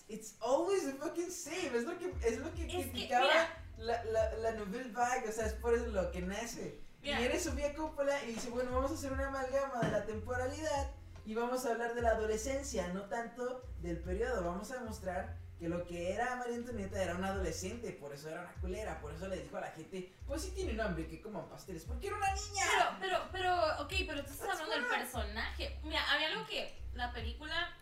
It's- 0.08 0.34
always 0.40 0.84
the 0.84 0.92
fucking 0.92 1.30
same. 1.30 1.76
Es 1.76 1.84
lo 1.84 1.98
que, 1.98 2.12
es 2.26 2.38
lo 2.38 2.52
que 2.54 2.62
Es 2.66 2.72
que, 2.72 2.90
criticaba 2.90 3.26
mira. 3.26 3.64
la, 3.78 4.04
la, 4.04 4.32
la 4.38 4.52
Nouvelle 4.52 4.90
Vague. 4.92 5.28
O 5.28 5.32
sea, 5.32 5.46
es 5.46 5.54
por 5.54 5.74
eso 5.74 5.86
lo 5.86 6.10
que 6.10 6.20
nace. 6.22 6.78
Mira. 7.02 7.16
Y 7.18 7.22
viene 7.22 7.40
Sofía 7.40 7.74
Coppola 7.74 8.22
y 8.24 8.32
dice: 8.34 8.50
Bueno, 8.50 8.72
vamos 8.72 8.90
a 8.90 8.94
hacer 8.94 9.12
una 9.12 9.28
amalgama 9.28 9.80
de 9.80 9.90
la 9.90 10.04
temporalidad 10.04 10.90
y 11.24 11.34
vamos 11.34 11.64
a 11.66 11.70
hablar 11.72 11.94
de 11.94 12.02
la 12.02 12.10
adolescencia, 12.10 12.88
no 12.88 13.02
tanto 13.06 13.62
del 13.80 13.98
periodo. 13.98 14.44
Vamos 14.44 14.70
a 14.70 14.74
demostrar 14.78 15.36
que 15.58 15.68
lo 15.68 15.84
que 15.86 16.12
era 16.12 16.36
María 16.36 16.56
Antonieta 16.56 17.02
era 17.02 17.14
una 17.16 17.28
adolescente, 17.28 17.92
por 17.92 18.14
eso 18.14 18.30
era 18.30 18.40
una 18.40 18.52
culera, 18.62 18.98
por 19.00 19.12
eso 19.12 19.28
le 19.28 19.42
dijo 19.42 19.56
a 19.56 19.60
la 19.62 19.70
gente: 19.72 20.12
Pues 20.26 20.42
sí 20.42 20.50
tienen 20.52 20.80
hambre, 20.80 21.06
que 21.06 21.20
coman 21.22 21.48
pasteles, 21.48 21.84
porque 21.84 22.06
era 22.08 22.16
una 22.16 22.34
niña. 22.34 22.64
Pero, 22.70 22.84
pero, 23.00 23.28
pero, 23.32 23.82
ok, 23.84 23.92
pero 24.06 24.24
tú 24.24 24.32
estás 24.32 24.48
That's 24.48 24.60
hablando 24.60 24.88
del 24.88 24.98
personaje. 25.00 25.78
Mira, 25.84 26.02
había 26.12 26.28
algo 26.28 26.46
que 26.46 26.78
la 26.94 27.12
película. 27.12 27.76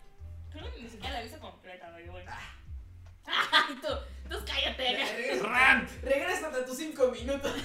Creo 0.53 0.72
que 0.72 0.82
ni 0.82 0.88
siquiera 0.88 1.14
la 1.16 1.22
viste 1.22 1.38
completa, 1.38 1.90
güey. 1.90 2.07
güey. 2.09 2.24
Ay, 3.26 3.74
tú, 3.82 3.88
tú 4.30 4.44
cállate. 4.46 4.96
Regresa- 4.96 5.46
¡Rant! 5.49 5.90
Regrésate 6.03 6.57
a 6.59 6.64
tus 6.64 6.76
cinco 6.76 7.09
minutos. 7.09 7.53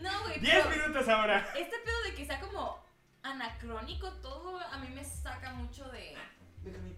No, 0.00 0.22
güey. 0.24 0.38
10 0.40 0.66
pero 0.66 0.70
minutos 0.76 1.08
ahora. 1.08 1.38
Este 1.56 1.76
pedo 1.78 2.02
de 2.04 2.14
que 2.14 2.26
sea 2.26 2.38
como 2.40 2.84
anacrónico 3.22 4.12
todo, 4.14 4.58
a 4.58 4.78
mí 4.78 4.88
me 4.88 5.02
saca 5.04 5.52
mucho 5.54 5.84
de. 5.90 6.16
Déjame. 6.62 6.94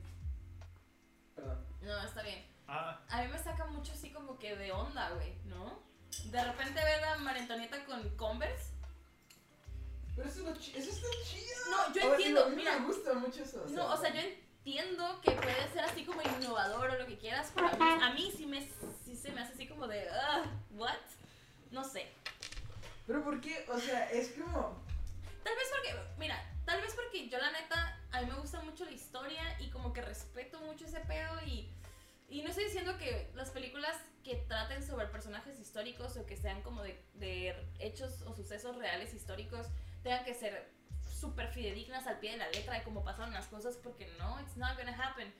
Perdón. 1.34 1.64
No, 1.82 2.02
está 2.04 2.22
bien. 2.22 2.44
Ah, 2.66 3.00
A 3.08 3.22
mí 3.22 3.28
me 3.28 3.38
saca 3.38 3.64
mucho 3.66 3.92
así 3.92 4.10
como 4.12 4.38
que 4.38 4.56
de 4.56 4.72
onda, 4.72 5.10
güey, 5.10 5.32
¿no? 5.44 5.80
De 6.24 6.42
repente 6.44 6.82
ver 6.82 7.04
a 7.04 7.16
María 7.18 7.42
Antonieta 7.42 7.84
con 7.84 8.08
Converse. 8.16 8.74
Pero 10.16 10.28
eso, 10.28 10.40
es 10.40 10.44
lo 10.46 10.56
chi- 10.56 10.74
eso 10.76 10.90
está 10.90 11.06
chido. 11.24 11.56
No, 11.70 11.94
yo 11.94 12.02
A 12.02 12.04
ver, 12.06 12.14
entiendo, 12.14 12.40
digo, 12.40 12.42
a 12.46 12.48
mí 12.50 12.56
mira. 12.56 12.78
me 12.80 12.86
gusta 12.86 13.14
mucho 13.14 13.42
eso. 13.44 13.64
No, 13.70 13.86
o 13.92 13.96
sea, 13.96 14.12
yo 14.12 14.20
entiendo 14.20 14.47
que 15.22 15.32
puede 15.32 15.68
ser 15.72 15.84
así 15.84 16.04
como 16.04 16.20
innovador 16.22 16.90
o 16.90 16.98
lo 16.98 17.06
que 17.06 17.18
quieras, 17.18 17.50
pero 17.54 17.68
a 17.68 17.72
mí, 17.72 18.02
a 18.02 18.10
mí 18.14 18.32
sí, 18.36 18.46
me, 18.46 18.66
sí 19.04 19.16
se 19.16 19.30
me 19.32 19.40
hace 19.40 19.54
así 19.54 19.66
como 19.66 19.86
de, 19.86 20.06
¿what? 20.72 20.94
No 21.70 21.84
sé. 21.84 22.06
Pero 23.06 23.24
¿por 23.24 23.40
qué? 23.40 23.64
O 23.68 23.78
sea, 23.78 24.10
es 24.10 24.30
como. 24.30 24.82
Tal 25.42 25.54
vez 25.56 25.68
porque, 25.70 25.96
mira, 26.18 26.42
tal 26.64 26.80
vez 26.80 26.94
porque 26.94 27.28
yo 27.28 27.38
la 27.38 27.50
neta, 27.52 27.98
a 28.12 28.20
mí 28.20 28.26
me 28.26 28.38
gusta 28.38 28.60
mucho 28.60 28.84
la 28.84 28.90
historia 28.90 29.42
y 29.60 29.70
como 29.70 29.92
que 29.92 30.02
respeto 30.02 30.60
mucho 30.60 30.84
ese 30.84 31.00
pedo 31.00 31.40
y, 31.46 31.70
y 32.28 32.42
no 32.42 32.50
estoy 32.50 32.64
diciendo 32.64 32.98
que 32.98 33.30
las 33.34 33.50
películas 33.50 33.96
que 34.22 34.36
traten 34.48 34.82
sobre 34.82 35.06
personajes 35.06 35.58
históricos 35.58 36.16
o 36.16 36.26
que 36.26 36.36
sean 36.36 36.62
como 36.62 36.82
de, 36.82 37.02
de 37.14 37.54
hechos 37.78 38.22
o 38.22 38.34
sucesos 38.34 38.76
reales 38.76 39.14
históricos 39.14 39.66
tengan 40.02 40.24
que 40.24 40.34
ser 40.34 40.70
súper 41.20 41.48
fidedignas 41.48 42.06
al 42.06 42.18
pie 42.20 42.32
de 42.32 42.36
la 42.38 42.48
letra 42.50 42.74
de 42.74 42.82
cómo 42.84 43.02
pasaron 43.04 43.32
las 43.34 43.46
cosas 43.48 43.76
porque 43.76 44.06
no, 44.18 44.40
it's 44.40 44.56
not 44.56 44.76
gonna 44.76 44.96
happen. 44.96 45.32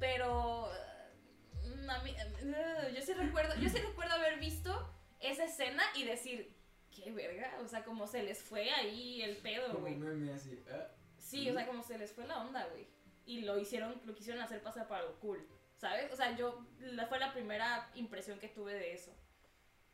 Pero 0.00 0.68
uh, 0.70 1.90
a 1.90 1.98
mí- 2.02 2.14
uh, 2.42 2.94
yo 2.94 3.00
sí 3.02 3.14
recuerdo, 3.14 3.54
yo 3.56 3.68
sí 3.68 3.78
recuerdo 3.78 4.14
haber 4.14 4.38
visto 4.38 4.90
esa 5.20 5.44
escena 5.44 5.82
y 5.94 6.04
decir, 6.04 6.54
qué 6.90 7.10
verga, 7.12 7.58
o 7.62 7.68
sea, 7.68 7.84
como 7.84 8.06
se 8.06 8.22
les 8.22 8.42
fue 8.42 8.70
ahí 8.70 9.22
el 9.22 9.36
pedo, 9.38 9.74
güey. 9.78 10.30
así. 10.30 10.62
ah. 10.70 10.88
Sí, 11.18 11.48
o 11.48 11.54
sea, 11.54 11.66
como 11.66 11.82
se 11.82 11.96
les 11.98 12.12
fue 12.12 12.26
la 12.26 12.38
onda, 12.42 12.66
güey. 12.66 12.86
Y 13.26 13.40
lo 13.42 13.58
hicieron, 13.58 14.00
lo 14.04 14.14
quisieron 14.14 14.42
hacer 14.42 14.62
pasar 14.62 14.86
para 14.86 15.00
algo 15.02 15.18
cool, 15.20 15.48
¿sabes? 15.76 16.12
O 16.12 16.16
sea, 16.16 16.36
yo, 16.36 16.66
la, 16.80 17.06
fue 17.06 17.18
la 17.18 17.32
primera 17.32 17.90
impresión 17.94 18.38
que 18.38 18.48
tuve 18.48 18.74
de 18.74 18.92
eso. 18.92 19.12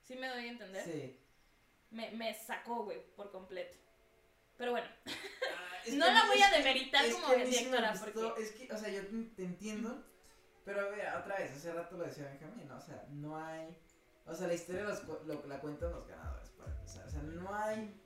¿Sí 0.02 0.16
me 0.16 0.26
doy 0.28 0.46
a 0.46 0.50
entender? 0.50 0.84
Sí. 0.84 1.16
Me, 1.90 2.10
me 2.10 2.34
sacó, 2.34 2.84
güey, 2.84 3.00
por 3.14 3.30
completo. 3.30 3.76
Pero 4.60 4.72
bueno, 4.72 4.86
Ah, 5.06 5.10
es 5.86 5.94
No 5.94 6.04
que 6.04 6.12
la 6.12 6.26
voy 6.26 6.36
es 6.36 6.44
a 6.44 6.50
que- 6.50 6.58
demeritar 6.58 7.04
es 7.06 7.14
como 7.14 7.28
que 7.28 7.36
mí 7.38 7.44
sí 7.46 7.64
me 7.64 7.70
directora, 7.78 7.90
gustó, 7.92 8.04
porque- 8.28 8.42
Es 8.42 8.52
que, 8.52 8.72
o 8.72 8.76
sea, 8.76 8.88
yo 8.90 9.00
te 9.34 9.44
entiendo. 9.44 10.04
Pero 10.66 10.80
a 10.82 10.90
ver, 10.90 11.08
otra 11.16 11.38
vez, 11.38 11.52
hace 11.56 11.72
rato 11.72 11.96
lo 11.96 12.04
decía 12.04 12.24
Benjamín, 12.26 12.68
¿no? 12.68 12.76
O 12.76 12.80
sea, 12.80 13.06
no 13.08 13.38
hay. 13.42 13.74
O 14.26 14.34
sea, 14.34 14.46
la 14.48 14.52
historia 14.54 14.82
los 14.84 15.02
lo, 15.26 15.46
la 15.46 15.60
cuentan 15.60 15.92
los 15.92 16.06
ganadores, 16.06 16.50
para 16.50 16.72
empezar. 16.76 17.06
O 17.06 17.10
sea, 17.10 17.22
no 17.22 17.54
hay 17.54 17.98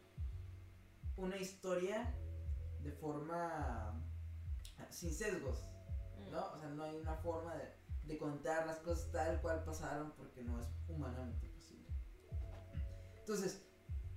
una 1.16 1.36
historia 1.38 2.14
de 2.82 2.92
forma. 2.92 4.00
sin 4.90 5.12
sesgos, 5.12 5.64
mm, 6.20 6.30
¿no? 6.30 6.52
O 6.52 6.56
sea, 6.58 6.68
no 6.68 6.84
hay 6.84 6.94
una 6.96 7.16
forma 7.16 7.56
de, 7.56 7.74
de 8.04 8.16
contar 8.16 8.64
las 8.68 8.78
cosas 8.78 9.10
tal 9.10 9.40
cual 9.40 9.64
pasaron 9.64 10.12
porque 10.12 10.42
no 10.44 10.60
es 10.60 10.68
humanamente 10.86 11.48
posible. 11.48 11.88
Entonces, 13.18 13.63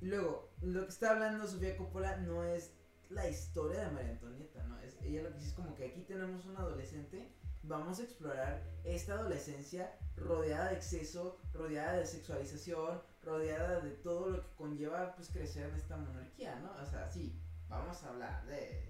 luego, 0.02 0.50
lo 0.62 0.84
que 0.84 0.90
está 0.90 1.12
hablando 1.12 1.48
Sofía 1.48 1.78
Coppola 1.78 2.18
no 2.18 2.44
es 2.44 2.74
la 3.10 3.28
historia 3.30 3.82
de 3.82 3.92
María 3.92 4.12
Antonieta, 4.12 4.64
¿no? 4.64 4.80
Es, 4.80 4.98
ella 5.02 5.24
lo 5.24 5.30
que 5.30 5.36
dice 5.36 5.48
es 5.50 5.54
como 5.54 5.74
que 5.76 5.86
aquí 5.86 6.02
tenemos 6.02 6.46
un 6.46 6.58
adolescente, 6.58 7.32
vamos 7.64 8.00
a 8.00 8.04
explorar 8.04 8.64
esta 8.84 9.14
adolescencia 9.14 9.98
rodeada 10.16 10.70
de 10.70 10.76
exceso, 10.76 11.40
rodeada 11.54 11.94
de 11.94 12.06
sexualización, 12.06 13.02
rodeada 13.24 13.80
de 13.82 13.92
todo 13.92 14.30
lo 14.30 14.44
que 14.44 14.56
conlleva 14.56 15.16
pues 15.16 15.30
crecer 15.30 15.70
en 15.70 15.76
esta 15.76 15.98
monarquía, 15.98 16.60
¿no? 16.60 16.72
O 16.82 16.86
sea, 16.86 17.10
sí, 17.10 17.40
vamos 17.70 18.04
a 18.04 18.10
hablar 18.10 18.46
de, 18.46 18.90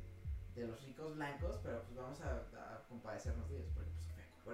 de 0.56 0.68
los 0.68 0.84
ricos 0.84 1.16
blancos, 1.16 1.60
pero 1.64 1.84
pues 1.84 1.96
vamos 1.96 2.20
a, 2.22 2.38
a 2.38 2.88
compadecernos 2.88 3.50
de 3.50 3.58
ellos, 3.58 3.72
porque 3.74 3.87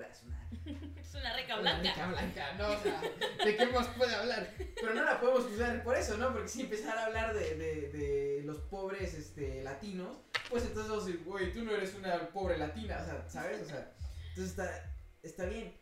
es 0.02 0.24
una 0.24 0.50
Es 1.00 1.14
una 1.14 1.60
una 1.60 2.08
blanca. 2.12 2.54
¿no? 2.58 2.72
O 2.72 2.80
sea, 2.80 3.02
¿de 3.46 3.56
qué 3.56 3.66
más 3.68 3.88
puede 3.90 4.16
hablar? 4.16 4.50
Pero 4.58 4.94
no 4.94 5.04
la 5.04 5.20
podemos 5.20 5.44
juzgar 5.44 5.84
por 5.84 5.96
eso, 5.96 6.18
¿no? 6.18 6.32
Porque 6.32 6.48
si 6.48 6.62
empezara 6.62 7.04
a 7.04 7.06
hablar 7.06 7.34
de, 7.34 7.56
de, 7.56 7.90
de 7.92 8.42
los 8.44 8.58
pobres 8.62 9.14
este, 9.14 9.64
latinos, 9.64 10.18
pues 10.50 10.64
entonces 10.64 10.90
vamos 10.90 11.04
a 11.04 11.08
decir, 11.08 11.24
güey, 11.24 11.52
tú 11.54 11.64
no 11.64 11.72
eres 11.72 11.94
una 11.96 12.30
pobre 12.30 12.58
latina, 12.58 13.00
o 13.02 13.06
sea, 13.06 13.30
¿sabes? 13.30 13.62
O 13.62 13.66
sea, 13.66 13.94
entonces 14.30 14.52
está, 14.52 14.96
está 15.22 15.46
bien. 15.46 15.80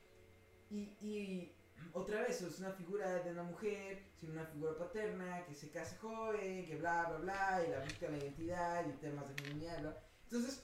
Y, 0.69 0.97
y 1.01 1.55
otra 1.93 2.21
vez, 2.21 2.41
es 2.41 2.59
una 2.59 2.71
figura 2.71 3.23
de 3.23 3.31
una 3.31 3.43
mujer, 3.43 4.03
sin 4.19 4.31
una 4.31 4.45
figura 4.45 4.77
paterna, 4.77 5.45
que 5.45 5.53
se 5.53 5.71
casa 5.71 5.97
joven, 5.99 6.65
que 6.65 6.75
bla, 6.77 7.05
bla, 7.09 7.17
bla, 7.17 7.63
y 7.65 7.71
la 7.71 7.79
busca 7.79 8.09
la 8.09 8.17
identidad 8.17 8.85
y 8.87 8.93
temas 8.99 9.27
de 9.27 9.43
feminidad, 9.43 9.81
bla. 9.81 9.97
Entonces, 10.23 10.63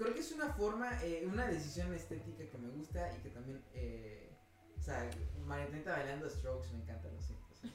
creo 0.00 0.14
que 0.14 0.20
es 0.20 0.32
una 0.32 0.48
forma, 0.54 0.98
eh, 1.04 1.24
una 1.26 1.46
decisión 1.46 1.92
estética 1.94 2.44
que 2.50 2.58
me 2.58 2.68
gusta 2.70 3.12
y 3.16 3.20
que 3.22 3.28
también, 3.30 3.62
eh, 3.74 4.30
o 4.78 4.82
sea, 4.82 5.08
María 5.44 5.64
Antonieta 5.66 5.92
bailando 5.92 6.28
strokes 6.30 6.70
me 6.72 6.78
encanta, 6.82 7.08
lo 7.08 7.20
siento. 7.20 7.46
o 7.50 7.54
sea. 7.54 7.70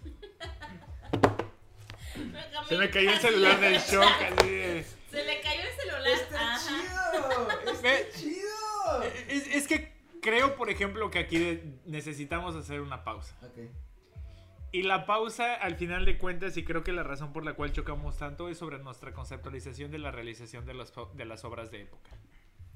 se 2.68 2.78
me 2.78 2.90
cayó 2.90 3.12
el 3.12 3.20
celular 3.20 3.60
del 3.60 3.80
shock. 3.80 4.04
Así 4.40 4.50
de- 4.50 4.86
Se 5.12 5.24
le 5.24 5.42
cayó 5.42 5.62
el 5.62 5.76
celular. 5.80 6.08
¡Está 6.08 6.56
Ajá. 6.56 6.68
chido! 6.68 7.72
¡Está 7.74 8.18
chido! 8.20 9.04
Es, 9.30 9.48
es 9.48 9.68
que 9.68 9.94
creo, 10.22 10.56
por 10.56 10.70
ejemplo, 10.70 11.12
que 11.12 11.20
aquí 11.20 11.38
de- 11.38 11.80
necesitamos 11.86 12.56
hacer 12.56 12.82
una 12.82 13.04
pausa. 13.04 13.36
Ok. 13.44 13.70
Y 14.72 14.84
la 14.84 15.06
pausa, 15.06 15.54
al 15.54 15.76
final 15.76 16.06
de 16.06 16.18
cuentas, 16.18 16.58
y 16.58 16.64
creo 16.66 16.84
que 16.84 16.92
la 16.92 17.04
razón 17.04 17.32
por 17.32 17.46
la 17.46 17.54
cual 17.54 17.72
chocamos 17.72 18.18
tanto 18.18 18.50
es 18.50 18.58
sobre 18.58 18.80
nuestra 18.80 19.14
conceptualización 19.14 19.92
de 19.92 20.00
la 20.00 20.12
realización 20.12 20.66
de 20.66 20.74
las, 20.74 20.94
de 21.14 21.26
las 21.26 21.46
obras 21.46 21.72
de 21.72 21.82
época. 21.84 22.12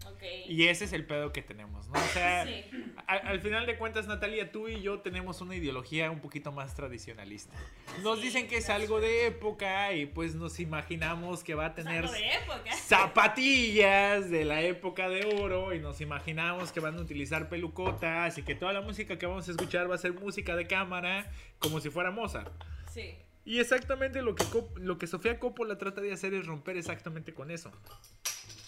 Ok. 0.05 0.23
Y 0.47 0.67
ese 0.67 0.85
es 0.85 0.93
el 0.93 1.05
pedo 1.05 1.31
que 1.33 1.41
tenemos, 1.41 1.87
¿no? 1.87 1.93
O 1.99 2.07
sea, 2.13 2.45
Sí. 2.45 2.65
a- 3.07 3.13
al 3.15 3.41
final 3.41 3.65
de 3.65 3.77
cuentas, 3.77 4.07
Natalia, 4.07 4.51
tú 4.51 4.67
y 4.69 4.81
yo 4.81 4.99
tenemos 5.01 5.41
una 5.41 5.55
ideología 5.55 6.09
un 6.09 6.19
poquito 6.19 6.51
más 6.51 6.73
tradicionalista. 6.75 7.53
Nos 8.01 8.19
Sí, 8.19 8.25
dicen 8.25 8.47
que 8.47 8.57
es 8.57 8.69
algo 8.69 8.99
de 9.01 9.27
época 9.27 9.93
y 9.93 10.05
pues 10.05 10.35
nos 10.35 10.59
imaginamos 10.59 11.43
que 11.43 11.53
va 11.53 11.67
a 11.67 11.75
tener 11.75 12.09
de 12.09 12.31
zapatillas 12.75 14.29
de 14.29 14.45
la 14.45 14.61
época 14.61 15.09
de 15.09 15.25
oro 15.41 15.73
y 15.73 15.79
nos 15.79 16.01
imaginamos 16.01 16.71
que 16.71 16.79
van 16.79 16.97
a 16.97 17.01
utilizar 17.01 17.49
pelucotas 17.49 18.37
y 18.37 18.43
que 18.43 18.55
toda 18.55 18.73
la 18.73 18.81
música 18.81 19.17
que 19.17 19.25
vamos 19.25 19.47
a 19.47 19.51
escuchar 19.51 19.89
va 19.89 19.95
a 19.95 19.97
ser 19.99 20.13
música 20.13 20.55
de 20.55 20.67
cámara 20.67 21.31
como 21.59 21.79
si 21.81 21.89
fuera 21.89 22.11
Mozart. 22.11 22.51
Sí. 22.91 23.15
Y 23.45 23.59
exactamente 23.59 24.21
lo 24.21 24.35
que, 24.35 24.43
lo 24.75 24.97
que 24.97 25.07
Sofía 25.07 25.39
Coppola 25.39 25.77
trata 25.77 26.01
de 26.01 26.11
hacer 26.13 26.33
es 26.33 26.45
romper 26.45 26.77
exactamente 26.77 27.33
con 27.33 27.51
eso. 27.51 27.71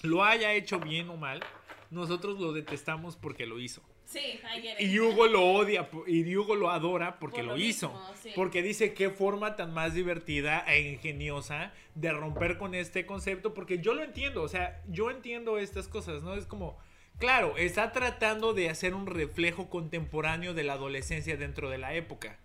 Lo 0.03 0.23
haya 0.23 0.53
hecho 0.53 0.79
bien 0.79 1.09
o 1.09 1.17
mal, 1.17 1.41
nosotros 1.89 2.39
lo 2.39 2.53
detestamos 2.53 3.15
porque 3.15 3.45
lo 3.45 3.59
hizo. 3.59 3.81
Sí. 4.05 4.41
Y 4.79 4.99
Hugo 4.99 5.27
lo 5.27 5.41
odia 5.41 5.89
y 6.05 6.35
Hugo 6.35 6.55
lo 6.55 6.69
adora 6.69 7.17
porque 7.17 7.37
Por 7.37 7.45
lo, 7.45 7.51
lo 7.57 7.63
hizo. 7.63 7.93
sí. 8.21 8.31
Porque 8.35 8.61
dice 8.61 8.93
qué 8.93 9.09
forma 9.09 9.55
tan 9.55 9.73
más 9.73 9.93
divertida 9.93 10.65
e 10.67 10.81
ingeniosa 10.81 11.71
de 11.95 12.11
romper 12.11 12.57
con 12.57 12.75
este 12.75 13.05
concepto. 13.05 13.53
Porque 13.53 13.79
yo 13.79 13.93
lo 13.93 14.03
entiendo, 14.03 14.43
o 14.43 14.49
sea, 14.49 14.81
yo 14.89 15.11
entiendo 15.11 15.57
estas 15.57 15.87
cosas, 15.87 16.23
¿no? 16.23 16.33
Es 16.33 16.45
como, 16.45 16.77
claro, 17.19 17.55
está 17.55 17.93
tratando 17.93 18.53
de 18.53 18.69
hacer 18.69 18.93
un 18.95 19.07
reflejo 19.07 19.69
contemporáneo 19.69 20.53
de 20.53 20.63
la 20.63 20.73
adolescencia 20.73 21.37
dentro 21.37 21.69
de 21.69 21.77
la 21.77 21.93
época. 21.95 22.37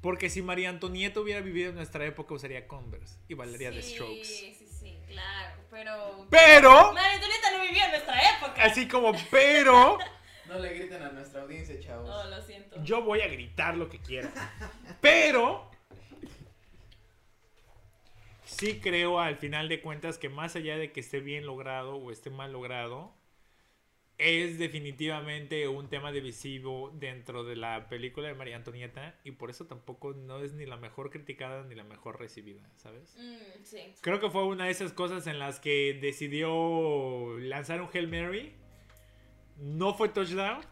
Porque 0.00 0.30
si 0.30 0.40
María 0.40 0.68
Antonieta 0.68 1.20
hubiera 1.20 1.40
vivido 1.40 1.70
en 1.70 1.74
nuestra 1.74 2.06
época, 2.06 2.32
usaría 2.32 2.68
Converse 2.68 3.18
y 3.28 3.34
Strokes. 3.34 4.24
Sí, 4.24 4.24
sí, 4.24 4.54
sí, 4.58 4.65
claro. 5.06 5.54
Pero. 5.70 6.26
Pero, 6.30 6.92
María 6.92 7.14
Antonieta 7.14 7.50
no 7.52 7.62
vivía 7.62 7.84
en 7.86 7.90
nuestra 7.90 8.18
época. 8.36 8.62
así 8.62 8.88
como, 8.88 9.12
pero, 9.30 9.98
No 10.48 10.58
le 10.60 10.74
griten 10.74 11.02
a 11.02 11.10
nuestra 11.10 11.42
audiencia, 11.42 11.78
chavos. 11.80 12.08
Oh, 12.08 12.28
lo 12.28 12.40
siento. 12.42 12.80
yo 12.84 13.02
voy 13.02 13.20
a 13.20 13.26
gritar 13.26 13.76
lo 13.76 13.88
que 13.88 13.98
quiera. 13.98 14.30
Pero, 15.00 15.68
sí 18.44 18.80
creo 18.80 19.18
al 19.18 19.36
final 19.36 19.68
de 19.68 19.80
cuentas 19.80 20.18
que 20.18 20.28
más 20.28 20.54
allá 20.54 20.76
de 20.78 20.92
que 20.92 21.00
esté 21.00 21.18
bien 21.20 21.46
logrado 21.46 21.96
o 21.96 22.12
esté 22.12 22.30
mal 22.30 22.52
logrado, 22.52 23.12
es 24.18 24.58
definitivamente 24.58 25.68
un 25.68 25.88
tema 25.88 26.10
divisivo 26.10 26.90
dentro 26.94 27.44
de 27.44 27.56
la 27.56 27.88
película 27.88 28.28
de 28.28 28.34
María 28.34 28.56
Antonieta 28.56 29.14
y 29.24 29.32
por 29.32 29.50
eso 29.50 29.66
tampoco 29.66 30.14
no 30.14 30.40
es 30.40 30.54
ni 30.54 30.64
la 30.64 30.76
mejor 30.76 31.10
criticada 31.10 31.64
ni 31.64 31.74
la 31.74 31.84
mejor 31.84 32.18
recibida, 32.18 32.62
¿sabes? 32.76 33.14
Mm, 33.18 33.64
sí. 33.64 33.94
Creo 34.00 34.18
que 34.18 34.30
fue 34.30 34.44
una 34.44 34.64
de 34.64 34.70
esas 34.70 34.92
cosas 34.92 35.26
en 35.26 35.38
las 35.38 35.60
que 35.60 35.98
decidió 36.00 37.38
lanzar 37.38 37.82
un 37.82 37.88
Hail 37.92 38.08
Mary. 38.08 38.54
No 39.58 39.94
fue 39.94 40.08
touchdown. 40.08 40.64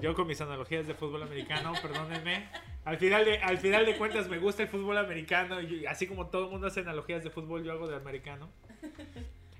Yo 0.00 0.14
con 0.14 0.26
mis 0.26 0.40
analogías 0.40 0.86
de 0.86 0.94
fútbol 0.94 1.22
americano, 1.22 1.72
perdónenme. 1.82 2.48
Al 2.84 2.98
final 2.98 3.24
de, 3.24 3.38
al 3.38 3.58
final 3.58 3.84
de 3.84 3.96
cuentas 3.96 4.28
me 4.28 4.38
gusta 4.38 4.62
el 4.62 4.68
fútbol 4.68 4.98
americano. 4.98 5.60
Y 5.60 5.86
así 5.86 6.06
como 6.06 6.28
todo 6.28 6.44
el 6.44 6.50
mundo 6.52 6.68
hace 6.68 6.80
analogías 6.80 7.24
de 7.24 7.30
fútbol, 7.30 7.64
yo 7.64 7.72
hago 7.72 7.88
de 7.88 7.96
americano. 7.96 8.48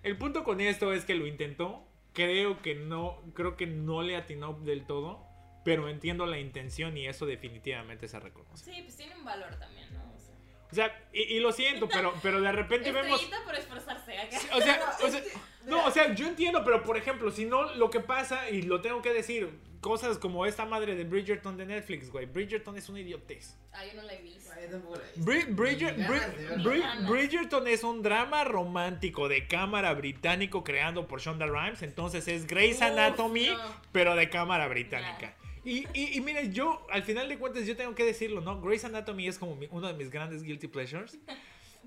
El 0.04 0.16
punto 0.16 0.44
con 0.44 0.60
esto 0.60 0.92
es 0.92 1.04
que 1.04 1.16
lo 1.16 1.26
intentó. 1.26 1.88
Creo 2.16 2.62
que 2.62 2.74
no, 2.74 3.22
creo 3.34 3.56
que 3.56 3.66
no 3.66 4.02
le 4.02 4.16
atinó 4.16 4.54
del 4.54 4.86
todo. 4.86 5.22
Pero 5.64 5.88
entiendo 5.88 6.26
la 6.26 6.38
intención 6.38 6.96
y 6.96 7.06
eso 7.06 7.26
definitivamente 7.26 8.08
se 8.08 8.18
reconoce. 8.20 8.64
Sí, 8.64 8.82
pues 8.82 8.96
tiene 8.96 9.16
un 9.16 9.24
valor 9.24 9.56
también, 9.58 9.92
¿no? 9.92 10.00
O 10.14 10.18
sea, 10.18 10.34
O 10.70 10.74
sea, 10.74 11.08
y, 11.12 11.22
y 11.22 11.40
lo 11.40 11.52
siento, 11.52 11.88
pero, 11.88 12.14
pero 12.22 12.40
de 12.40 12.52
repente 12.52 12.90
vemos... 12.92 13.20
estrellita 13.20 13.44
por 13.44 13.54
esforzarse 13.56 14.16
acá. 14.16 14.38
O 14.54 14.60
sea, 14.60 14.96
o 15.04 15.08
sea, 15.08 15.22
No, 15.66 15.84
o 15.86 15.90
sea, 15.90 16.14
yo 16.14 16.26
entiendo, 16.28 16.62
pero 16.64 16.82
por 16.82 16.96
ejemplo, 16.96 17.30
si 17.30 17.44
no, 17.44 17.74
lo 17.74 17.90
que 17.90 18.00
pasa, 18.00 18.48
y 18.50 18.62
lo 18.62 18.80
tengo 18.80 19.02
que 19.02 19.12
decir, 19.12 19.50
cosas 19.80 20.16
como 20.18 20.46
esta 20.46 20.64
madre 20.64 20.94
de 20.94 21.04
Bridgerton 21.04 21.56
de 21.56 21.66
Netflix, 21.66 22.10
güey. 22.10 22.26
Bridgerton 22.26 22.76
es 22.76 22.88
una 22.88 23.00
idiotez. 23.00 23.56
Ah, 23.72 23.84
yo 23.84 23.94
no 24.00 24.02
la 24.06 24.14
he 24.14 24.22
visto. 24.22 24.50
Ay, 24.56 24.68
tampoco 24.70 24.96
la 24.96 25.02
he 25.04 25.44
Bridger-. 25.46 27.08
Bridgerton 27.08 27.66
es 27.68 27.84
un 27.84 28.02
drama 28.02 28.44
romántico 28.44 29.28
de 29.28 29.46
cámara 29.46 29.92
británico 29.94 30.64
creado 30.64 31.06
por 31.06 31.20
Shonda 31.20 31.46
Rhimes. 31.46 31.82
Entonces 31.82 32.26
es 32.28 32.46
Grey's 32.46 32.76
Uf, 32.76 32.82
Anatomy, 32.82 33.48
no. 33.48 33.58
pero 33.92 34.14
de 34.16 34.28
cámara 34.30 34.66
británica. 34.68 35.34
Y, 35.64 35.84
y, 35.94 36.16
y 36.16 36.20
mire, 36.20 36.50
yo, 36.52 36.86
al 36.90 37.02
final 37.02 37.28
de 37.28 37.38
cuentas, 37.38 37.66
yo 37.66 37.76
tengo 37.76 37.94
que 37.94 38.04
decirlo, 38.04 38.40
¿no? 38.40 38.60
Grey's 38.60 38.84
Anatomy 38.84 39.26
es 39.26 39.36
como 39.38 39.56
mi- 39.56 39.68
uno 39.72 39.88
de 39.88 39.94
mis 39.94 40.10
grandes 40.10 40.42
guilty 40.44 40.68
pleasures. 40.68 41.18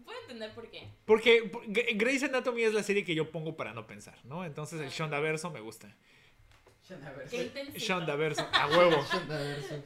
Puedo 0.10 0.22
entender 0.22 0.52
por 0.56 0.68
qué. 0.72 0.88
Porque 1.06 1.52
Grey's 1.96 2.24
Anatomy 2.24 2.64
es 2.64 2.74
la 2.74 2.82
serie 2.82 3.04
que 3.04 3.14
yo 3.14 3.30
pongo 3.32 3.56
para 3.56 3.74
no 3.74 3.86
pensar, 3.86 4.18
¿no? 4.26 4.44
Entonces 4.44 4.82
el 4.82 4.90
Shonda 4.90 5.20
verso 5.20 5.52
me 5.52 5.60
gusta. 5.62 5.96
Shonda 6.88 7.12
Verso. 7.12 7.30
Qué 7.38 7.44
intensito. 7.44 7.78
Shonda 7.78 8.16
verso, 8.16 8.48
a 8.52 8.68
huevo. 8.76 8.98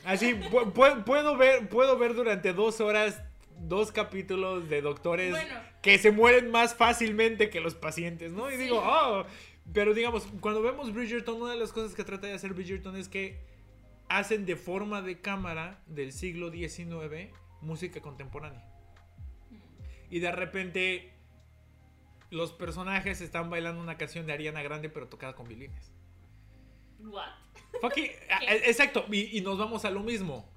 Así, 0.05 0.33
pu- 0.35 0.71
pu- 0.71 1.03
puedo, 1.03 1.35
ver, 1.35 1.67
puedo 1.67 1.97
ver 1.97 2.13
durante 2.13 2.53
dos 2.53 2.79
horas 2.79 3.21
dos 3.59 3.91
capítulos 3.91 4.69
de 4.69 4.81
doctores 4.81 5.31
Bueno. 5.31 5.55
que 5.81 5.97
se 5.97 6.11
mueren 6.11 6.49
más 6.51 6.73
fácilmente 6.75 7.49
que 7.49 7.59
los 7.59 7.75
pacientes, 7.75 8.31
¿no? 8.31 8.49
Y 8.49 8.55
Sí. 8.55 8.63
digo, 8.63 8.81
oh, 8.81 9.25
pero 9.73 9.93
digamos, 9.93 10.25
cuando 10.39 10.61
vemos 10.61 10.93
Bridgerton, 10.93 11.41
una 11.41 11.51
de 11.51 11.59
las 11.59 11.73
cosas 11.73 11.93
que 11.95 12.03
trata 12.05 12.27
de 12.27 12.33
hacer 12.33 12.53
Bridgerton 12.53 12.95
es 12.95 13.09
que 13.09 13.41
hacen 14.07 14.45
de 14.45 14.55
forma 14.55 15.01
de 15.01 15.19
cámara 15.19 15.81
del 15.87 16.13
siglo 16.13 16.51
XIX 16.51 17.29
música 17.61 17.99
contemporánea. 18.01 18.65
Y 20.13 20.19
de 20.19 20.31
repente 20.31 21.11
los 22.29 22.51
personajes 22.51 23.19
están 23.21 23.49
bailando 23.49 23.81
una 23.81 23.97
canción 23.97 24.27
de 24.27 24.33
Ariana 24.33 24.61
Grande 24.61 24.87
pero 24.89 25.07
tocada 25.07 25.33
con 25.33 25.47
violines. 25.47 25.91
What? 26.99 27.29
Fucking- 27.81 28.11
a- 28.29 28.37
a- 28.51 28.55
exacto, 28.55 29.05
y, 29.11 29.35
y 29.35 29.41
nos 29.41 29.57
vamos 29.57 29.85
a 29.85 29.89
lo 29.89 30.01
mismo. 30.01 30.47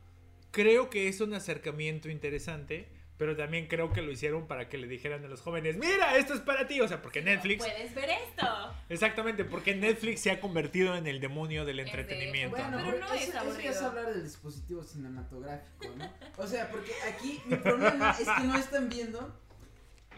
Creo 0.50 0.90
que 0.90 1.08
es 1.08 1.22
un 1.22 1.32
acercamiento 1.32 2.10
interesante, 2.10 2.88
pero 3.16 3.34
también 3.34 3.66
creo 3.66 3.92
que 3.94 4.02
lo 4.02 4.10
hicieron 4.12 4.46
para 4.46 4.68
que 4.68 4.76
le 4.76 4.86
dijeran 4.88 5.24
a 5.24 5.28
los 5.28 5.40
jóvenes, 5.40 5.78
mira, 5.78 6.18
esto 6.18 6.34
es 6.34 6.40
para 6.40 6.66
ti, 6.66 6.80
o 6.82 6.88
sea, 6.88 7.00
porque 7.00 7.22
Netflix, 7.22 7.64
Puedes 7.64 7.94
ver 7.94 8.10
esto. 8.10 8.46
exactamente, 8.90 9.44
porque 9.46 9.74
Netflix 9.74 10.20
se 10.20 10.30
ha 10.30 10.38
convertido 10.40 10.94
en 10.96 11.06
el 11.06 11.18
demonio 11.20 11.64
del 11.64 11.80
Es 11.80 11.86
de- 11.86 11.90
entretenimiento. 11.92 12.56
Bueno, 12.58 12.76
Pero 12.76 12.90
pero 12.90 13.06
no 13.06 13.14
es 13.14 13.28
eso, 13.28 13.38
aburrido. 13.38 13.70
es 13.72 13.80
hablar 13.82 14.06
del 14.12 14.22
dispositivo 14.22 14.82
cinematográfico, 14.82 15.94
¿no? 15.96 16.10
O 16.36 16.46
sea, 16.46 16.70
porque 16.70 16.92
aquí 17.10 17.40
mi 17.46 17.56
problema 17.56 18.10
es 18.18 18.28
que 18.28 18.44
no 18.46 18.56
están 18.56 18.88
viendo 18.90 19.34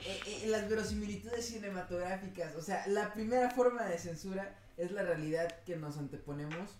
eh, 0.04 0.20
eh, 0.26 0.46
las 0.48 0.68
verosimilitudes 0.68 1.46
cinematográficas. 1.46 2.54
O 2.56 2.62
sea, 2.62 2.86
la 2.88 3.12
primera 3.12 3.50
forma 3.50 3.84
de 3.84 3.98
censura 3.98 4.56
es 4.76 4.90
la 4.92 5.02
realidad 5.02 5.62
que 5.64 5.76
nos 5.76 5.98
anteponemos 5.98 6.78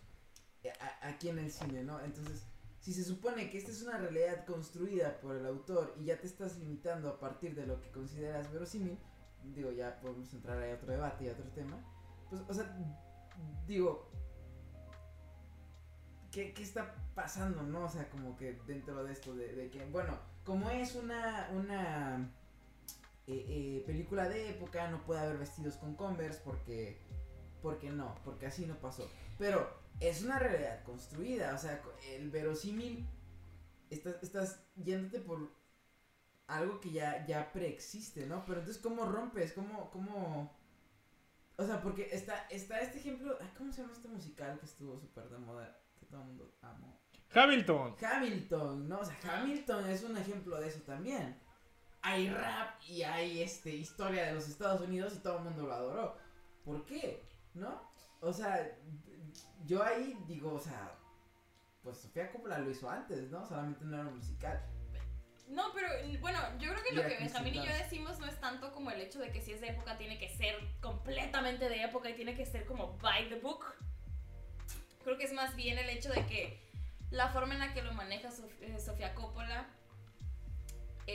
eh, 0.64 0.72
a- 0.80 1.08
aquí 1.08 1.28
en 1.28 1.38
el 1.38 1.50
cine, 1.52 1.82
¿no? 1.84 2.00
Entonces, 2.00 2.42
si 2.80 2.92
se 2.92 3.04
supone 3.04 3.50
que 3.50 3.58
esta 3.58 3.70
es 3.70 3.82
una 3.82 3.98
realidad 3.98 4.44
construida 4.46 5.20
por 5.20 5.36
el 5.36 5.46
autor 5.46 5.94
y 6.00 6.06
ya 6.06 6.18
te 6.20 6.26
estás 6.26 6.56
limitando 6.58 7.08
a 7.08 7.18
partir 7.20 7.54
de 7.54 7.66
lo 7.66 7.80
que 7.80 7.90
consideras 7.90 8.50
verosímil, 8.52 8.98
digo, 9.44 9.70
ya 9.72 10.00
podemos 10.00 10.32
entrar 10.32 10.62
a 10.62 10.74
otro 10.74 10.92
debate 10.92 11.24
y 11.24 11.28
a 11.28 11.32
otro 11.32 11.44
tema, 11.50 11.76
pues, 12.30 12.42
o 12.48 12.54
sea, 12.54 12.76
digo, 13.66 14.10
¿qué, 16.30 16.52
qué 16.52 16.62
está 16.62 16.94
pasando, 17.14 17.62
no? 17.62 17.84
O 17.84 17.88
sea, 17.90 18.08
como 18.10 18.36
que 18.36 18.58
dentro 18.66 19.02
de 19.04 19.12
esto, 19.12 19.34
de, 19.34 19.54
de 19.54 19.70
que, 19.70 19.84
bueno, 19.86 20.18
como 20.44 20.70
es 20.70 20.94
una, 20.94 21.50
una 21.52 22.30
eh, 23.30 23.44
eh, 23.46 23.82
película 23.84 24.26
de 24.26 24.48
época, 24.48 24.88
no 24.88 25.04
puede 25.04 25.20
haber 25.20 25.36
vestidos 25.36 25.76
con 25.76 25.94
Converse 25.96 26.40
porque, 26.42 26.98
porque 27.60 27.90
no, 27.90 28.14
porque 28.24 28.46
así 28.46 28.64
no 28.64 28.80
pasó. 28.80 29.06
Pero 29.36 29.70
es 30.00 30.22
una 30.22 30.38
realidad 30.38 30.82
construida, 30.82 31.54
o 31.54 31.58
sea, 31.58 31.82
el 32.06 32.30
verosímil, 32.30 33.06
estás, 33.90 34.16
estás 34.22 34.64
yéndote 34.76 35.20
por 35.20 35.52
algo 36.46 36.80
que 36.80 36.90
ya, 36.90 37.26
ya 37.26 37.52
preexiste, 37.52 38.26
¿no? 38.26 38.46
Pero 38.46 38.60
entonces, 38.60 38.82
¿cómo 38.82 39.04
rompes? 39.04 39.52
¿Cómo, 39.52 39.90
cómo...? 39.90 40.56
O 41.56 41.66
sea, 41.66 41.82
porque 41.82 42.08
está, 42.10 42.46
está 42.48 42.80
este 42.80 42.98
ejemplo, 42.98 43.36
ay, 43.42 43.50
¿cómo 43.58 43.70
se 43.72 43.82
llama 43.82 43.92
este 43.92 44.08
musical 44.08 44.58
que 44.58 44.64
estuvo 44.64 44.98
súper 44.98 45.28
de 45.28 45.36
moda? 45.36 45.78
Que 46.00 46.06
todo 46.06 46.22
el 46.22 46.28
mundo 46.28 46.54
amó. 46.62 46.98
Hamilton. 47.34 47.96
Hamilton, 48.00 48.88
¿no? 48.88 49.00
O 49.00 49.04
sea, 49.04 49.18
Hamilton 49.22 49.90
es 49.90 50.02
un 50.02 50.16
ejemplo 50.16 50.58
de 50.58 50.68
eso 50.68 50.80
también. 50.80 51.38
Hay 52.02 52.28
rap 52.30 52.80
y 52.86 53.02
hay 53.02 53.42
este 53.42 53.70
historia 53.74 54.26
de 54.26 54.32
los 54.34 54.48
Estados 54.48 54.80
Unidos 54.80 55.14
y 55.16 55.18
todo 55.20 55.38
el 55.38 55.44
mundo 55.44 55.66
lo 55.66 55.74
adoró. 55.74 56.16
¿Por 56.64 56.84
qué? 56.86 57.24
¿No? 57.54 57.90
O 58.20 58.32
sea, 58.32 58.76
yo 59.64 59.82
ahí 59.82 60.16
digo, 60.26 60.54
o 60.54 60.60
sea, 60.60 60.94
pues 61.82 61.98
Sofía 61.98 62.30
Coppola 62.30 62.58
lo 62.58 62.70
hizo 62.70 62.88
antes, 62.88 63.30
¿no? 63.30 63.44
Solamente 63.46 63.84
no 63.84 64.00
era 64.00 64.10
musical. 64.10 64.64
No, 65.48 65.72
pero 65.72 65.88
bueno, 66.20 66.38
yo 66.58 66.70
creo 66.72 66.84
que 66.84 66.94
lo 66.94 67.02
que 67.02 67.16
Benjamín 67.18 67.54
y 67.54 67.58
yo 67.66 67.72
decimos 67.72 68.18
no 68.18 68.26
es 68.26 68.38
tanto 68.38 68.72
como 68.72 68.90
el 68.90 69.00
hecho 69.00 69.18
de 69.18 69.32
que 69.32 69.40
si 69.40 69.52
es 69.52 69.60
de 69.62 69.68
época 69.68 69.96
tiene 69.96 70.18
que 70.18 70.28
ser 70.28 70.56
completamente 70.80 71.68
de 71.70 71.84
época 71.84 72.10
y 72.10 72.14
tiene 72.14 72.36
que 72.36 72.44
ser 72.44 72.66
como 72.66 72.98
by 72.98 73.28
the 73.30 73.40
book. 73.40 73.64
Creo 75.04 75.16
que 75.16 75.24
es 75.24 75.32
más 75.32 75.56
bien 75.56 75.78
el 75.78 75.88
hecho 75.88 76.10
de 76.12 76.26
que 76.26 76.60
la 77.10 77.28
forma 77.30 77.54
en 77.54 77.60
la 77.60 77.72
que 77.72 77.82
lo 77.82 77.94
maneja 77.94 78.28
Sof- 78.28 78.60
eh, 78.60 78.78
Sofía 78.78 79.14
Coppola 79.14 79.66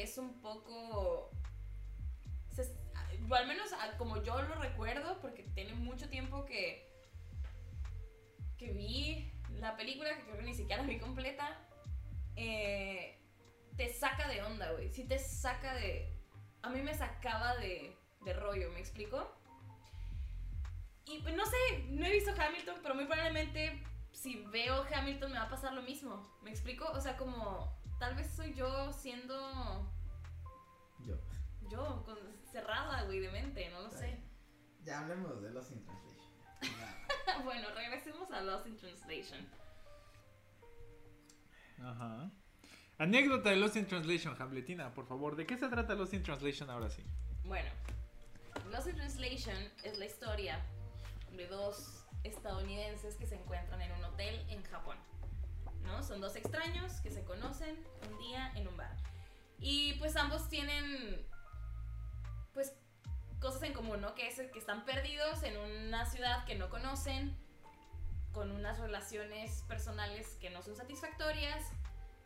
es 0.02 0.18
un 0.18 0.42
poco... 0.42 1.30
al 3.32 3.48
menos 3.48 3.72
a- 3.74 3.98
como 3.98 4.22
yo 4.24 4.42
lo 4.42 4.56
recuerdo, 4.56 5.20
porque 5.22 5.44
tiene 5.56 5.74
mucho 5.74 6.10
tiempo 6.10 6.46
que, 6.46 6.90
que 8.58 8.72
vi 8.72 9.32
la 9.60 9.76
película, 9.78 10.16
que 10.16 10.24
creo 10.24 10.38
que 10.38 10.44
ni 10.44 10.54
siquiera 10.56 10.82
la 10.82 10.88
vi 10.88 11.00
completa, 11.00 11.58
eh, 12.36 13.20
te 13.78 13.94
saca 13.94 14.28
de 14.28 14.42
onda, 14.44 14.72
güey. 14.72 14.90
Sí 14.90 15.04
te 15.06 15.20
saca 15.20 15.74
de... 15.76 16.12
A 16.62 16.70
mí 16.70 16.82
me 16.82 16.94
sacaba 16.94 17.56
de, 17.58 17.96
de 18.22 18.34
rollo, 18.34 18.72
¿me 18.72 18.80
explico? 18.80 19.32
Y 21.06 21.20
pues, 21.20 21.36
no 21.36 21.46
sé, 21.46 21.84
no 21.90 22.06
he 22.06 22.12
visto 22.12 22.32
Hamilton, 22.32 22.78
pero 22.82 22.96
muy 22.96 23.06
probablemente 23.06 23.84
si 24.12 24.44
veo 24.46 24.86
Hamilton 24.94 25.32
me 25.32 25.38
va 25.38 25.46
a 25.46 25.50
pasar 25.50 25.74
lo 25.74 25.82
mismo. 25.82 26.38
¿Me 26.42 26.50
explico? 26.52 26.86
O 26.92 27.02
sea, 27.02 27.18
como 27.18 27.76
tal 28.04 28.16
vez 28.16 28.30
soy 28.36 28.54
yo 28.54 28.92
siendo 28.92 29.90
Yo. 31.06 31.16
yo, 31.70 32.04
con, 32.04 32.18
cerrada, 32.52 33.04
güey, 33.04 33.22
de 33.22 33.32
mente, 33.32 33.70
no 33.70 33.80
lo 33.80 33.88
Está 33.88 34.00
sé. 34.00 34.06
bien. 34.08 34.24
Ya 34.84 35.00
hablemos 35.00 35.42
de 35.42 35.52
Lost 35.52 35.72
in 35.72 35.86
Translation. 35.86 36.34
bueno, 37.46 37.70
regresemos 37.74 38.30
a 38.32 38.42
Lost 38.42 38.68
in 38.68 38.76
Translation. 38.76 39.48
Ajá. 41.82 42.30
Anécdota 42.98 43.52
de 43.52 43.56
Lost 43.56 43.78
in 43.78 43.88
Translation, 43.88 44.36
Hamletina, 44.38 44.94
por 44.94 45.08
favor. 45.08 45.38
¿De 45.38 45.46
qué 45.46 45.58
se 45.58 45.70
trata 45.70 45.96
Lost 45.96 46.14
in 46.14 46.24
Translation 46.24 46.70
ahora 46.70 46.90
sí? 46.90 47.06
Bueno, 47.46 47.70
Lost 48.70 48.88
in 48.88 48.98
Translation 48.98 49.56
es 49.86 49.98
la 49.98 50.06
historia 50.08 50.60
de 51.32 51.48
dos 51.48 52.06
estadounidenses 52.26 53.16
que 53.16 53.28
se 53.28 53.36
encuentran 53.36 53.82
en 53.82 53.94
un 53.94 54.04
hotel 54.04 54.46
en 54.50 54.62
Japón. 54.64 54.98
¿No? 55.84 56.02
Son 56.04 56.22
dos 56.22 56.36
extraños 56.36 56.94
que 57.02 57.12
se 57.12 57.24
conocen 57.24 57.78
un 58.10 58.18
día 58.20 58.52
en 58.56 58.68
un 58.68 58.78
bar. 58.78 58.96
Y 59.60 59.94
pues 59.94 60.16
ambos 60.16 60.50
tienen 60.50 61.26
pues 62.54 62.74
cosas 63.40 63.64
en 63.64 63.74
común, 63.74 64.02
¿no? 64.02 64.16
Que 64.16 64.28
es 64.28 64.36
que 64.36 64.60
están 64.60 64.86
perdidos 64.86 65.44
en 65.44 65.58
una 65.58 66.06
ciudad 66.06 66.46
que 66.46 66.56
no 66.56 66.70
conocen, 66.70 67.36
con 68.32 68.52
unas 68.52 68.80
relaciones 68.80 69.64
personales 69.68 70.38
que 70.42 70.50
no 70.50 70.62
son 70.64 70.76
satisfactorias, 70.76 71.64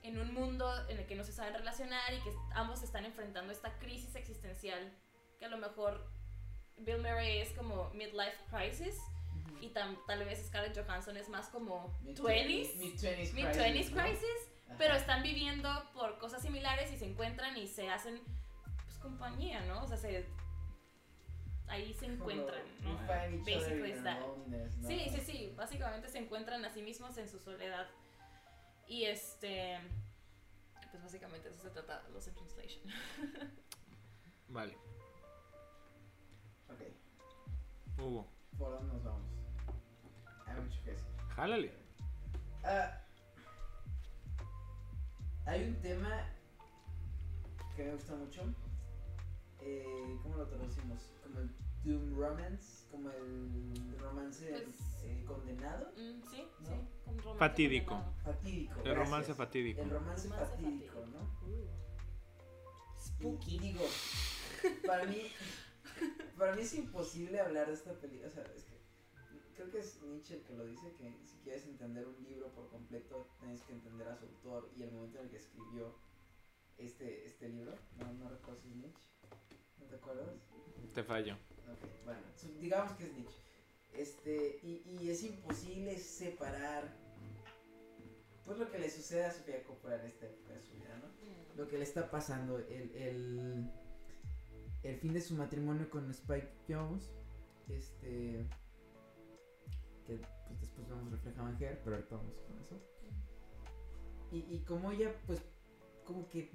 en 0.03 0.19
un 0.19 0.33
mundo 0.33 0.71
en 0.87 0.99
el 0.99 1.05
que 1.05 1.15
no 1.15 1.23
se 1.23 1.33
saben 1.33 1.53
relacionar 1.53 2.13
y 2.13 2.21
que 2.21 2.33
ambos 2.53 2.81
están 2.81 3.05
enfrentando 3.05 3.51
esta 3.51 3.77
crisis 3.77 4.15
existencial 4.15 4.91
que 5.37 5.45
a 5.45 5.49
lo 5.49 5.57
mejor 5.57 6.09
Bill 6.77 6.97
Murray 6.97 7.39
es 7.39 7.51
como 7.53 7.89
midlife 7.91 8.37
crisis 8.49 8.95
y 9.61 9.69
tam- 9.73 9.97
tal 10.05 10.23
vez 10.25 10.45
Scarlett 10.47 10.77
Johansson 10.77 11.17
es 11.17 11.29
más 11.29 11.47
como 11.49 11.93
20s, 12.03 12.75
Mid-20s 12.77 13.33
mid-20s 13.33 13.91
¿no? 13.91 14.03
crisis, 14.03 14.49
pero 14.77 14.95
están 14.95 15.23
viviendo 15.23 15.69
por 15.93 16.17
cosas 16.19 16.41
similares 16.41 16.91
y 16.91 16.97
se 16.97 17.05
encuentran 17.05 17.57
y 17.57 17.67
se 17.67 17.89
hacen 17.89 18.21
pues 18.85 18.97
compañía, 18.97 19.61
¿no? 19.65 19.83
O 19.83 19.87
sea, 19.87 19.97
se 19.97 20.25
ahí 21.67 21.93
se 21.93 22.05
encuentran, 22.05 22.61
¿no? 22.83 22.91
We 22.91 22.97
find 22.97 23.47
each 23.47 23.57
other 23.57 23.81
Basically 23.81 24.03
that. 24.03 24.19
¿no? 24.19 24.87
Sí, 24.87 25.09
sí, 25.09 25.21
sí, 25.21 25.53
básicamente 25.55 26.07
se 26.09 26.19
encuentran 26.19 26.63
a 26.65 26.69
sí 26.69 26.81
mismos 26.81 27.17
en 27.17 27.27
su 27.29 27.39
soledad. 27.39 27.87
Y 28.87 29.03
este 29.05 29.77
pues 30.91 31.03
básicamente 31.03 31.49
eso 31.49 31.61
se 31.61 31.69
trata 31.69 32.01
de 32.03 32.11
Lost 32.11 32.27
in 32.29 32.33
Translation. 32.35 32.83
Vale. 34.47 34.77
Ok, 36.69 36.81
Hugo, 37.99 38.27
¿por 38.57 38.71
dónde 38.71 38.93
nos 38.93 39.03
vamos? 39.03 39.36
Jálale. 41.35 41.71
Ah, 42.63 43.01
hay 45.45 45.63
un 45.69 45.75
tema 45.81 46.25
que 47.75 47.83
me 47.85 47.93
gusta 47.93 48.15
mucho. 48.15 48.41
Eh, 49.61 50.17
¿Cómo 50.23 50.37
lo 50.37 50.47
traducimos? 50.47 50.99
Como 51.23 51.39
el 51.39 51.49
Doom 51.83 52.17
Romance, 52.19 52.85
como 52.91 53.09
el 53.09 53.97
romance 53.99 54.49
Pues- 54.65 55.03
eh, 55.03 55.23
condenado. 55.25 55.91
Mm, 55.95 56.21
sí, 56.29 56.47
¿No? 56.61 56.67
sí. 56.67 56.75
con 57.05 57.17
romance 57.19 57.39
Fatídico. 57.39 57.89
condenado. 57.95 58.13
Fatídico. 58.23 58.73
El 58.77 58.83
gracias. 58.83 59.05
romance 59.05 59.33
fatídico. 59.33 59.81
El 59.81 59.89
romance, 59.89 60.27
Romance 60.29 60.51
fatídico, 60.51 60.93
fatídico. 60.93 61.17
¿no? 61.17 61.47
Uh. 61.47 61.63
Y- 61.63 61.87
Spooky. 62.99 63.55
Y, 63.55 63.59
digo, 63.59 63.85
para 64.85 65.05
mí, 65.05 65.31
para 66.37 66.55
mí 66.55 66.61
es 66.61 66.73
imposible 66.73 67.39
hablar 67.39 67.67
de 67.67 67.73
esta 67.73 67.93
película. 67.93 68.27
O 68.27 68.31
sea, 68.31 68.43
es 68.55 68.63
que 68.63 68.76
creo 69.57 69.71
que 69.71 69.79
es 69.79 70.01
Nietzsche 70.03 70.35
el 70.35 70.43
que 70.43 70.53
lo 70.53 70.65
dice, 70.65 70.93
que 70.93 71.11
si 71.25 71.37
quieres 71.43 71.65
entender 71.65 72.07
un 72.07 72.23
libro 72.23 72.47
por 72.53 72.69
completo, 72.69 73.27
tienes 73.39 73.61
que 73.63 73.73
entender 73.73 74.07
a 74.07 74.15
su 74.15 74.25
autor 74.25 74.69
y 74.77 74.83
el 74.83 74.91
momento 74.91 75.17
en 75.17 75.25
el 75.25 75.31
que 75.31 75.37
escribió 75.37 75.95
este, 76.77 77.25
este 77.25 77.49
libro. 77.49 77.73
No, 77.97 78.13
no 78.13 78.29
recuerdo 78.29 78.61
si 78.61 78.69
es 78.69 78.75
Nietzsche. 78.75 79.09
¿No 79.79 79.85
te 79.87 79.95
acuerdas? 79.95 80.27
Te 80.93 81.03
fallo. 81.03 81.33
Ok, 81.33 82.05
bueno, 82.05 82.21
digamos 82.61 82.91
que 82.93 83.05
es 83.05 83.13
Nietzsche. 83.13 83.37
Este, 83.93 84.59
y, 84.61 84.83
y 85.01 85.09
es 85.09 85.23
imposible 85.23 85.97
separar 85.97 86.95
pues 88.45 88.59
lo 88.59 88.71
que 88.71 88.79
le 88.79 88.89
sucede 88.89 89.25
a 89.25 89.31
Sofía 89.31 89.63
Coppola 89.63 89.99
en 89.99 90.05
esta 90.05 90.27
época 90.27 90.53
de 90.53 90.61
su 90.61 90.73
vida, 90.75 90.95
¿no? 91.01 91.07
Lo 91.61 91.67
que 91.67 91.77
le 91.77 91.83
está 91.83 92.09
pasando, 92.11 92.59
el, 92.59 92.95
el, 92.95 93.71
el 94.83 94.97
fin 94.99 95.13
de 95.13 95.21
su 95.21 95.33
matrimonio 95.33 95.89
con 95.89 96.09
Spike 96.11 96.53
Jones, 96.69 97.09
este, 97.67 98.47
que 100.07 100.19
pues 100.47 100.59
después 100.61 100.87
vemos 100.87 101.11
reflejado 101.11 101.49
en 101.49 101.61
Her, 101.61 101.81
pero 101.83 101.95
ahorita 101.97 102.15
vamos 102.15 102.39
con 102.47 102.59
eso. 102.59 102.81
Y, 104.31 104.37
y 104.55 104.63
como 104.65 104.91
ella, 104.91 105.13
pues, 105.25 105.41
como 106.05 106.27
que 106.29 106.51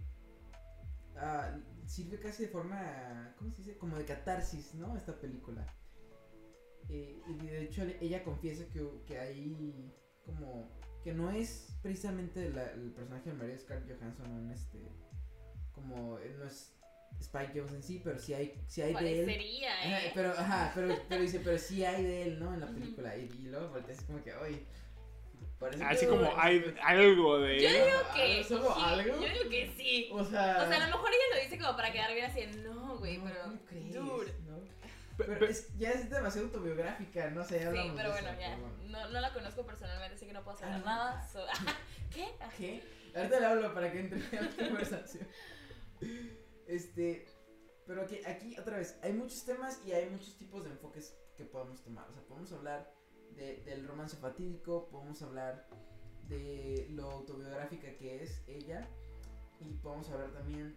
ah, 1.17 1.59
sirve 1.87 2.19
casi 2.19 2.45
de 2.45 2.49
forma, 2.49 3.35
¿cómo 3.39 3.51
se 3.51 3.59
dice? 3.59 3.79
Como 3.79 3.97
de 3.97 4.05
catarsis, 4.05 4.75
¿no? 4.75 4.97
Esta 4.97 5.19
película. 5.21 5.67
Eh, 6.89 7.21
y 7.29 7.47
de 7.47 7.63
hecho 7.63 7.83
ella 8.01 8.25
confiesa 8.25 8.65
que, 8.73 9.03
que 9.07 9.19
hay 9.19 9.93
como 10.27 10.69
que 11.05 11.13
no 11.15 11.31
es 11.31 11.79
precisamente 11.83 12.51
la- 12.51 12.73
el 12.73 12.93
personaje 12.93 13.31
de 13.31 13.37
María 13.37 13.59
Scarlett 13.59 13.99
Johansson 13.99 14.31
un 14.31 14.51
este 14.51 14.89
como 15.73 16.19
eh, 16.19 16.35
no 16.39 16.45
es 16.45 16.75
Spike 17.21 17.53
Jones 17.55 17.73
en 17.73 17.83
sí 17.83 18.01
pero 18.03 18.19
sí 18.19 18.35
hay 18.35 18.55
sí 18.67 18.83
hay 18.83 18.93
de 18.95 19.21
él 19.21 19.25
Parecería, 19.27 19.73
Ajá, 19.79 20.01
¿eh? 20.05 20.13
pero 20.15 20.31
ajá 20.33 20.73
pero, 20.75 20.99
pero 21.09 21.23
dice 21.23 21.41
pero 21.45 21.59
sí 21.59 21.85
hay 21.85 22.03
de 22.03 22.23
él 22.25 22.39
no 22.41 22.53
en 22.55 22.61
la 22.61 22.67
película 22.67 23.17
y, 23.17 23.23
y 23.39 23.43
luego 23.49 23.69
volteas 23.69 24.03
como 24.03 24.23
que 24.23 24.35
oye 24.35 24.67
parece 25.59 25.85
Así 25.85 26.01
que- 26.01 26.09
como 26.09 26.33
hay 26.37 26.75
algo 26.83 27.39
de 27.39 27.63
Yo 27.63 27.69
él. 27.69 27.75
digo 27.75 27.87
Ah, 28.11 28.15
que 28.17 28.45
¿solo 28.45 28.75
sí, 28.75 28.81
algo? 28.85 29.15
Yo 29.23 29.29
digo 29.33 29.51
que 29.51 29.73
sí. 29.77 30.09
o 30.13 30.25
sea 30.25 30.63
O 30.65 30.69
sea, 30.69 30.77
a 30.85 30.89
lo 30.89 30.97
mejor 30.97 31.11
ella 31.11 31.37
lo 31.37 31.43
dice 31.43 31.59
como 31.63 31.77
para 31.77 31.93
quedar 31.93 32.13
bien 32.13 32.25
así, 32.27 32.41
no, 32.65 32.99
güey, 32.99 33.19
no, 33.19 33.25
pero. 33.25 33.43
¿cómo 33.45 33.61
crees? 33.67 33.95
Dude. 33.95 34.33
¿no? 34.49 34.59
Pe- 35.17 35.25
pero 35.25 35.39
pe- 35.39 35.51
es, 35.51 35.79
ya 35.79 35.91
es 35.91 36.11
demasiado 36.11 36.49
autobiográfica 36.49 37.31
no 37.31 37.45
sé 37.45 37.61
ya 37.61 37.71
Sí, 37.71 37.93
pero 37.97 38.11
bueno, 38.11 38.29
eso, 38.31 38.41
ya. 38.41 38.47
pero 38.57 38.61
bueno. 38.63 38.77
No, 38.89 39.09
no 39.11 39.21
la 39.21 39.33
conozco 39.33 39.65
personalmente, 39.65 40.17
así 40.17 40.27
que 40.27 40.33
no 40.33 40.43
puedo 40.43 40.57
saber 40.59 40.75
Ah, 40.77 40.83
nada. 40.85 41.29
so- 41.33 41.47
¿Qué? 42.13 42.27
¿Qué? 42.59 42.83
Ahorita 43.15 43.39
le 43.41 43.47
hablo 43.47 43.73
para 43.75 43.93
que 43.93 44.01
entre 44.01 44.19
en 44.37 44.45
la 44.45 44.51
conversación. 44.69 45.29
Este, 46.67 47.27
pero 47.87 48.07
que 48.07 48.27
aquí 48.27 48.59
otra 48.59 48.79
vez, 48.79 48.99
hay 49.03 49.13
muchos 49.13 49.45
temas 49.45 49.81
y 49.87 49.93
hay 49.93 50.09
muchos 50.11 50.37
tipos 50.37 50.65
de 50.65 50.71
enfoques 50.71 51.17
que 51.37 51.45
podemos 51.45 51.83
tomar. 51.83 52.09
O 52.09 52.13
sea, 52.13 52.23
podemos 52.23 52.53
hablar 52.53 52.95
de, 53.37 53.63
del 53.65 53.87
romance 53.87 54.17
fatídico, 54.17 54.89
podemos 54.89 55.21
hablar 55.23 55.67
de 56.29 56.87
lo 56.91 57.11
autobiográfica 57.11 57.97
que 57.97 58.23
es 58.23 58.43
ella 58.47 58.89
y 59.61 59.75
podemos 59.75 60.09
hablar 60.11 60.33
también 60.33 60.77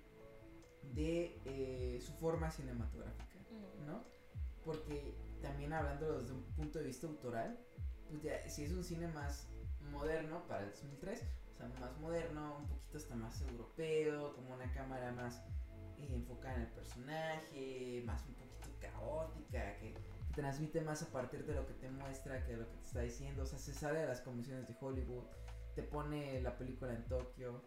de 0.94 1.40
eh, 1.46 2.00
su 2.02 2.14
forma 2.14 2.52
cinematográfica, 2.52 3.36
Mm. 3.52 3.88
¿no? 3.88 4.04
Porque 4.64 5.16
también 5.42 5.74
hablando 5.74 6.20
desde 6.20 6.34
un 6.34 6.44
punto 6.56 6.80
de 6.80 6.86
vista 6.86 7.08
autoral, 7.08 7.58
pues 8.10 8.22
ya, 8.22 8.48
si 8.50 8.64
es 8.64 8.72
un 8.72 8.84
cine 8.84 9.08
más 9.08 9.48
moderno 9.92 10.46
para 10.48 10.64
el 10.64 10.72
2003, 10.72 11.24
o 11.52 11.54
sea, 11.54 11.68
más 11.80 11.98
moderno, 12.00 12.58
un 12.60 12.68
poquito 12.68 12.98
hasta 12.98 13.16
más 13.16 13.42
europeo, 13.42 14.34
como 14.36 14.54
una 14.54 14.72
cámara 14.74 15.12
más 15.12 15.42
eh, 16.00 16.08
enfocada 16.14 16.56
en 16.56 16.62
el 16.62 16.68
personaje, 16.68 18.04
más 18.06 18.26
un 18.28 18.34
poquito 18.36 18.70
caótica, 18.80 19.78
que, 19.80 19.94
transmite 20.36 20.82
más 20.82 21.02
a 21.02 21.08
partir 21.14 21.46
de 21.46 21.56
lo 21.56 21.66
que 21.66 21.74
te 21.76 21.90
muestra 21.90 22.44
que 22.46 22.52
de 22.52 22.58
lo 22.58 22.70
que 22.70 22.76
te 22.76 22.84
está 22.84 23.00
diciendo, 23.00 23.44
o 23.44 23.46
sea, 23.46 23.58
se 23.58 23.74
sale 23.74 24.00
de 24.00 24.08
las 24.08 24.20
convenciones 24.20 24.68
de 24.68 24.76
Hollywood, 24.82 25.24
te 25.76 25.84
pone 25.84 26.42
la 26.42 26.58
película 26.58 26.94
en 26.94 27.06
Tokio, 27.06 27.62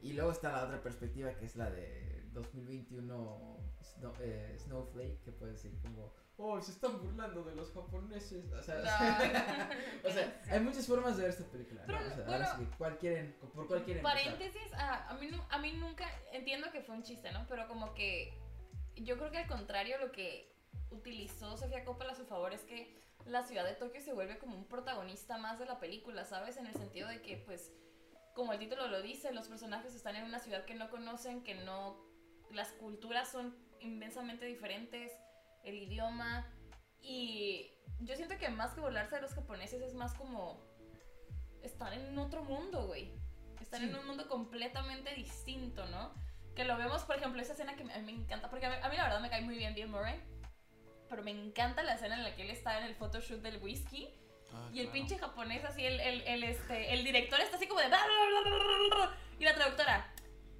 y 0.00 0.14
luego 0.14 0.30
está 0.30 0.52
la 0.52 0.64
otra 0.64 0.80
perspectiva 0.82 1.34
que 1.34 1.44
es 1.44 1.56
la 1.56 1.70
de 1.70 2.24
2021 2.32 3.58
Snow- 3.82 4.14
eh, 4.20 4.56
Snowflake, 4.58 5.20
que 5.24 5.32
puede 5.32 5.52
decir 5.52 5.76
como, 5.82 6.12
oh, 6.38 6.60
se 6.60 6.72
están 6.72 7.00
burlando 7.00 7.42
de 7.44 7.54
los 7.54 7.72
japoneses, 7.72 8.52
o 8.52 8.62
sea, 8.62 8.76
No. 8.76 10.08
o 10.08 10.12
sea, 10.12 10.42
hay 10.50 10.60
muchas 10.60 10.86
formas 10.86 11.16
de 11.16 11.22
ver 11.22 11.30
esta 11.30 11.44
película. 11.44 11.82
¿no? 11.82 11.86
Pero, 11.86 11.98
O 11.98 12.02
sea, 12.08 12.16
bueno, 12.16 12.32
ahora 12.32 12.56
sí, 12.56 12.68
¿cuál 12.78 12.98
quieren, 12.98 13.36
¿por 13.40 13.66
cuál 13.66 13.84
quieren? 13.84 14.02
Paréntesis, 14.02 14.72
a, 14.74 15.08
a, 15.08 15.14
mí, 15.14 15.28
a 15.50 15.58
mí 15.58 15.72
nunca, 15.72 16.06
entiendo 16.32 16.70
que 16.70 16.82
fue 16.82 16.94
un 16.94 17.02
chiste, 17.02 17.32
¿no? 17.32 17.46
Pero 17.48 17.66
como 17.68 17.94
que 17.94 18.32
yo 18.96 19.16
creo 19.18 19.30
que 19.30 19.38
al 19.38 19.48
contrario 19.48 19.98
lo 19.98 20.12
que 20.12 20.54
utilizó 20.90 21.56
Sofía 21.56 21.84
Coppola 21.84 22.12
a 22.12 22.16
su 22.16 22.26
favor 22.26 22.52
es 22.52 22.62
que 22.62 22.96
la 23.26 23.42
ciudad 23.42 23.64
de 23.64 23.74
Tokio 23.74 24.00
se 24.00 24.12
vuelve 24.12 24.38
como 24.38 24.56
un 24.56 24.66
protagonista 24.66 25.36
más 25.36 25.58
de 25.58 25.66
la 25.66 25.80
película, 25.80 26.24
¿sabes? 26.24 26.56
En 26.56 26.66
el 26.66 26.74
sentido 26.74 27.08
de 27.08 27.22
que 27.22 27.36
pues 27.36 27.72
como 28.34 28.52
el 28.52 28.58
título 28.58 28.86
lo 28.88 29.02
dice, 29.02 29.32
los 29.32 29.48
personajes 29.48 29.94
están 29.94 30.14
en 30.16 30.24
una 30.24 30.38
ciudad 30.38 30.64
que 30.64 30.74
no 30.74 30.90
conocen, 30.90 31.42
que 31.42 31.54
no 31.54 31.96
las 32.50 32.68
culturas 32.72 33.32
son 33.32 33.56
inmensamente 33.80 34.44
diferentes, 34.44 35.10
el 35.66 35.82
idioma 35.82 36.46
y 37.02 37.70
yo 38.00 38.16
siento 38.16 38.38
que 38.38 38.48
más 38.48 38.72
que 38.72 38.80
volarse 38.80 39.16
de 39.16 39.22
los 39.22 39.34
japoneses 39.34 39.82
es 39.82 39.94
más 39.94 40.14
como 40.14 40.60
están 41.62 41.92
en 41.92 42.18
otro 42.18 42.42
mundo, 42.44 42.86
güey. 42.86 43.12
Están 43.60 43.80
Sí. 43.80 43.88
en 43.88 43.96
un 43.96 44.06
mundo 44.06 44.28
completamente 44.28 45.12
distinto, 45.14 45.84
¿no? 45.86 46.14
Que 46.54 46.64
lo 46.64 46.76
vemos, 46.76 47.02
por 47.04 47.16
ejemplo, 47.16 47.42
esa 47.42 47.52
escena 47.52 47.74
que 47.76 47.82
a 47.82 47.98
mí 47.98 48.12
me 48.12 48.12
encanta, 48.12 48.48
porque 48.48 48.66
a 48.66 48.70
mí, 48.70 48.76
a 48.82 48.88
mí 48.88 48.96
la 48.96 49.02
verdad 49.04 49.20
me 49.20 49.28
cae 49.28 49.42
muy 49.42 49.56
bien 49.56 49.74
Bill 49.74 49.88
Murray, 49.88 50.20
pero 51.08 51.22
me 51.22 51.30
encanta 51.32 51.82
la 51.82 51.94
escena 51.94 52.14
en 52.16 52.22
la 52.22 52.34
que 52.36 52.42
él 52.42 52.50
está 52.50 52.78
en 52.78 52.84
el 52.84 52.94
photoshoot 52.94 53.42
del 53.42 53.62
whisky 53.62 54.08
Ah, 54.54 54.70
y 54.72 54.78
el 54.78 54.86
claro. 54.86 54.92
pinche 54.92 55.18
japonés 55.18 55.64
así, 55.64 55.84
el, 55.84 55.98
el, 55.98 56.20
el, 56.22 56.44
este, 56.44 56.94
el 56.94 57.02
director 57.02 57.40
está 57.40 57.56
así 57.56 57.66
como 57.66 57.80
de... 57.80 57.88
Y 59.40 59.44
la 59.44 59.54
traductora 59.54 60.12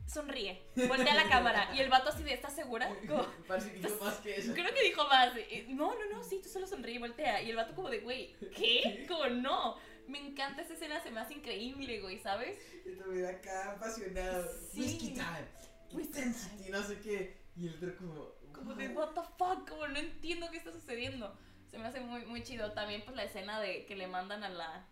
sonríe, 0.07 0.63
voltea 0.89 1.15
la 1.15 1.29
cámara 1.29 1.71
y 1.75 1.81
el 1.81 1.91
vato 1.91 2.11
así 2.11 2.23
de, 2.23 2.33
¿estás 2.33 2.55
segura? 2.55 2.89
Como, 3.07 3.27
Parece 3.49 3.73
que 3.73 3.81
yo 3.81 3.99
más 4.01 4.17
que 4.17 4.37
eso. 4.37 4.53
Creo 4.55 4.73
que 4.73 4.83
dijo 4.83 5.07
más. 5.09 5.33
No, 5.69 5.95
no, 5.95 6.07
no, 6.13 6.23
sí, 6.23 6.41
tú 6.43 6.49
solo 6.49 6.67
sonríe 6.67 6.95
y 6.95 6.99
voltea. 6.99 7.43
Y 7.43 7.51
el 7.51 7.57
vato 7.57 7.75
como 7.75 7.91
de, 7.91 8.01
güey, 8.01 8.35
¿qué? 8.57 9.05
Como 9.09 9.27
no. 9.27 9.77
Me 10.09 10.25
encanta 10.25 10.63
esa 10.63 10.75
escena, 10.75 11.03
se 11.03 11.11
me 11.11 11.19
hace 11.19 11.35
increíble, 11.35 12.01
güey, 12.01 12.21
¿sabes? 12.21 12.57
Da 12.85 13.29
acá 13.29 13.73
apasionado. 13.73 14.49
Sí. 14.73 14.83
Whisky 14.83 15.15
time. 15.15 15.47
Intensity, 15.91 16.71
no 16.71 16.83
sé 16.83 17.01
qué. 17.01 17.39
Y 17.57 17.67
el 17.67 17.75
otro 17.75 17.97
como. 17.97 18.37
Como 18.53 18.75
de, 18.75 18.89
what 18.91 19.11
the 19.11 19.21
fuck, 19.37 19.69
como 19.69 19.87
no 19.89 19.99
entiendo 19.99 20.49
qué 20.51 20.59
está 20.59 20.73
sucediendo. 20.73 21.37
Se 21.71 21.77
me 21.77 21.89
hace 21.89 22.01
muy, 22.01 22.25
muy 22.25 22.43
chido. 22.45 22.73
También 22.73 23.03
pues 23.05 23.17
la 23.17 23.25
escena 23.25 23.61
de 23.61 23.85
que 23.85 23.97
le 23.97 24.07
mandan 24.07 24.45
a 24.45 24.49
la, 24.49 24.87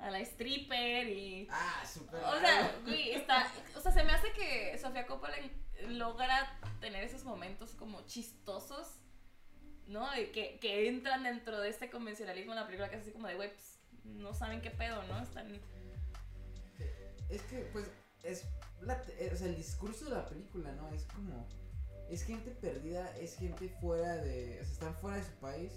a 0.00 0.10
la 0.10 0.20
stripper 0.20 1.08
y... 1.08 1.48
Ah, 1.50 1.84
súper. 1.86 2.22
O 2.22 2.40
sea, 2.40 2.74
güey, 2.84 3.12
está... 3.12 3.52
O 3.76 3.80
sea, 3.80 3.92
se 3.92 4.02
me 4.04 4.12
hace 4.12 4.32
que 4.32 4.78
Sofía 4.78 5.06
Coppola 5.06 5.36
logra 5.88 6.58
tener 6.80 7.04
esos 7.04 7.24
momentos 7.24 7.74
como 7.74 8.02
chistosos, 8.06 9.00
¿no? 9.86 10.10
De 10.12 10.30
que, 10.30 10.58
que 10.58 10.88
entran 10.88 11.22
dentro 11.22 11.60
de 11.60 11.68
este 11.68 11.90
convencionalismo 11.90 12.52
en 12.52 12.60
la 12.60 12.66
película 12.66 12.88
que 12.88 12.96
es 12.96 13.02
así 13.02 13.12
como 13.12 13.28
de, 13.28 13.34
güey, 13.34 13.52
pues, 13.52 13.78
no 14.04 14.34
saben 14.34 14.60
qué 14.60 14.70
pedo, 14.70 15.02
¿no? 15.04 15.20
Están... 15.20 15.60
Es 17.30 17.42
que, 17.42 17.58
pues, 17.72 17.86
es. 18.24 18.44
la 18.80 19.00
o 19.32 19.36
sea, 19.36 19.46
el 19.46 19.56
discurso 19.56 20.06
de 20.06 20.10
la 20.12 20.26
película, 20.26 20.72
¿no? 20.72 20.88
Es 20.90 21.04
como. 21.04 21.46
Es 22.08 22.24
gente 22.24 22.50
perdida, 22.50 23.16
es 23.18 23.36
gente 23.36 23.68
fuera 23.80 24.16
de. 24.16 24.58
O 24.60 24.64
sea, 24.64 24.72
están 24.72 24.94
fuera 24.96 25.16
de 25.18 25.24
su 25.24 25.32
país. 25.34 25.72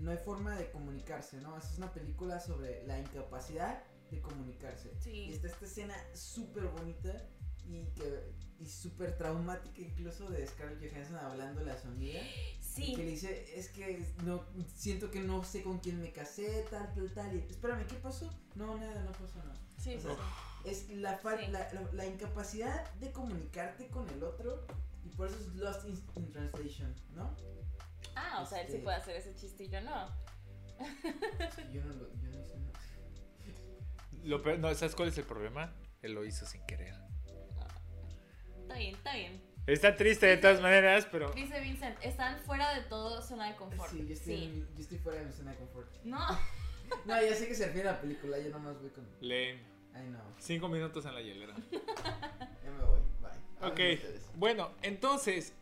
No 0.00 0.10
hay 0.10 0.18
forma 0.18 0.56
de 0.56 0.70
comunicarse, 0.70 1.40
¿no? 1.40 1.56
Es 1.58 1.76
una 1.78 1.92
película 1.92 2.40
sobre 2.40 2.86
la 2.86 2.98
incapacidad 2.98 3.82
de 4.10 4.20
comunicarse. 4.20 4.92
Y 4.98 5.02
Sí. 5.02 5.32
está 5.32 5.46
esta 5.48 5.64
escena 5.66 5.94
súper 6.14 6.64
bonita 6.68 7.26
y 7.66 7.84
que 7.94 8.32
y 8.58 8.68
súper 8.68 9.16
traumática 9.16 9.80
incluso 9.80 10.28
de 10.28 10.46
Scarlett 10.46 10.90
Johansson 10.92 11.16
hablándole 11.16 11.70
a 11.70 11.80
su 11.80 11.88
amiga. 11.88 12.20
Sí. 12.60 12.94
Que 12.94 13.04
le 13.04 13.10
dice, 13.12 13.58
es 13.58 13.68
que 13.70 14.04
no 14.24 14.44
siento 14.74 15.10
que 15.10 15.20
no 15.20 15.42
sé 15.44 15.62
con 15.62 15.78
quién 15.78 15.98
me 16.00 16.12
casé, 16.12 16.66
tal, 16.70 16.92
tal, 16.94 17.10
tal. 17.14 17.34
Y, 17.36 17.38
espérame, 17.50 17.86
¿qué 17.86 17.94
pasó? 17.96 18.30
No, 18.54 18.76
nada, 18.76 19.02
no 19.02 19.12
pasó 19.12 19.38
nada. 19.38 19.54
Sí, 19.78 19.94
o 19.94 20.00
sea, 20.00 20.14
sí. 20.14 20.68
Es 20.68 20.90
la, 20.90 21.18
fal- 21.22 21.42
Sí. 21.46 21.50
la, 21.50 21.72
la- 21.72 21.92
la 21.92 22.06
incapacidad 22.06 22.92
de 22.96 23.12
comunicarte 23.12 23.88
con 23.88 24.06
el 24.10 24.22
otro 24.22 24.66
y 25.04 25.08
por 25.08 25.28
eso 25.28 25.38
es 25.38 25.54
Lost 25.54 25.86
in, 25.88 25.98
in 26.16 26.30
Translation, 26.30 26.94
¿no? 27.14 27.34
Ah, 28.14 28.40
o 28.42 28.46
sea, 28.46 28.60
él 28.60 28.66
sí 28.66 28.72
este- 28.74 28.84
puede 28.84 28.96
hacer 28.96 29.16
ese 29.16 29.34
chistillo, 29.34 29.80
¿no? 29.82 30.06
Es 31.38 31.54
que 31.54 31.72
yo 31.72 31.84
no 31.84 31.92
lo 31.94 32.08
yo 32.14 32.30
no 32.30 32.40
hice 32.40 32.56
nada. 32.58 32.78
Lo 34.24 34.42
peor- 34.42 34.58
no, 34.58 34.74
¿Sabes 34.74 34.94
cuál 34.94 35.08
es 35.08 35.18
el 35.18 35.24
problema? 35.24 35.72
Él 36.02 36.12
lo 36.14 36.24
hizo 36.24 36.46
sin 36.46 36.64
querer. 36.66 36.94
Está 38.62 38.74
bien, 38.76 38.94
está 38.94 39.14
bien. 39.14 39.42
Está 39.66 39.94
triste 39.96 40.26
de 40.26 40.36
todas 40.38 40.60
maneras, 40.60 41.06
pero. 41.10 41.30
Dice 41.32 41.60
Vincent, 41.60 41.96
están 42.02 42.38
fuera 42.40 42.74
de 42.74 42.82
todo 42.82 43.20
zona 43.22 43.48
de 43.50 43.56
confort. 43.56 43.90
Sí, 43.90 44.06
yo 44.06 44.14
estoy, 44.14 44.66
yo 44.74 44.80
estoy 44.80 44.98
fuera 44.98 45.20
de 45.20 45.26
mi 45.26 45.32
zona 45.32 45.50
de 45.52 45.58
confort. 45.58 45.94
No, 46.04 46.18
No, 47.04 47.22
ya 47.22 47.34
sé 47.34 47.46
que 47.46 47.54
se 47.54 47.66
refiere 47.66 47.88
a 47.88 47.92
la 47.92 48.00
película, 48.00 48.38
yo 48.38 48.50
nomás 48.50 48.80
voy 48.80 48.90
con. 48.90 49.06
Lame. 49.20 49.60
Ay, 49.94 50.08
no. 50.08 50.18
Cinco 50.38 50.68
minutos 50.68 51.04
en 51.04 51.14
la 51.14 51.20
hielera. 51.20 51.54
Ya 52.64 52.70
me 52.70 52.84
voy. 52.84 53.00
Bye. 53.20 53.30
Hablen 53.60 53.72
Ok. 53.96 54.02
ustedes. 54.02 54.30
Bueno, 54.36 54.72
entonces, 54.82 55.52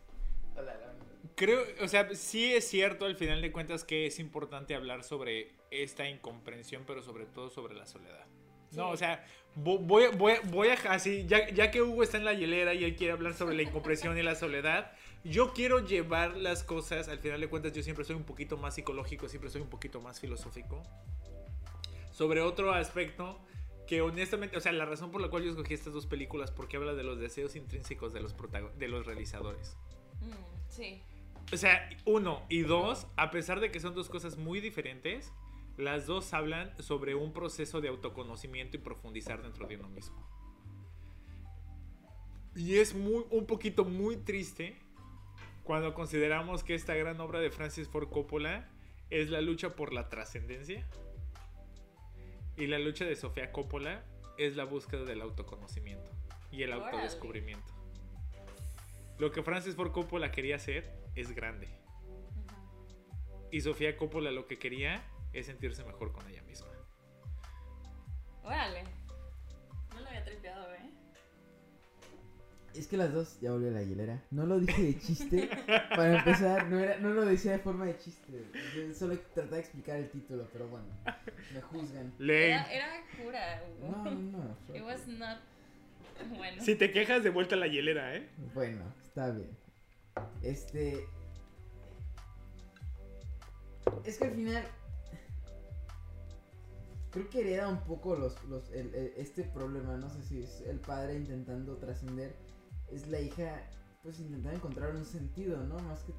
Hola, 0.57 0.75
la- 0.75 0.93
creo, 1.39 1.65
o 1.81 1.89
sea, 1.89 2.13
sí 2.15 2.53
es 2.53 2.69
cierto 2.69 3.07
al 3.07 3.15
final 3.17 3.41
de 3.41 3.53
cuentas 3.53 3.85
que 3.85 4.07
es 4.07 4.19
importante 4.19 4.75
hablar 4.75 5.05
sobre 5.05 5.53
esta 5.71 6.09
incomprensión, 6.09 6.83
pero 6.87 7.01
sobre 7.03 7.27
todo 7.27 7.49
sobre 7.49 7.75
la 7.75 7.87
soledad. 7.87 8.27
No, 8.73 8.91
o 8.91 8.97
sea, 8.99 9.25
vo- 9.57 9.79
voy, 9.81 10.09
voy, 10.17 10.35
voy 10.51 10.69
a, 10.69 10.75
así, 10.93 11.25
ya, 11.27 11.49
ya 11.51 11.71
que 11.71 11.81
Hugo 11.81 12.03
está 12.03 12.19
en 12.19 12.25
la 12.25 12.35
hielera 12.35 12.75
y 12.75 12.85
él 12.85 12.97
quiere 12.97 13.13
hablar 13.13 13.33
sobre 13.35 13.55
la 13.55 13.63
incomprensión 13.63 14.19
y 14.19 14.23
la 14.23 14.35
soledad, 14.35 14.93
yo 15.25 15.55
quiero 15.55 15.87
llevar 15.87 16.37
las 16.37 16.65
cosas, 16.65 17.09
al 17.09 17.19
final 17.21 17.41
de 17.41 17.49
cuentas 17.49 17.73
yo 17.73 17.83
siempre 17.83 18.05
soy 18.05 18.17
un 18.17 18.25
poquito 18.25 18.57
más 18.59 18.75
psicológico, 18.75 19.29
siempre 19.29 19.49
soy 19.49 19.63
un 19.63 19.71
poquito 19.71 20.01
más 20.03 20.21
filosófico, 20.21 20.83
sobre 22.13 22.41
otro 22.43 22.73
aspecto 22.75 23.39
que 23.87 24.03
honestamente, 24.03 24.57
o 24.57 24.61
sea, 24.61 24.73
la 24.73 24.85
razón 24.85 25.11
por 25.11 25.21
la 25.23 25.29
cual 25.29 25.45
yo 25.45 25.51
escogí 25.51 25.73
estas 25.73 25.95
dos 25.95 26.07
películas, 26.07 26.51
porque 26.51 26.77
habla 26.77 26.93
de 26.95 27.05
los 27.05 27.19
deseos 27.19 27.57
intrínsecos 27.57 28.13
de 28.13 28.21
los, 28.21 28.35
de 28.77 28.89
los 28.89 29.07
realizadores. 29.07 29.77
Mm, 30.21 30.33
sí. 30.69 31.01
O 31.53 31.57
sea, 31.57 31.89
uno 32.05 32.43
y 32.49 32.61
dos, 32.61 33.07
a 33.17 33.31
pesar 33.31 33.61
de 33.61 33.71
que 33.71 33.81
son 33.81 33.95
dos 33.95 34.09
cosas 34.09 34.37
muy 34.37 34.61
diferentes, 34.61 35.33
las 35.79 36.07
dos 36.07 36.35
hablan 36.35 36.73
sobre 36.83 37.15
un 37.15 37.33
proceso 37.33 37.81
de 37.81 37.89
autoconocimiento 37.89 38.77
y 38.77 38.81
profundizar 38.81 39.43
dentro 39.43 39.67
de 39.67 39.77
uno 39.77 39.89
mismo. 39.89 40.29
Y 42.55 42.77
es 42.77 42.95
muy, 42.95 43.25
un 43.31 43.47
poquito 43.47 43.85
muy 43.85 44.17
triste 44.17 44.77
cuando 45.63 45.95
consideramos 45.95 46.65
que 46.65 46.75
esta 46.75 46.95
gran 46.95 47.21
obra 47.21 47.41
de 47.41 47.51
Francis 47.51 47.89
Ford 47.89 48.09
Coppola 48.09 48.69
es 49.11 49.31
la 49.31 49.41
lucha 49.41 49.77
por 49.77 49.93
la 49.93 50.09
trascendencia 50.09 50.87
y 52.57 52.67
la 52.67 52.79
lucha 52.79 53.05
de 53.05 53.15
Sofía 53.17 53.53
Coppola 53.53 54.03
es 54.37 54.57
la 54.57 54.65
búsqueda 54.65 55.05
del 55.05 55.23
autoconocimiento 55.23 56.11
y 56.51 56.63
el 56.63 56.73
Órale. 56.73 56.91
autodescubrimiento. 56.97 57.78
Lo 59.19 59.33
que 59.33 59.43
Francis 59.43 59.75
Ford 59.75 59.93
Coppola 59.93 60.31
quería 60.31 60.57
hacer 60.57 60.93
es 61.15 61.35
grande. 61.35 61.69
Y 63.51 63.61
Sofía 63.61 63.97
Coppola 63.97 64.31
lo 64.31 64.47
que 64.47 64.59
quería 64.59 65.03
es 65.33 65.47
sentirse 65.47 65.85
mejor 65.85 66.13
con 66.13 66.29
ella 66.29 66.43
misma. 66.43 66.69
Órale. 68.43 68.85
No 69.93 70.01
lo 70.01 70.07
había 70.07 70.25
tripeado, 70.25 70.73
¿eh? 70.75 70.91
Es 72.75 72.87
que 72.87 72.97
las 72.97 73.13
dos, 73.13 73.41
ya 73.41 73.51
volví 73.51 73.67
a 73.67 73.73
la 73.73 73.83
hielera. 73.83 74.23
No 74.31 74.47
lo 74.47 74.61
dije 74.61 74.83
de 74.83 74.99
chiste. 75.01 75.51
Para 75.67 76.19
empezar, 76.19 76.69
no, 76.69 76.79
era, 76.79 76.99
no 76.99 77.09
lo 77.11 77.25
decía 77.25 77.53
de 77.53 77.59
forma 77.59 77.87
de 77.87 77.99
chiste. 77.99 78.45
Solo 78.95 79.19
trataba 79.35 79.57
de 79.57 79.63
explicar 79.63 79.97
el 79.97 80.09
título, 80.11 80.49
pero 80.53 80.69
bueno. 80.69 80.87
Me 81.53 81.61
juzgan. 81.61 82.15
Era, 82.21 82.73
era 82.73 82.87
cura, 83.21 83.65
Hugo. 83.81 83.97
No, 84.05 84.05
no, 84.05 84.57
no. 84.69 84.77
It 84.77 84.83
was 84.83 85.07
not. 85.09 85.39
Bueno. 86.37 86.63
Si 86.63 86.77
te 86.77 86.93
quejas 86.93 87.25
de 87.25 87.31
vuelta 87.31 87.57
a 87.57 87.59
la 87.59 87.67
hielera, 87.67 88.15
¿eh? 88.15 88.29
Bueno, 88.55 88.85
está 89.19 89.31
bien. 89.31 89.51
Este. 90.43 91.07
Es 94.05 94.19
que 94.19 94.25
al 94.25 94.35
final. 94.35 94.65
Creo 97.11 97.31
que 97.31 97.41
hereda 97.41 97.69
un 97.69 97.83
poco 97.85 98.15
los, 98.17 98.43
los, 98.45 98.71
este 98.71 99.43
problema. 99.43 99.97
No 99.97 100.11
sé 100.11 100.23
si 100.23 100.43
es 100.43 100.61
el 100.63 100.79
padre 100.79 101.17
intentando 101.17 101.77
trascender. 101.77 102.37
Es 102.93 103.09
la 103.09 103.21
hija, 103.21 103.69
pues 104.03 104.21
intentando 104.21 104.57
encontrar 104.57 104.95
un 104.95 105.05
sentido, 105.05 105.65
¿no? 105.65 105.79
Más 105.81 106.03
que. 106.05 106.13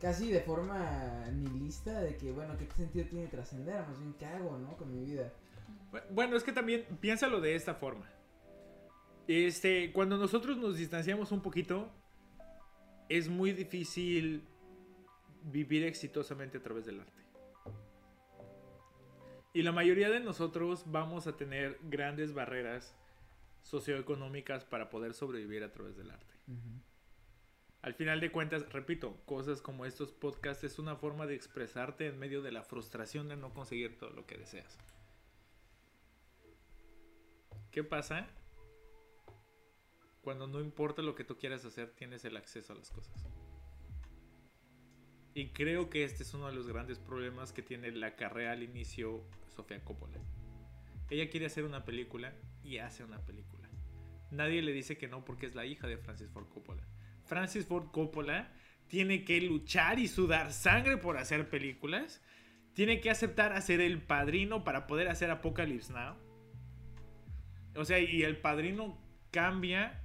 Casi 0.00 0.30
de 0.30 0.40
forma 0.40 1.28
nihilista 1.32 2.00
de 2.00 2.16
que, 2.16 2.30
bueno, 2.30 2.56
¿qué 2.56 2.68
sentido 2.76 3.04
tiene 3.08 3.26
trascender? 3.26 3.84
Más 3.84 3.98
bien, 3.98 4.14
¿qué 4.16 4.26
hago, 4.26 4.56
no? 4.56 4.76
Con 4.76 4.92
mi 4.92 5.04
vida. 5.04 5.32
Bueno, 6.12 6.36
es 6.36 6.44
que 6.44 6.52
también 6.52 6.84
piénsalo 7.00 7.40
de 7.40 7.56
esta 7.56 7.74
forma. 7.74 8.08
Este, 9.26 9.92
cuando 9.92 10.16
nosotros 10.16 10.56
nos 10.56 10.76
distanciamos 10.76 11.32
un 11.32 11.42
poquito, 11.42 11.90
es 13.08 13.28
muy 13.28 13.52
difícil 13.52 14.42
vivir 15.44 15.84
exitosamente 15.84 16.58
a 16.58 16.62
través 16.62 16.86
del 16.86 17.00
arte. 17.00 17.22
Y 19.54 19.62
la 19.62 19.72
mayoría 19.72 20.10
de 20.10 20.20
nosotros 20.20 20.84
vamos 20.86 21.26
a 21.26 21.36
tener 21.36 21.78
grandes 21.82 22.34
barreras 22.34 22.94
socioeconómicas 23.62 24.64
para 24.64 24.90
poder 24.90 25.14
sobrevivir 25.14 25.64
a 25.64 25.72
través 25.72 25.96
del 25.96 26.10
arte. 26.10 26.34
Al 27.80 27.94
final 27.94 28.20
de 28.20 28.30
cuentas, 28.30 28.70
repito, 28.72 29.16
cosas 29.24 29.62
como 29.62 29.86
estos 29.86 30.12
podcasts 30.12 30.64
es 30.64 30.78
una 30.78 30.96
forma 30.96 31.26
de 31.26 31.34
expresarte 31.34 32.06
en 32.06 32.18
medio 32.18 32.42
de 32.42 32.52
la 32.52 32.62
frustración 32.62 33.28
de 33.28 33.36
no 33.36 33.54
conseguir 33.54 33.98
todo 33.98 34.10
lo 34.10 34.26
que 34.26 34.36
deseas. 34.36 34.78
¿Qué 37.70 37.84
pasa? 37.84 38.26
Cuando 40.28 40.46
no 40.46 40.60
importa 40.60 41.00
lo 41.00 41.14
que 41.14 41.24
tú 41.24 41.38
quieras 41.38 41.64
hacer, 41.64 41.92
tienes 41.92 42.22
el 42.26 42.36
acceso 42.36 42.74
a 42.74 42.76
las 42.76 42.90
cosas. 42.90 43.14
Y 45.32 45.52
creo 45.52 45.88
que 45.88 46.04
este 46.04 46.22
es 46.22 46.34
uno 46.34 46.48
de 46.48 46.52
los 46.52 46.68
grandes 46.68 46.98
problemas 46.98 47.50
que 47.50 47.62
tiene 47.62 47.90
la 47.92 48.14
carrera 48.14 48.52
al 48.52 48.62
inicio 48.62 49.24
Sofía 49.48 49.82
Coppola. 49.82 50.18
Ella 51.08 51.30
quiere 51.30 51.46
hacer 51.46 51.64
una 51.64 51.86
película 51.86 52.34
y 52.62 52.76
hace 52.76 53.04
una 53.04 53.24
película. 53.24 53.70
Nadie 54.30 54.60
le 54.60 54.74
dice 54.74 54.98
que 54.98 55.08
no 55.08 55.24
porque 55.24 55.46
es 55.46 55.54
la 55.54 55.64
hija 55.64 55.86
de 55.86 55.96
Francis 55.96 56.28
Ford 56.28 56.50
Coppola. 56.50 56.86
Francis 57.24 57.64
Ford 57.64 57.90
Coppola 57.90 58.52
tiene 58.86 59.24
que 59.24 59.40
luchar 59.40 59.98
y 59.98 60.08
sudar 60.08 60.52
sangre 60.52 60.98
por 60.98 61.16
hacer 61.16 61.48
películas. 61.48 62.20
Tiene 62.74 63.00
que 63.00 63.08
aceptar 63.08 63.54
hacer 63.54 63.80
el 63.80 64.02
padrino 64.02 64.62
para 64.62 64.86
poder 64.86 65.08
hacer 65.08 65.30
Apocalypse 65.30 65.90
Now. 65.90 66.18
O 67.76 67.86
sea, 67.86 67.98
y 67.98 68.24
el 68.24 68.36
padrino 68.36 69.02
cambia 69.30 70.04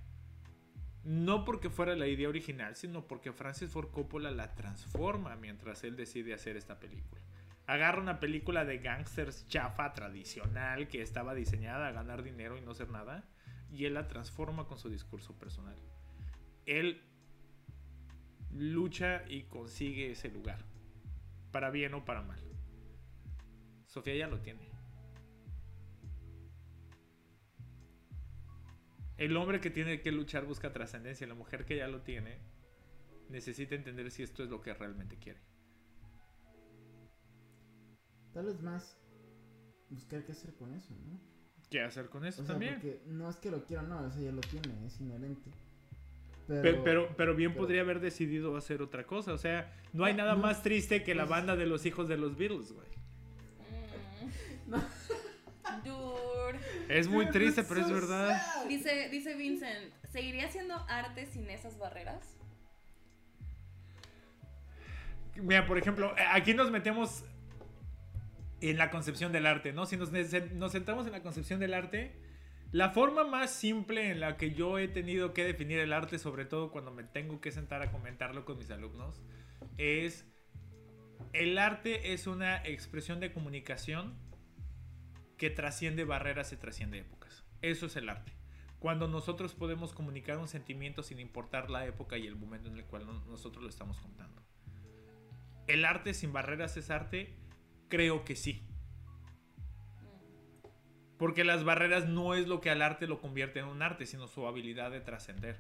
no 1.03 1.43
porque 1.43 1.69
fuera 1.69 1.95
la 1.95 2.07
idea 2.07 2.30
original, 2.30 2.75
sino 2.75 3.07
porque 3.07 3.34
Francis 3.34 3.69
Ford 3.69 3.91
Coppola 3.91 4.31
la 4.31 4.55
transforma 4.55 5.35
mientras 5.35 5.84
él 5.84 5.95
decide 5.95 6.34
hacer 6.34 6.55
esta 6.55 6.80
película. 6.80 7.21
Agarra 7.65 8.01
una 8.01 8.19
película 8.19 8.65
de 8.65 8.80
gangsters 8.80 9.47
chafa 9.47 9.93
tradicional 9.93 10.88
que 10.88 11.01
estaba 11.01 11.34
diseñada 11.34 11.88
a 11.88 11.91
ganar 11.91 12.23
dinero 12.23 12.57
y 12.57 12.61
no 12.61 12.71
hacer 12.71 12.89
nada, 12.89 13.23
y 13.71 13.85
él 13.85 13.95
la 13.95 14.07
transforma 14.07 14.65
con 14.67 14.77
su 14.77 14.89
discurso 14.89 15.38
personal. 15.38 15.75
Él 16.65 17.01
lucha 18.51 19.23
y 19.27 19.43
consigue 19.43 20.11
ese 20.11 20.30
lugar, 20.30 20.59
para 21.51 21.69
bien 21.69 21.93
o 21.93 22.05
para 22.05 22.21
mal. 22.21 22.39
Sofía 23.88 24.15
ya 24.15 24.27
lo 24.27 24.39
tiene. 24.39 24.72
El 29.18 29.38
hombre 29.38 29.60
que 29.61 29.69
tiene 29.69 30.02
que 30.02 30.11
luchar 30.11 30.45
busca 30.45 30.72
trascendencia. 30.73 31.27
La 31.27 31.35
mujer 31.35 31.65
que 31.65 31.77
ya 31.77 31.88
lo 31.88 32.02
tiene 32.02 32.40
necesita 33.30 33.76
entender 33.76 34.10
si 34.11 34.23
esto 34.23 34.44
es 34.44 34.49
lo 34.49 34.61
que 34.61 34.73
realmente 34.73 35.18
quiere. 35.18 35.40
Tal 38.34 38.45
vez 38.45 38.61
más 38.61 38.99
buscar 39.90 40.23
qué 40.26 40.31
hacer 40.31 40.53
con 40.56 40.73
eso, 40.73 40.94
¿no? 41.06 41.19
¿Qué 41.69 41.81
hacer 41.81 42.10
con 42.10 42.26
eso 42.26 42.41
O 42.41 42.45
sea, 42.45 42.53
también? 42.56 42.76
porque 42.76 43.02
no 43.06 43.30
es 43.30 43.35
que 43.38 43.52
lo 43.52 43.64
quiera, 43.65 43.84
no, 43.84 44.02
o 44.06 44.10
sea, 44.11 44.22
ya 44.22 44.31
lo 44.31 44.41
tiene, 44.41 44.85
es 44.85 44.99
inherente. 44.99 45.52
Pero, 46.48 46.61
Pero, 46.61 46.84
pero, 46.84 47.15
pero 47.15 47.35
bien 47.35 47.52
pero- 47.52 47.61
podría 47.61 47.81
haber 47.81 47.99
decidido 47.99 48.57
hacer 48.57 48.81
otra 48.81 49.06
cosa. 49.06 49.34
O 49.34 49.38
sea, 49.38 49.73
no 49.94 50.03
hay 50.03 50.14
No, 50.14 50.18
nada 50.23 50.35
no. 50.35 50.41
más 50.41 50.61
triste 50.61 51.03
que 51.03 51.15
la 51.15 51.23
Pues- 51.23 51.30
banda 51.30 51.56
de 51.56 51.65
los 51.68 51.85
hijos 51.85 52.07
de 52.10 52.18
los 52.18 52.35
Beatles, 52.35 52.73
güey. 52.73 52.88
Mm. 54.68 54.73
Es 56.94 57.07
muy 57.07 57.28
triste, 57.30 57.64
pero 57.64 57.82
es 57.82 57.91
verdad. 57.91 58.40
Dice, 58.68 59.10
dice 59.10 59.34
Vincent, 59.34 59.91
¿seguiría 60.11 60.45
haciendo 60.45 60.76
arte 60.88 61.26
sin 61.26 61.49
esas 61.49 61.80
barreras? 61.80 62.38
Mira, 65.36 65.65
por 65.65 65.80
ejemplo, 65.80 66.15
eh, 66.15 66.22
aquí 66.32 66.53
nos 66.53 66.70
metemos 66.70 67.26
en 68.61 68.78
la 68.78 68.91
concepción 68.91 69.32
del 69.32 69.48
arte, 69.48 69.74
¿no? 69.74 69.88
Si 69.88 69.98
nos, 69.98 70.11
nos 70.11 70.72
centramos 70.72 71.07
en 71.07 71.14
la 71.14 71.24
concepción 71.24 71.60
del 71.60 71.74
arte, 71.74 72.15
la 72.72 72.91
forma 72.91 73.24
más 73.24 73.52
simple 73.52 74.11
en 74.11 74.20
la 74.20 74.38
que 74.38 74.52
yo 74.52 74.78
he 74.78 74.88
tenido 74.88 75.34
que 75.34 75.44
definir 75.44 75.80
el 75.80 75.94
arte, 75.94 76.20
sobre 76.20 76.45
todo 76.45 76.72
cuando 76.72 76.91
me 76.91 77.03
tengo 77.03 77.41
que 77.41 77.52
sentar 77.52 77.82
a 77.82 77.91
comentarlo 77.91 78.45
con 78.45 78.60
mis 78.60 78.70
alumnos, 78.70 79.20
es 79.80 80.28
el 81.34 81.57
arte 81.57 82.14
es 82.14 82.28
una 82.28 82.64
expresión 82.64 83.20
de 83.20 83.34
comunicación 83.34 84.14
que 85.44 85.49
trasciende 85.49 86.06
barreras 86.06 86.53
y 86.53 86.56
trasciende 86.56 86.99
épocas. 86.99 87.44
Eso 87.61 87.88
es 87.88 87.98
el 87.98 88.07
arte. 88.07 88.32
Cuando 88.80 89.10
nosotros 89.10 89.53
podemos 89.56 89.91
comunicar 89.91 90.38
un 90.38 90.48
sentimiento 90.48 91.03
sin 91.03 91.20
importar 91.20 91.70
la 91.70 91.86
época 91.86 92.18
y 92.18 92.28
el 92.28 92.38
momento 92.38 92.70
en 92.70 92.78
el 92.78 92.86
cual 92.86 93.06
no- 93.06 93.26
nosotros 93.26 93.61
lo 93.61 93.70
estamos 93.70 93.99
contando. 93.99 94.41
¿El 95.68 95.84
arte 95.84 96.14
sin 96.14 96.32
barreras 96.32 96.78
es 96.78 96.90
arte? 96.90 97.36
Creo 97.90 98.24
que 98.24 98.38
sí. 98.38 98.65
Porque 101.18 101.44
las 101.44 101.65
barreras 101.65 102.07
no 102.07 102.36
es 102.36 102.48
lo 102.48 102.61
que 102.61 102.70
al 102.70 102.82
arte 102.82 103.06
lo 103.06 103.20
convierte 103.20 103.60
en 103.60 103.65
un 103.65 103.82
arte, 103.82 104.06
sino 104.06 104.28
su 104.30 104.48
habilidad 104.48 104.91
de 104.91 105.02
trascender. 105.02 105.60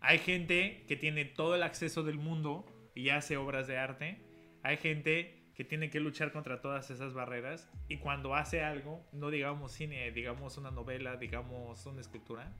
Hay 0.00 0.18
gente 0.18 0.86
que 0.88 0.96
tiene 0.96 1.26
todo 1.26 1.54
el 1.56 1.62
acceso 1.62 2.04
del 2.04 2.16
mundo 2.16 2.64
y 2.94 3.10
hace 3.10 3.36
obras 3.36 3.66
de 3.66 3.76
arte. 3.76 4.24
Hay 4.62 4.78
gente 4.78 5.37
que 5.58 5.64
tiene 5.64 5.90
que 5.90 5.98
luchar 5.98 6.30
contra 6.30 6.60
todas 6.60 6.88
esas 6.88 7.14
barreras 7.14 7.68
y 7.88 7.96
cuando 7.96 8.36
hace 8.36 8.62
algo, 8.62 9.04
no 9.10 9.28
digamos 9.28 9.72
cine, 9.72 10.08
digamos 10.12 10.56
una 10.56 10.70
novela, 10.70 11.16
digamos 11.16 11.84
una 11.84 12.00
escritura, 12.00 12.52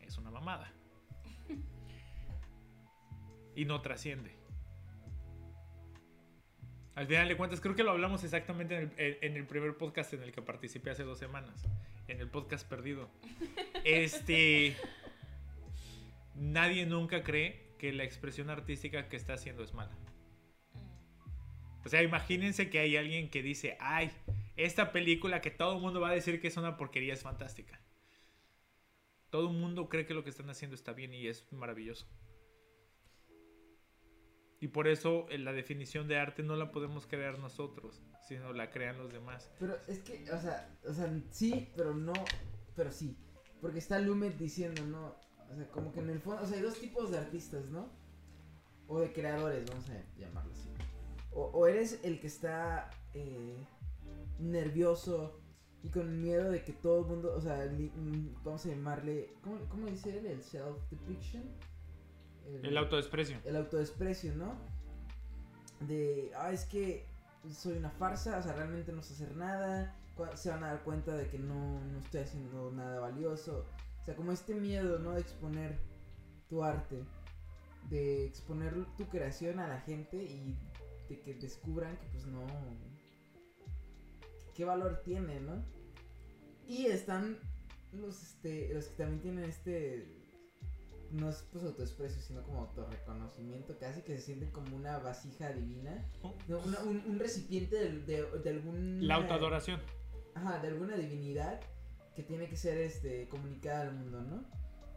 es 0.00 0.18
una 0.18 0.32
mamada. 0.32 0.72
Y 3.56 3.66
no 3.66 3.80
trasciende. 3.82 4.32
Al 6.96 7.06
final 7.06 7.28
de 7.28 7.36
cuentas, 7.36 7.60
creo 7.60 7.76
que 7.76 7.84
lo 7.84 7.92
hablamos 7.92 8.24
exactamente 8.24 8.74
en 8.78 8.92
el, 8.96 9.18
en 9.20 9.36
el, 9.36 9.46
primer 9.46 9.76
podcast 9.76 10.12
en 10.14 10.24
el 10.24 10.32
que 10.32 10.42
participé 10.42 10.90
hace 10.90 11.04
dos 11.04 11.20
semanas. 11.20 11.64
En 12.08 12.18
el 12.18 12.28
podcast 12.28 12.68
perdido. 12.68 13.08
Este. 13.84 14.74
Nadie 16.34 16.84
nunca 16.84 17.22
cree 17.22 17.76
que 17.78 17.92
la 17.92 18.02
expresión 18.02 18.50
artística 18.50 19.08
que 19.08 19.16
está 19.16 19.34
haciendo 19.34 19.62
es 19.62 19.72
mala. 19.72 19.96
O 21.84 21.88
sea, 21.88 22.02
imagínense 22.02 22.70
que 22.70 22.78
hay 22.78 22.96
alguien 22.96 23.30
que 23.30 23.42
dice, 23.42 23.76
ay, 23.78 24.10
esta 24.56 24.92
película 24.92 25.40
que 25.40 25.50
todo 25.50 25.78
mundo 25.78 26.00
va 26.00 26.10
a 26.10 26.14
decir 26.14 26.40
que 26.40 26.48
es 26.48 26.56
una 26.56 26.76
porquería 26.76 27.12
es 27.12 27.22
fantástica. 27.22 27.80
Todo 29.30 29.50
mundo 29.50 29.88
cree 29.88 30.06
que 30.06 30.14
lo 30.14 30.24
que 30.24 30.30
están 30.30 30.48
haciendo 30.48 30.74
está 30.74 30.92
bien 30.92 31.12
y 31.12 31.26
es 31.26 31.52
maravilloso. 31.52 32.06
Y 34.60 34.68
por 34.68 34.88
eso 34.88 35.26
eh, 35.28 35.38
la 35.38 35.52
definición 35.52 36.08
de 36.08 36.16
arte 36.16 36.42
no 36.42 36.56
la 36.56 36.70
podemos 36.70 37.06
crear 37.06 37.38
nosotros, 37.38 38.00
sino 38.26 38.52
la 38.54 38.70
crean 38.70 38.96
los 38.96 39.12
demás. 39.12 39.50
Pero 39.58 39.76
es 39.88 39.98
que, 39.98 40.30
o 40.32 40.40
sea, 40.40 40.78
o 40.88 40.94
sea, 40.94 41.12
sí, 41.30 41.70
pero 41.76 41.94
no, 41.94 42.14
pero 42.74 42.90
sí. 42.90 43.18
Porque 43.60 43.78
está 43.78 43.98
Lumet 43.98 44.38
diciendo, 44.38 44.86
¿no? 44.86 45.16
O 45.50 45.54
sea, 45.54 45.68
como 45.70 45.92
que 45.92 46.00
en 46.00 46.10
el 46.10 46.20
fondo, 46.20 46.42
o 46.42 46.46
sea, 46.46 46.56
hay 46.56 46.62
dos 46.62 46.80
tipos 46.80 47.10
de 47.10 47.18
artistas, 47.18 47.66
¿no? 47.66 47.90
O 48.86 49.00
de 49.00 49.12
creadores, 49.12 49.68
vamos 49.68 49.90
a 49.90 50.02
llamarlo 50.18 50.52
así. 50.52 50.70
O, 51.34 51.66
eres 51.66 52.00
el 52.04 52.20
que 52.20 52.28
está 52.28 52.90
eh, 53.12 53.56
nervioso 54.38 55.40
y 55.82 55.90
con 55.90 56.20
miedo 56.20 56.50
de 56.50 56.62
que 56.62 56.72
todo 56.72 57.00
el 57.00 57.06
mundo, 57.06 57.34
o 57.36 57.40
sea, 57.40 57.66
mm, 57.66 58.42
vamos 58.44 58.64
a 58.64 58.68
llamarle, 58.68 59.34
¿cómo, 59.42 59.58
cómo 59.68 59.86
dice 59.86 60.18
él? 60.18 60.26
El 60.26 60.42
self-depiction. 60.42 61.42
El, 62.62 62.76
autodesprecio. 62.76 63.38
El 63.44 63.56
autodesprecio, 63.56 64.34
¿no? 64.34 64.54
De, 65.80 66.30
ah, 66.36 66.52
es 66.52 66.64
que 66.64 67.06
soy 67.52 67.76
una 67.76 67.90
farsa, 67.90 68.38
o 68.38 68.42
sea, 68.42 68.52
realmente 68.54 68.92
no 68.92 69.02
sé 69.02 69.14
hacer 69.14 69.36
nada, 69.36 69.94
se 70.34 70.50
van 70.50 70.62
a 70.64 70.68
dar 70.68 70.84
cuenta 70.84 71.16
de 71.16 71.28
que 71.28 71.38
no, 71.38 71.80
no 71.84 71.98
estoy 71.98 72.20
haciendo 72.20 72.70
nada 72.72 73.00
valioso. 73.00 73.66
O 74.00 74.04
sea, 74.04 74.14
como 74.14 74.32
este 74.32 74.54
miedo, 74.54 74.98
¿no? 74.98 75.12
De 75.12 75.20
exponer 75.20 75.78
tu 76.48 76.62
arte, 76.62 77.02
de 77.90 78.26
exponer 78.26 78.74
tu 78.96 79.06
creación 79.08 79.58
a 79.58 79.66
la 79.66 79.80
gente 79.80 80.16
y 80.16 80.56
de 81.14 81.20
que 81.20 81.34
descubran 81.34 81.96
que 81.98 82.06
pues 82.08 82.26
no 82.26 82.46
qué 84.54 84.64
valor 84.64 85.02
tiene, 85.04 85.40
¿no? 85.40 85.64
Y 86.66 86.86
están 86.86 87.38
los 87.92 88.22
este 88.22 88.72
los 88.74 88.86
que 88.86 88.96
también 88.96 89.20
tienen 89.20 89.44
este 89.44 90.24
no 91.10 91.30
es 91.30 91.46
pues 91.52 91.64
autodesprecio, 91.64 92.20
sino 92.20 92.42
como 92.42 92.62
autorreconocimiento, 92.62 93.78
casi 93.78 94.02
que 94.02 94.16
se 94.16 94.22
sienten 94.22 94.50
como 94.50 94.74
una 94.74 94.98
vasija 94.98 95.52
divina, 95.52 96.04
oh. 96.22 96.34
un, 96.84 97.18
recipiente 97.20 97.76
de, 97.76 98.24
de, 98.24 98.50
algún... 98.50 99.06
La 99.06 99.14
autoadoración. 99.16 99.80
Ajá, 100.34 100.58
de 100.58 100.68
alguna 100.68 100.96
divinidad 100.96 101.60
que 102.16 102.24
tiene 102.24 102.48
que 102.48 102.56
ser 102.56 102.78
este 102.78 103.28
comunicada 103.28 103.82
al 103.82 103.94
mundo, 103.94 104.22
¿no? 104.22 104.44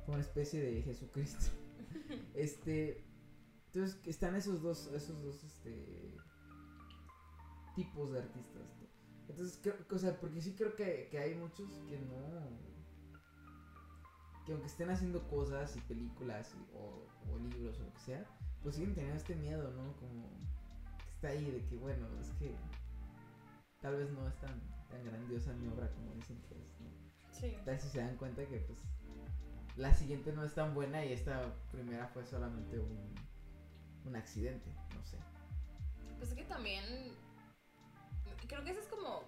Como 0.05 0.15
una 0.15 0.23
especie 0.23 0.59
de 0.59 0.81
Jesucristo. 0.81 1.51
este, 2.33 3.03
entonces 3.77 3.99
están 4.07 4.35
esos 4.35 4.63
dos, 4.63 4.87
esos 4.87 5.21
dos, 5.21 5.43
este, 5.43 6.17
tipos 7.75 8.11
de 8.11 8.19
artistas. 8.19 8.63
Entonces, 9.29 9.59
creo, 9.61 9.75
o 9.91 9.99
sea, 9.99 10.19
porque 10.19 10.41
sí 10.41 10.55
creo 10.55 10.75
que, 10.75 11.15
hay 11.19 11.35
muchos 11.35 11.69
que 11.87 11.99
no, 11.99 12.49
que 14.45 14.53
aunque 14.53 14.67
estén 14.67 14.89
haciendo 14.89 15.27
cosas 15.27 15.75
y 15.75 15.81
películas 15.81 16.55
o, 16.73 17.05
libros 17.37 17.79
o 17.79 17.83
lo 17.83 17.93
que 17.93 17.99
sea, 17.99 18.25
pues 18.63 18.75
siguen 18.75 18.95
teniendo 18.95 19.17
este 19.19 19.35
miedo, 19.35 19.71
¿no? 19.73 19.95
Como 19.97 20.27
que 20.97 21.09
está 21.13 21.27
ahí 21.27 21.51
de 21.51 21.63
que, 21.65 21.75
bueno, 21.75 22.07
es 22.19 22.29
que 22.39 22.55
tal 23.79 23.97
vez 23.97 24.09
no 24.09 24.27
es 24.27 24.35
tan, 24.39 24.59
tan 24.89 25.05
grandiosa 25.05 25.53
mi 25.53 25.67
obra 25.67 25.91
como 25.91 26.15
dicen 26.15 26.41
que 26.49 26.59
es, 26.59 26.79
¿no? 26.79 26.87
Sí. 27.31 27.53
Tal 27.63 27.75
vez 27.75 27.83
si 27.83 27.89
se 27.89 27.99
dan 27.99 28.17
cuenta 28.17 28.43
que, 28.47 28.57
pues, 28.57 28.79
la 29.75 29.93
siguiente 29.93 30.33
no 30.33 30.43
es 30.43 30.55
tan 30.55 30.73
buena 30.73 31.05
y 31.05 31.13
esta 31.13 31.53
primera 31.71 32.07
fue 32.07 32.25
solamente 32.25 32.79
un 32.79 33.26
un 34.07 34.15
accidente, 34.15 34.69
no 34.95 35.05
sé. 35.05 35.17
Pues 36.17 36.29
es 36.31 36.35
que 36.35 36.45
también 36.45 36.83
creo 38.47 38.63
que 38.63 38.71
eso 38.71 38.79
es 38.79 38.87
como 38.87 39.23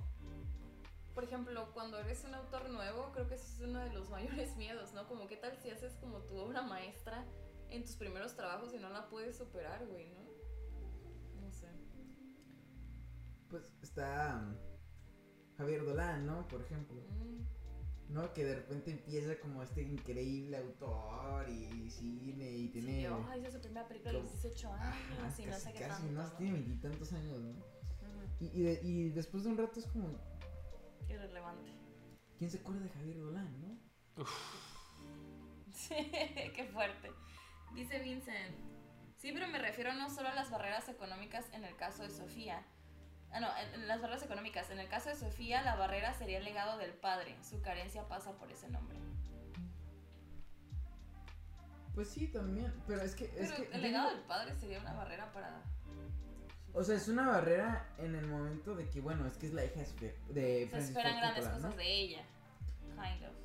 por 1.19 1.27
ejemplo, 1.27 1.69
cuando 1.73 1.99
eres 1.99 2.23
un 2.23 2.34
autor 2.34 2.69
nuevo, 2.69 3.11
creo 3.11 3.27
que 3.27 3.35
ese 3.35 3.45
es 3.45 3.60
uno 3.60 3.80
de 3.80 3.91
los 3.91 4.10
mayores 4.10 4.56
miedos, 4.56 4.93
¿no? 4.93 5.06
Como 5.06 5.27
qué 5.27 5.35
tal 5.35 5.57
si 5.57 5.69
haces 5.69 5.97
como 5.97 6.19
tu 6.19 6.38
obra 6.38 6.61
maestra 6.61 7.26
en 7.69 7.84
tus 7.84 7.97
primeros 7.97 8.38
trabajos 8.38 8.73
y 8.73 8.80
no 8.80 8.89
la 8.89 9.10
puedes 9.10 9.38
superar, 9.38 9.85
güey, 9.85 10.10
¿no? 10.11 10.22
No 11.41 11.51
sé. 11.51 11.68
Pues 13.49 13.73
está 13.81 14.41
um, 14.41 14.56
Javier 15.57 15.84
Dolan, 15.84 16.26
¿no? 16.26 16.47
Por 16.47 16.61
ejemplo. 16.61 17.01
Mm. 17.01 17.59
¿No? 18.10 18.34
Que 18.34 18.44
de 18.44 18.56
repente 18.56 18.91
empieza 18.91 19.40
como 19.40 19.64
este 19.64 19.84
increíble 19.84 20.57
autor 20.57 21.48
y 21.49 21.90
cine 21.90 22.52
y 22.52 22.68
tiene... 22.69 23.07
Sí, 23.07 23.40
hizo 23.40 23.52
su 23.52 23.61
primera 23.61 23.88
película 23.88 24.11
a 24.11 24.14
los 24.14 24.31
18 24.31 24.73
años 24.73 25.40
y 25.40 25.45
no 25.45 25.53
sé 25.53 25.73
qué 25.73 25.80
casi, 25.80 26.03
tanto. 26.03 26.22
no, 26.22 26.31
tiene 26.34 26.53
veintitantos 26.53 27.14
años, 27.14 27.40
¿no? 27.40 27.80
y, 28.40 28.45
y, 28.45 28.80
y, 28.84 29.10
después 29.10 29.44
de 29.44 29.49
un 29.52 29.57
rato 29.57 29.80
es 29.80 29.86
como... 29.88 30.10
Irrelevante. 31.07 31.72
¿Quién 32.38 32.49
se 32.49 32.57
acuerda 32.57 32.81
de 32.81 32.90
Javier 32.90 33.19
Dolan, 33.19 33.61
no? 33.61 34.23
sí, 35.73 35.95
qué 36.56 36.69
fuerte. 36.72 37.11
Dice 37.76 37.99
Vincent, 37.99 38.56
sí, 39.18 39.31
pero 39.31 39.48
me 39.48 39.60
refiero 39.60 39.94
no 39.94 40.10
solo 40.10 40.30
a 40.30 40.36
las 40.36 40.49
barreras 40.49 40.90
económicas 40.90 41.45
en 41.53 41.64
el 41.64 41.76
caso 41.76 42.03
de 42.03 42.10
Sofía, 42.10 42.65
Ah, 43.31 43.39
no, 43.39 43.47
en, 43.73 43.88
las 43.88 44.01
barreras 44.01 44.23
económicas. 44.23 44.69
En 44.69 44.80
el 44.80 44.88
caso 44.88 45.10
de 45.10 45.15
Sofía, 45.15 45.61
la 45.61 45.76
barrera 45.76 46.14
sería 46.14 46.39
el 46.39 46.45
legado 46.45 46.77
del 46.77 46.93
padre. 46.93 47.38
Su 47.43 47.61
carencia 47.61 48.07
pasa 48.07 48.31
por 48.34 48.51
ese 48.51 48.69
nombre. 48.69 48.97
Pues 51.93 52.10
sí, 52.10 52.27
también. 52.27 52.73
Pero 52.88 53.01
es 53.01 53.15
que. 53.15 53.26
es 53.38 53.51
que 53.51 53.69
el 53.72 53.81
legado 53.81 54.10
del 54.10 54.22
padre 54.22 54.56
sería 54.56 54.80
una 54.80 54.93
barrera 54.93 55.31
para. 55.31 55.61
O 56.73 56.84
sea, 56.84 56.95
es 56.95 57.07
una 57.07 57.27
barrera 57.27 57.88
en 57.97 58.15
el 58.15 58.27
momento 58.27 58.76
de 58.76 58.88
que, 58.89 59.01
bueno, 59.01 59.26
es 59.26 59.38
que 59.38 59.47
es 59.47 59.53
la 59.53 59.65
hija 59.65 59.81
de 60.30 60.68
Se 60.69 60.77
esperan 60.77 61.18
grandes 61.18 61.47
cosas 61.47 61.76
de 61.76 61.91
ella. 61.91 62.23
Kind 62.95 63.26
of. 63.26 63.35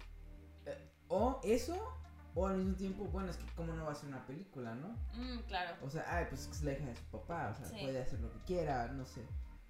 Eh, 0.67 0.91
o 1.09 1.41
eso, 1.43 1.99
o 2.35 2.47
al 2.47 2.59
mismo 2.59 2.77
tiempo, 2.77 3.05
bueno, 3.05 3.31
es 3.31 3.39
que 3.39 3.47
como 3.55 3.73
no 3.73 3.87
va 3.87 3.93
a 3.93 3.95
ser 3.95 4.11
una 4.11 4.27
película, 4.27 4.75
¿no? 4.75 4.89
Mm, 5.15 5.39
claro. 5.47 5.75
O 5.83 5.89
sea, 5.89 6.05
ay, 6.07 6.27
pues 6.29 6.47
es 6.49 6.63
la 6.63 6.73
hija 6.73 6.85
de 6.85 6.97
su 6.97 7.05
papá, 7.05 7.51
o 7.51 7.55
sea, 7.55 7.81
puede 7.81 8.03
hacer 8.03 8.21
lo 8.21 8.31
que 8.31 8.39
quiera, 8.41 8.89
no 8.89 9.07
sé. 9.07 9.23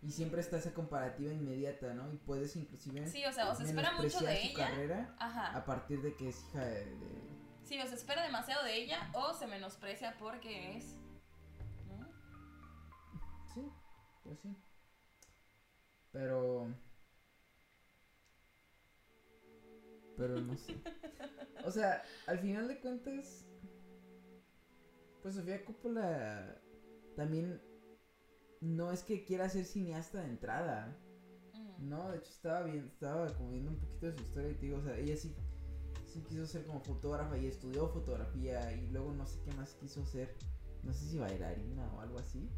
Y 0.04 0.10
siempre 0.10 0.42
está 0.42 0.58
esa 0.58 0.74
comparativa 0.74 1.32
inmediata, 1.32 1.94
¿no? 1.94 2.12
Y 2.12 2.18
puedes 2.18 2.54
inclusive. 2.56 3.06
Sí, 3.06 3.24
o 3.24 3.32
sea, 3.32 3.50
o 3.50 3.54
se 3.54 3.64
espera 3.64 3.92
mucho 3.92 4.20
de 4.20 4.36
su 4.36 4.48
ella. 4.48 4.68
carrera 4.68 5.16
Ajá. 5.18 5.56
A 5.56 5.64
partir 5.64 6.02
de 6.02 6.14
que 6.14 6.28
es 6.28 6.44
hija 6.44 6.62
de, 6.62 6.86
Sí, 7.64 7.80
o 7.80 7.86
se 7.86 7.94
espera 7.94 8.22
demasiado 8.22 8.62
de 8.64 8.76
ella 8.76 9.10
o 9.14 9.32
se 9.32 9.46
menosprecia 9.46 10.14
porque 10.18 10.76
es. 10.76 10.98
¿no? 11.88 12.06
Sí, 13.54 13.72
pues 14.22 14.38
sí. 14.40 14.54
Pero. 16.12 16.74
Pero 20.18 20.38
no 20.38 20.54
sé. 20.54 20.76
o 21.64 21.70
sea, 21.70 22.02
al 22.26 22.38
final 22.40 22.68
de 22.68 22.78
cuentas. 22.78 23.46
Pues 25.22 25.36
Sofía 25.36 25.64
Coppola 25.64 26.60
también 27.16 27.62
no 28.60 28.92
es 28.92 29.02
que 29.02 29.24
quiera 29.24 29.48
ser 29.48 29.64
cineasta 29.64 30.20
de 30.20 30.30
entrada. 30.30 30.96
No, 31.78 32.10
de 32.10 32.18
hecho 32.18 32.30
estaba 32.30 32.62
bien, 32.62 32.86
estaba 32.86 33.26
como 33.34 33.50
viendo 33.50 33.70
un 33.70 33.78
poquito 33.78 34.06
de 34.06 34.16
su 34.16 34.22
historia 34.22 34.50
y 34.50 34.54
te 34.54 34.66
digo, 34.66 34.78
o 34.78 34.82
sea, 34.82 34.96
ella 34.96 35.16
sí, 35.16 35.34
sí 36.06 36.20
quiso 36.22 36.46
ser 36.46 36.64
como 36.64 36.80
fotógrafa 36.80 37.36
y 37.36 37.46
estudió 37.46 37.88
fotografía 37.88 38.72
y 38.72 38.86
luego 38.88 39.12
no 39.12 39.26
sé 39.26 39.40
qué 39.44 39.52
más 39.56 39.74
quiso 39.74 40.04
ser, 40.06 40.34
no 40.82 40.92
sé 40.92 41.06
si 41.06 41.18
bailarina 41.18 41.92
o 41.94 42.00
algo 42.00 42.18
así. 42.18 42.48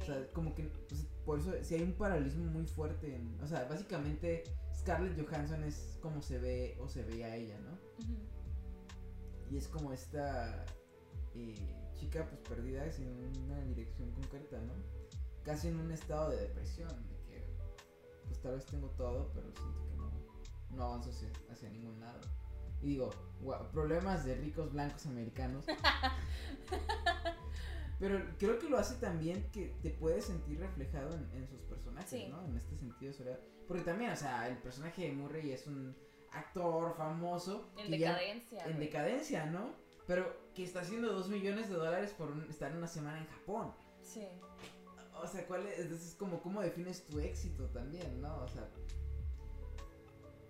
O 0.00 0.04
sea, 0.04 0.28
como 0.32 0.54
que, 0.54 0.64
pues, 0.88 1.06
por 1.24 1.40
eso, 1.40 1.52
si 1.62 1.74
hay 1.74 1.82
un 1.82 1.92
paralelismo 1.92 2.44
muy 2.44 2.66
fuerte, 2.66 3.16
en, 3.16 3.40
o 3.40 3.46
sea, 3.46 3.64
básicamente 3.64 4.44
Scarlett 4.74 5.20
Johansson 5.20 5.64
es 5.64 5.98
como 6.00 6.22
se 6.22 6.38
ve 6.38 6.76
o 6.80 6.88
se 6.88 7.02
veía 7.02 7.34
ella, 7.34 7.58
¿no? 7.60 7.78
Y 9.50 9.56
es 9.56 9.66
como 9.66 9.92
esta 9.92 10.64
eh, 11.34 11.54
chica 11.94 12.26
pues 12.28 12.40
perdida 12.48 12.84
en 12.86 13.32
una 13.44 13.60
dirección 13.64 14.10
concreta, 14.12 14.60
¿no? 14.60 14.74
Casi 15.48 15.68
en 15.68 15.80
un 15.80 15.90
estado 15.90 16.28
de 16.30 16.42
depresión, 16.42 16.90
de 17.08 17.16
que 17.24 17.46
pues 18.26 18.38
tal 18.42 18.56
vez 18.56 18.66
tengo 18.66 18.88
todo, 18.90 19.30
pero 19.32 19.50
siento 19.56 19.88
que 19.88 19.96
no, 19.96 20.10
no 20.76 20.84
avanzo 20.84 21.08
hacia, 21.50 21.70
ningún 21.70 21.98
lado. 22.00 22.20
Y 22.82 22.88
digo, 22.90 23.08
"Guau, 23.40 23.70
problemas 23.70 24.26
de 24.26 24.34
ricos 24.34 24.70
blancos 24.72 25.06
americanos. 25.06 25.64
Pero 27.98 28.20
creo 28.38 28.58
que 28.60 28.68
lo 28.68 28.78
hace 28.78 28.94
también 29.00 29.50
que 29.50 29.74
te 29.82 29.90
puedes 29.90 30.26
sentir 30.26 30.60
reflejado 30.60 31.12
en, 31.16 31.28
en 31.32 31.48
sus 31.48 31.60
personajes, 31.62 32.08
Sí. 32.08 32.28
¿no? 32.28 32.44
En 32.44 32.56
este 32.56 32.76
sentido, 32.76 33.12
sobre- 33.12 33.36
porque 33.66 33.82
también, 33.82 34.12
o 34.12 34.16
sea, 34.16 34.46
el 34.48 34.56
personaje 34.58 35.02
de 35.06 35.12
Murray 35.12 35.50
es 35.50 35.66
un 35.66 35.96
actor 36.30 36.94
famoso 36.96 37.72
En 37.76 37.90
ya- 37.90 38.12
decadencia. 38.12 38.64
en 38.66 38.78
decadencia, 38.78 39.46
¿no? 39.46 39.72
Pero 40.06 40.32
que 40.54 40.62
está 40.62 40.82
haciendo 40.82 41.12
dos 41.12 41.28
millones 41.28 41.68
de 41.68 41.74
dólares 41.74 42.14
por 42.16 42.30
un- 42.30 42.48
estar 42.48 42.70
una 42.76 42.86
semana 42.86 43.18
en 43.18 43.26
Japón. 43.26 43.74
Sí. 44.00 44.28
O 45.22 45.26
sea, 45.26 45.46
¿cuál 45.46 45.66
es? 45.66 45.78
Entonces, 45.80 46.14
como, 46.14 46.40
¿cómo 46.40 46.60
defines 46.62 47.04
tu 47.06 47.18
éxito 47.18 47.64
también, 47.66 48.20
no? 48.20 48.36
O 48.44 48.48
sea, 48.48 48.68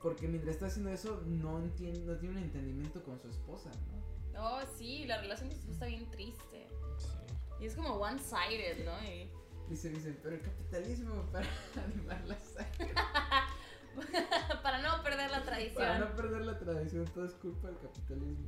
porque 0.03 0.29
mientras 0.29 0.55
está 0.55 0.67
haciendo 0.67 0.91
eso, 0.91 1.23
no, 1.27 1.59
entiende, 1.59 2.01
no 2.01 2.17
tiene 2.19 2.37
un 2.37 2.43
entendimiento 2.45 3.03
con 3.03 3.19
su 3.19 3.29
esposa, 3.29 3.71
¿no? 3.93 4.41
Oh, 4.41 4.61
sí, 4.77 5.05
la 5.07 5.21
relación 5.21 5.49
con 5.49 5.57
su 5.57 5.63
esposa 5.63 5.73
está 5.75 5.87
bien 5.87 6.11
triste. 6.11 6.69
Sí. 6.99 7.09
Y 7.61 7.67
es 7.67 7.75
como 7.75 7.95
one-sided, 7.95 8.85
¿no? 8.85 9.05
Y- 9.05 9.31
Dice, 9.69 9.91
dice, 9.91 10.19
pero 10.23 10.37
el 10.37 10.41
capitalismo 10.41 11.15
para 11.31 11.47
animar 11.85 12.25
la 12.27 12.39
sangre, 12.41 12.95
para 14.63 14.81
no 14.81 15.03
perder 15.03 15.31
la 15.31 15.43
tradición. 15.43 15.75
para 15.75 15.99
no 15.99 16.17
perder 16.17 16.41
la 16.47 16.59
tradición, 16.59 17.05
todo 17.13 17.27
es 17.27 17.35
culpa 17.35 17.69
del 17.69 17.79
capitalismo. 17.79 18.47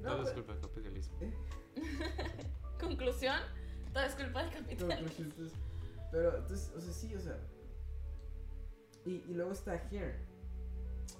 No, 0.00 0.16
Todo 0.16 0.22
es 0.24 0.30
culpa 0.32 0.52
del 0.54 0.62
capitalismo. 0.62 1.16
Conclusión, 2.80 3.36
todo 3.92 4.04
es 4.04 4.14
culpa 4.14 4.42
del 4.42 4.50
todo 4.50 4.60
capital. 4.62 4.98
creo 5.04 5.16
que 5.16 5.22
entonces- 5.22 5.58
pero, 6.10 6.36
entonces, 6.38 6.72
o 6.76 6.80
sea, 6.80 6.92
sí, 6.92 7.14
o 7.14 7.20
sea. 7.20 7.38
Y, 9.04 9.10
y 9.28 9.34
luego 9.34 9.52
está 9.52 9.74
Hair, 9.90 10.26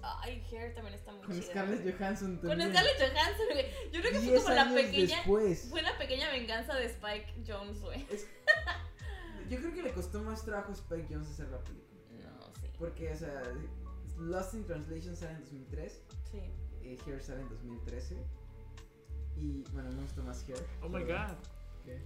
Ay, 0.01 0.41
Hair 0.51 0.75
también 0.75 0.93
está 0.95 1.11
muy 1.11 1.25
con 1.25 1.35
chida. 1.39 1.51
Scarlett 1.51 1.97
Johansson 1.97 2.37
Con 2.37 2.49
también. 2.49 2.71
Scarlett 2.71 2.97
Johansson, 2.99 3.45
güey. 3.51 3.65
Yo 3.91 3.99
creo 4.01 4.11
que 4.13 4.19
fue 4.19 4.35
como 4.43 4.49
la 4.55 4.73
pequeña. 4.73 5.15
después. 5.17 5.67
Fue 5.69 5.81
la 5.81 5.97
pequeña 5.97 6.29
venganza 6.29 6.75
de 6.75 6.85
Spike 6.85 7.43
Jones, 7.47 7.81
güey. 7.81 8.05
Yo 9.49 9.57
creo 9.57 9.73
que 9.73 9.81
le 9.81 9.91
costó 9.91 10.21
más 10.21 10.45
trabajo 10.45 10.71
a 10.71 10.75
Spike 10.75 11.07
Jones 11.09 11.29
hacer 11.29 11.49
la 11.49 11.59
película. 11.63 11.99
No, 12.23 12.53
sí. 12.61 12.67
Porque, 12.77 13.11
o 13.11 13.17
sea, 13.17 13.41
Lost 14.17 14.53
in 14.53 14.65
Translation 14.65 15.15
sale 15.15 15.31
en 15.33 15.39
2003, 15.41 16.01
Sí. 16.31 16.37
eh, 16.83 16.97
Hair 17.05 17.21
sale 17.23 17.41
en 17.41 17.49
2013. 17.49 18.15
Y 19.37 19.63
bueno, 19.73 19.91
me 19.91 20.01
gustó 20.03 20.21
más 20.23 20.47
Hair. 20.47 20.63
Oh 20.81 20.87
my 20.89 21.03
pero- 21.03 21.07
god. 21.27 21.35
¿Qué? 21.83 21.99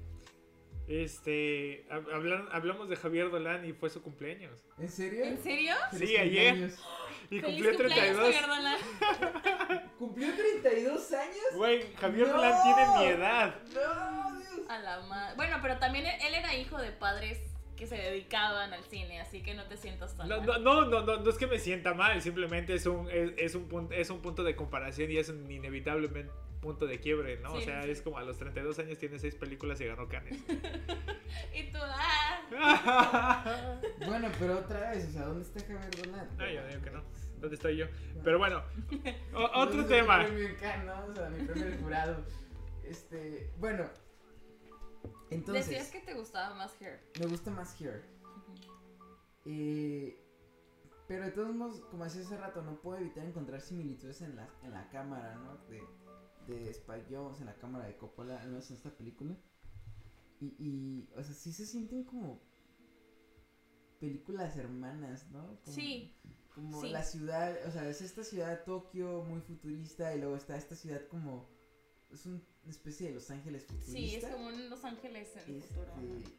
Este, 0.87 1.85
hablan- 1.89 2.47
hablamos 2.51 2.89
de 2.89 2.95
Javier 2.97 3.31
Dolan 3.31 3.65
y 3.65 3.73
fue 3.73 3.89
su 3.89 4.01
cumpleaños. 4.01 4.59
¿En 4.77 4.89
serio? 4.89 5.23
¿En 5.23 5.37
serio? 5.41 5.73
Feliz 5.91 6.09
Sí, 6.09 6.17
ayer. 6.17 6.49
cumpleaños. 6.53 6.83
Y 7.29 7.41
cumplió 7.41 7.69
cumpleaños, 7.69 7.77
32. 7.77 8.35
Javier 8.35 8.47
Dolan. 8.47 9.91
¿Cumplió 9.97 10.33
32 10.35 11.13
años? 11.13 11.37
Güey, 11.55 11.93
Javier 11.95 12.27
No. 12.27 12.33
Dolan 12.33 12.63
tiene 12.63 12.97
mi 12.97 13.05
edad. 13.05 13.55
No, 13.73 14.37
Dios. 14.39 14.69
A 14.69 14.79
la 14.79 14.99
madre. 15.01 15.35
Bueno, 15.37 15.57
pero 15.61 15.77
también 15.79 16.05
él 16.05 16.15
él 16.27 16.33
era 16.35 16.53
hijo 16.55 16.77
de 16.77 16.91
padres 16.91 17.39
que 17.77 17.87
se 17.87 17.95
dedicaban 17.95 18.71
al 18.73 18.83
cine, 18.83 19.19
así 19.19 19.41
que 19.41 19.55
no 19.55 19.65
te 19.67 19.77
sientas 19.77 20.15
tan 20.15 20.27
No, 20.29 20.37
mal. 20.41 20.45
no, 20.63 20.83
no, 20.83 20.85
no, 20.85 21.01
no, 21.05 21.17
no 21.21 21.29
es 21.29 21.37
que 21.37 21.47
me 21.47 21.57
sienta 21.57 21.93
mal, 21.95 22.21
simplemente 22.21 22.75
es 22.75 22.85
un, 22.85 23.09
es, 23.09 23.31
es 23.37 23.55
un, 23.55 23.67
punto, 23.67 23.93
es 23.95 24.09
un 24.11 24.21
punto 24.21 24.43
de 24.43 24.55
comparación 24.55 25.09
y 25.11 25.17
es 25.17 25.29
un 25.29 25.49
inevitable 25.49 26.07
punto 26.63 26.87
de 26.87 26.99
quiebre, 26.99 27.39
¿no? 27.39 27.53
o 27.53 27.61
sea, 27.61 27.83
sí. 27.83 27.91
es 27.91 28.01
como 28.01 28.17
a 28.17 28.23
los 28.23 28.37
32 28.37 28.79
años 28.79 28.97
tiene 28.97 29.19
6 29.19 29.35
películas 29.35 29.79
y 29.81 29.85
ganó 29.85 30.07
Cannes. 30.07 30.39
Y 31.53 31.71
tú, 31.71 31.77
ah. 31.81 33.79
Bueno, 34.05 34.29
pero 34.39 34.59
otra 34.59 34.91
vez, 34.91 35.07
o 35.09 35.11
sea, 35.11 35.25
¿dónde 35.25 35.43
está 35.43 35.59
Javier 35.61 36.05
Dolan? 36.05 36.29
No, 36.37 36.49
yo 36.49 36.67
digo 36.67 36.81
que 36.81 36.91
no. 36.91 37.03
¿Dónde 37.39 37.55
estoy 37.55 37.77
yo? 37.77 37.85
Pero 38.23 38.37
bueno, 38.39 38.63
o- 39.33 39.39
¿Dónde 39.39 39.49
otro 39.55 39.81
está 39.81 39.95
tema. 39.95 40.23
Mi 40.27 40.41
¿no? 40.85 41.05
O 41.05 41.13
sea, 41.13 41.29
mi 41.29 41.45
del 41.45 41.77
jurado. 41.79 42.23
Este, 42.83 43.51
bueno. 43.57 43.89
Entonces, 45.29 45.67
Decías 45.67 45.89
que 45.89 45.99
te 45.99 46.13
gustaba 46.13 46.55
más 46.55 46.79
Hair. 46.79 47.01
me 47.19 47.25
gusta 47.25 47.51
más 47.51 47.79
Hair. 47.81 48.03
Eh, 49.45 50.17
pero 51.07 51.25
de 51.25 51.31
todos 51.31 51.53
modos, 51.53 51.81
como 51.91 52.05
decía 52.05 52.21
hace 52.21 52.37
rato, 52.37 52.61
no 52.61 52.79
puedo 52.79 52.97
evitar 52.99 53.25
encontrar 53.25 53.59
similitudes 53.61 54.21
en 54.21 54.35
la, 54.35 54.47
en 54.63 54.71
la 54.71 54.87
cámara, 54.89 55.35
¿no? 55.35 55.57
De, 55.69 55.83
de 56.47 56.69
Spike 56.71 57.07
Jones, 57.09 57.39
en 57.39 57.47
la 57.47 57.55
cámara 57.55 57.85
de 57.87 57.97
Coppola, 57.97 58.41
al 58.41 58.49
menos 58.49 58.69
en 58.69 58.77
esta 58.77 58.89
película. 58.95 59.35
Y, 60.39 60.45
y, 60.59 61.09
o 61.15 61.23
sea, 61.23 61.33
sí 61.33 61.51
se 61.53 61.65
sienten 61.65 62.03
como 62.03 62.39
películas 63.99 64.55
hermanas, 64.57 65.25
¿no? 65.31 65.59
Como- 65.63 65.75
Sí, 65.75 66.13
Como 66.53 66.81
sí. 66.81 66.89
la 66.89 67.03
ciudad, 67.03 67.55
o 67.67 67.71
sea, 67.71 67.87
es 67.89 68.01
esta 68.01 68.23
ciudad 68.23 68.49
de 68.49 68.57
Tokio 68.57 69.23
muy 69.23 69.41
futurista 69.41 70.13
y 70.15 70.19
luego 70.19 70.35
está 70.35 70.55
esta 70.57 70.75
ciudad 70.75 71.01
como... 71.07 71.47
Es 72.11 72.25
un- 72.27 72.43
una 72.63 72.71
especie 72.71 73.07
de 73.09 73.15
Los 73.15 73.31
Ángeles 73.31 73.63
futurista. 73.65 73.91
sí, 73.91 74.15
es 74.15 74.25
como 74.25 74.47
un 74.47 74.69
Los 74.69 74.83
Ángeles 74.85 75.29
en 75.47 75.55
el 75.55 75.61
futuro. 75.63 75.93
Este, 76.19 76.37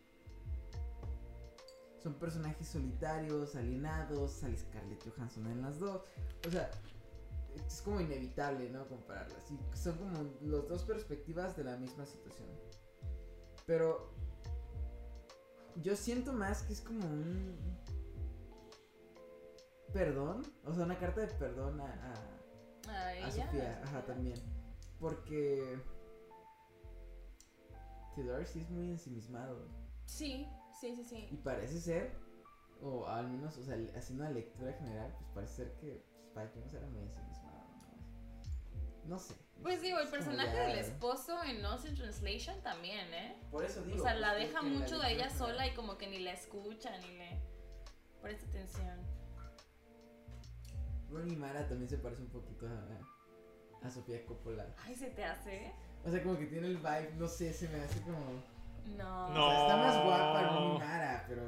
son 2.02 2.14
personajes 2.14 2.68
solitarios, 2.68 3.56
alienados, 3.56 4.32
sale 4.32 4.56
Scarlett 4.58 5.02
Johansson 5.08 5.46
en 5.46 5.62
las 5.62 5.78
dos. 5.80 6.02
O 6.46 6.50
sea, 6.50 6.70
es 7.66 7.82
como 7.82 8.00
inevitable, 8.00 8.68
¿no? 8.70 8.86
Compararlas. 8.88 9.50
Y 9.50 9.58
son 9.76 9.96
como 9.98 10.12
las 10.42 10.68
dos 10.68 10.82
perspectivas 10.84 11.56
de 11.56 11.64
la 11.64 11.76
misma 11.76 12.04
situación. 12.06 12.48
Pero 13.66 14.10
yo 15.82 15.96
siento 15.96 16.32
más 16.32 16.62
que 16.62 16.72
es 16.74 16.80
como 16.80 17.04
un 17.06 17.56
perdón, 19.92 20.42
o 20.64 20.74
sea, 20.74 20.84
una 20.84 20.98
carta 20.98 21.20
de 21.20 21.28
perdón 21.28 21.80
a, 21.80 21.84
a- 21.86 23.26
A, 23.26 23.30
Sofía, 23.30 23.80
ajá, 23.84 24.04
también. 24.04 24.38
Porque 24.98 25.78
Theodore 28.14 28.44
sí 28.46 28.60
es 28.60 28.70
muy 28.70 28.90
ensimismado. 28.90 29.66
Sí, 30.06 30.46
sí, 30.80 30.94
sí, 30.96 31.26
Y 31.30 31.36
sí. 31.36 31.40
parece 31.42 31.80
ser, 31.80 32.12
o 32.82 33.06
al 33.06 33.28
menos, 33.30 33.56
o 33.56 33.62
sea, 33.62 33.76
haciendo 33.96 34.24
una 34.24 34.32
lectura 34.32 34.72
general, 34.74 35.14
pues 35.18 35.30
parece 35.34 35.54
ser 35.54 35.72
que 35.76 36.04
Spike 36.28 36.50
Jones 36.54 36.74
era 36.74 36.86
muy 36.88 37.02
ensimismado. 37.02 37.43
No, 39.06 39.18
sé. 39.18 39.34
Pues 39.62 39.80
digo, 39.80 39.98
el 39.98 40.08
personaje 40.08 40.56
del 40.56 40.78
esposo 40.78 41.42
en 41.44 41.62
Lost 41.62 41.86
in 41.86 41.94
Translation 41.94 42.60
también, 42.62 43.12
¿eh? 43.14 43.36
Por 43.50 43.64
eso 43.64 43.82
digo. 43.82 43.98
O 43.98 44.02
sea, 44.02 44.14
la 44.14 44.32
pues, 44.32 44.48
deja 44.48 44.60
que 44.60 44.66
la 44.66 44.78
mucho 44.78 44.98
de 44.98 45.12
ella 45.12 45.30
sola 45.30 45.66
y 45.66 45.74
como 45.74 45.96
que 45.96 46.06
ni 46.06 46.18
la 46.18 46.32
escucha, 46.32 46.96
ni 46.98 47.16
le 47.16 47.40
presta 48.20 48.46
atención. 48.46 49.00
Rooney 51.10 51.36
Mara 51.36 51.66
también 51.68 51.88
se 51.88 51.98
parece 51.98 52.22
un 52.22 52.28
poquito 52.28 52.66
a, 52.66 53.86
a 53.86 53.90
Sofía 53.90 54.24
Coppola. 54.26 54.66
Ay, 54.84 54.94
se 54.94 55.10
te 55.10 55.24
hace. 55.24 55.72
O 56.04 56.10
sea, 56.10 56.22
como 56.22 56.38
que 56.38 56.46
tiene 56.46 56.66
el 56.66 56.76
vibe, 56.76 57.14
no 57.16 57.28
sé, 57.28 57.52
se 57.52 57.68
me 57.68 57.80
hace 57.80 58.00
como. 58.02 58.42
No. 58.96 59.30
No. 59.30 59.46
O 59.46 59.50
sea, 59.50 59.60
está 59.62 59.76
más 59.76 60.04
guapa 60.04 60.42
Rooney 60.42 60.78
Mara, 60.78 61.24
pero. 61.28 61.42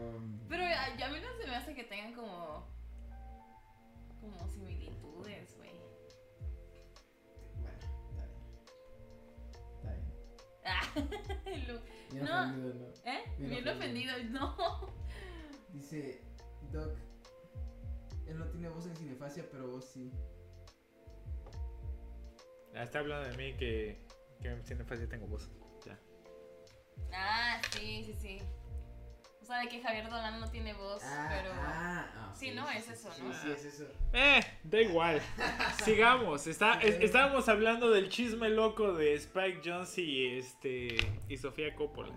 Pero 0.48 0.64
a, 0.64 0.84
a 0.84 1.08
mí 1.10 1.18
no 1.20 1.42
se 1.42 1.46
me 1.46 1.56
hace 1.56 1.74
que 1.74 1.84
tengan 1.84 2.14
como. 2.14 2.66
como 4.20 4.48
similitudes, 4.48 5.56
güey. 5.56 5.85
Bien. 10.66 10.74
Ah, 10.74 10.92
Bien 12.12 12.24
No. 12.24 12.42
ofendido, 12.42 12.74
¿no? 12.74 12.86
¿Eh? 13.10 13.24
Bien 13.38 13.50
Bien 13.50 13.68
ofendido, 13.68 14.12
no. 14.30 14.56
Dice 15.72 16.20
Doc, 16.72 16.96
él 18.26 18.38
no 18.38 18.46
tiene 18.46 18.68
voz 18.68 18.86
en 18.86 18.96
cinefasia, 18.96 19.44
pero 19.50 19.68
vos 19.68 19.84
sí. 19.84 20.10
Ah, 22.74 22.82
Está 22.84 22.98
hablando 23.00 23.28
de 23.30 23.36
mí 23.36 23.56
que, 23.56 23.98
que 24.42 24.48
en 24.48 24.62
Cinefasia 24.64 25.08
tengo 25.08 25.26
voz. 25.26 25.48
Ya. 25.84 25.98
Ah, 27.12 27.60
sí, 27.72 28.04
sí, 28.04 28.14
sí. 28.20 28.38
O 29.46 29.48
sea, 29.48 29.60
de 29.60 29.68
que 29.68 29.80
Javier 29.80 30.10
Dolan 30.10 30.40
no 30.40 30.50
tiene 30.50 30.72
voz, 30.72 31.00
pero. 31.28 31.52
ah, 31.54 32.10
ah, 32.16 32.34
Sí, 32.36 32.50
no, 32.50 32.68
es 32.68 32.88
eso, 32.88 33.12
sí, 33.12 33.22
¿no? 33.22 33.32
Sí, 33.32 33.52
es 33.52 33.64
eso. 33.64 33.84
Eh, 34.12 34.40
da 34.64 34.80
igual. 34.80 35.22
Sigamos. 35.84 36.48
Está, 36.48 36.80
es- 36.80 36.96
estábamos 37.00 37.48
hablando 37.48 37.90
del 37.92 38.08
chisme 38.08 38.48
loco 38.48 38.92
de 38.94 39.14
Spike 39.14 39.60
Jones 39.64 39.96
y 39.98 40.36
este 40.38 40.96
y 41.28 41.36
Sofía 41.36 41.76
Coppola. 41.76 42.12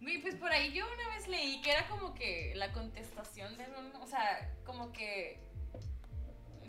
Güey, 0.00 0.22
pues 0.22 0.34
por 0.36 0.50
ahí 0.50 0.72
yo 0.72 0.86
una 0.86 1.14
vez 1.14 1.28
leí 1.28 1.60
que 1.60 1.70
era 1.70 1.86
como 1.88 2.14
que 2.14 2.54
la 2.56 2.72
contestación 2.72 3.58
de 3.58 3.64
un. 3.78 3.94
O 4.00 4.06
sea, 4.06 4.54
como 4.64 4.90
que. 4.90 5.38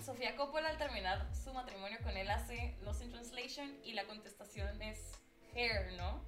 Sofía 0.03 0.35
Coppola 0.35 0.68
al 0.68 0.77
terminar 0.77 1.34
su 1.34 1.53
matrimonio 1.53 1.98
con 2.03 2.18
él 2.18 2.30
hace 2.30 2.76
Lost 2.84 3.02
in 3.02 3.11
Translation 3.11 3.73
y 3.85 3.94
la 3.94 4.03
contestación 4.03 4.81
es 4.81 5.14
Hair, 5.56 5.94
¿no? 5.94 6.22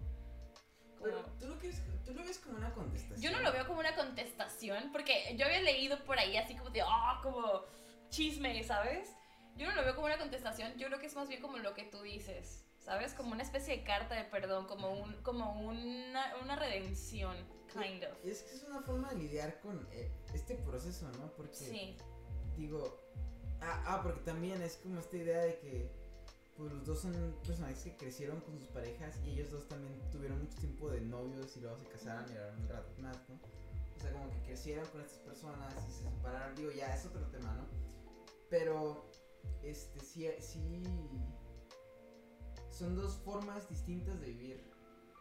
Como- 0.98 1.12
¿tú 1.40 1.48
lo, 1.48 1.58
ves, 1.60 1.82
tú 2.06 2.14
lo 2.14 2.24
ves 2.24 2.40
como 2.40 2.58
una 2.58 2.74
contestación. 2.74 3.22
Yo 3.22 3.32
no 3.32 3.44
lo 3.44 3.52
veo 3.52 3.68
como 3.68 3.80
una 3.80 3.96
contestación, 3.96 4.92
porque 4.92 5.36
yo 5.38 5.46
había 5.46 5.62
leído 5.62 6.04
por 6.06 6.18
ahí 6.20 6.38
así 6.38 6.56
como 6.56 6.70
de, 6.70 6.82
ah, 6.82 7.20
como 7.24 7.64
chisme, 8.10 8.64
¿sabes? 8.64 9.10
Yo 9.56 9.68
no 9.68 9.76
lo 9.76 9.84
veo 9.84 9.96
como 9.96 10.08
una 10.08 10.18
contestación, 10.18 10.74
yo 10.78 10.88
creo 10.88 11.00
que 11.00 11.06
es 11.08 11.16
más 11.16 11.28
bien 11.30 11.42
como 11.42 11.58
lo 11.58 11.74
que 11.74 11.84
tú 11.84 12.02
dices, 12.02 12.66
¿sabes? 12.80 13.14
Como 13.14 13.32
una 13.32 13.44
especie 13.44 13.78
de 13.78 13.84
carta 13.84 14.16
de 14.16 14.26
perdón, 14.26 14.68
como, 14.68 14.92
un, 14.92 15.14
como 15.24 15.62
una, 15.62 16.36
una 16.42 16.56
redención, 16.56 17.36
kind 17.72 18.04
of. 18.04 18.26
Es 18.26 18.42
que 18.44 18.56
es 18.56 18.64
una 18.64 18.82
forma 18.82 19.10
de 19.12 19.18
lidiar 19.18 19.60
con 19.62 19.88
eh, 19.92 20.12
este 20.34 20.56
proceso, 20.56 21.10
¿no? 21.20 21.32
Porque, 21.38 21.56
Sí, 21.56 21.98
digo, 22.58 23.02
Ah, 23.62 23.82
ah, 23.88 24.00
porque 24.04 24.20
también 24.20 24.62
es 24.62 24.76
como 24.78 25.00
esta 25.00 25.16
idea 25.18 25.40
de 25.40 25.58
que 25.60 25.90
pues 26.58 26.72
los 26.72 26.86
dos 26.86 27.00
son 27.02 27.36
personajes 27.46 27.84
que 27.84 27.98
crecieron 27.98 28.40
con 28.42 28.58
sus 28.58 28.68
parejas 28.70 29.20
y 29.26 29.32
ellos 29.32 29.52
dos 29.52 29.68
también 29.68 30.00
tuvieron 30.12 30.40
mucho 30.40 30.58
tiempo 30.58 30.90
de 30.90 31.02
novios 31.02 31.56
y 31.58 31.60
luego 31.60 31.78
se 31.78 31.86
casaron 31.88 32.26
y 32.30 32.34
eran 32.34 32.58
un 32.62 32.70
rato 32.70 32.94
más, 33.02 33.18
¿no? 33.28 33.36
O 33.96 34.00
sea, 34.00 34.12
como 34.14 34.30
que 34.30 34.42
crecieron 34.44 34.86
con 34.88 35.02
estas 35.02 35.20
personas 35.20 35.74
y 35.88 35.92
se 35.92 36.04
separaron, 36.04 36.56
digo, 36.56 36.72
ya 36.72 36.94
es 36.96 37.06
otro 37.06 37.26
tema, 37.28 37.54
¿no? 37.56 37.66
Pero, 38.50 39.06
este, 39.64 40.00
sí, 40.00 40.30
sí, 40.40 40.84
son 42.70 42.96
dos 42.96 43.18
formas 43.18 43.68
distintas 43.70 44.20
de 44.22 44.28
vivir 44.28 44.72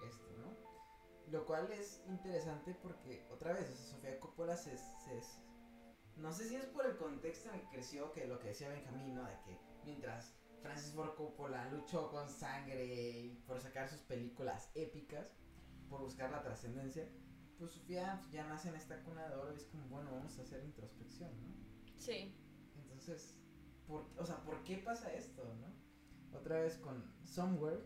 esto, 0.06 0.26
¿no? 0.38 1.32
Lo 1.32 1.46
cual 1.46 1.70
es 1.72 2.00
interesante 2.08 2.76
porque, 2.80 3.26
otra 3.32 3.52
vez, 3.52 3.70
o 3.70 3.76
Sofía 3.76 4.20
Coppola 4.20 4.56
se, 4.56 4.76
se, 4.76 5.20
no 6.16 6.32
sé 6.32 6.48
si 6.48 6.56
es 6.56 6.64
por 6.66 6.86
el 6.86 6.96
contexto 6.96 7.48
en 7.48 7.56
el 7.56 7.60
que 7.62 7.76
creció, 7.76 8.12
que 8.12 8.26
lo 8.26 8.38
que 8.38 8.48
decía 8.48 8.68
Benjamín, 8.68 9.14
¿no? 9.14 9.24
De 9.24 9.36
que 9.44 9.58
mientras 9.84 10.34
Francis 10.64 10.94
Ford 10.94 11.14
Coppola 11.14 11.68
luchó 11.68 12.10
con 12.10 12.26
sangre 12.26 13.36
por 13.46 13.60
sacar 13.60 13.86
sus 13.86 14.00
películas 14.00 14.70
épicas, 14.74 15.36
por 15.90 16.00
buscar 16.00 16.30
la 16.30 16.42
trascendencia, 16.42 17.06
pues 17.58 17.72
Sofía 17.72 18.18
ya 18.30 18.46
nace 18.46 18.70
en 18.70 18.76
esta 18.76 19.02
cuna 19.02 19.28
de 19.28 19.34
oro 19.36 19.52
y 19.52 19.56
es 19.56 19.66
como, 19.66 19.86
bueno, 19.88 20.10
vamos 20.10 20.38
a 20.38 20.42
hacer 20.42 20.64
introspección, 20.64 21.30
¿no? 21.42 21.54
Sí. 21.98 22.34
Entonces, 22.78 23.36
por, 23.86 24.06
o 24.16 24.24
sea, 24.24 24.42
¿por 24.42 24.64
qué 24.64 24.78
pasa 24.78 25.12
esto, 25.12 25.44
no? 25.60 26.38
Otra 26.38 26.62
vez 26.62 26.78
con 26.78 27.14
Somewhere, 27.22 27.82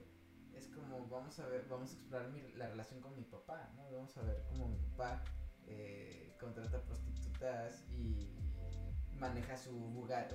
es 0.55 0.69
como, 0.69 1.05
vamos 1.09 1.37
a 1.41 1.49
ver, 1.49 1.67
vamos 1.69 1.91
a 1.91 1.95
explorar 1.95 2.31
mi, 2.31 2.43
la 2.53 2.69
relación 2.69 3.01
con 3.01 3.17
mi 3.17 3.25
papá, 3.25 3.73
¿no? 3.75 3.91
Vamos 3.91 4.17
a 4.17 4.23
ver 4.23 4.45
cómo 4.51 4.69
mi 4.69 4.79
papá 4.91 5.25
eh, 5.67 6.37
contrata 6.39 6.81
prostitutas 6.85 7.85
y 7.91 8.38
maneja 9.19 9.57
su 9.57 9.73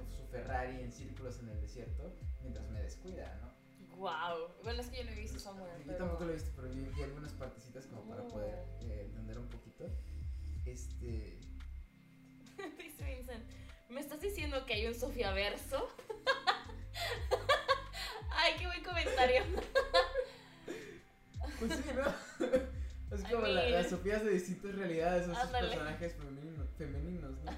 su 0.10 0.26
Ferrari 0.27 0.81
en 0.81 0.91
círculos 0.91 1.39
en 1.39 1.49
el 1.49 1.61
desierto 1.61 2.14
mientras 2.41 2.69
me 2.69 2.81
descuida, 2.81 3.39
¿no? 3.41 3.53
Wow. 3.97 4.49
Bueno, 4.64 4.81
es 4.81 4.89
que 4.89 4.97
yo 4.97 5.05
no 5.05 5.11
he 5.11 5.15
visto 5.15 5.39
Somewhere. 5.39 5.84
Yo 5.85 5.95
tampoco 5.95 6.26
lo 6.26 6.31
he 6.31 6.34
visto, 6.35 6.51
pero 6.55 6.69
vi, 6.69 7.03
algunas 7.03 7.31
partecitas 7.34 7.88
como 7.88 8.07
para 8.07 8.27
poder 8.27 8.65
eh, 8.81 9.05
entender 9.05 9.39
un 9.39 9.47
poquito. 9.47 9.89
Este. 10.65 11.39
Dice 12.77 13.03
Vincent, 13.03 13.43
¿me 13.89 14.01
estás 14.01 14.22
diciendo 14.22 14.65
que 14.65 14.73
hay 14.73 14.88
un 14.88 14.95
Sofía 14.95 15.31
verso? 15.34 15.88
Ay, 18.31 18.53
qué 18.57 18.65
buen 18.65 18.84
comentario. 18.84 19.43
pues 21.60 21.72
sí, 21.72 21.84
¿no? 21.95 22.03
Es 23.15 23.23
como 23.26 23.45
la, 23.45 23.69
las 23.69 23.89
Sofías 23.89 24.23
de 24.23 24.31
distintas 24.31 24.73
realidades, 24.76 25.27
esos 25.27 25.38
personajes 25.49 26.15
femeninos, 26.15 26.69
femeninos 26.77 27.31
¿no? 27.43 27.51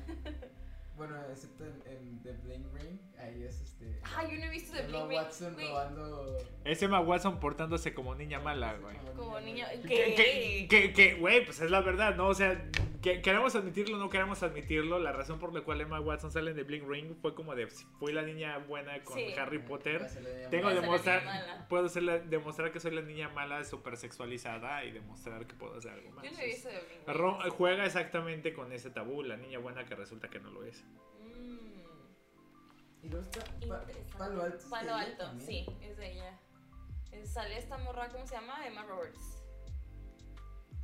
Bueno, 0.97 1.15
excepto 1.30 1.65
en, 1.65 1.84
en 1.91 2.22
The 2.23 2.31
Bling 2.43 2.65
Ring, 2.73 2.99
ahí 3.19 3.43
es 3.43 3.59
este. 3.61 3.99
Ah, 4.03 4.23
yo 4.23 4.38
no 4.38 4.45
he 4.45 4.49
visto 4.49 4.73
The 4.73 4.84
Bling 4.84 5.09
Ring. 5.09 5.19
Watson 5.19 5.57
robando. 5.59 6.38
Es 6.63 6.81
Emma 6.81 7.01
Watson 7.01 7.39
portándose 7.39 7.93
como 7.93 8.15
niña 8.15 8.39
mala, 8.39 8.76
güey. 8.76 8.95
Como, 9.15 9.39
niña. 9.41 9.67
¿Qué? 9.85 10.67
Que, 10.69 10.93
que, 10.93 11.15
güey, 11.15 11.43
pues 11.43 11.59
es 11.59 11.69
la 11.69 11.81
verdad, 11.81 12.15
¿no? 12.15 12.30
O 12.30 12.34
sea, 12.34 12.69
que, 13.06 13.22
queremos 13.22 13.56
admitirlo 13.56 13.98
o 13.98 13.99
no 13.99 14.10
queremos 14.10 14.41
admitirlo. 14.41 14.98
La 14.98 15.11
razón 15.11 15.38
por 15.38 15.53
la 15.53 15.61
cual 15.61 15.80
Emma 15.80 15.99
Watson 15.99 16.32
sale 16.32 16.52
en 16.52 16.57
The 16.57 16.64
Bling 16.64 16.90
Ring 16.90 17.15
fue 17.22 17.36
como 17.36 17.53
de. 17.53 17.68
Fui 17.68 18.11
la 18.11 18.23
niña 18.23 18.57
buena 18.57 19.02
con 19.03 19.18
Harry 19.38 19.60
Potter. 19.60 20.07
Tengo 20.49 20.69
que 20.69 20.76
demostrar. 20.76 21.68
Puedo 21.69 21.88
ser 21.88 22.27
demostrar 22.27 22.72
que 22.72 22.80
soy 22.80 22.95
la 22.95 23.02
niña 23.02 23.30
mala, 23.30 23.64
súper 23.64 23.95
sexualizada 23.98 24.84
y 24.84 24.91
demostrar 24.91 25.45
que 25.45 25.53
puedo 25.53 25.77
hacer 25.77 25.91
algo 25.91 26.10
más. 26.11 26.26
Yo 26.26 26.32
no 26.32 26.40
he 26.40 26.45
visto 26.48 26.69
The 26.69 27.03
Bling 27.06 27.41
Ring. 27.41 27.52
Juega 27.52 27.86
exactamente 27.86 28.53
con 28.53 28.72
ese 28.73 28.90
tabú, 28.90 29.22
la 29.22 29.38
niña 29.38 29.60
buena 29.60 29.86
que 29.86 29.95
resulta 29.95 30.27
que 30.27 30.40
no 30.40 30.49
lo 30.49 30.64
es. 30.64 30.84
Y 33.03 33.10
luego 33.10 33.23
está 33.23 33.45
Palo 34.18 34.41
Alto. 34.41 34.69
Palo 34.69 34.95
Alto, 34.95 35.40
sí, 35.40 35.64
es 35.80 35.95
de 35.98 36.11
ella. 36.14 36.40
sale 37.23 37.60
esta 37.60 37.77
morra, 37.77 38.10
¿cómo 38.10 38.26
se 38.26 38.34
llama? 38.34 38.65
Emma 38.65 38.84
Roberts. 38.84 39.35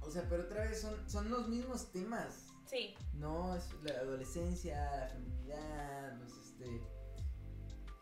O 0.02 0.12
sea, 0.12 0.28
pero 0.28 0.44
otra 0.44 0.66
vez 0.66 0.82
son, 0.82 1.10
son 1.10 1.30
los 1.30 1.48
mismos 1.48 1.92
temas. 1.92 2.48
Sí. 2.66 2.96
No, 3.14 3.56
es 3.56 3.66
la 3.84 3.94
adolescencia, 4.00 4.98
la 4.98 5.08
feminidad, 5.08 6.18
pues 6.20 6.34
este. 6.34 6.76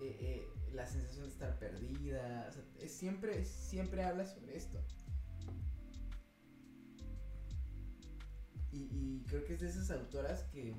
Eh, 0.01 0.17
eh, 0.21 0.47
la 0.71 0.87
sensación 0.87 1.23
de 1.23 1.29
estar 1.29 1.59
perdida. 1.59 2.47
O 2.49 2.53
sea, 2.53 2.63
es 2.79 2.91
siempre, 2.91 3.43
siempre 3.45 4.03
habla 4.03 4.25
sobre 4.25 4.55
esto. 4.55 4.79
Y, 8.71 8.87
y 8.91 9.23
creo 9.27 9.43
que 9.45 9.53
es 9.55 9.61
de 9.61 9.69
esas 9.69 9.91
autoras 9.91 10.43
que 10.43 10.75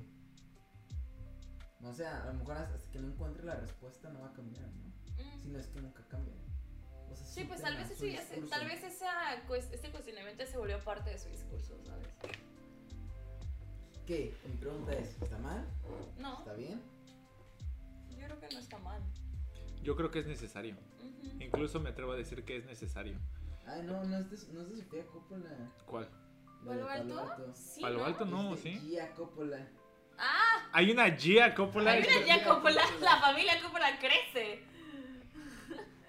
o 1.83 1.93
sea, 1.93 2.23
a 2.23 2.27
lo 2.27 2.33
mejor 2.35 2.57
hasta 2.57 2.91
que 2.91 2.99
no 2.99 3.07
encuentre 3.07 3.43
la 3.43 3.55
respuesta 3.55 4.09
no 4.11 4.21
va 4.21 4.27
a 4.27 4.33
cambiar, 4.33 4.67
¿no? 4.75 4.87
Mm. 4.87 5.41
Si 5.41 5.47
no 5.49 5.59
es 5.59 5.67
que 5.67 5.81
nunca 5.81 6.07
cambia. 6.07 6.35
O 7.11 7.15
sea, 7.15 7.27
sí, 7.27 7.43
pues 7.43 7.61
tal 7.61 7.75
vez, 7.77 7.91
ese, 7.91 8.41
tal 8.49 8.65
vez 8.65 8.83
esa, 8.83 9.33
este 9.33 9.91
cuestionamiento 9.91 10.45
se 10.45 10.57
volvió 10.57 10.79
parte 10.79 11.09
de 11.09 11.17
su 11.17 11.29
discurso, 11.29 11.77
¿sabes? 11.85 12.07
¿Qué? 14.05 14.33
Mi 14.45 14.57
pregunta 14.57 14.93
es, 14.93 15.21
¿está 15.21 15.37
mal? 15.39 15.65
No. 16.17 16.39
¿Está 16.39 16.53
bien? 16.53 16.81
Yo 18.09 18.25
creo 18.25 18.39
que 18.39 18.49
no 18.53 18.59
está 18.59 18.77
mal. 18.79 19.01
Yo 19.83 19.95
creo 19.95 20.11
que 20.11 20.19
es 20.19 20.27
necesario. 20.27 20.75
Incluso 21.39 21.79
me 21.79 21.89
atrevo 21.89 22.11
a 22.11 22.15
decir 22.15 22.43
que 22.45 22.57
es 22.57 22.65
necesario. 22.65 23.17
Ay, 23.65 23.83
no, 23.83 24.03
no 24.03 24.17
es 24.17 24.29
de, 24.29 24.53
no 24.53 24.61
es 24.61 24.69
de 24.69 24.83
Sofía 24.83 25.05
Coppola. 25.07 25.49
¿Cuál? 25.85 26.09
¿Palo 26.65 26.89
Alto? 26.89 27.53
Sí, 27.53 27.81
Palo 27.81 28.05
Alto 28.05 28.25
no, 28.25 28.55
¿sí? 28.57 28.79
Gia 28.79 29.11
Coppola. 29.13 29.67
Ah. 30.17 30.69
Hay 30.73 30.91
una 30.91 31.09
Gia 31.15 31.55
Coppola. 31.55 31.91
Hay 31.91 32.03
una 32.03 32.25
Gia 32.25 32.43
Coppola. 32.43 32.81
La 33.01 33.17
familia 33.17 33.61
Coppola 33.61 33.99
crece. 33.99 34.63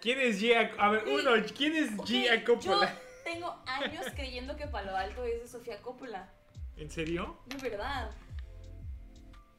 ¿Quién 0.02 0.18
es 0.18 0.40
Gia? 0.40 0.72
A 0.78 0.90
ver, 0.90 1.04
uno, 1.06 1.30
¿quién 1.56 1.76
es 1.76 1.90
Gia 2.04 2.42
Coppola? 2.42 2.92
Yo 2.92 3.00
tengo 3.24 3.62
años 3.66 4.04
creyendo 4.16 4.56
que 4.56 4.66
Palo 4.66 4.96
Alto 4.96 5.24
es 5.24 5.42
de 5.42 5.46
Sofía 5.46 5.80
Coppola. 5.80 6.28
¿En 6.76 6.90
serio? 6.90 7.38
De 7.46 7.56
verdad. 7.58 8.10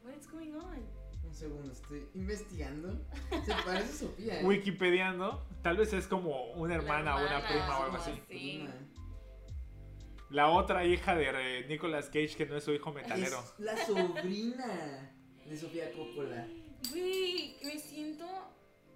What's 0.03 0.29
going 0.29 0.51
on? 0.51 0.85
Un 1.23 1.33
segundo, 1.33 1.71
estoy 1.71 2.09
investigando. 2.13 3.07
Se 3.45 3.53
parece 3.65 3.89
a 3.89 4.07
Sofía. 4.09 4.41
¿eh? 4.41 4.45
Wikipediando. 4.45 5.47
Tal 5.61 5.77
vez 5.77 5.93
es 5.93 6.07
como 6.07 6.51
una 6.55 6.75
hermana, 6.75 7.15
o 7.15 7.25
una 7.25 7.47
prima 7.47 7.79
o 7.79 7.83
algo 7.83 7.95
así. 7.95 8.21
Sí. 8.27 8.67
La 10.29 10.49
otra 10.49 10.83
hija 10.83 11.15
de 11.15 11.65
Nicolas 11.69 12.07
Cage, 12.07 12.35
que 12.35 12.45
no 12.45 12.57
es 12.57 12.65
su 12.65 12.73
hijo 12.73 12.91
metalero. 12.91 13.39
Es 13.39 13.59
la 13.59 13.77
sobrina 13.77 15.15
de 15.45 15.55
Sofía 15.55 15.89
Coppola. 15.93 16.45
Güey, 16.91 17.55
me 17.63 17.79
siento 17.79 18.25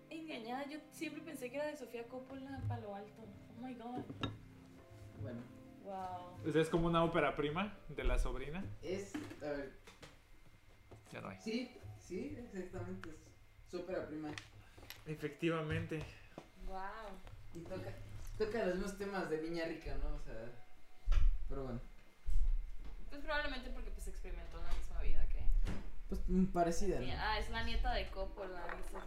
engañada. 0.09 0.65
Yo 0.67 0.79
siempre 0.91 1.21
pensé 1.21 1.49
que 1.49 1.57
era 1.57 1.67
de 1.67 1.77
Sofía 1.77 2.07
Coppola 2.07 2.61
Palo 2.67 2.95
Alto. 2.95 3.23
Oh 3.57 3.65
my 3.65 3.73
god. 3.75 4.03
Bueno. 5.21 5.41
Wow. 5.83 6.53
¿Es 6.53 6.69
como 6.69 6.87
una 6.87 7.03
ópera 7.03 7.35
prima 7.35 7.77
de 7.89 8.03
la 8.03 8.19
sobrina? 8.19 8.63
Es. 8.81 9.13
A 9.41 9.45
ver. 9.45 9.73
Ya 11.11 11.21
no 11.21 11.29
hay. 11.29 11.39
Sí, 11.39 11.71
sí, 11.97 12.37
exactamente. 12.37 13.09
Es 13.09 13.71
su 13.71 13.79
ópera 13.79 14.05
prima. 14.05 14.29
Efectivamente. 15.05 16.03
Wow. 16.65 16.77
Y 17.53 17.59
toca, 17.59 17.93
toca 18.37 18.65
los 18.65 18.75
mismos 18.75 18.97
temas 18.97 19.29
de 19.29 19.41
niña 19.41 19.65
rica, 19.65 19.95
¿no? 20.03 20.15
O 20.15 20.19
sea. 20.19 20.51
Pero 21.47 21.63
bueno. 21.63 21.79
Pues 23.09 23.21
probablemente 23.21 23.69
porque 23.69 23.89
pues 23.91 24.07
experimentó 24.09 24.61
la 24.61 24.73
misma 24.73 25.01
vida 25.01 25.27
que. 25.29 25.39
Pues 26.09 26.21
parecida. 26.53 26.99
¿no? 26.99 27.07
Ah, 27.17 27.39
es 27.39 27.49
la 27.49 27.63
nieta 27.63 27.93
de 27.93 28.09
Coppola, 28.09 28.61
dice 28.75 28.97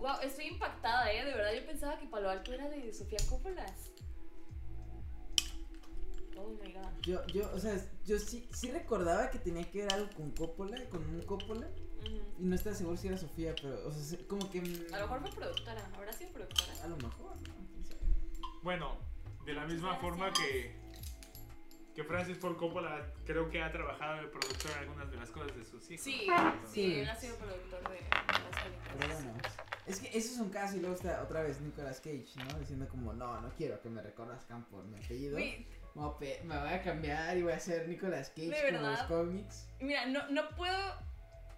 Wow, 0.00 0.16
estoy 0.22 0.46
impactada, 0.46 1.12
eh. 1.12 1.24
De 1.24 1.34
verdad 1.34 1.52
yo 1.54 1.66
pensaba 1.66 1.98
que 1.98 2.06
Palo 2.06 2.30
Alto 2.30 2.52
era 2.54 2.68
de 2.70 2.92
Sofía 2.92 3.18
Coppola. 3.28 3.66
Oh 6.38 6.48
my 6.48 6.72
god. 6.72 6.88
Yo, 7.02 7.26
yo, 7.26 7.50
o 7.54 7.58
sea, 7.58 7.76
yo 8.06 8.18
sí, 8.18 8.48
sí 8.50 8.70
recordaba 8.70 9.30
que 9.30 9.38
tenía 9.38 9.70
que 9.70 9.82
ver 9.82 9.92
algo 9.92 10.08
con 10.16 10.30
Coppola, 10.30 10.82
con 10.88 11.04
un 11.04 11.22
Coppola. 11.22 11.68
Y 12.38 12.44
no 12.44 12.54
estaba 12.54 12.74
seguro 12.74 12.96
si 12.96 13.08
era 13.08 13.18
Sofía, 13.18 13.54
pero, 13.60 13.86
o 13.86 13.92
sea, 13.92 14.18
como 14.26 14.50
que. 14.50 14.60
A 14.60 15.00
lo 15.00 15.06
mejor 15.06 15.20
fue 15.20 15.30
productora, 15.32 15.90
habrá 15.94 16.12
sido 16.14 16.32
productora. 16.32 16.72
A 16.82 16.88
lo 16.88 16.96
mejor, 16.96 17.36
¿no? 17.46 17.54
Bueno, 18.62 18.96
de 19.44 19.52
la 19.52 19.66
misma 19.66 19.96
forma 19.96 20.32
que 20.32 20.79
que 22.00 22.08
Francis 22.08 22.38
Ford 22.38 22.56
Coppola 22.56 23.06
creo 23.26 23.50
que 23.50 23.62
ha 23.62 23.70
trabajado 23.70 24.22
de 24.22 24.28
productor 24.28 24.70
en 24.72 24.78
algunas 24.78 25.10
de 25.10 25.16
las 25.18 25.30
cosas 25.30 25.54
de 25.56 25.64
sus 25.64 25.90
hijos. 25.90 26.04
Sí, 26.04 26.26
sí, 26.72 27.00
él 27.00 27.10
ha 27.10 27.14
sido 27.14 27.36
productor 27.36 27.82
de, 27.90 28.00
las 28.10 28.62
películas. 28.62 29.22
bueno, 29.22 29.38
es 29.86 30.00
que 30.00 30.08
eso 30.08 30.32
es 30.32 30.38
un 30.38 30.50
caso 30.50 30.76
y 30.76 30.80
luego 30.80 30.94
está 30.94 31.22
otra 31.22 31.42
vez 31.42 31.60
Nicolas 31.60 32.00
Cage, 32.00 32.28
¿no? 32.36 32.58
Diciendo 32.58 32.88
como, 32.88 33.12
no, 33.12 33.40
no 33.40 33.50
quiero 33.54 33.80
que 33.82 33.90
me 33.90 34.00
reconozcan 34.00 34.64
por 34.66 34.84
mi 34.84 34.96
apellido. 34.96 35.36
Me, 35.36 35.66
me 36.44 36.58
voy 36.58 36.72
a 36.72 36.82
cambiar 36.82 37.36
y 37.36 37.42
voy 37.42 37.52
a 37.52 37.60
ser 37.60 37.86
Nicolas 37.86 38.30
Cage 38.30 38.72
como 38.72 38.88
los 38.88 39.02
cómics. 39.02 39.68
Mira, 39.80 40.06
no, 40.06 40.26
no 40.30 40.48
puedo 40.56 40.94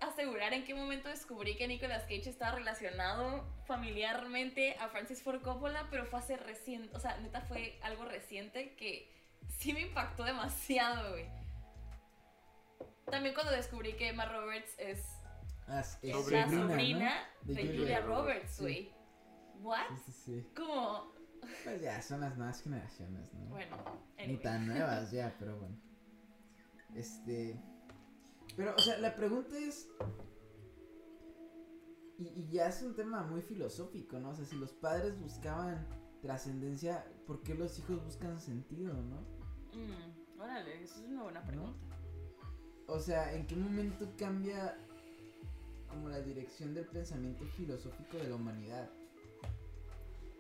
asegurar 0.01 0.53
en 0.55 0.65
qué 0.65 0.75
momento 0.75 1.09
descubrí 1.09 1.57
que 1.57 1.69
Nicolas 1.69 2.03
Cage 2.03 2.29
estaba 2.29 2.57
relacionado 2.57 3.45
familiarmente 3.67 4.77
a 4.81 4.89
Francis 4.89 5.23
Ford 5.23 5.41
Coppola, 5.41 5.87
pero 5.91 6.05
fue 6.07 6.19
hace 6.19 6.37
reciente, 6.37 6.97
o 6.97 6.99
sea, 6.99 7.17
neta 7.19 7.43
fue 7.43 7.79
algo 7.83 8.05
reciente 8.05 8.75
que 8.75 9.22
sí 9.49 9.73
me 9.73 9.83
impactó 9.83 10.25
demasiado, 10.25 11.11
güey. 11.11 11.27
También 13.11 13.35
cuando 13.35 13.53
descubrí 13.53 13.95
que 13.97 14.09
Emma 14.09 14.25
Roberts 14.27 14.75
es 14.79 15.05
As- 15.67 15.99
Es 16.03 16.13
Sobrina, 16.17 16.47
la 16.47 16.53
¿no? 16.53 16.69
sobrina 16.69 17.13
De 17.43 17.55
de 17.55 17.63
Julia 17.63 17.79
Julia 17.81 18.01
Roberts, 18.01 18.19
Roberts, 18.23 18.51
sí. 18.53 18.63
güey. 18.63 18.93
¿What? 19.61 19.87
Sí, 20.05 20.13
sí, 20.13 20.13
sí. 20.25 20.47
Como, 20.57 21.13
Pues 21.65 21.81
ya, 21.81 22.01
son 22.03 22.21
las 22.23 22.37
nuevas 22.37 22.63
generaciones, 22.63 23.33
¿no? 23.35 23.47
bueno, 23.47 23.77
Ni 24.17 24.23
anyway. 24.25 24.43
tan 24.43 24.67
nuevas 24.67 25.11
ya, 25.13 25.35
pero 25.39 25.59
bueno. 25.59 25.77
Este. 26.95 27.61
Pero, 28.57 28.75
o 28.75 28.79
sea, 28.79 28.99
la 28.99 29.15
pregunta 29.15 29.57
es. 29.59 29.89
Y, 32.19 32.29
y 32.29 32.49
ya 32.51 32.69
es 32.69 32.83
un 32.83 32.95
tema 32.95 33.23
muy 33.23 33.43
filosófico, 33.43 34.19
¿no? 34.19 34.31
O 34.31 34.35
sea, 34.35 34.45
si 34.45 34.57
los 34.57 34.73
padres 34.73 35.19
buscaban 35.19 35.87
trascendencia, 36.21 37.05
¿por 37.27 37.43
qué 37.43 37.55
los 37.55 37.79
hijos 37.79 38.05
buscan 38.05 38.39
sentido, 38.41 38.93
no? 38.95 39.21
Mm, 39.75 40.41
órale, 40.41 40.83
eso 40.83 41.01
es 41.01 41.09
una 41.09 41.23
buena 41.25 41.43
pregunta. 41.45 41.87
O 42.87 42.99
sea, 42.99 43.33
¿en 43.35 43.47
qué 43.47 43.57
momento 43.57 44.11
cambia 44.19 44.77
como 45.89 46.09
la 46.09 46.21
dirección 46.21 46.75
del 46.75 46.87
pensamiento 46.87 47.45
filosófico 47.57 48.17
de 48.19 48.29
la 48.29 48.37
humanidad? 48.37 48.91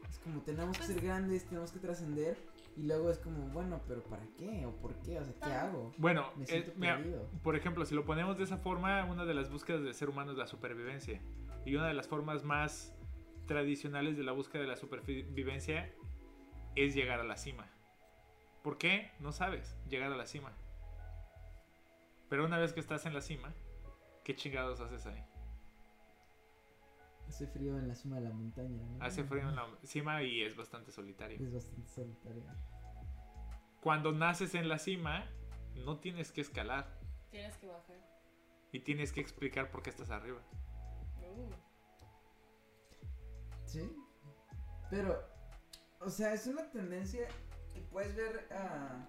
Es 0.08 0.18
como 0.18 0.40
tenemos 0.42 0.76
que 0.76 0.84
ser 0.84 1.00
grandes, 1.00 1.44
tenemos 1.46 1.72
que 1.72 1.78
trascender 1.78 2.36
y 2.76 2.82
luego 2.82 3.10
es 3.10 3.18
como, 3.18 3.46
bueno, 3.48 3.80
pero 3.88 4.02
¿para 4.02 4.24
qué? 4.38 4.66
¿O 4.66 4.72
por 4.76 4.94
qué? 4.96 5.18
O 5.18 5.24
sea, 5.24 5.34
¿qué 5.34 5.44
Ah. 5.52 5.62
hago? 5.68 5.92
Bueno, 5.98 6.30
Me 6.36 6.44
eh, 6.44 6.46
siento 6.48 6.72
mira, 6.76 6.96
perdido. 6.98 7.28
por 7.42 7.56
ejemplo, 7.56 7.84
si 7.86 7.94
lo 7.94 8.04
ponemos 8.04 8.36
de 8.36 8.44
esa 8.44 8.58
forma, 8.58 9.04
una 9.06 9.24
de 9.24 9.34
las 9.34 9.50
búsquedas 9.50 9.82
del 9.82 9.94
ser 9.94 10.10
humano 10.10 10.32
es 10.32 10.38
la 10.38 10.46
supervivencia. 10.46 11.20
Y 11.64 11.76
una 11.76 11.86
de 11.88 11.94
las 11.94 12.08
formas 12.08 12.44
más 12.44 12.92
tradicionales 13.46 14.16
de 14.16 14.24
la 14.24 14.32
búsqueda 14.32 14.62
de 14.62 14.68
la 14.68 14.76
supervivencia 14.76 15.92
es 16.76 16.94
llegar 16.94 17.20
a 17.20 17.24
la 17.24 17.36
cima. 17.36 17.66
¿Por 18.62 18.78
qué? 18.78 19.10
No 19.18 19.32
sabes, 19.32 19.76
llegar 19.88 20.12
a 20.12 20.16
la 20.16 20.26
cima. 20.26 20.52
Pero 22.28 22.44
una 22.46 22.58
vez 22.58 22.72
que 22.72 22.80
estás 22.80 23.04
en 23.06 23.14
la 23.14 23.20
cima, 23.20 23.52
¿qué 24.24 24.34
chingados 24.34 24.80
haces 24.80 25.04
ahí? 25.06 25.22
Hace 27.28 27.46
frío 27.46 27.78
en 27.78 27.88
la 27.88 27.94
cima 27.94 28.16
de 28.16 28.22
la 28.28 28.30
montaña, 28.34 28.82
¿no? 28.84 29.04
Hace 29.04 29.24
frío 29.24 29.48
en 29.48 29.56
la 29.56 29.66
cima 29.84 30.22
y 30.22 30.42
es 30.42 30.56
bastante 30.56 30.92
solitario. 30.92 31.38
Es 31.40 31.52
bastante 31.52 31.88
solitario. 31.88 32.44
Cuando 33.80 34.12
naces 34.12 34.54
en 34.54 34.68
la 34.68 34.78
cima, 34.78 35.26
no 35.74 35.98
tienes 35.98 36.30
que 36.30 36.40
escalar 36.40 36.98
Tienes 37.30 37.56
que 37.56 37.66
bajar. 37.66 37.96
y 38.70 38.80
tienes 38.80 39.12
que 39.12 39.20
explicar 39.20 39.70
por 39.70 39.82
qué 39.82 39.90
estás 39.90 40.10
arriba. 40.10 40.40
Uh, 41.20 41.50
Sí. 43.64 43.90
Pero, 44.90 45.18
o 46.04 46.10
sea, 46.10 46.32
es 46.34 46.46
una 46.46 46.62
tendencia 46.70 47.26
que 47.72 47.80
puedes 47.80 48.14
ver 48.16 48.46
a, 48.52 49.06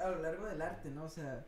a 0.00 0.08
lo 0.10 0.22
largo 0.22 0.46
del 0.46 0.62
arte, 0.62 0.90
¿no? 0.90 1.04
O 1.04 1.08
sea, 1.08 1.44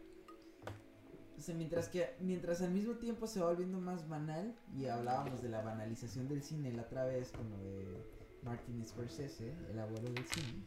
o 1.36 1.40
sea, 1.40 1.54
mientras 1.54 1.88
que, 1.88 2.14
mientras 2.20 2.60
al 2.60 2.70
mismo 2.70 2.94
tiempo 2.94 3.26
se 3.26 3.40
va 3.40 3.48
volviendo 3.48 3.80
más 3.80 4.08
banal, 4.08 4.54
y 4.76 4.86
hablábamos 4.86 5.42
de 5.42 5.48
la 5.48 5.62
banalización 5.62 6.28
del 6.28 6.42
cine 6.42 6.72
la 6.72 6.82
otra 6.82 7.04
vez 7.06 7.32
con 7.32 7.48
lo 7.50 7.56
de 7.58 8.04
Martin 8.42 8.84
Scorsese, 8.86 9.54
el 9.70 9.78
abuelo 9.78 10.10
del 10.10 10.26
cine. 10.26 10.64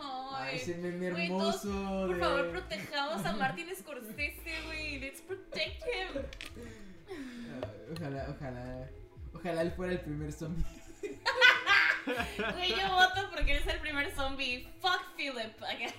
Ah, 0.00 0.38
Ay, 0.40 0.56
ese 0.56 0.76
meme 0.78 1.06
hermoso 1.06 1.68
Por 2.08 2.14
de... 2.14 2.20
favor, 2.20 2.50
protejamos 2.50 3.24
a 3.24 3.32
Martin 3.36 3.68
Scorsese, 3.76 4.62
güey. 4.66 4.98
Let's 4.98 5.20
protect 5.20 5.82
him. 5.84 6.22
Ah, 7.62 7.68
Ojalá, 7.92 8.26
ojalá, 8.36 8.90
ojalá 9.32 9.62
él 9.62 9.70
fuera 9.70 9.92
el 9.92 10.00
primer 10.00 10.32
zombie. 10.32 10.64
Güey, 12.06 12.70
yo 12.70 12.88
voto 12.90 13.28
porque 13.34 13.52
eres 13.56 13.66
el 13.66 13.80
primer 13.80 14.10
zombie. 14.14 14.68
Fuck 14.80 15.16
Philip. 15.16 15.60
Acá. 15.62 15.92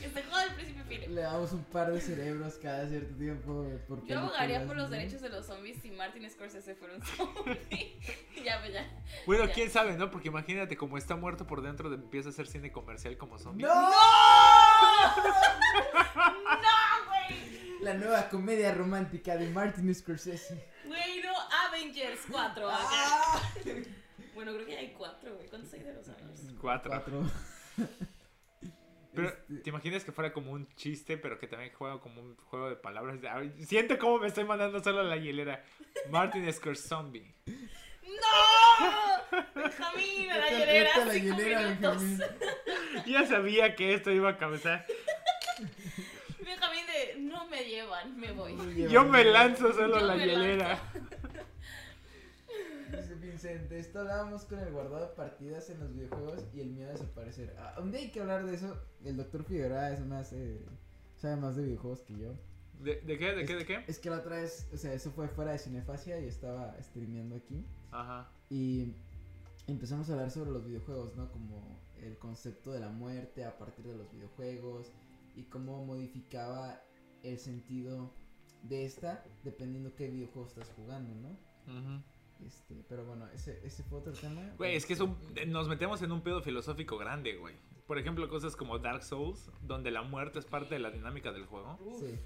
que 0.00 0.08
se 0.10 0.22
joda 0.22 0.44
el 0.44 0.54
príncipe 0.54 0.82
Philip. 0.88 1.08
Le 1.10 1.20
damos 1.22 1.52
un 1.52 1.64
par 1.64 1.92
de 1.92 2.00
cerebros 2.00 2.54
cada 2.62 2.88
cierto 2.88 3.14
tiempo. 3.16 3.66
Por 3.86 4.04
Yo 4.06 4.18
abogaría 4.18 4.64
por 4.66 4.76
los 4.76 4.90
¿no? 4.90 4.96
derechos 4.96 5.20
de 5.20 5.28
los 5.28 5.46
zombies 5.46 5.78
si 5.82 5.90
Martin 5.90 6.28
Scorsese 6.30 6.74
fuera 6.74 6.94
un 6.94 7.02
zombie. 7.02 7.60
ya, 8.44 8.60
pues 8.60 8.72
ya. 8.72 8.86
Bueno, 9.26 9.46
Ya. 9.46 9.52
quién 9.52 9.70
sabe, 9.70 9.96
¿no? 9.96 10.10
Porque 10.10 10.28
imagínate, 10.28 10.76
como 10.76 10.96
está 10.98 11.16
muerto 11.16 11.46
por 11.46 11.62
dentro, 11.62 11.90
de- 11.90 11.96
empieza 11.96 12.28
a 12.28 12.32
hacer 12.32 12.46
cine 12.46 12.72
comercial 12.72 13.16
como 13.18 13.38
zombie. 13.38 13.66
¡No! 13.66 13.74
¡No, 13.74 13.88
güey! 17.08 17.80
La 17.82 17.94
nueva 17.94 18.28
comedia 18.28 18.72
romántica 18.74 19.36
de 19.36 19.48
Martin 19.50 19.94
Scorsese. 19.94 20.66
Güey, 20.84 21.20
no, 21.22 21.32
Avengers 21.68 22.20
4. 22.30 22.68
Acá. 22.70 22.78
¡Ah! 22.90 23.42
Bueno, 24.38 24.54
creo 24.54 24.66
que 24.66 24.76
hay 24.76 24.94
4, 24.96 25.34
güey. 25.34 25.48
¿Cuántos 25.48 25.72
hay 25.72 25.80
de 25.80 25.94
los 25.94 26.08
Avengers? 26.08 26.42
Cuatro. 26.60 26.92
Cuatro. 26.92 27.26
Pero, 29.12 29.28
Este, 29.30 29.54
¿te 29.64 29.70
imaginas 29.70 30.04
que 30.04 30.12
fuera 30.12 30.32
como 30.32 30.52
un 30.52 30.68
chiste, 30.76 31.18
pero 31.18 31.40
que 31.40 31.48
también 31.48 31.72
juega 31.74 32.00
como 32.00 32.20
un 32.20 32.36
juego 32.36 32.68
de 32.68 32.76
palabras? 32.76 33.18
Siento 33.66 33.98
cómo 33.98 34.20
me 34.20 34.28
estoy 34.28 34.44
mandando 34.44 34.80
solo 34.80 35.00
a 35.00 35.02
la 35.02 35.16
hielera. 35.16 35.64
Martin 36.08 36.52
Scorsese 36.52 36.88
Zombie. 36.88 37.34
¡No! 37.46 39.38
Benjamín, 39.56 40.30
a 40.30 40.38
la 40.42 40.50
hielera, 40.50 40.94
a 40.94 41.04
la 41.04 41.14
hielera. 41.14 41.60
Benjamín. 41.62 42.22
Ya 43.08 43.26
sabía 43.26 43.74
que 43.74 43.92
esto 43.92 44.12
iba 44.12 44.30
a 44.30 44.36
causar. 44.36 44.86
Benjamín 46.38 46.84
de, 46.86 47.20
no 47.22 47.44
me 47.48 47.64
llevan, 47.64 48.16
me 48.16 48.30
voy. 48.30 48.56
Yo 48.88 49.02
me 49.02 49.24
lanzo 49.24 49.72
solo 49.72 49.96
a 49.96 50.00
la 50.00 50.14
me 50.14 50.26
hielera. 50.26 50.78
Vincent, 53.38 53.70
esto 53.70 54.00
hablábamos 54.00 54.44
con 54.46 54.58
el 54.58 54.72
guardado 54.72 55.06
de 55.06 55.14
partidas 55.14 55.70
en 55.70 55.78
los 55.78 55.94
videojuegos 55.94 56.44
y 56.52 56.60
el 56.60 56.70
miedo 56.70 56.88
a 56.88 56.92
desaparecer. 56.92 57.54
Ah, 57.56 57.76
un 57.80 57.92
día 57.92 58.00
hay 58.00 58.10
que 58.10 58.20
hablar 58.20 58.44
de 58.44 58.52
eso. 58.52 58.76
El 59.04 59.16
doctor 59.16 59.44
Figueroa 59.44 59.92
es 59.92 60.04
más, 60.04 60.32
eh, 60.32 60.60
sabe 61.16 61.36
más 61.36 61.54
de 61.54 61.62
videojuegos 61.62 62.00
que 62.00 62.18
yo. 62.18 62.34
¿De, 62.80 63.00
de 63.00 63.16
qué? 63.16 63.34
¿De 63.36 63.44
qué? 63.44 63.54
¿De 63.54 63.64
qué? 63.64 63.84
Es 63.86 64.00
que 64.00 64.10
la 64.10 64.18
otra 64.18 64.40
vez, 64.40 64.66
o 64.72 64.76
sea, 64.76 64.92
eso 64.92 65.12
fue 65.12 65.28
fuera 65.28 65.52
de 65.52 65.58
Cinefasia 65.58 66.18
y 66.18 66.26
estaba 66.26 66.74
streameando 66.82 67.36
aquí. 67.36 67.64
Ajá. 67.92 68.28
Y 68.50 68.92
empezamos 69.68 70.10
a 70.10 70.14
hablar 70.14 70.32
sobre 70.32 70.50
los 70.50 70.66
videojuegos, 70.66 71.14
¿no? 71.14 71.30
Como 71.30 71.78
el 72.02 72.18
concepto 72.18 72.72
de 72.72 72.80
la 72.80 72.88
muerte 72.88 73.44
a 73.44 73.56
partir 73.56 73.86
de 73.86 73.96
los 73.96 74.10
videojuegos 74.10 74.90
y 75.36 75.44
cómo 75.44 75.84
modificaba 75.84 76.82
el 77.22 77.38
sentido 77.38 78.12
de 78.64 78.84
esta 78.84 79.22
dependiendo 79.44 79.94
qué 79.94 80.08
videojuego 80.08 80.48
estás 80.48 80.72
jugando, 80.74 81.14
¿no? 81.14 81.28
Ujú. 81.72 82.02
Este, 82.46 82.74
pero 82.88 83.04
bueno, 83.04 83.26
ese, 83.28 83.60
ese 83.66 83.82
fue 83.82 83.98
otro 83.98 84.12
tema. 84.12 84.40
Güey, 84.56 84.76
es 84.76 84.86
que 84.86 84.92
es 84.94 85.00
Este, 85.00 85.44
un- 85.44 85.52
nos 85.52 85.68
metemos 85.68 86.00
en 86.02 86.12
un 86.12 86.22
pedo 86.22 86.40
filosófico 86.40 86.96
grande, 86.96 87.36
güey. 87.36 87.56
Por 87.86 87.98
ejemplo, 87.98 88.28
cosas 88.28 88.54
como 88.54 88.78
Dark 88.78 89.02
Souls, 89.02 89.50
donde 89.62 89.90
la 89.90 90.02
muerte 90.02 90.38
es 90.38 90.44
parte 90.44 90.74
de 90.74 90.80
la 90.80 90.90
dinámica 90.90 91.32
del 91.32 91.46
juego. 91.46 91.78
Sí. 91.98 92.18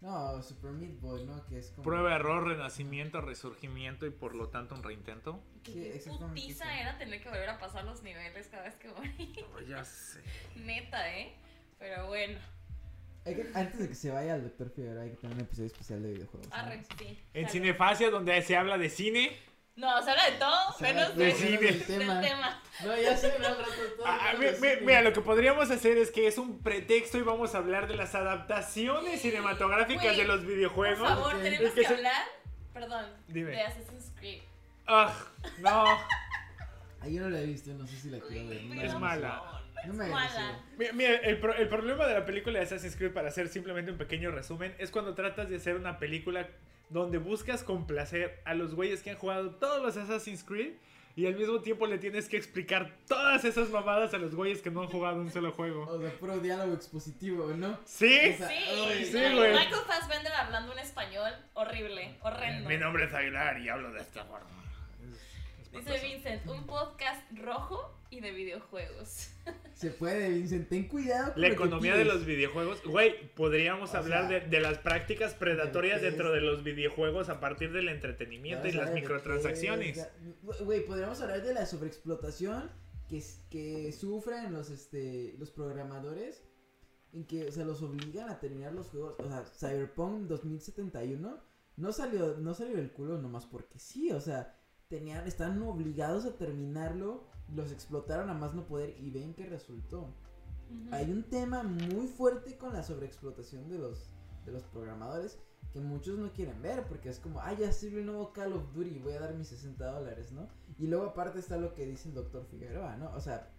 No, 0.00 0.40
Super 0.42 0.70
Meat 0.70 1.00
Boy, 1.00 1.24
¿no? 1.24 1.44
Que 1.46 1.58
es 1.58 1.70
como... 1.72 1.82
Prueba, 1.82 2.14
error, 2.14 2.46
renacimiento, 2.46 3.20
resurgimiento 3.20 4.06
y 4.06 4.10
por 4.10 4.34
lo 4.36 4.48
tanto 4.48 4.76
un 4.76 4.84
reintento. 4.84 5.42
Qué 5.64 6.00
putiza 6.06 6.80
era 6.80 6.96
tener 6.98 7.20
que 7.20 7.28
volver 7.28 7.48
a 7.50 7.58
pasar 7.58 7.84
los 7.84 8.02
niveles 8.04 8.46
cada 8.46 8.62
vez 8.64 8.76
que 8.76 8.88
morí. 8.90 9.34
ya 9.66 9.84
sé. 9.84 10.22
Neta, 10.56 11.18
¿eh? 11.18 11.34
Pero 11.80 12.06
bueno, 12.06 12.38
que- 13.24 13.50
antes 13.54 13.78
de 13.78 13.88
que 13.88 13.94
se 13.94 14.10
vaya 14.10 14.34
el 14.36 14.42
doctor 14.44 14.70
Figueroa 14.70 15.02
hay 15.02 15.10
que 15.10 15.16
tener 15.16 15.36
un 15.36 15.42
episodio 15.42 15.66
especial 15.66 16.02
de 16.02 16.12
videojuegos. 16.12 16.48
arre, 16.52 16.82
sí. 16.98 17.18
En. 17.34 17.48
Cinefasia, 17.48 18.10
donde 18.10 18.40
se 18.42 18.56
habla 18.56 18.78
de 18.78 18.88
cine. 18.88 19.36
No, 19.76 20.02
se 20.02 20.10
habla 20.10 20.24
de 20.30 20.36
todo, 20.38 20.72
Se 20.76 20.88
habla 20.88 21.00
menos 21.02 21.16
de 21.16 21.24
de, 21.26 21.32
cine. 21.34 21.58
del 21.58 21.78
del 21.86 22.20
tema. 22.20 22.62
No, 22.84 22.96
ya 23.00 23.16
sé, 23.16 23.32
me 23.38 23.46
al 23.46 23.58
rato 23.58 23.70
todo. 23.96 24.06
Ah, 24.06 24.34
de 24.38 24.54
cine. 24.56 24.78
mira, 24.80 25.02
lo 25.02 25.12
que 25.12 25.20
podríamos 25.20 25.70
hacer 25.70 25.98
es 25.98 26.10
que 26.10 26.26
es 26.26 26.36
un 26.38 26.60
pretexto 26.62 27.16
y 27.18 27.22
vamos 27.22 27.54
a 27.54 27.58
hablar 27.58 27.86
de 27.86 27.94
las 27.94 28.14
adaptaciones 28.16 29.20
cinematográficas 29.22 30.16
de 30.16 30.24
los 30.24 30.38
Por 30.40 30.46
videojuegos. 30.48 31.08
favor, 31.08 31.34
Ok. 31.36 31.42
tenemos 31.42 31.66
Es 31.68 31.74
que 31.74 31.80
que 31.82 31.86
se- 31.86 31.94
hablar, 31.94 32.22
perdón, 32.74 33.06
Dime. 33.28 33.50
de 33.50 33.62
Assassin's 33.62 34.10
Creed. 34.18 34.42
Ah, 34.86 35.14
no. 35.58 35.84
Ah, 37.00 37.06
yo 37.08 37.20
no 37.22 37.30
la 37.30 37.38
he 37.40 37.46
visto, 37.46 37.70
no 37.74 37.86
sé 37.86 37.96
si 37.96 38.10
la 38.10 38.18
quiero 38.18 38.48
ver. 38.48 38.84
Es 38.84 38.94
mala. 38.98 39.57
No, 39.86 39.94
me. 39.94 40.06
Mira, 40.76 40.92
mira, 40.92 41.14
el, 41.16 41.38
pro- 41.38 41.54
el 41.54 41.68
problema 41.68 42.06
de 42.06 42.14
la 42.14 42.24
película 42.24 42.58
de 42.58 42.64
Assassin's 42.64 42.96
Creed, 42.96 43.12
para 43.12 43.28
hacer 43.28 43.48
simplemente 43.48 43.90
un 43.90 43.98
pequeño 43.98 44.30
resumen, 44.30 44.74
es 44.78 44.90
cuando 44.90 45.14
tratas 45.14 45.48
de 45.48 45.56
hacer 45.56 45.76
una 45.76 45.98
película 45.98 46.48
donde 46.90 47.18
buscas 47.18 47.62
complacer 47.64 48.40
a 48.44 48.54
los 48.54 48.74
güeyes 48.74 49.02
que 49.02 49.10
han 49.10 49.16
jugado 49.18 49.50
todos 49.56 49.82
los 49.82 49.96
Assassin's 49.96 50.42
Creed 50.42 50.72
y 51.16 51.26
al 51.26 51.34
mismo 51.34 51.60
tiempo 51.60 51.86
le 51.86 51.98
tienes 51.98 52.28
que 52.28 52.36
explicar 52.36 52.92
todas 53.08 53.44
esas 53.44 53.70
mamadas 53.70 54.14
a 54.14 54.18
los 54.18 54.34
güeyes 54.36 54.62
que 54.62 54.70
no 54.70 54.82
han 54.82 54.86
jugado 54.88 55.16
un 55.20 55.30
solo 55.32 55.50
juego. 55.52 55.84
O 55.88 56.00
sea, 56.00 56.10
puro 56.12 56.38
diálogo 56.38 56.72
expositivo, 56.74 57.48
¿no? 57.56 57.76
¿Sí? 57.84 58.34
O 58.34 58.36
sea, 58.38 58.48
Sí, 58.48 59.04
sí, 59.04 59.16
Ay, 59.18 59.34
güey. 59.36 59.50
Michael 59.52 59.82
Fassbender 59.86 60.32
hablando 60.32 60.72
un 60.72 60.78
español 60.78 61.32
horrible, 61.54 62.16
horrendo. 62.22 62.68
Mi 62.68 62.76
nombre 62.78 63.04
es 63.04 63.12
Aguilar 63.14 63.58
y 63.58 63.68
hablo 63.68 63.92
de 63.92 64.00
esta 64.00 64.24
forma. 64.24 64.46
Es- 65.72 65.84
Dice. 65.84 66.00
Vincent, 66.06 66.46
un 66.46 66.66
podcast 66.66 67.20
rojo 67.36 67.97
y 68.10 68.20
de 68.20 68.30
videojuegos. 68.32 69.30
Se 69.74 69.90
puede, 69.90 70.30
Vincent, 70.30 70.68
ten 70.68 70.88
cuidado 70.88 71.32
con 71.34 71.42
La 71.42 71.48
lo 71.48 71.54
que 71.56 71.62
economía 71.62 71.96
de 71.96 72.04
los 72.04 72.24
videojuegos. 72.24 72.82
Güey, 72.84 73.32
podríamos 73.34 73.94
O 73.94 73.96
hablar 73.96 74.28
sea, 74.28 74.40
de, 74.40 74.46
de 74.48 74.60
las 74.60 74.78
prácticas 74.78 75.34
predatorias 75.34 76.00
de- 76.00 76.10
dentro 76.10 76.32
de 76.32 76.40
los 76.40 76.64
videojuegos 76.64 77.28
a 77.28 77.38
partir 77.40 77.72
del 77.72 77.88
entretenimiento 77.88 78.66
y 78.66 78.72
las 78.72 78.92
microtransacciones. 78.92 80.08
Güey, 80.64 80.84
podríamos 80.84 81.20
hablar 81.20 81.42
de 81.42 81.54
la 81.54 81.64
sobreexplotación 81.66 82.70
que, 83.08 83.22
que 83.50 83.92
sufren 83.92 84.52
los, 84.52 84.70
este, 84.70 85.34
los 85.38 85.50
programadores 85.50 86.42
en 87.12 87.24
que, 87.24 87.46
o 87.48 87.52
sea, 87.52 87.64
los 87.64 87.80
obligan 87.82 88.28
a 88.28 88.40
terminar 88.40 88.72
los 88.72 88.88
juegos. 88.88 89.14
O 89.18 89.28
sea, 89.28 89.44
Cyberpunk 89.44 90.26
2071 90.28 91.38
no 91.76 91.92
salió, 91.92 92.36
no 92.38 92.52
salió 92.54 92.76
del 92.76 92.90
culo 92.90 93.18
nomás 93.18 93.46
porque 93.46 93.78
sí, 93.78 94.10
o 94.10 94.20
sea, 94.20 94.56
tenían, 94.88 95.26
están 95.26 95.62
obligados 95.62 96.24
a 96.26 96.36
terminarlo, 96.36 97.28
los 97.54 97.72
explotaron 97.72 98.30
a 98.30 98.34
más 98.34 98.54
no 98.54 98.66
poder 98.66 98.94
y 98.98 99.10
ven 99.10 99.34
que 99.34 99.46
resultó. 99.46 100.08
Hay 100.90 101.10
un 101.10 101.22
tema 101.22 101.62
muy 101.62 102.06
fuerte 102.06 102.58
con 102.58 102.74
la 102.74 102.82
sobreexplotación 102.82 103.70
de 103.70 103.78
los, 103.78 104.14
de 104.44 104.52
los 104.52 104.64
programadores 104.64 105.38
que 105.72 105.80
muchos 105.80 106.18
no 106.18 106.32
quieren 106.32 106.60
ver 106.62 106.84
porque 106.84 107.08
es 107.08 107.18
como, 107.18 107.40
ah, 107.40 107.52
ya 107.52 107.72
sirve 107.72 108.00
el 108.00 108.06
nuevo 108.06 108.32
Call 108.32 108.52
of 108.52 108.72
Duty, 108.74 108.98
voy 108.98 109.12
a 109.14 109.20
dar 109.20 109.34
mis 109.34 109.48
60 109.48 109.84
dólares, 109.84 110.32
¿no? 110.32 110.48
Y 110.78 110.86
luego 110.86 111.06
aparte 111.06 111.38
está 111.38 111.56
lo 111.56 111.74
que 111.74 111.86
dice 111.86 112.08
el 112.08 112.14
doctor 112.14 112.44
Figueroa, 112.46 112.96
¿no? 112.96 113.12
O 113.14 113.20
sea, 113.20 113.50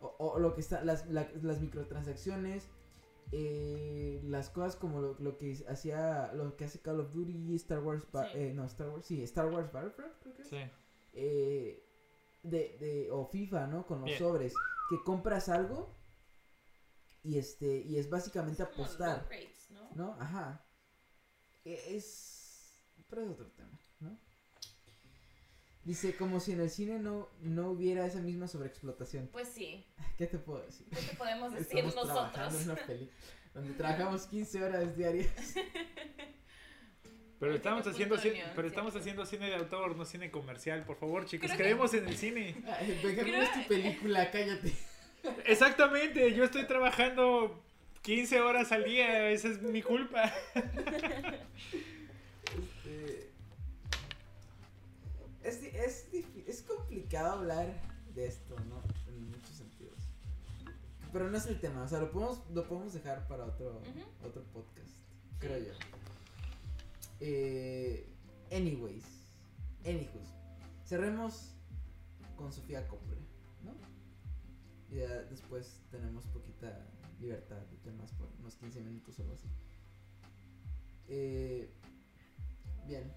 o, 0.00 0.38
lo 0.38 0.54
que 0.54 0.60
está, 0.60 0.84
las, 0.84 1.08
las 1.08 1.60
microtransacciones, 1.60 2.68
eh, 3.30 4.20
las 4.24 4.50
cosas 4.50 4.76
como 4.76 5.00
lo, 5.00 5.16
lo, 5.20 5.38
que 5.38 5.64
hacía, 5.68 6.32
lo 6.34 6.56
que 6.56 6.64
hace 6.64 6.80
Call 6.80 7.00
of 7.00 7.12
Duty, 7.12 7.54
Star 7.56 7.80
Wars, 7.80 8.06
eh, 8.34 8.52
no, 8.54 8.64
Star 8.64 8.90
Wars, 8.90 9.06
sí, 9.06 9.22
Star 9.22 9.50
Wars 9.50 9.72
Battlefront, 9.72 10.12
creo 10.20 10.34
que. 10.34 10.44
Sí. 10.44 10.58
Eh, 11.14 11.81
de, 12.42 12.76
de, 12.78 13.10
o 13.10 13.26
FIFA, 13.26 13.66
¿no? 13.66 13.86
Con 13.86 14.00
los 14.00 14.12
sobres, 14.18 14.54
que 14.90 15.02
compras 15.04 15.48
algo 15.48 15.94
y 17.22 17.38
este, 17.38 17.82
y 17.86 17.96
es 17.96 18.10
básicamente 18.10 18.62
apostar. 18.62 19.28
¿no? 19.70 19.90
¿no? 19.94 20.16
Ajá. 20.20 20.64
E, 21.64 21.96
es, 21.96 22.84
pero 23.08 23.22
es 23.22 23.30
otro 23.30 23.50
tema, 23.52 23.78
¿no? 24.00 24.18
Dice, 25.84 26.16
como 26.16 26.38
si 26.38 26.52
en 26.52 26.60
el 26.60 26.70
cine 26.70 26.98
no, 26.98 27.28
no 27.40 27.70
hubiera 27.70 28.06
esa 28.06 28.20
misma 28.20 28.46
sobreexplotación. 28.46 29.28
Pues 29.28 29.48
sí. 29.48 29.84
¿Qué 30.18 30.26
te 30.26 30.38
puedo 30.38 30.62
decir? 30.64 30.88
¿Qué 30.88 31.02
te 31.02 31.16
podemos 31.16 31.52
decir 31.54 31.78
Estamos 31.78 31.94
nosotros? 31.94 32.32
Trabajando 32.32 32.58
en 32.58 32.70
una 32.70 32.86
peli 32.86 33.10
donde 33.54 33.74
trabajamos 33.74 34.26
15 34.26 34.64
horas 34.64 34.96
diarias. 34.96 35.28
Pero 37.42 37.56
estamos 37.56 37.84
haciendo 37.88 38.16
cine, 38.18 38.44
pero 38.54 38.68
estamos 38.68 38.94
haciendo 38.94 39.26
cine 39.26 39.46
de 39.46 39.56
autor, 39.56 39.96
no 39.96 40.04
cine 40.04 40.30
comercial, 40.30 40.84
por 40.84 40.94
favor, 40.96 41.26
chicos, 41.26 41.50
creemos 41.56 41.92
en 41.92 42.06
el 42.06 42.16
cine. 42.16 42.54
Benjamín 43.02 43.34
es 43.34 43.52
tu 43.52 43.66
película, 43.66 44.30
cállate. 44.30 44.72
Exactamente, 45.44 46.32
yo 46.34 46.44
estoy 46.44 46.68
trabajando 46.68 47.60
15 48.02 48.40
horas 48.42 48.70
al 48.70 48.84
día, 48.84 49.28
esa 49.30 49.48
es 49.48 49.60
mi 49.60 49.82
culpa. 49.82 50.32
es, 55.42 56.62
complicado 56.62 57.32
hablar 57.40 57.66
de 58.14 58.24
esto, 58.24 58.54
¿no? 58.68 58.80
En 59.08 59.30
muchos 59.32 59.56
sentidos. 59.56 59.98
Pero 61.12 61.28
no 61.28 61.36
es 61.36 61.46
el 61.46 61.58
tema, 61.58 61.82
o 61.82 61.88
sea, 61.88 61.98
lo 61.98 62.12
podemos, 62.12 62.38
lo 62.54 62.68
podemos 62.68 62.92
dejar 62.92 63.26
para 63.26 63.46
otro, 63.46 63.82
otro 64.24 64.44
podcast, 64.52 64.94
creo 65.40 65.58
yo. 65.58 65.72
Eh, 67.24 68.04
anyways, 68.50 69.04
anywho's, 69.84 70.34
cerremos 70.84 71.54
con 72.34 72.52
Sofía 72.52 72.88
Coppola, 72.88 73.20
¿no? 73.62 73.74
Y 74.90 74.98
ya 74.98 75.22
después 75.30 75.84
tenemos 75.92 76.26
poquita 76.26 76.84
libertad 77.20 77.60
de 77.60 77.76
temas 77.76 78.10
por 78.14 78.28
unos 78.40 78.56
15 78.56 78.80
minutos 78.80 79.16
o 79.20 79.22
algo 79.22 79.34
así. 79.34 79.46
Eh, 81.06 81.72
bien, 82.88 83.12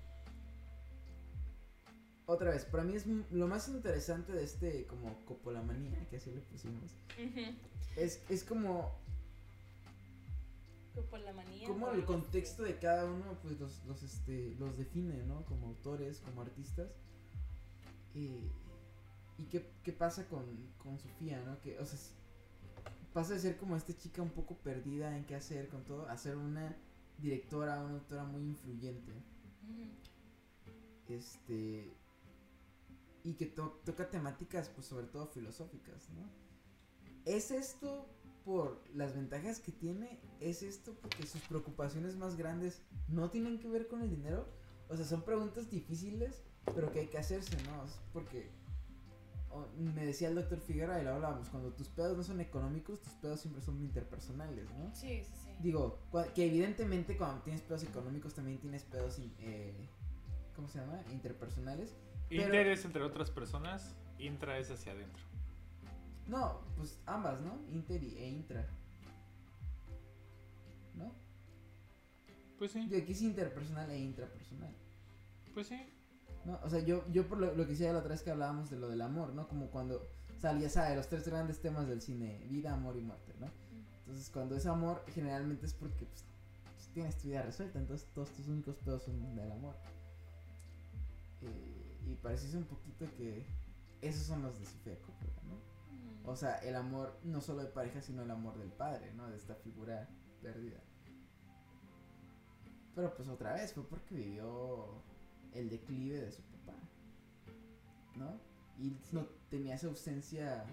otra 2.28 2.52
vez, 2.52 2.66
para 2.66 2.84
mí 2.84 2.96
es 2.96 3.08
lo 3.32 3.48
más 3.48 3.68
interesante 3.70 4.34
de 4.34 4.44
este 4.44 4.86
como 4.86 5.26
copolamanía, 5.26 6.08
que 6.10 6.18
así 6.18 6.32
le 6.32 6.42
pusimos. 6.42 6.96
es, 7.96 8.22
es 8.30 8.44
como... 8.44 9.04
Copolamanía. 10.96 11.68
Como 11.68 11.90
el 11.92 12.06
contexto 12.06 12.64
de 12.64 12.80
cada 12.80 13.06
uno, 13.06 13.38
pues 13.42 13.60
los, 13.60 13.84
los, 13.86 14.02
este, 14.02 14.56
los 14.58 14.78
define, 14.78 15.24
¿no? 15.24 15.46
Como 15.46 15.68
autores, 15.68 16.22
como 16.22 16.42
artistas. 16.42 16.90
Y, 18.14 18.50
y 19.38 19.46
qué, 19.52 19.70
qué 19.84 19.92
pasa 19.92 20.28
con, 20.28 20.46
con 20.78 20.98
Sofía, 20.98 21.44
¿no? 21.46 21.60
Que, 21.62 21.78
o 21.80 21.86
sea, 21.86 22.00
pasa 23.14 23.34
de 23.34 23.40
ser 23.40 23.58
como 23.58 23.76
esta 23.76 23.96
chica 23.96 24.22
un 24.22 24.32
poco 24.32 24.58
perdida 24.58 25.16
en 25.18 25.26
qué 25.26 25.36
hacer 25.36 25.68
con 25.70 25.84
todo, 25.84 26.08
a 26.10 26.18
ser 26.18 26.38
una 26.38 26.76
directora, 27.18 27.84
una 27.84 27.96
autora 27.96 28.24
muy 28.24 28.44
influyente. 28.44 29.14
Este 31.08 31.94
y 33.24 33.34
que 33.34 33.48
toca 33.48 34.10
temáticas, 34.10 34.70
pues 34.70 34.86
sobre 34.86 35.08
todo 35.08 35.26
filosóficas, 35.28 36.10
¿no? 36.12 36.30
¿Es 37.26 37.50
esto 37.50 38.08
por 38.46 38.82
las 38.94 39.16
ventajas 39.16 39.60
que 39.60 39.72
tiene? 39.72 40.20
¿Es 40.40 40.64
esto 40.64 40.94
porque 41.02 41.26
sus 41.26 41.42
preocupaciones 41.42 42.16
más 42.16 42.38
grandes 42.38 42.82
no 43.08 43.30
tienen 43.30 43.60
que 43.60 43.68
ver 43.68 43.88
con 43.88 44.02
el 44.02 44.10
dinero? 44.10 44.48
O 44.88 44.96
sea, 44.96 45.06
son 45.06 45.24
preguntas 45.24 45.70
difíciles, 45.70 46.44
pero 46.74 46.92
que 46.92 47.00
hay 47.02 47.08
que 47.08 47.18
hacerse, 47.18 47.58
¿no? 47.64 47.84
porque 48.14 48.50
me 49.78 50.06
decía 50.06 50.28
el 50.28 50.36
doctor 50.36 50.60
Figueroa 50.60 51.00
y 51.00 51.04
lo 51.06 51.14
hablábamos, 51.14 51.50
cuando 51.50 51.72
tus 51.72 51.88
pedos 51.88 52.18
no 52.18 52.24
son 52.24 52.42
económicos, 52.42 53.02
tus 53.02 53.14
pedos 53.14 53.40
siempre 53.40 53.62
son 53.62 53.80
interpersonales, 53.80 54.70
¿no? 54.72 54.94
Sí, 54.94 55.24
sí, 55.24 55.32
sí. 55.44 55.50
Digo, 55.62 56.00
que 56.34 56.46
evidentemente 56.46 57.16
cuando 57.16 57.42
tienes 57.42 57.62
pedos 57.62 57.84
económicos 57.84 58.34
también 58.34 58.58
tienes 58.60 58.84
pedos, 58.84 59.18
eh, 59.40 59.88
¿cómo 60.56 60.68
se 60.68 60.80
llama? 60.80 61.02
Interpersonales 61.12 61.96
Inter 62.30 62.68
es 62.68 62.86
entre 62.86 63.04
otras 63.04 63.30
personas, 63.30 63.96
intra 64.18 64.58
es 64.58 64.72
hacia 64.72 64.94
adentro. 64.94 65.24
No, 66.28 66.62
pues 66.76 67.00
ambas, 67.06 67.42
¿no? 67.42 67.60
Inter 67.72 68.04
e 68.04 68.30
intra. 68.30 68.68
¿No? 70.96 71.12
Pues 72.58 72.72
sí. 72.72 72.88
Yo 72.90 72.98
aquí 72.98 73.12
es 73.12 73.22
interpersonal 73.22 73.90
e 73.92 74.00
intrapersonal. 74.00 74.76
Pues 75.54 75.68
sí. 75.68 75.80
¿No? 76.46 76.60
O 76.64 76.70
sea, 76.70 76.80
yo, 76.80 77.04
yo 77.12 77.28
por 77.28 77.40
lo, 77.40 77.54
que 77.56 77.66
decía 77.66 77.94
la 77.94 78.00
otra 78.00 78.12
vez 78.12 78.24
que 78.24 78.32
hablábamos 78.32 78.70
de 78.70 78.78
lo 78.78 78.88
del 78.88 79.02
amor, 79.02 79.34
¿no? 79.34 79.48
Como 79.48 79.70
cuando, 79.72 80.08
o 80.36 80.40
sea, 80.40 80.58
ya 80.58 80.70
sabe, 80.70 80.96
los 80.96 81.08
tres 81.08 81.28
grandes 81.28 81.60
temas 81.60 81.88
del 81.88 82.02
cine, 82.02 82.46
vida, 82.50 82.74
amor 82.74 82.98
y 82.98 83.02
muerte, 83.02 83.34
¿no? 83.40 83.50
Entonces, 84.00 84.30
cuando 84.30 84.56
es 84.56 84.66
amor, 84.68 85.04
generalmente 85.08 85.66
es 85.66 85.74
porque 85.74 86.06
pues, 86.06 86.26
tienes 86.94 87.18
tu 87.18 87.28
vida 87.28 87.42
resuelta, 87.42 87.80
entonces 87.80 88.08
todos 88.14 88.32
tus 88.32 88.48
únicos 88.48 88.78
pedos 88.78 89.04
son 89.04 89.36
del 89.36 89.52
amor. 89.52 89.76
Eh, 91.42 92.00
y 92.08 92.16
parece 92.16 92.56
un 92.56 92.64
poquito 92.64 93.06
que 93.18 93.46
esos 94.02 94.24
son 94.24 94.44
los 94.44 94.58
de 94.60 94.66
Sofía 94.66 94.98
Coppola, 95.00 95.42
¿no? 95.48 95.65
O 96.26 96.36
sea, 96.36 96.56
el 96.58 96.76
amor 96.76 97.20
no 97.24 97.42
solo 97.42 97.62
de 97.62 97.70
pareja, 97.70 98.02
sino 98.02 98.24
el 98.24 98.32
amor 98.32 98.58
del 98.58 98.72
padre, 98.72 99.14
¿no? 99.14 99.30
De 99.30 99.38
esta 99.38 99.56
figura 99.56 100.10
perdida. 100.42 100.80
Pero 102.96 103.14
pues 103.14 103.28
otra 103.28 103.54
vez 103.54 103.74
fue 103.74 103.88
porque 103.88 104.16
vivió 104.16 105.04
el 105.54 105.70
declive 105.70 106.22
de 106.22 106.32
su 106.32 106.42
papá, 106.44 106.78
¿no? 108.16 108.40
Y 108.80 108.98
no 109.12 109.28
tenía 109.50 109.76
esa 109.76 109.88
ausencia. 109.88 110.66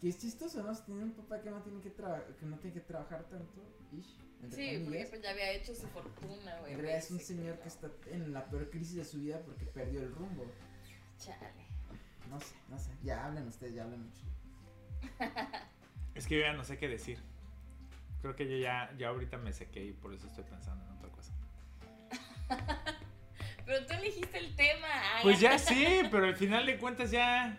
Que 0.00 0.08
es 0.08 0.18
chistoso, 0.18 0.62
¿no? 0.62 0.74
Si 0.74 0.82
tiene 0.84 1.04
un 1.04 1.12
papá 1.12 1.40
que 1.40 1.50
no 1.50 1.62
tiene 1.62 1.80
que, 1.80 1.92
que, 1.92 2.46
no 2.46 2.58
tiene 2.58 2.74
que 2.74 2.80
trabajar 2.80 3.24
tanto, 3.24 3.62
ish, 3.92 4.16
Sí, 4.48 4.80
porque 4.84 5.06
pues 5.10 5.22
ya 5.22 5.30
había 5.30 5.52
hecho 5.52 5.74
su 5.74 5.86
fortuna, 5.88 6.58
güey. 6.60 6.72
En 6.72 6.78
realidad 6.78 6.98
es 6.98 7.10
un 7.10 7.20
señor 7.20 7.58
que 7.58 7.68
está 7.68 7.90
en 8.06 8.32
la 8.32 8.48
peor 8.48 8.70
crisis 8.70 8.96
de 8.96 9.04
su 9.04 9.18
vida 9.18 9.42
porque 9.44 9.66
perdió 9.66 10.00
el 10.00 10.14
rumbo. 10.14 10.46
Chale. 11.18 11.66
No 12.30 12.40
sé, 12.40 12.54
no 12.70 12.78
sé. 12.78 12.90
Ya 13.02 13.26
hablen 13.26 13.46
ustedes, 13.48 13.74
ya 13.74 13.84
hablan 13.84 14.06
mucho. 14.06 14.22
es 16.14 16.26
que 16.26 16.36
yo 16.36 16.40
ya 16.42 16.52
no 16.52 16.64
sé 16.64 16.78
qué 16.78 16.88
decir. 16.88 17.18
Creo 18.20 18.36
que 18.36 18.48
yo 18.48 18.56
ya, 18.56 18.92
ya 18.98 19.08
ahorita 19.08 19.38
me 19.38 19.52
sequé 19.52 19.84
y 19.84 19.92
por 19.92 20.12
eso 20.12 20.26
estoy 20.26 20.44
pensando 20.44 20.84
en 20.84 20.90
otra 20.92 21.08
cosa. 21.10 21.32
pero 23.66 23.86
tú 23.86 23.94
elegiste 23.94 24.38
el 24.38 24.54
tema. 24.56 24.88
pues 25.22 25.40
ya 25.40 25.58
sí, 25.58 26.02
pero 26.10 26.26
al 26.26 26.36
final 26.36 26.66
de 26.66 26.78
cuentas 26.78 27.10
ya. 27.10 27.58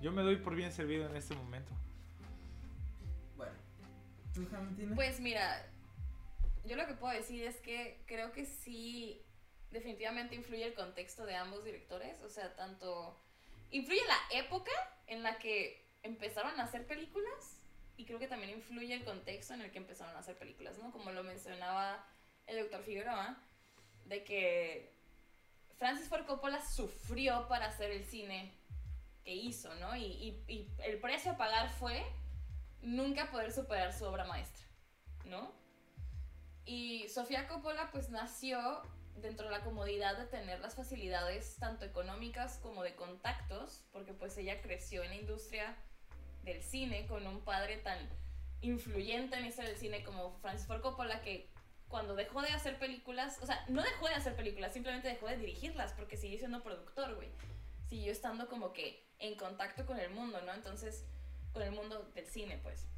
Yo 0.00 0.10
me 0.12 0.22
doy 0.22 0.36
por 0.36 0.54
bien 0.54 0.72
servido 0.72 1.08
en 1.08 1.16
este 1.16 1.34
momento. 1.34 1.72
Bueno, 3.36 3.52
Pues 4.96 5.20
mira, 5.20 5.64
yo 6.64 6.76
lo 6.76 6.86
que 6.86 6.94
puedo 6.94 7.12
decir 7.14 7.44
es 7.44 7.60
que 7.60 8.02
creo 8.06 8.32
que 8.32 8.44
sí 8.44 9.22
definitivamente 9.70 10.34
influye 10.34 10.66
el 10.66 10.74
contexto 10.74 11.24
de 11.24 11.36
ambos 11.36 11.64
directores, 11.64 12.20
o 12.22 12.28
sea, 12.28 12.54
tanto 12.56 13.21
influye 13.72 14.02
la 14.06 14.38
época 14.38 14.70
en 15.06 15.22
la 15.22 15.38
que 15.38 15.90
empezaron 16.02 16.58
a 16.60 16.64
hacer 16.64 16.86
películas 16.86 17.58
y 17.96 18.04
creo 18.04 18.18
que 18.18 18.28
también 18.28 18.50
influye 18.50 18.94
el 18.94 19.04
contexto 19.04 19.54
en 19.54 19.62
el 19.62 19.70
que 19.70 19.78
empezaron 19.78 20.14
a 20.16 20.20
hacer 20.20 20.38
películas, 20.38 20.78
¿no? 20.78 20.90
Como 20.92 21.10
lo 21.12 21.22
mencionaba 21.22 22.04
el 22.46 22.58
doctor 22.58 22.82
Figueroa, 22.82 23.36
de 24.06 24.24
que 24.24 24.94
Francis 25.78 26.08
Ford 26.08 26.26
Coppola 26.26 26.64
sufrió 26.64 27.46
para 27.48 27.66
hacer 27.66 27.90
el 27.90 28.04
cine 28.04 28.52
que 29.24 29.34
hizo, 29.34 29.74
¿no? 29.76 29.96
Y, 29.96 30.42
y, 30.48 30.68
el 30.84 30.98
precio 31.00 31.32
a 31.32 31.36
pagar 31.36 31.70
fue 31.70 32.04
nunca 32.80 33.30
poder 33.30 33.52
superar 33.52 33.92
su 33.92 34.04
obra 34.04 34.24
maestra, 34.24 34.66
¿no? 35.24 35.52
Y 36.64 37.08
Sofía 37.08 37.46
Coppola 37.46 37.90
pues 37.90 38.10
nació 38.10 38.82
dentro 39.16 39.46
de 39.46 39.52
la 39.52 39.62
comodidad 39.62 40.16
de 40.18 40.26
tener 40.26 40.60
las 40.60 40.74
facilidades 40.74 41.56
tanto 41.58 41.84
económicas 41.84 42.58
como 42.58 42.82
de 42.82 42.94
contactos, 42.94 43.84
porque 43.92 44.12
pues 44.12 44.36
ella 44.38 44.60
creció 44.62 45.02
en 45.02 45.10
la 45.10 45.16
industria 45.16 45.76
del 46.42 46.62
cine 46.62 47.06
con 47.06 47.26
un 47.26 47.40
padre 47.40 47.78
tan 47.78 47.98
influyente 48.62 49.36
en 49.36 49.48
la 49.48 49.64
del 49.64 49.76
cine 49.76 50.02
como 50.04 50.38
Francis 50.40 50.66
Ford 50.66 50.80
Coppola 50.80 51.20
que 51.22 51.50
cuando 51.88 52.14
dejó 52.14 52.40
de 52.40 52.48
hacer 52.48 52.78
películas, 52.78 53.38
o 53.42 53.46
sea, 53.46 53.62
no 53.68 53.82
dejó 53.82 54.08
de 54.08 54.14
hacer 54.14 54.34
películas, 54.34 54.72
simplemente 54.72 55.08
dejó 55.08 55.26
de 55.26 55.36
dirigirlas 55.36 55.92
porque 55.92 56.16
siguió 56.16 56.38
siendo 56.38 56.62
productor, 56.62 57.14
güey. 57.16 57.28
Siguió 57.86 58.10
estando 58.10 58.48
como 58.48 58.72
que 58.72 59.06
en 59.18 59.36
contacto 59.36 59.84
con 59.84 60.00
el 60.00 60.08
mundo, 60.10 60.40
¿no? 60.40 60.54
Entonces, 60.54 61.04
con 61.52 61.62
el 61.62 61.72
mundo 61.72 62.10
del 62.14 62.26
cine, 62.26 62.58
pues. 62.62 62.88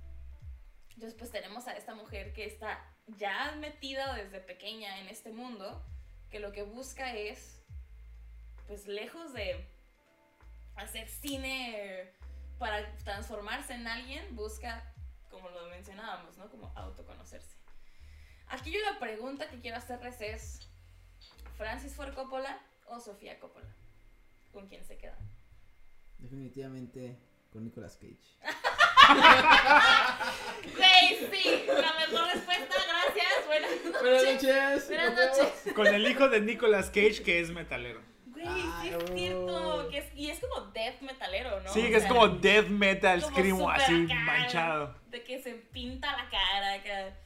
Entonces, 0.90 1.18
pues 1.18 1.32
tenemos 1.32 1.66
a 1.66 1.76
esta 1.76 1.92
mujer 1.96 2.32
que 2.32 2.44
está 2.44 2.88
ya 3.08 3.56
metida 3.56 4.14
desde 4.14 4.38
pequeña 4.38 5.00
en 5.00 5.08
este 5.08 5.32
mundo, 5.32 5.84
que 6.34 6.40
lo 6.40 6.50
que 6.50 6.64
busca 6.64 7.14
es, 7.14 7.62
pues 8.66 8.88
lejos 8.88 9.32
de 9.34 9.68
hacer 10.74 11.08
cine 11.08 12.10
para 12.58 12.92
transformarse 13.04 13.74
en 13.74 13.86
alguien, 13.86 14.34
busca, 14.34 14.92
como 15.30 15.48
lo 15.50 15.68
mencionábamos, 15.68 16.36
¿no? 16.36 16.50
Como 16.50 16.72
autoconocerse. 16.74 17.56
Aquí 18.48 18.72
yo 18.72 18.80
la 18.80 18.98
pregunta 18.98 19.48
que 19.48 19.60
quiero 19.60 19.76
hacerles 19.76 20.20
es, 20.20 20.68
¿Francis 21.56 21.94
Ford 21.94 22.12
Coppola 22.16 22.60
o 22.86 22.98
Sofía 22.98 23.38
Coppola? 23.38 23.72
¿Con 24.52 24.66
quién 24.66 24.84
se 24.84 24.98
quedan? 24.98 25.30
Definitivamente 26.18 27.16
con 27.52 27.62
Nicolas 27.62 27.96
Cage. 27.96 28.18
Güey, 30.76 31.30
sí, 31.32 31.64
la 31.68 31.92
mejor 31.94 32.26
respuesta, 32.32 32.74
gracias. 32.88 33.46
Buenas 33.46 33.70
noches. 33.84 34.00
Buenas 34.02 34.24
noches. 34.24 34.88
Buenas 34.88 35.14
noches. 35.14 35.74
Con 35.74 35.86
el 35.86 36.06
hijo 36.08 36.28
de 36.28 36.40
Nicolas 36.40 36.86
Cage, 36.86 37.22
que 37.22 37.40
es 37.40 37.50
metalero. 37.50 38.00
Güey, 38.26 38.46
sí 38.46 38.88
es 38.88 39.14
cierto. 39.14 39.88
Que 39.90 39.98
es, 39.98 40.06
y 40.14 40.30
es 40.30 40.40
como 40.40 40.66
death 40.72 41.00
metalero, 41.00 41.60
¿no? 41.60 41.72
Sí, 41.72 41.80
O 41.80 41.88
que 41.88 41.96
es 41.96 42.04
como 42.06 42.28
death 42.28 42.68
metal, 42.68 43.22
como 43.22 43.36
screamo, 43.36 43.70
así 43.70 43.92
manchado. 43.92 44.94
De 45.10 45.22
que 45.22 45.42
se 45.42 45.54
pinta 45.54 46.10
la 46.16 46.28
cara. 46.28 46.74
acá. 46.74 47.16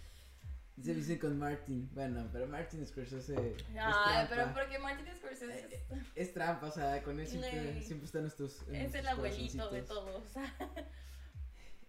Se 0.82 0.94
dice 0.94 1.18
con 1.18 1.36
Martin. 1.38 1.90
Bueno, 1.92 2.28
pero 2.32 2.46
Martin 2.46 2.86
Scorsese. 2.86 3.34
es 3.34 3.64
Ay, 3.76 4.26
pero 4.28 4.52
porque 4.55 4.78
Martin 4.78 5.06
Scorsese 5.16 5.66
es, 5.70 6.06
Es 6.14 6.32
trampa, 6.34 6.66
o 6.66 6.70
sea, 6.70 7.02
con 7.02 7.18
él 7.18 7.26
siempre, 7.26 7.78
están 8.05 8.22
nuestros. 8.22 8.62
en 8.68 8.76
es 8.76 8.94
el 8.94 9.09
abuelito 9.09 9.70
de 9.70 9.82
todos. 9.82 10.22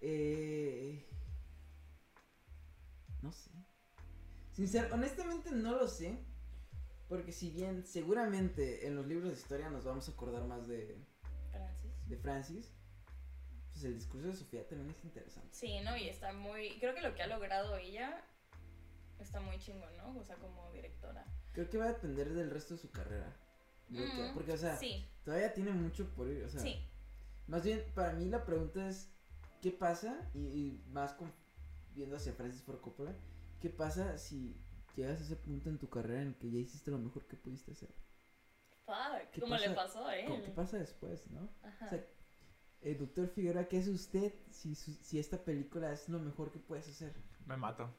Eh, 0.02 1.06
no 3.22 3.32
sé. 3.32 3.52
Sincer, 4.52 4.92
honestamente 4.92 5.52
no 5.52 5.78
lo 5.78 5.88
sé. 5.88 6.26
Porque 7.08 7.32
si 7.32 7.50
bien 7.50 7.86
seguramente 7.88 8.86
en 8.86 8.96
los 8.96 9.08
libros 9.08 9.30
de 9.30 9.36
historia 9.36 9.70
nos 9.72 9.84
vamos 9.84 10.08
a 10.08 10.12
acordar 10.12 10.46
más 10.46 10.68
de, 10.68 10.96
Francis. 11.52 12.08
de 12.08 12.18
Francis, 12.18 12.74
pues 13.72 13.84
el 13.84 13.96
discurso 13.96 14.28
de 14.28 14.36
Sofía 14.36 14.68
también 14.68 14.92
es 14.92 15.04
interesante. 15.04 15.50
Sí, 15.52 15.80
¿no? 15.80 15.98
Y 15.98 16.08
está 16.08 16.32
muy. 16.34 16.78
Creo 16.80 16.94
que 16.94 17.02
lo 17.02 17.16
que 17.16 17.24
ha 17.24 17.28
logrado 17.28 17.78
ella 17.78 18.24
está 19.18 19.40
muy 19.40 19.58
chingón, 19.58 19.96
¿no? 19.98 20.20
O 20.20 20.24
sea, 20.24 20.36
como 20.36 20.72
directora. 20.72 21.26
Creo 21.54 21.68
que 21.68 21.80
va 21.80 21.86
a 21.86 21.94
depender 21.94 22.32
del 22.32 22.52
resto 22.52 22.76
de 22.76 22.80
su 22.80 22.92
carrera. 22.92 23.36
Mm, 23.90 24.36
porque, 24.36 24.52
o 24.52 24.58
sea, 24.58 24.78
Sí, 24.78 25.04
todavía 25.26 25.52
tiene 25.52 25.72
mucho 25.72 26.08
por 26.14 26.28
ir. 26.30 26.44
O 26.44 26.50
sea, 26.50 26.62
sí. 26.62 26.80
más 27.48 27.64
bien, 27.64 27.84
para 27.96 28.14
mí 28.14 28.26
la 28.26 28.46
pregunta 28.46 28.88
es: 28.88 29.10
¿qué 29.62 29.72
pasa? 29.72 30.30
Y, 30.34 30.40
y 30.40 30.84
más 30.92 31.14
con- 31.14 31.32
viendo 31.94 32.16
hacia 32.16 32.34
Francis 32.34 32.62
Ford 32.64 32.80
Coppola, 32.82 33.16
¿qué 33.60 33.70
pasa 33.70 34.18
si 34.18 34.56
llegas 34.96 35.20
a 35.20 35.24
ese 35.24 35.36
punto 35.36 35.70
en 35.70 35.78
tu 35.78 35.90
carrera 35.90 36.22
en 36.22 36.34
que 36.36 36.50
ya 36.52 36.60
hiciste 36.60 36.92
lo 36.92 36.98
mejor 36.98 37.26
que 37.26 37.38
pudiste 37.38 37.72
hacer? 37.72 37.90
Fuck. 38.86 39.32
¿Qué 39.32 39.42
¿Cómo 39.42 39.56
le 39.58 39.70
pasó 39.72 40.06
a 40.08 40.16
él? 40.18 40.28
¿Cómo- 40.28 40.44
¿Qué 40.44 40.50
pasa 40.52 40.78
después, 40.78 41.30
no? 41.32 41.50
Ajá. 41.64 41.86
O 41.86 41.90
sea, 41.90 42.08
eh, 42.82 42.96
doctor 42.96 43.28
Figueroa, 43.28 43.66
¿qué 43.68 43.80
hace 43.80 43.92
usted 43.92 44.34
si, 44.50 44.76
su- 44.76 44.94
si 45.04 45.20
esta 45.20 45.44
película 45.44 45.92
es 45.92 46.08
lo 46.10 46.20
mejor 46.20 46.52
que 46.52 46.60
puedes 46.60 46.88
hacer? 46.88 47.14
Me 47.46 47.58
mato. 47.58 47.90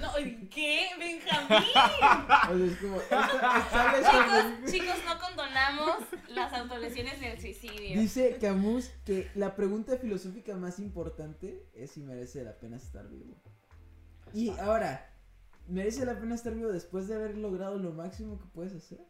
No, 0.00 0.10
¿qué? 0.50 0.88
Benjamín. 0.98 1.50
O 1.50 1.72
sea, 1.72 2.66
es 2.66 2.76
como, 2.78 3.00
esta- 3.00 3.58
esta 3.58 3.98
es 3.98 4.06
como- 4.08 4.66
chicos, 4.66 4.72
chicos, 4.72 4.96
no 5.06 5.18
condonamos 5.20 5.96
las 6.30 6.52
autolesiones 6.52 7.20
del 7.20 7.40
suicidio. 7.40 8.00
Dice 8.00 8.38
Camus 8.40 8.90
que 9.04 9.30
la 9.34 9.54
pregunta 9.56 9.96
filosófica 9.96 10.56
más 10.56 10.78
importante 10.78 11.66
es 11.74 11.92
si 11.92 12.00
merece 12.02 12.42
la 12.44 12.58
pena 12.58 12.76
estar 12.76 13.08
vivo. 13.08 13.34
Y 14.32 14.50
ahora, 14.58 15.10
¿merece 15.68 16.04
la 16.04 16.18
pena 16.18 16.34
estar 16.34 16.54
vivo 16.54 16.72
después 16.72 17.06
de 17.08 17.14
haber 17.14 17.36
logrado 17.36 17.78
lo 17.78 17.92
máximo 17.92 18.38
que 18.38 18.46
puedes 18.46 18.74
hacer? 18.74 19.00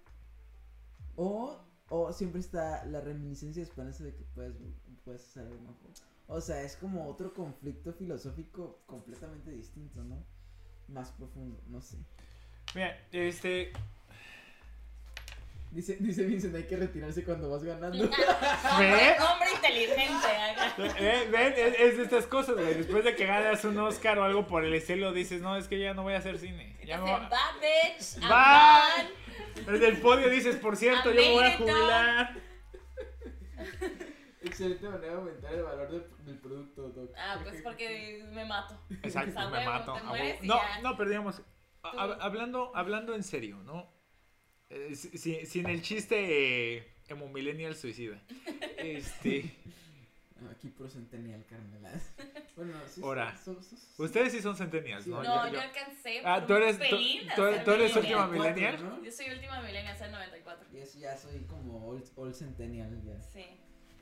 O, 1.16 1.58
o 1.88 2.12
siempre 2.12 2.40
está 2.40 2.84
la 2.86 3.00
reminiscencia 3.00 3.62
de 3.62 3.68
esperanza 3.68 4.04
de 4.04 4.14
que 4.14 4.24
puedes, 4.34 4.52
puedes 5.04 5.22
hacer 5.22 5.44
algo 5.46 5.60
mejor. 5.60 5.90
O 6.26 6.40
sea, 6.40 6.62
es 6.62 6.76
como 6.76 7.06
otro 7.08 7.32
conflicto 7.34 7.92
filosófico 7.92 8.80
completamente 8.86 9.50
distinto, 9.50 10.02
¿no? 10.04 10.24
Más 10.88 11.10
profundo, 11.12 11.60
no 11.68 11.80
sé. 11.80 11.96
Mira, 12.74 12.98
este. 13.12 13.72
Dice, 15.70 15.96
dice 15.98 16.22
Vincent, 16.22 16.54
hay 16.54 16.62
que 16.64 16.76
retirarse 16.76 17.24
cuando 17.24 17.50
vas 17.50 17.64
ganando. 17.64 17.98
¿Ve? 18.78 19.16
Hombre 19.18 19.48
inteligente. 19.56 20.28
Eh, 20.78 21.28
Ven, 21.32 21.52
es, 21.56 21.80
es 21.80 21.96
de 21.96 22.02
estas 22.04 22.26
cosas, 22.26 22.54
güey. 22.54 22.74
Después 22.74 23.02
de 23.04 23.16
que 23.16 23.26
ganas 23.26 23.64
un 23.64 23.76
Oscar 23.78 24.18
o 24.20 24.24
algo 24.24 24.46
por 24.46 24.64
el 24.64 24.72
estilo, 24.74 25.12
dices, 25.12 25.40
no, 25.42 25.56
es 25.56 25.66
que 25.66 25.80
ya 25.80 25.92
no 25.92 26.04
voy 26.04 26.14
a 26.14 26.18
hacer 26.18 26.38
cine. 26.38 26.76
Ya 26.84 26.98
me 26.98 27.02
Dice, 27.04 27.16
voy 27.16 27.26
a- 27.26 27.28
bad 27.28 27.54
bitch. 27.60 28.22
I'm 28.22 28.28
Bye. 28.28 29.64
done". 29.66 29.72
Desde 29.72 29.88
el 29.88 29.96
podio 30.00 30.28
dices, 30.30 30.56
por 30.56 30.76
cierto, 30.76 31.10
yo 31.10 31.20
me 31.20 31.32
voy 31.32 31.44
a 31.44 31.56
jubilar. 31.56 32.34
Excelente 34.44 34.88
manera 34.88 35.12
de 35.12 35.18
aumentar 35.18 35.54
el 35.54 35.62
valor 35.62 35.90
del, 35.90 36.24
del 36.26 36.38
producto, 36.38 36.88
Doc. 36.90 37.10
Ah, 37.16 37.40
pues 37.42 37.62
porque 37.62 38.24
me 38.32 38.44
mato. 38.44 38.78
Exacto, 39.02 39.30
O 39.30 39.32
sea, 39.32 39.48
me 39.48 39.58
huevo, 39.58 39.70
mato. 39.70 39.92
te 39.94 39.98
a 40.00 40.02
mueres 40.04 40.30
huevo. 40.32 40.44
y 40.44 40.48
No, 40.48 40.56
ya. 40.56 40.80
no, 40.82 40.96
pero 40.96 41.10
digamos, 41.10 41.42
hab- 41.82 42.18
hablando, 42.20 42.72
hablando 42.76 43.14
en 43.14 43.22
serio, 43.22 43.56
¿no? 43.64 43.90
Eh, 44.70 44.94
si- 44.96 45.16
si- 45.18 45.46
sin 45.46 45.68
el 45.68 45.82
chiste 45.82 46.76
eh, 46.76 46.94
emo 47.08 47.28
millennial 47.28 47.74
suicida. 47.76 48.20
Este, 48.78 49.54
No, 50.40 50.50
aquí 50.50 50.68
pro 50.68 50.88
centennial, 50.88 51.44
carnelas. 51.46 52.14
Bueno, 52.56 52.74
sí. 52.86 53.00
Ahora, 53.02 53.36
son- 53.36 53.62
son- 53.62 53.78
son- 53.78 54.04
ustedes 54.06 54.32
sí 54.32 54.40
son 54.42 54.56
centennials, 54.56 55.04
Sí, 55.04 55.10
¿no? 55.10 55.22
No, 55.22 55.48
Yo- 55.50 55.60
alcancé. 55.60 56.20
Ah, 56.24 56.38
por 56.40 56.46
tú 56.48 56.54
eres- 56.54 56.78
tú- 56.78 56.84
pelín 56.84 57.28
tú- 57.34 57.42
tú 57.64 57.70
eres 57.72 57.96
última 57.96 58.26
millennial. 58.26 58.82
¿no? 58.84 59.02
Yo 59.04 59.10
soy 59.10 59.30
última 59.30 59.60
millennial, 59.60 59.94
hace 59.94 60.08
94. 60.10 60.66
Y 60.72 60.78
eso 60.78 60.98
ya 60.98 61.16
soy 61.16 61.40
como 61.44 61.86
old, 61.88 62.04
old 62.16 62.34
centennial 62.34 62.90
ya. 63.04 63.20
Sí, 63.22 63.44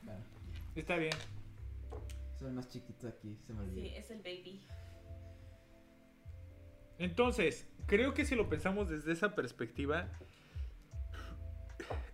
Bueno, 0.03 0.19
Está 0.75 0.97
bien. 0.97 1.13
el 2.41 2.51
más 2.53 2.67
chiquito 2.67 3.07
aquí, 3.07 3.37
se 3.47 3.53
me 3.53 3.61
olvidó. 3.61 3.81
sí, 3.81 3.93
es 3.95 4.11
el 4.11 4.17
baby. 4.19 4.65
Entonces, 6.99 7.67
creo 7.87 8.13
que 8.13 8.25
si 8.25 8.35
lo 8.35 8.49
pensamos 8.49 8.89
desde 8.89 9.11
esa 9.13 9.33
perspectiva, 9.35 10.09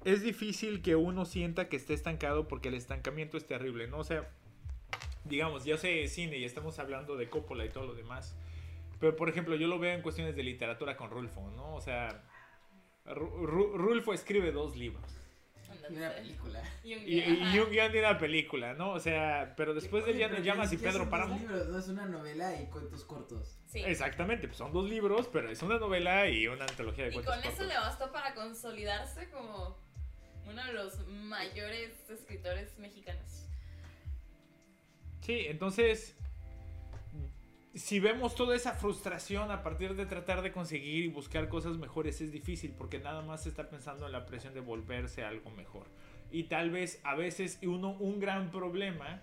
es 0.06 0.22
difícil 0.22 0.82
que 0.82 0.96
uno 0.96 1.26
sienta 1.26 1.68
que 1.68 1.76
esté 1.78 1.94
estancado 1.94 2.48
porque 2.48 2.70
el 2.70 2.76
estancamiento 2.76 3.38
es 3.38 3.46
terrible, 3.46 3.88
¿no? 3.88 3.98
O 4.00 4.04
sea, 4.04 4.30
digamos, 5.26 5.66
ya 5.66 5.78
sé 5.78 6.08
cine 6.08 6.38
y 6.38 6.46
estamos 6.46 6.80
hablando 6.80 7.18
de 7.18 7.30
Coppola 7.30 7.66
y 7.66 7.70
todo 7.70 7.86
lo 7.88 7.94
demás, 7.96 8.36
pero 9.00 9.16
por 9.16 9.30
ejemplo, 9.30 9.56
yo 9.56 9.68
lo 9.68 9.80
veo 9.80 9.94
en 9.96 10.02
cuestiones 10.02 10.36
de 10.36 10.44
literatura 10.44 10.96
con 10.96 11.10
Rulfo, 11.10 11.50
¿no? 11.52 11.76
O 11.76 11.82
sea, 11.82 12.24
Ru- 13.06 13.46
Ru- 13.48 13.74
Rulfo 13.76 14.14
escribe 14.14 14.52
dos 14.52 14.76
libros 14.78 15.19
Y 15.90 15.96
una 15.96 16.14
película. 16.14 16.64
Y 16.84 16.94
un 16.96 17.02
y, 17.02 17.06
guion, 17.06 17.36
y 17.38 17.42
ajá. 17.44 17.64
un 17.64 17.70
guion 17.72 17.92
de 17.92 18.00
una 18.00 18.18
película, 18.18 18.74
¿no? 18.74 18.92
O 18.92 19.00
sea, 19.00 19.54
pero 19.58 19.74
después 19.74 20.06
de 20.06 20.14
pero 20.14 20.30
nos 20.30 20.44
llamas 20.44 20.72
y 20.74 20.78
Pedro 20.78 20.90
hacer 20.90 21.02
dos 21.02 21.10
Páramo. 21.10 21.38
libros, 21.38 21.68
no 21.68 21.78
es 21.80 21.88
una 21.88 22.06
novela 22.06 22.62
y 22.62 22.66
cuentos 22.68 23.04
cortos. 23.06 23.60
Sí. 23.68 23.80
Exactamente, 23.86 24.48
pues 24.48 24.58
son 24.58 24.72
dos 24.74 24.90
libros, 24.90 25.30
pero 25.32 25.50
es 25.52 25.62
una 25.62 25.78
novela 25.78 26.28
y 26.30 26.48
una 26.48 26.66
antología 26.66 27.06
de 27.06 27.10
Y 27.12 27.14
cuentos 27.14 27.34
con 27.36 27.44
eso 27.44 27.50
cortos. 27.52 27.68
le 27.68 27.76
bastó 27.80 28.12
para 28.12 28.34
consolidarse 28.34 29.30
como 29.30 29.78
uno 30.48 30.66
de 30.66 30.74
los 30.74 31.06
mayores 31.08 31.92
escritores 32.10 32.78
mexicanos. 32.80 33.46
Sí, 35.22 35.46
entonces, 35.48 36.16
si 37.76 38.00
vemos 38.00 38.36
toda 38.36 38.56
esa 38.56 38.74
frustración 38.74 39.52
a 39.52 39.62
partir 39.62 39.96
de 39.96 40.06
tratar 40.06 40.42
de 40.42 40.52
conseguir 40.52 41.06
y 41.06 41.08
buscar 41.08 41.50
cosas 41.50 41.78
mejores, 41.78 42.20
es 42.22 42.32
difícil 42.32 42.74
porque 42.78 43.00
nada 43.00 43.22
más 43.22 43.44
se 43.44 43.50
está 43.50 43.70
pensando 43.70 44.06
en 44.08 44.12
la 44.12 44.26
presión 44.26 44.54
de 44.54 44.60
volverse 44.60 45.24
algo 45.24 45.52
mejor. 45.52 45.88
Y 46.32 46.44
tal 46.44 46.72
vez 46.72 47.00
a 47.04 47.16
veces 47.16 47.60
uno, 47.64 47.92
un 47.92 48.20
gran 48.20 48.52
problema 48.52 49.22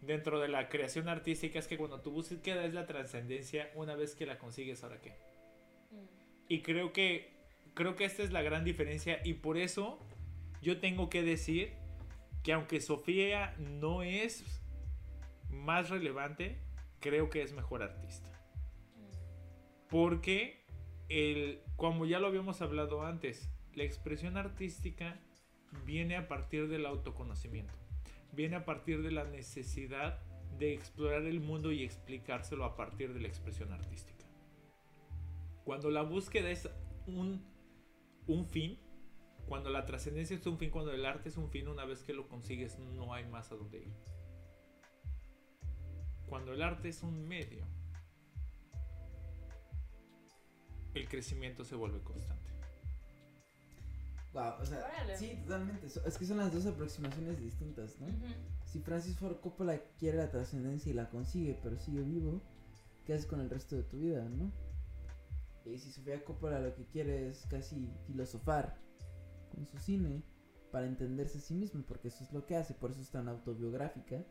dentro 0.00 0.40
de 0.40 0.48
la 0.48 0.68
creación 0.68 1.08
artística 1.08 1.58
es 1.58 1.66
que 1.66 1.76
cuando 1.76 2.00
tu 2.00 2.10
búsqueda 2.10 2.64
es 2.64 2.74
la 2.74 2.86
trascendencia, 2.86 3.70
una 3.74 3.94
vez 3.96 4.14
que 4.14 4.26
la 4.26 4.38
consigues, 4.38 4.82
¿ahora 4.82 5.00
qué? 5.00 5.14
Y 6.48 6.62
creo 6.62 6.92
que 6.92 7.40
creo 7.74 7.96
que 7.96 8.04
esta 8.04 8.22
es 8.22 8.32
la 8.32 8.42
gran 8.42 8.64
diferencia 8.64 9.20
y 9.24 9.34
por 9.34 9.56
eso 9.56 9.98
yo 10.62 10.80
tengo 10.80 11.08
que 11.08 11.22
decir 11.22 11.72
que 12.42 12.52
aunque 12.52 12.80
Sofía 12.80 13.54
no 13.58 14.02
es 14.02 14.44
más 15.50 15.90
relevante, 15.90 16.58
creo 17.00 17.30
que 17.30 17.42
es 17.42 17.52
mejor 17.52 17.82
artista. 17.82 18.30
Porque 19.88 20.64
el 21.08 21.62
como 21.76 22.04
ya 22.06 22.20
lo 22.20 22.26
habíamos 22.26 22.60
hablado 22.62 23.04
antes, 23.04 23.50
la 23.74 23.84
expresión 23.84 24.36
artística 24.36 25.18
viene 25.86 26.16
a 26.16 26.28
partir 26.28 26.68
del 26.68 26.86
autoconocimiento. 26.86 27.74
Viene 28.32 28.56
a 28.56 28.64
partir 28.64 29.02
de 29.02 29.10
la 29.10 29.24
necesidad 29.24 30.20
de 30.58 30.74
explorar 30.74 31.22
el 31.22 31.40
mundo 31.40 31.72
y 31.72 31.82
explicárselo 31.82 32.64
a 32.64 32.76
partir 32.76 33.14
de 33.14 33.20
la 33.20 33.28
expresión 33.28 33.72
artística. 33.72 34.26
Cuando 35.64 35.90
la 35.90 36.02
búsqueda 36.02 36.50
es 36.50 36.68
un, 37.06 37.44
un 38.26 38.46
fin, 38.46 38.78
cuando 39.48 39.70
la 39.70 39.86
trascendencia 39.86 40.36
es 40.36 40.46
un 40.46 40.58
fin, 40.58 40.70
cuando 40.70 40.92
el 40.92 41.04
arte 41.04 41.28
es 41.28 41.36
un 41.36 41.50
fin, 41.50 41.66
una 41.66 41.84
vez 41.84 42.02
que 42.02 42.12
lo 42.12 42.28
consigues 42.28 42.78
no 42.78 43.14
hay 43.14 43.24
más 43.24 43.50
a 43.52 43.56
dónde 43.56 43.78
ir. 43.78 43.94
Cuando 46.30 46.52
el 46.52 46.62
arte 46.62 46.88
es 46.88 47.02
un 47.02 47.26
medio, 47.26 47.66
el 50.94 51.08
crecimiento 51.08 51.64
se 51.64 51.74
vuelve 51.74 52.00
constante. 52.04 52.50
Wow, 54.32 54.52
o 54.60 54.64
sea, 54.64 54.78
Órale. 54.78 55.16
sí, 55.18 55.36
totalmente. 55.42 55.88
Es 55.88 56.16
que 56.16 56.24
son 56.24 56.36
las 56.36 56.52
dos 56.52 56.64
aproximaciones 56.66 57.40
distintas, 57.40 57.98
¿no? 58.00 58.06
Si 58.64 58.78
Francis 58.78 59.16
Ford 59.16 59.40
Coppola 59.40 59.80
quiere 59.98 60.18
la 60.18 60.30
trascendencia 60.30 60.90
y 60.90 60.94
la 60.94 61.10
consigue, 61.10 61.58
pero 61.60 61.76
sigue 61.76 62.02
vivo, 62.02 62.40
¿qué 63.04 63.14
haces 63.14 63.26
con 63.26 63.40
el 63.40 63.50
resto 63.50 63.74
de 63.74 63.82
tu 63.82 63.98
vida, 63.98 64.22
no? 64.28 64.52
Y 65.64 65.78
si 65.78 65.90
Sofía 65.90 66.24
Coppola 66.24 66.60
lo 66.60 66.76
que 66.76 66.86
quiere 66.86 67.28
es 67.28 67.44
casi 67.50 67.92
filosofar 68.06 68.78
con 69.52 69.66
su 69.66 69.78
cine 69.78 70.22
para 70.70 70.86
entenderse 70.86 71.38
a 71.38 71.40
sí 71.40 71.54
mismo, 71.54 71.82
porque 71.82 72.06
eso 72.06 72.22
es 72.22 72.32
lo 72.32 72.46
que 72.46 72.56
hace, 72.56 72.72
por 72.72 72.92
eso 72.92 73.00
es 73.00 73.10
tan 73.10 73.28
autobiográfica. 73.28 74.24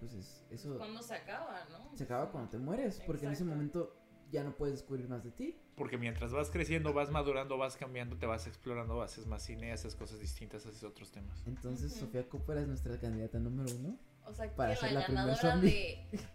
Pues 0.00 0.14
es, 0.14 0.44
eso 0.50 0.76
Cuando 0.78 1.02
se 1.02 1.14
acaba, 1.14 1.64
¿no? 1.70 1.94
se 1.96 2.04
acaba 2.04 2.30
cuando 2.32 2.50
te 2.50 2.58
mueres, 2.58 3.00
porque 3.06 3.26
en 3.26 3.32
ese 3.32 3.44
momento 3.44 3.94
ya 4.30 4.42
no 4.42 4.56
puedes 4.56 4.76
descubrir 4.76 5.08
más 5.08 5.22
de 5.22 5.30
ti. 5.30 5.60
Porque 5.76 5.98
mientras 5.98 6.32
vas 6.32 6.50
creciendo, 6.50 6.92
vas 6.92 7.10
madurando, 7.10 7.56
vas 7.58 7.76
cambiando, 7.76 8.16
te 8.16 8.26
vas 8.26 8.46
explorando, 8.46 9.02
haces 9.02 9.26
más 9.26 9.42
cine, 9.42 9.72
haces 9.72 9.94
cosas 9.96 10.18
distintas, 10.20 10.64
haces 10.66 10.82
otros 10.84 11.10
temas. 11.12 11.42
Entonces. 11.46 11.92
Sofía 11.94 12.28
Coppola 12.28 12.60
es 12.62 12.68
nuestra 12.68 12.98
candidata 12.98 13.38
número 13.38 13.74
uno. 13.76 13.98
O 14.24 14.32
sea, 14.32 14.54
Para 14.54 14.74
que 14.74 14.80
ser 14.80 14.92
la 14.92 15.00
la 15.00 15.06
primera 15.06 15.26
ganadora 15.26 15.52
zombie. 15.52 16.08
de. 16.12 16.18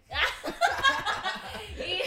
y 1.86 1.98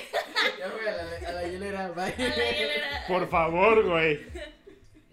Ya 0.60 0.68
voy 0.72 0.88
a 0.88 0.92
la, 0.92 1.30
a 1.30 1.32
la 1.34 1.48
hielera, 1.48 1.90
bye. 1.92 2.04
a 2.04 2.08
la 2.18 2.52
hielera- 2.52 3.08
Por 3.08 3.28
favor, 3.30 3.86
güey. 3.88 4.20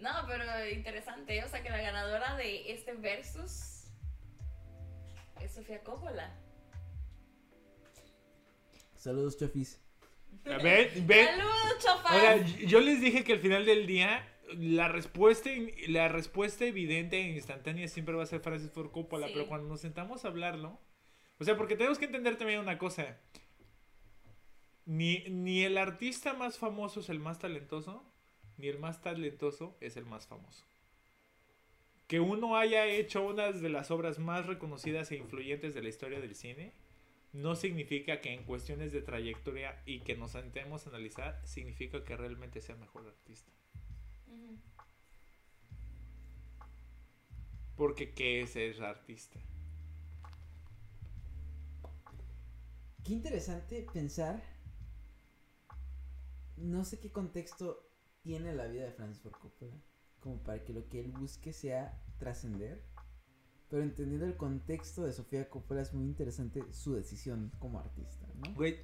No, 0.01 0.11
pero 0.27 0.45
interesante, 0.71 1.43
o 1.43 1.49
sea 1.49 1.63
que 1.63 1.71
la 1.71 1.81
ganadora 1.81 2.37
de 2.37 2.71
este 2.73 2.93
versus 2.95 3.66
Sofía 5.57 5.83
Coppola. 5.83 6.37
Saludos, 8.95 9.39
chofis. 9.39 9.81
Ven. 10.45 10.91
¡Saludos, 11.09 11.79
chofas! 11.79 12.15
O 12.15 12.21
sea, 12.21 12.37
yo 12.67 12.81
les 12.81 13.01
dije 13.01 13.25
que 13.25 13.33
al 13.33 13.39
final 13.39 13.65
del 13.65 13.87
día 13.87 14.29
la 14.59 14.89
respuesta 14.89 15.49
la 15.89 16.09
respuesta 16.09 16.67
evidente 16.67 17.17
e 17.17 17.31
instantánea 17.37 17.89
siempre 17.89 18.15
va 18.15 18.25
a 18.25 18.27
ser 18.27 18.41
Francis 18.41 18.71
Ford 18.71 18.91
Coppola, 18.91 19.29
Sí. 19.29 19.33
pero 19.35 19.49
cuando 19.49 19.67
nos 19.67 19.81
sentamos 19.81 20.25
a 20.25 20.29
hablarlo, 20.29 20.79
o 21.39 21.45
sea, 21.45 21.57
porque 21.57 21.75
tenemos 21.75 21.99
que 21.99 22.05
entender 22.05 22.37
también 22.37 22.61
una 22.61 22.77
cosa. 22.77 23.17
Ni, 24.85 25.25
ni 25.31 25.65
el 25.65 25.79
artista 25.79 26.35
más 26.35 26.59
famoso 26.59 27.01
es 27.01 27.09
el 27.09 27.19
más 27.19 27.39
talentoso, 27.39 28.05
ni 28.59 28.69
el 28.69 28.79
más 28.79 29.01
talentoso 29.01 29.79
es 29.81 29.97
el 29.97 30.05
más 30.05 30.27
famoso. 30.27 30.67
Que 32.07 32.21
uno 32.21 32.57
haya 32.57 32.87
hecho 32.87 33.27
una 33.27 33.51
de 33.51 33.69
las 33.69 33.91
obras 33.91 34.19
más 34.19 34.47
reconocidas 34.47 35.11
e 35.11 35.17
influyentes 35.17 35.75
de 35.75 35.83
la 35.83 35.89
historia 35.89 36.21
del 36.21 36.35
cine, 36.35 36.73
no 37.33 37.57
significa 37.57 38.21
que 38.21 38.33
en 38.33 38.45
cuestiones 38.45 38.93
de 38.93 39.03
trayectoria 39.03 39.83
y 39.85 40.01
que 40.01 40.17
nos 40.17 40.33
sentemos 40.33 40.87
a 40.87 40.91
analizar, 40.91 41.41
significa 41.45 42.05
que 42.05 42.17
realmente 42.17 42.61
sea 42.61 42.77
mejor 42.77 43.07
artista. 43.07 43.53
Porque 47.77 48.15
¿qué 48.15 48.41
es 48.41 48.51
ser 48.51 48.83
artista? 48.83 49.39
Qué 53.05 53.13
interesante 53.13 53.87
pensar. 53.93 54.43
No 56.57 56.85
sé 56.85 56.99
qué 56.99 57.13
contexto 57.13 57.87
tiene 58.23 58.55
la 58.55 58.67
vida 58.67 58.85
de 58.85 58.93
Francis 58.93 59.23
Ford 59.23 59.35
Coppola. 59.35 59.77
Como 60.27 60.43
para 60.43 60.65
que 60.65 60.73
lo 60.73 60.89
que 60.89 60.99
él 60.99 61.13
busque 61.13 61.53
sea 61.53 61.97
trascender. 62.19 62.83
Pero 63.71 63.85
entendiendo 63.85 64.27
el 64.27 64.37
contexto 64.37 65.05
de 65.05 65.13
Sofía 65.13 65.49
Coppola 65.49 65.83
es 65.83 65.95
muy 65.95 66.05
interesante 66.05 66.65
su 66.73 66.95
decisión 66.95 67.53
como 67.61 67.79
artista, 67.79 68.27
¿no? 68.45 68.53
Güey, 68.55 68.81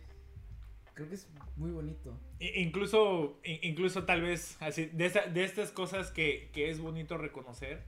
Creo 0.95 1.09
que 1.09 1.17
es 1.17 1.27
muy 1.57 1.73
bonito. 1.73 2.17
i- 2.39 2.61
incluso, 2.63 3.41
incluso 3.45 4.05
tal 4.05 4.23
vez, 4.23 4.57
así, 4.63 4.87
de, 4.87 5.07
esta- 5.07 5.27
de 5.27 5.43
estas 5.43 5.73
cosas 5.73 6.13
que, 6.13 6.51
que 6.53 6.71
es 6.71 6.79
bonito 6.81 7.19
reconocer, 7.19 7.83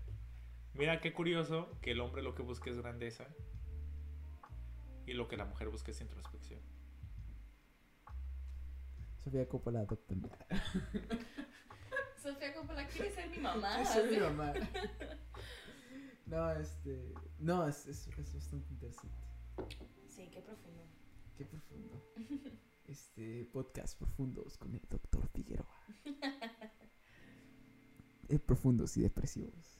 mira 0.72 1.00
qué 1.00 1.12
curioso 1.12 1.68
que 1.80 1.92
el 1.92 2.00
hombre 2.00 2.22
lo 2.24 2.34
que 2.34 2.42
busca 2.42 2.70
es 2.70 2.76
grandeza 2.78 3.28
y 5.06 5.12
lo 5.12 5.28
que 5.28 5.36
la 5.36 5.44
mujer 5.44 5.68
busca 5.68 5.92
es 5.92 6.00
introspección. 6.00 6.58
Sofía 9.22 9.46
Coppola 9.48 9.80
adopta 9.80 10.14
Coppola 12.64 12.86
quiere 12.88 13.10
ser 13.10 13.28
mi 13.28 13.38
mamá. 13.38 13.84
Soy 13.84 14.10
mi 14.10 14.20
mamá. 14.20 14.54
No, 16.26 16.50
este. 16.52 17.12
No, 17.38 17.68
es, 17.68 17.86
es, 17.86 18.08
es 18.08 18.32
bastante 18.32 18.72
interesante. 18.72 19.14
Sí, 20.08 20.30
qué 20.32 20.40
profundo. 20.40 20.82
Qué 21.36 21.44
profundo. 21.44 22.02
Este 22.86 23.44
podcast 23.52 23.98
profundos 23.98 24.56
con 24.56 24.74
el 24.74 24.80
doctor 24.88 25.28
Figueroa. 25.28 25.66
Eh, 28.30 28.38
profundos 28.38 28.96
y 28.96 29.02
depresivos. 29.02 29.78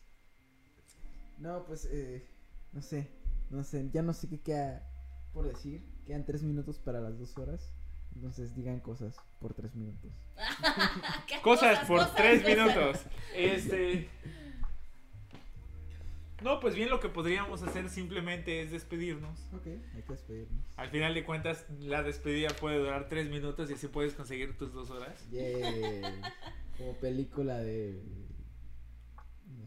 No, 1.39 1.65
pues, 1.65 1.87
eh, 1.91 2.29
no 2.73 2.83
sé, 2.83 3.09
no 3.49 3.65
sé, 3.65 3.89
ya 3.91 4.03
no 4.03 4.13
sé 4.13 4.29
qué 4.29 4.39
queda 4.43 4.87
por 5.33 5.49
decir. 5.49 5.83
Quedan 6.05 6.27
tres 6.27 6.43
minutos 6.43 6.79
para 6.79 7.01
las 7.01 7.19
dos 7.19 7.39
horas. 7.39 7.73
Entonces 8.15 8.55
digan 8.55 8.81
cosas 8.81 9.17
por 9.41 9.55
tres 9.55 9.75
minutos. 9.75 10.11
¿Qué 11.27 11.41
Cosas 11.43 11.81
por 11.87 11.99
cosas, 11.99 12.15
tres 12.15 12.43
cosas? 12.43 12.57
minutos. 12.57 13.01
Este. 13.35 14.09
No, 16.43 16.61
pues 16.61 16.75
bien, 16.75 16.91
lo 16.91 17.01
que 17.01 17.09
podríamos 17.09 17.63
hacer 17.63 17.89
simplemente 17.89 18.61
es 18.61 18.71
despedirnos. 18.71 19.39
Ok, 19.55 19.67
hay 19.67 20.03
que 20.03 20.13
despedirnos. 20.13 20.63
Al 20.77 20.91
final 20.91 21.15
de 21.15 21.25
cuentas, 21.25 21.65
la 21.79 22.03
despedida 22.03 22.51
puede 22.61 22.79
durar 22.79 23.09
tres 23.09 23.31
minutos 23.31 23.71
y 23.71 23.75
así 23.75 23.89
puedes 23.89 24.13
conseguir 24.15 24.57
tus 24.59 24.73
dos 24.73 24.91
horas. 24.91 25.27
Yay. 25.31 26.03
Como 26.77 26.95
película 26.99 27.59
de. 27.59 27.99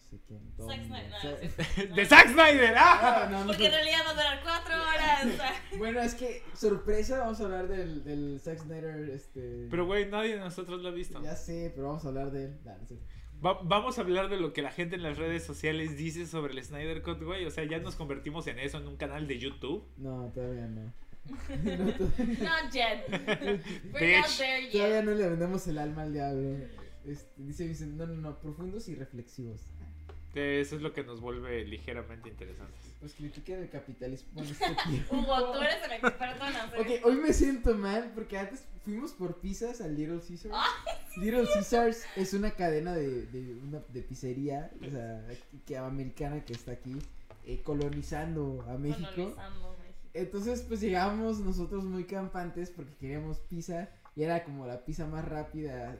Sé 0.10 0.20
quién. 0.26 0.40
Zack. 0.58 0.86
Snyder, 0.86 1.10
no, 1.10 1.66
sí. 1.76 1.88
¡De 1.96 2.06
Zack 2.06 2.28
Snyder! 2.30 2.74
¡Ah! 2.78 3.28
No, 3.30 3.40
no, 3.42 3.48
Porque 3.48 3.66
en 3.66 3.72
realidad 3.74 4.00
va 4.06 4.10
a 4.12 4.14
durar 4.14 4.40
cuatro 4.44 4.74
horas. 4.76 5.52
Bueno, 5.78 6.00
es 6.02 6.16
que, 6.16 6.44
sorpresa, 6.56 7.20
vamos 7.20 7.40
a 7.42 7.44
hablar 7.44 7.68
del, 7.68 8.04
del 8.04 8.40
Zack 8.42 8.60
Snyder, 8.60 9.10
este... 9.10 9.68
Pero, 9.70 9.86
güey, 9.86 10.10
nadie 10.10 10.34
de 10.36 10.40
nosotros 10.40 10.82
lo 10.82 10.90
ha 10.90 10.92
visto. 10.92 11.22
Ya 11.22 11.36
sé, 11.36 11.72
pero 11.76 11.88
vamos 11.88 12.06
a 12.06 12.08
hablar 12.08 12.32
de 12.32 12.46
él. 12.46 12.58
Sé. 12.88 12.98
Va- 13.46 13.60
vamos 13.64 13.98
a 14.00 14.02
hablar 14.02 14.30
de 14.30 14.38
lo 14.38 14.54
que 14.54 14.62
la 14.64 14.72
gente 14.72 14.96
en 14.96 15.04
las 15.04 15.18
redes 15.18 15.44
sociales 15.44 15.96
dice 15.98 16.26
sobre 16.26 16.54
el 16.54 16.64
Snyder 16.64 17.04
Cut, 17.04 17.22
güey. 17.22 17.46
O 17.46 17.52
sea, 17.52 17.64
ya 17.66 17.78
nos 17.80 17.96
convertimos 17.96 18.48
en 18.48 18.58
eso, 18.60 18.78
en 18.80 18.88
un 18.88 18.98
canal 18.98 19.28
de 19.28 19.38
YouTube. 19.38 19.86
No, 19.98 20.32
todavía 20.34 20.68
no. 20.68 20.94
No, 21.64 21.92
todavía, 21.92 22.38
Not 22.40 22.72
yet. 22.72 23.10
We're 23.94 24.18
not 24.22 24.28
there 24.38 24.72
todavía 24.72 25.02
yet. 25.02 25.04
no 25.04 25.12
le 25.12 25.30
vendemos 25.30 25.68
el 25.68 25.78
alma 25.78 26.04
al 26.04 26.14
diablo. 26.14 26.58
Este, 27.06 27.30
dice 27.44 27.68
Vicente, 27.68 27.96
no, 27.98 28.08
no, 28.08 28.16
no, 28.22 28.40
profundos 28.40 28.88
y 28.88 28.96
reflexivos. 28.96 29.62
Eso 30.38 30.76
es 30.76 30.82
lo 30.82 30.94
que 30.94 31.04
nos 31.04 31.22
vuelve 31.22 31.66
ligeramente 31.66 32.30
interesantes. 32.30 32.80
Pues 33.00 33.14
critiquen 33.14 33.64
el 33.64 33.70
capitalismo 33.70 34.42
este. 34.42 34.66
Hugo, 35.12 35.52
tú 35.52 35.60
eres 35.60 35.84
el 35.84 35.92
experto 35.94 36.48
en 36.48 36.56
hacer 36.56 36.80
Ok, 36.80 37.06
hoy 37.06 37.16
me 37.16 37.34
siento 37.34 37.76
mal 37.76 38.12
porque 38.14 38.38
antes 38.38 38.64
fuimos 38.84 39.12
por 39.12 39.38
pizzas 39.38 39.82
al 39.82 39.96
Little 39.96 40.20
Caesars. 40.20 40.56
Little 41.18 41.48
Caesars 41.54 42.06
es 42.16 42.34
una 42.34 42.52
cadena 42.52 42.94
de, 42.94 43.26
de, 43.28 43.56
una, 43.56 43.82
de 43.90 44.02
pizzería 44.02 44.72
o 44.86 44.90
sea, 44.90 45.26
que, 45.66 45.78
americana 45.78 46.44
que 46.46 46.54
está 46.54 46.74
aquí 46.74 46.96
eh, 47.46 47.62
colonizando 47.64 48.66
a 48.70 48.78
México. 48.78 49.10
colonizando 49.16 49.76
México. 49.80 50.10
Entonces 50.14 50.62
pues 50.62 50.82
llegamos 50.82 51.40
nosotros 51.40 51.84
muy 51.84 52.06
campantes 52.06 52.70
porque 52.72 52.96
queríamos 52.96 53.40
pizza 53.40 53.90
y 54.16 54.24
era 54.24 54.44
como 54.44 54.66
la 54.66 54.84
pizza 54.84 55.06
más 55.06 55.26
rápida 55.26 55.98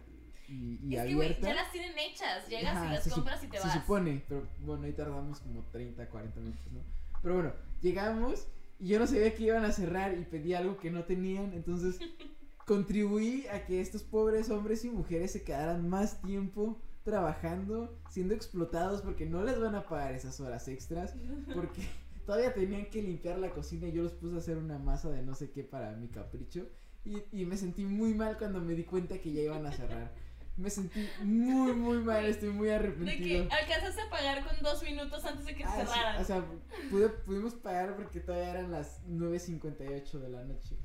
y, 0.48 0.80
y 0.84 0.96
Es 0.96 1.04
que, 1.04 1.14
abierta. 1.14 1.48
ya 1.48 1.54
las 1.56 1.72
tienen 1.72 1.98
hechas. 1.98 2.48
Llegas 2.48 2.76
Ajá, 2.76 2.86
y 2.88 2.90
las 2.94 3.04
se 3.04 3.10
compras 3.12 3.44
y 3.44 3.48
te 3.48 3.58
se 3.58 3.64
vas. 3.68 3.74
supone, 3.74 4.24
pero 4.28 4.48
bueno, 4.60 4.84
ahí 4.86 4.94
tardamos 4.94 5.40
como 5.42 5.64
30, 5.72 6.10
40 6.10 6.40
minutos, 6.40 6.72
¿no? 6.72 6.80
Pero 7.22 7.36
bueno, 7.36 7.54
llegamos 7.82 8.48
y 8.80 8.88
yo 8.90 9.00
no 9.00 9.08
sabía 9.08 9.34
que 9.36 9.44
iban 9.44 9.66
a 9.66 9.72
cerrar 9.72 10.18
y 10.18 10.24
pedí 10.24 10.54
algo 10.54 10.78
que 10.78 10.92
no 10.92 11.04
tenían, 11.04 11.54
entonces 11.54 12.00
contribuí 12.66 13.46
a 13.48 13.66
que 13.66 13.82
estos 13.82 14.04
pobres 14.04 14.50
hombres 14.50 14.84
y 14.86 14.90
mujeres 14.90 15.32
se 15.32 15.44
quedaran 15.44 15.88
más 15.90 16.22
tiempo 16.22 16.82
trabajando, 17.04 17.98
siendo 18.10 18.34
explotados 18.34 19.02
porque 19.02 19.26
no 19.26 19.42
les 19.44 19.60
van 19.60 19.76
a 19.76 19.86
pagar 19.88 20.14
esas 20.14 20.40
horas 20.40 20.68
extras, 20.68 21.16
porque 21.56 21.82
todavía 22.26 22.54
tenían 22.54 22.86
que 22.88 23.02
limpiar 23.02 23.40
la 23.40 23.52
cocina 23.52 23.88
y 23.88 23.94
yo 23.94 24.04
los 24.04 24.12
puse 24.14 24.36
a 24.36 24.40
hacer 24.40 24.58
una 24.58 24.78
masa 24.78 25.10
de 25.10 25.22
no 25.24 25.34
sé 25.34 25.52
qué 25.52 25.64
para 25.64 25.94
mi 25.94 26.10
capricho 26.10 26.68
y, 27.06 27.24
y 27.32 27.46
me 27.46 27.56
sentí 27.56 27.86
muy 27.86 28.14
mal 28.14 28.38
cuando 28.38 28.60
me 28.60 28.74
di 28.74 28.84
cuenta 28.84 29.18
que 29.20 29.32
ya 29.32 29.42
iban 29.42 29.66
a 29.66 29.72
cerrar. 29.72 30.14
Me 30.58 30.70
sentí 30.72 31.08
muy, 31.22 31.72
muy 31.74 32.00
mal, 32.00 32.26
estoy 32.26 32.50
muy 32.50 32.68
De 32.68 32.76
arrepentido. 32.76 33.48
que 33.48 33.54
alcanzaste 33.54 34.02
a 34.02 34.10
pagar 34.10 34.44
con 34.44 34.56
dos 34.64 34.82
minutos 34.84 35.24
antes 35.24 35.46
de 35.46 35.56
que 35.56 35.64
Ah, 35.64 35.72
sí, 35.82 35.88
cerraran. 35.88 36.22
o 36.22 36.26
sea, 36.26 36.44
pude- 36.90 37.10
pudimos 37.10 37.54
pagar 37.54 37.96
porque 37.96 38.20
todavía 38.20 38.50
eran 38.52 38.72
las 38.72 39.02
9.58 39.08 40.20
de 40.20 40.30
la 40.30 40.44
noche. 40.44 40.76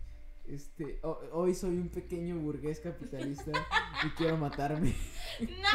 Este, 0.47 0.99
ho- 1.03 1.20
hoy 1.32 1.55
soy 1.55 1.78
un 1.78 1.89
pequeño 1.89 2.36
burgués 2.36 2.81
capitalista 2.81 3.53
y 4.05 4.11
quiero 4.11 4.36
matarme. 4.36 4.94
No. 5.40 5.69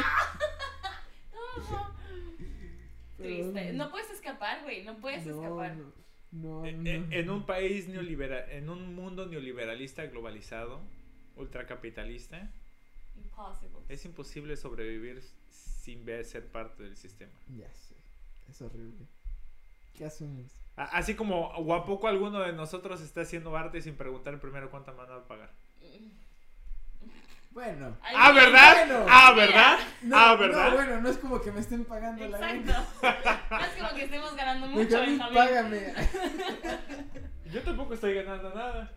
Pero- 3.16 3.50
Triste. 3.52 3.72
No 3.72 3.90
puedes 3.90 4.10
escapar, 4.10 4.62
güey. 4.62 4.84
No 4.84 4.96
puedes 5.00 5.26
no, 5.26 5.34
escapar. 5.42 5.76
no, 5.76 5.92
no, 6.30 6.64
Eh, 6.64 6.72
no. 6.72 6.88
eh, 6.88 7.06
En 7.10 7.30
un 7.30 7.44
país 7.46 7.88
neoliberal, 7.88 8.48
en 8.50 8.70
un 8.70 8.94
mundo 8.94 9.26
neoliberalista 9.26 10.06
globalizado, 10.06 10.80
ultracapitalista, 11.36 12.52
Impossible. 13.38 13.80
es 13.88 14.04
imposible 14.04 14.56
sobrevivir 14.56 15.22
sin 15.50 16.04
ver 16.04 16.24
ser 16.24 16.46
parte 16.48 16.82
del 16.82 16.96
sistema. 16.96 17.32
Ya 17.56 17.72
sé, 17.72 17.94
es 18.50 18.60
horrible. 18.62 19.06
¿Qué 19.94 20.04
hacemos? 20.04 20.50
Así 20.76 21.14
como, 21.14 21.48
o 21.48 21.74
a 21.74 21.84
poco 21.84 22.06
alguno 22.08 22.40
de 22.40 22.52
nosotros 22.52 23.00
está 23.00 23.22
haciendo 23.22 23.56
arte 23.56 23.80
sin 23.82 23.96
preguntar 23.96 24.38
primero 24.40 24.70
cuánto 24.70 24.92
me 24.92 24.98
van 24.98 25.12
a 25.12 25.24
pagar. 25.26 25.50
Bueno. 27.50 27.96
Ah, 28.02 28.30
¿verdad? 28.32 28.86
bueno. 28.86 29.06
Ah, 29.08 29.32
¿verdad? 29.34 29.78
No, 30.02 30.16
Ah, 30.16 30.32
no, 30.32 30.38
¿verdad? 30.38 30.74
bueno, 30.74 31.00
no 31.00 31.08
es 31.08 31.16
como 31.18 31.40
que 31.40 31.50
me 31.50 31.60
estén 31.60 31.84
pagando 31.84 32.26
la 32.28 32.54
Exacto. 32.54 32.86
No 33.50 33.60
es 33.64 33.72
como 33.82 33.94
que 33.96 34.04
estemos 34.04 34.36
ganando 34.36 34.66
mucho, 34.68 35.00
Benjamín, 35.00 35.18
Benjamín. 35.18 35.34
págame. 35.34 35.94
Yo 37.52 37.62
tampoco 37.62 37.94
estoy 37.94 38.14
ganando 38.14 38.54
nada. 38.54 38.92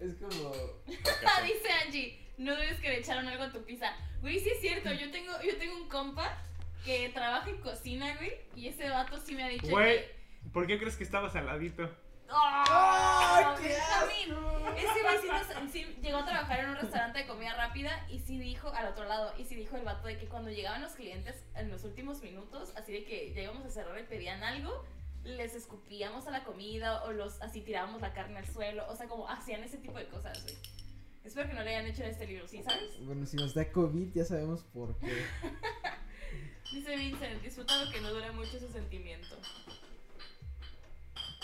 Es 0.00 0.14
como. 0.16 0.52
Dice 0.86 1.72
Angie, 1.86 2.23
no 2.38 2.54
debes 2.56 2.80
que 2.80 2.88
le 2.88 2.98
echaron 2.98 3.26
algo 3.28 3.44
a 3.44 3.52
tu 3.52 3.64
pizza. 3.64 3.92
Güey, 4.20 4.38
sí 4.40 4.50
es 4.50 4.60
cierto, 4.60 4.92
yo 4.92 5.10
tengo, 5.10 5.32
yo 5.42 5.56
tengo 5.58 5.76
un 5.76 5.88
compa 5.88 6.36
que 6.84 7.08
trabaja 7.10 7.48
en 7.50 7.58
cocina, 7.60 8.16
güey, 8.16 8.32
y 8.56 8.68
ese 8.68 8.88
vato 8.90 9.18
sí 9.20 9.34
me 9.34 9.44
ha 9.44 9.48
dicho 9.48 9.68
Güey, 9.68 9.98
que... 9.98 10.14
¿por 10.52 10.66
qué 10.66 10.78
crees 10.78 10.96
que 10.96 11.04
estabas 11.04 11.34
al 11.36 11.46
ladito? 11.46 11.90
¡Oh! 12.30 12.64
¡Ay, 12.68 13.44
qué! 13.62 13.72
Ese 13.74 15.02
güey 15.02 15.18
sí, 15.20 15.28
nos- 15.28 15.72
sí 15.72 15.96
llegó 16.02 16.18
a 16.18 16.24
trabajar 16.26 16.60
en 16.60 16.70
un 16.70 16.76
restaurante 16.76 17.18
de 17.20 17.26
comida 17.26 17.54
rápida 17.54 18.06
y 18.10 18.18
sí 18.18 18.38
dijo, 18.38 18.68
al 18.72 18.86
otro 18.88 19.04
lado, 19.04 19.32
y 19.38 19.44
sí 19.44 19.54
dijo 19.54 19.76
el 19.76 19.84
vato 19.84 20.06
de 20.08 20.18
que 20.18 20.26
cuando 20.26 20.50
llegaban 20.50 20.82
los 20.82 20.92
clientes 20.92 21.44
en 21.54 21.70
los 21.70 21.84
últimos 21.84 22.22
minutos, 22.22 22.72
así 22.76 22.92
de 22.92 23.04
que 23.04 23.32
ya 23.34 23.42
íbamos 23.42 23.64
a 23.66 23.70
cerrar 23.70 23.98
y 23.98 24.04
pedían 24.04 24.42
algo, 24.42 24.84
les 25.22 25.54
escupíamos 25.54 26.26
a 26.26 26.30
la 26.30 26.44
comida 26.44 27.04
o 27.04 27.12
los 27.12 27.40
así 27.40 27.60
tirábamos 27.60 28.00
la 28.02 28.12
carne 28.12 28.38
al 28.38 28.46
suelo, 28.46 28.84
o 28.88 28.96
sea, 28.96 29.06
como 29.06 29.28
hacían 29.28 29.62
ese 29.64 29.78
tipo 29.78 29.98
de 29.98 30.06
cosas, 30.08 30.42
güey. 30.42 30.54
Espero 31.24 31.48
que 31.48 31.54
no 31.54 31.62
le 31.62 31.70
hayan 31.70 31.86
hecho 31.86 32.02
en 32.02 32.10
este 32.10 32.26
libro, 32.26 32.46
¿sí 32.46 32.62
sabes? 32.62 32.98
Bueno, 33.00 33.24
si 33.26 33.36
nos 33.36 33.54
da 33.54 33.70
COVID, 33.72 34.12
ya 34.14 34.24
sabemos 34.24 34.62
por 34.74 34.98
qué. 34.98 35.06
Dice 36.72 36.96
Vincent, 36.96 37.42
disfruta 37.42 37.84
lo 37.84 37.90
que 37.90 38.00
no 38.00 38.12
dura 38.12 38.32
mucho 38.32 38.56
ese 38.56 38.68
sentimiento. 38.70 39.36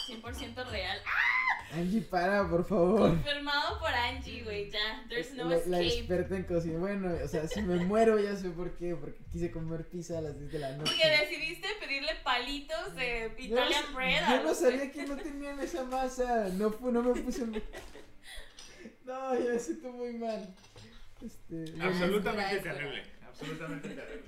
100% 0.08 0.70
real. 0.70 0.98
Angie, 1.72 2.00
para, 2.00 2.48
por 2.48 2.64
favor. 2.66 3.10
Confirmado 3.10 3.78
por 3.78 3.90
Angie, 3.90 4.42
güey, 4.42 4.70
ya. 4.70 5.04
There's 5.08 5.32
no 5.34 5.44
la, 5.44 5.56
la 5.66 5.80
escape. 5.80 5.86
experta 5.98 6.36
en 6.36 6.42
cocina. 6.44 6.78
Bueno, 6.80 7.14
o 7.24 7.28
sea, 7.28 7.46
si 7.46 7.62
me 7.62 7.76
muero, 7.84 8.18
ya 8.18 8.34
sé 8.36 8.50
por 8.50 8.76
qué. 8.76 8.96
Porque 8.96 9.18
quise 9.30 9.52
comer 9.52 9.88
pizza 9.88 10.18
a 10.18 10.20
las 10.20 10.36
10 10.38 10.50
de 10.52 10.58
la 10.58 10.72
noche. 10.76 10.90
Porque 10.90 11.08
decidiste 11.08 11.68
pedirle 11.78 12.10
palitos 12.24 12.96
de 12.96 13.32
Yo 13.38 13.44
Italian 13.44 13.84
sa- 13.84 13.92
bread. 13.92 14.28
Yo 14.30 14.42
no 14.42 14.54
sabía 14.54 14.90
que 14.90 15.06
no 15.06 15.16
tenían 15.16 15.60
esa 15.60 15.84
masa. 15.84 16.48
No, 16.54 16.70
no 16.90 17.02
me 17.02 17.20
puse. 17.22 17.46
No, 19.10 19.34
ya 19.38 19.52
me 19.52 19.58
siento 19.58 19.92
muy 19.92 20.12
mal. 20.14 20.54
Este, 21.24 21.64
bueno, 21.72 21.84
Absolutamente 21.84 22.56
es 22.56 22.62
terrible. 22.62 23.02
Absolutamente 23.26 23.88
terrible. 23.88 24.22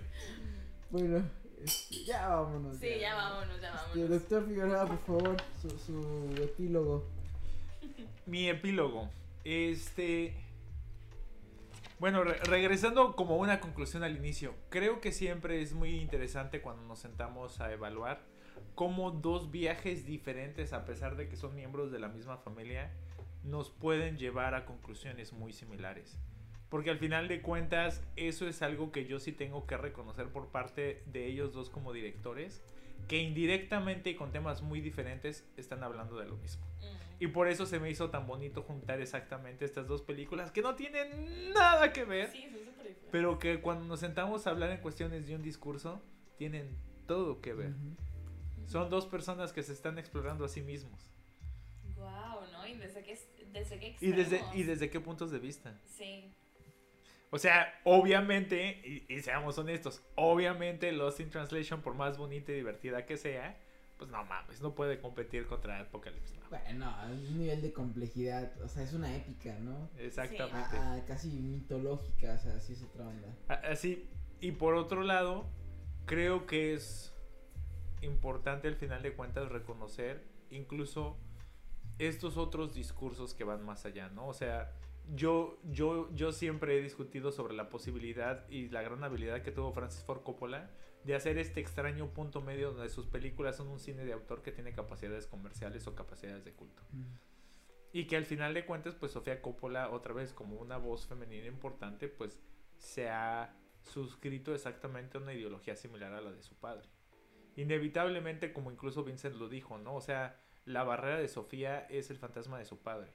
bueno, 0.91 1.25
este, 1.65 2.05
ya 2.05 2.29
vámonos. 2.29 2.77
Sí, 2.79 2.89
ya 3.01 3.15
vámonos, 3.15 3.61
ya 3.61 3.69
Este, 3.69 3.79
vámonos. 3.89 4.11
doctor 4.11 4.47
Figueroa, 4.47 4.87
por 4.87 4.99
favor, 4.99 5.37
su, 5.61 5.71
su 5.79 6.43
epílogo. 6.43 7.07
Mi 8.27 8.49
epílogo. 8.49 9.09
Este. 9.45 10.35
Bueno, 11.99 12.25
re- 12.25 12.39
regresando 12.45 13.15
como 13.15 13.37
una 13.37 13.61
conclusión 13.61 14.03
al 14.03 14.17
inicio, 14.17 14.55
creo 14.71 15.01
que 15.01 15.13
siempre 15.13 15.63
es 15.63 15.73
muy 15.73 16.01
interesante 16.01 16.61
cuando 16.61 16.83
nos 16.85 16.99
sentamos 16.99 17.61
a 17.61 17.73
evaluar 17.73 18.21
cómo 18.75 19.13
dos 19.13 19.51
viajes 19.53 20.05
diferentes, 20.05 20.73
a 20.73 20.85
pesar 20.85 21.17
de 21.17 21.29
que 21.29 21.37
son 21.37 21.55
miembros 21.55 21.93
de 21.93 22.01
la 22.01 22.09
misma 22.09 22.39
familia, 22.39 22.91
nos 23.44 23.70
pueden 23.70 24.19
llevar 24.19 24.55
a 24.55 24.64
conclusiones 24.64 25.32
muy 25.32 25.52
similares. 25.52 26.19
Porque 26.69 26.90
al 26.90 26.98
final 26.98 27.28
de 27.28 27.43
cuentas, 27.43 28.02
eso 28.16 28.48
es 28.48 28.62
algo 28.62 28.93
que 28.93 29.05
yo 29.05 29.20
sí 29.20 29.32
tengo 29.32 29.66
que 29.66 29.77
reconocer 29.77 30.28
por 30.28 30.48
parte 30.48 31.02
de 31.06 31.27
ellos 31.27 31.52
dos 31.52 31.69
como 31.69 31.93
directores, 31.93 32.62
que 33.09 33.19
indirectamente 33.19 34.10
y 34.10 34.14
con 34.14 34.32
temas 34.32 34.62
muy 34.62 34.81
diferentes 34.81 35.47
están 35.56 35.82
hablando 35.82 36.16
de 36.19 36.27
lo 36.27 36.36
mismo. 36.36 36.64
Y 37.20 37.28
por 37.28 37.47
eso 37.47 37.66
se 37.66 37.78
me 37.78 37.90
hizo 37.90 38.10
tan 38.10 38.27
bonito 38.27 38.62
juntar 38.62 39.01
exactamente 39.01 39.64
estas 39.64 39.86
dos 39.86 40.02
películas 40.02 40.51
que 40.51 40.62
no 40.62 40.74
tienen 40.74 41.52
nada 41.52 41.93
que 41.93 42.05
ver, 42.05 42.31
Sí, 42.31 42.48
pero 43.12 43.39
que 43.39 43.60
cuando 43.60 43.85
nos 43.85 44.01
sentamos 44.01 44.47
a 44.47 44.51
hablar 44.51 44.70
en 44.70 44.78
cuestiones 44.78 45.27
de 45.27 45.36
un 45.36 45.43
discurso, 45.43 46.02
tienen 46.36 46.74
todo 47.06 47.40
que 47.40 47.52
ver. 47.52 47.70
Ujú. 47.70 47.97
Son 48.66 48.89
dos 48.89 49.06
personas 49.06 49.52
que 49.52 49.62
se 49.62 49.73
están 49.73 49.98
explorando 49.98 50.44
a 50.44 50.48
sí 50.48 50.62
mismos. 50.62 51.06
Wow, 51.94 52.51
¿no? 52.52 52.66
Y 52.66 52.74
desde 52.74 53.02
qué, 53.02 53.16
desde 53.53 53.79
qué 53.79 53.97
¿Y 54.01 54.12
desde, 54.12 54.37
extremos. 54.37 54.57
¿Y 54.57 54.62
desde 54.65 54.91
qué 54.91 55.01
puntos 55.01 55.31
de 55.31 55.39
vista? 55.39 55.81
Sí. 55.85 56.33
O 57.31 57.39
sea, 57.39 57.73
obviamente, 57.85 58.83
y, 59.09 59.12
y 59.15 59.23
seamos 59.23 59.57
honestos, 59.59 60.03
obviamente 60.16 60.93
Lost 60.93 61.20
in 61.20 61.31
Translation, 61.31 61.81
por 61.81 61.95
más 61.95 62.19
bonita 62.19 62.53
y 62.53 62.57
divertida 62.57 63.07
que 63.07 63.16
sea, 63.16 63.59
pues 63.97 64.11
no 64.11 64.23
mames, 64.24 64.61
no 64.61 64.74
puede 64.74 65.01
competir 65.01 65.47
contra 65.47 65.81
Apocalypse 65.81 66.35
Now. 66.37 66.49
Bueno, 66.51 66.95
es 67.15 67.31
un 67.31 67.39
nivel 67.39 67.62
de 67.62 67.73
complejidad. 67.73 68.53
O 68.62 68.69
sea, 68.69 68.83
es 68.83 68.93
una 68.93 69.15
épica, 69.16 69.59
¿no? 69.61 69.89
Exactamente. 69.97 70.77
A- 70.77 70.95
a 70.95 71.05
casi 71.07 71.29
mitológica, 71.29 72.35
o 72.35 72.39
sea, 72.39 72.61
sí 72.61 72.74
es 72.74 72.83
otra 72.83 73.07
onda. 73.09 73.29
Así, 73.49 74.07
y 74.41 74.53
por 74.53 74.74
otro 74.74 75.03
lado, 75.03 75.47
creo 76.05 76.47
que 76.47 76.74
es 76.74 77.15
importante 78.03 78.69
al 78.69 78.74
final 78.77 79.03
de 79.03 79.12
cuentas 79.15 79.49
reconocer 79.51 80.24
incluso 80.51 81.16
estos 82.09 82.37
otros 82.37 82.74
discursos 82.74 83.35
que 83.35 83.45
van 83.45 83.65
más 83.65 83.85
allá, 83.85 84.09
¿no? 84.09 84.29
O 84.29 84.35
sea, 84.35 84.73
yo, 85.15 85.59
yo, 85.65 86.12
yo 86.15 86.33
siempre 86.33 86.79
he 86.79 86.83
discutido 86.83 87.33
sobre 87.33 87.55
la 87.55 87.69
posibilidad 87.69 88.49
y 88.49 88.69
la 88.69 88.83
gran 88.83 89.03
habilidad 89.05 89.43
que 89.43 89.53
tuvo 89.53 89.73
Francis 89.73 90.05
Ford 90.05 90.23
Coppola 90.23 90.70
de 91.05 91.15
hacer 91.15 91.39
este 91.39 91.61
extraño 91.61 92.09
punto 92.11 92.41
medio 92.41 92.73
donde 92.73 92.89
sus 92.89 93.07
películas 93.07 93.57
son 93.57 93.69
un 93.69 93.81
cine 93.81 94.05
de 94.05 94.12
autor 94.12 94.43
que 94.43 94.53
tiene 94.53 94.73
capacidades 94.73 95.27
comerciales 95.27 95.87
o 95.87 95.95
capacidades 95.95 96.45
de 96.45 96.53
culto. 96.53 96.83
Y 97.93 98.07
que 98.07 98.16
al 98.16 98.24
final 98.24 98.55
de 98.55 98.65
cuentas, 98.65 98.95
pues 98.95 99.12
Sofía 99.12 99.43
Coppola, 99.43 99.91
otra 99.91 100.15
vez 100.15 100.33
como 100.33 100.57
una 100.57 100.79
voz 100.79 101.07
femenina 101.07 101.47
importante, 101.47 102.09
pues 102.09 102.39
se 102.79 103.11
ha 103.11 103.55
suscrito 103.83 104.55
exactamente 104.55 105.19
a 105.19 105.20
una 105.20 105.35
ideología 105.35 105.77
similar 105.77 106.12
a 106.15 106.20
la 106.20 106.33
de 106.33 106.43
su 106.43 106.55
padre. 106.55 106.89
Inevitablemente, 107.57 108.53
como 108.53 108.70
incluso 108.70 109.05
Vincent 109.05 109.37
lo 109.37 109.49
dijo, 109.49 109.77
¿no? 109.77 109.97
O 109.97 110.01
sea, 110.01 110.41
la 110.65 110.85
barrera 110.85 111.19
de 111.19 111.29
Sofía 111.29 111.81
es 111.91 112.11
el 112.11 112.19
fantasma 112.19 112.59
de 112.59 112.65
su 112.65 112.79
padre. 112.79 113.13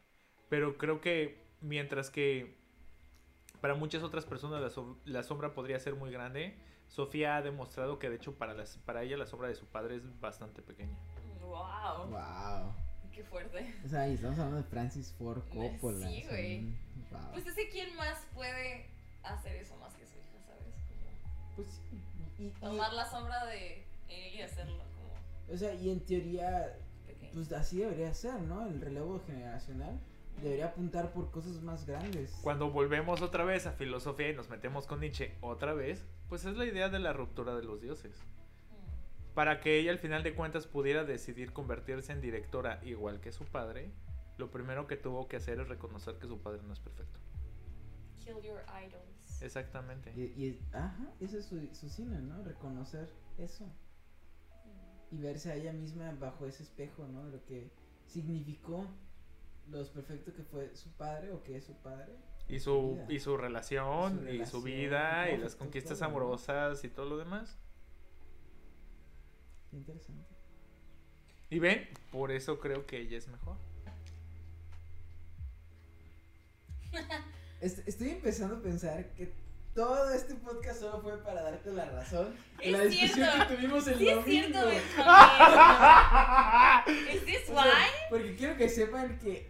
Pero 0.50 0.78
creo 0.78 1.02
que 1.02 1.44
mientras 1.62 2.10
que 2.10 2.56
para 3.62 3.74
muchas 3.76 4.04
otras 4.04 4.26
personas 4.26 4.62
la, 4.62 4.70
som- 4.70 4.98
la 5.06 5.24
sombra 5.24 5.54
podría 5.54 5.80
ser 5.80 5.96
muy 5.96 6.12
grande, 6.12 6.58
Sofía 6.88 7.36
ha 7.38 7.42
demostrado 7.42 8.00
que 8.00 8.10
de 8.10 8.16
hecho 8.18 8.38
para, 8.38 8.54
las, 8.54 8.78
para 8.78 9.04
ella 9.04 9.18
la 9.18 9.26
sombra 9.26 9.48
de 9.50 9.56
su 9.56 9.66
padre 9.66 9.96
es 9.96 10.20
bastante 10.20 10.62
pequeña. 10.62 10.98
Wow. 11.42 12.08
Wow. 12.10 12.74
Qué 13.12 13.24
fuerte. 13.24 13.74
O 13.84 13.88
sea, 13.88 14.08
y 14.08 14.14
estamos 14.14 14.38
hablando 14.38 14.58
de 14.58 14.64
Francis 14.70 15.14
Ford 15.18 15.42
Coppola. 15.50 16.08
Sí, 16.08 16.20
o 16.24 16.30
sea, 16.30 16.30
güey. 16.32 16.62
wow. 17.12 17.32
Pues 17.34 17.48
ese 17.48 17.68
quién 17.70 17.96
más 17.96 18.26
puede 18.34 18.86
hacer 19.24 19.56
eso 19.56 19.76
más 19.78 19.96
que 19.96 20.06
su 20.06 20.18
hija, 20.18 20.40
¿sabes? 20.46 20.76
Como 20.88 21.56
Pues 21.56 21.68
sí. 21.68 22.02
Y, 22.38 22.46
y- 22.48 22.50
tomar 22.52 22.94
la 22.94 23.06
sombra 23.10 23.46
de 23.48 23.84
él 24.08 24.36
y 24.36 24.42
hacerlo 24.42 24.78
como 24.78 25.54
o 25.54 25.58
sea, 25.58 25.74
y 25.74 25.90
en 25.90 26.06
teoría. 26.06 26.78
Pues 27.38 27.54
así 27.54 27.78
debería 27.78 28.12
ser, 28.16 28.42
¿no? 28.42 28.66
El 28.66 28.82
relevo 28.82 29.22
generacional 29.28 30.00
debería 30.42 30.68
apuntar 30.68 31.14
por 31.14 31.30
cosas 31.30 31.62
más 31.62 31.86
grandes. 31.86 32.36
Cuando 32.42 32.72
volvemos 32.72 33.22
otra 33.22 33.44
vez 33.44 33.68
a 33.68 33.74
filosofía 33.74 34.30
y 34.32 34.36
nos 34.36 34.50
metemos 34.50 34.88
con 34.88 35.02
Nietzsche 35.02 35.36
otra 35.42 35.76
vez, 35.76 36.04
pues 36.30 36.46
es 36.46 36.58
la 36.58 36.66
idea 36.66 36.90
de 36.90 36.98
la 36.98 37.14
ruptura 37.14 37.56
de 37.56 37.64
los 37.64 37.80
dioses. 37.80 38.16
Mm. 38.18 39.34
Para 39.36 39.60
que 39.60 39.78
ella 39.78 39.92
al 39.92 40.00
final 40.00 40.24
de 40.24 40.34
cuentas 40.34 40.66
pudiera 40.66 41.04
decidir 41.04 41.54
convertirse 41.54 42.12
en 42.12 42.22
directora 42.22 42.80
igual 42.84 43.20
que 43.20 43.32
su 43.32 43.46
padre, 43.46 43.92
lo 44.40 44.50
primero 44.50 44.88
que 44.88 44.98
tuvo 44.98 45.28
que 45.28 45.36
hacer 45.38 45.60
es 45.60 45.68
reconocer 45.68 46.16
que 46.16 46.26
su 46.26 46.40
padre 46.40 46.62
no 46.64 46.74
es 46.74 46.80
perfecto. 46.80 47.20
Kill 48.24 48.42
your 48.42 48.64
idols. 48.84 49.42
Exactamente. 49.44 50.12
Y, 50.16 50.24
y- 50.44 50.60
ajá, 50.74 51.12
ese 51.20 51.38
es 51.38 51.46
su, 51.46 51.60
su 51.76 51.88
cine, 51.88 52.20
¿no? 52.20 52.44
Reconocer 52.44 53.08
eso. 53.38 53.72
Y 55.12 55.18
verse 55.18 55.52
a 55.52 55.56
ella 55.56 55.72
misma 55.74 56.12
bajo 56.20 56.46
ese 56.46 56.64
espejo, 56.64 57.08
¿no? 57.08 57.26
De 57.26 57.32
lo 57.38 57.46
que 57.46 57.70
significó 58.06 58.86
lo 59.70 59.86
perfecto 59.88 60.34
que 60.34 60.44
fue 60.44 60.76
su 60.76 60.90
padre 60.92 61.32
o 61.32 61.44
que 61.44 61.58
es 61.58 61.66
su 61.66 61.74
padre. 61.76 62.14
Y 62.50 62.60
su, 62.60 62.98
y 63.10 63.20
su 63.20 63.36
relación, 63.38 64.22
Su 64.26 64.30
y 64.30 64.46
su 64.46 64.62
vida, 64.62 65.30
y 65.30 65.38
las 65.38 65.56
conquistas 65.56 66.00
todo, 66.00 66.08
¿no? 66.10 66.16
amorosas 66.16 66.84
y 66.84 66.90
todo 66.90 67.06
lo 67.06 67.18
demás. 67.18 67.58
Qué 69.70 69.78
interesante. 69.78 70.24
Y 71.50 71.60
ven, 71.60 71.88
por 72.12 72.32
eso 72.32 72.60
creo 72.60 72.86
que 72.86 73.00
ella 73.00 73.18
es 73.18 73.28
mejor. 73.28 73.58
Est- 77.62 77.88
estoy 77.88 78.10
empezando 78.12 78.56
a 78.58 78.62
pensar 78.62 79.14
que 79.14 79.34
todo 79.78 80.12
este 80.12 80.34
podcast 80.36 80.80
solo 80.82 81.00
fue 81.02 81.18
para 81.24 81.44
darte 81.44 81.72
la 81.72 81.86
razón 81.86 82.34
en 82.62 82.72
la 82.74 82.84
Es 82.84 82.90
discusión 82.92 83.30
cierto. 83.30 83.48
que 83.48 83.56
tuvimos 83.56 83.88
el 83.88 83.98
Sí, 84.00 84.10
es 84.10 84.16
domingo. 84.16 84.32
cierto, 84.50 84.68
Benjamín. 84.68 84.84
¿Is 87.14 87.26
this 87.26 87.50
why? 87.50 87.56
sea, 87.64 87.78
porque 88.10 88.36
quiero 88.36 88.58
que 88.58 88.70
sepan 88.70 89.20
que 89.20 89.48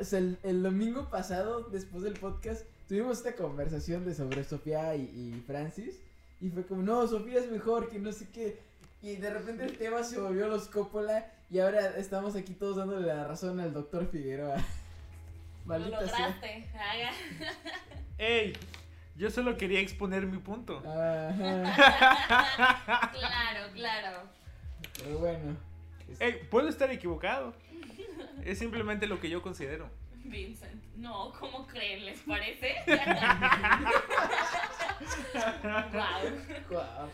o 0.00 0.04
sea, 0.04 0.18
el, 0.18 0.38
el 0.42 0.62
domingo 0.62 1.08
pasado, 1.10 1.62
después 1.70 2.04
del 2.04 2.12
podcast, 2.14 2.64
tuvimos 2.86 3.16
esta 3.18 3.34
conversación 3.34 4.04
de 4.04 4.14
sobre 4.14 4.44
Sofía 4.44 4.94
y, 4.94 5.02
y 5.04 5.42
Francis. 5.46 5.96
Y 6.40 6.50
fue 6.50 6.66
como, 6.66 6.82
no, 6.82 7.06
Sofía 7.08 7.38
es 7.40 7.50
mejor, 7.50 7.88
que 7.88 7.98
no 7.98 8.12
sé 8.12 8.28
qué. 8.32 8.60
Y 9.02 9.16
de 9.16 9.30
repente 9.30 9.64
el 9.64 9.78
tema 9.78 10.04
se 10.04 10.20
volvió 10.20 10.46
los 10.48 10.68
Coppola. 10.68 11.26
Y 11.50 11.58
ahora 11.60 11.96
estamos 11.96 12.36
aquí 12.36 12.52
todos 12.52 12.76
dándole 12.76 13.06
la 13.06 13.24
razón 13.24 13.58
al 13.58 13.72
doctor 13.72 14.06
Figueroa. 14.10 14.56
Lo 14.56 14.62
Maldita 15.64 16.06
sea. 16.06 16.28
lograste. 16.28 16.68
Haga. 16.74 17.10
¡Ey! 18.18 18.52
Yo 19.14 19.30
solo 19.30 19.56
quería 19.56 19.80
exponer 19.80 20.26
mi 20.26 20.38
punto. 20.38 20.82
Ajá. 20.86 22.46
Claro, 23.12 23.72
claro. 23.74 24.18
Pero 24.98 25.18
bueno. 25.18 25.56
este, 26.08 26.24
¡Ey! 26.24 26.40
Puedo 26.50 26.68
estar 26.68 26.90
equivocado. 26.90 27.54
Es 28.44 28.58
simplemente 28.58 29.06
lo 29.06 29.20
que 29.20 29.28
yo 29.28 29.42
considero. 29.42 29.88
Vincent. 30.24 30.82
No, 30.96 31.32
¿cómo 31.38 31.66
creen? 31.66 32.04
¿Les 32.06 32.20
parece? 32.20 32.74
wow. 35.92 36.22
guau. 36.70 37.08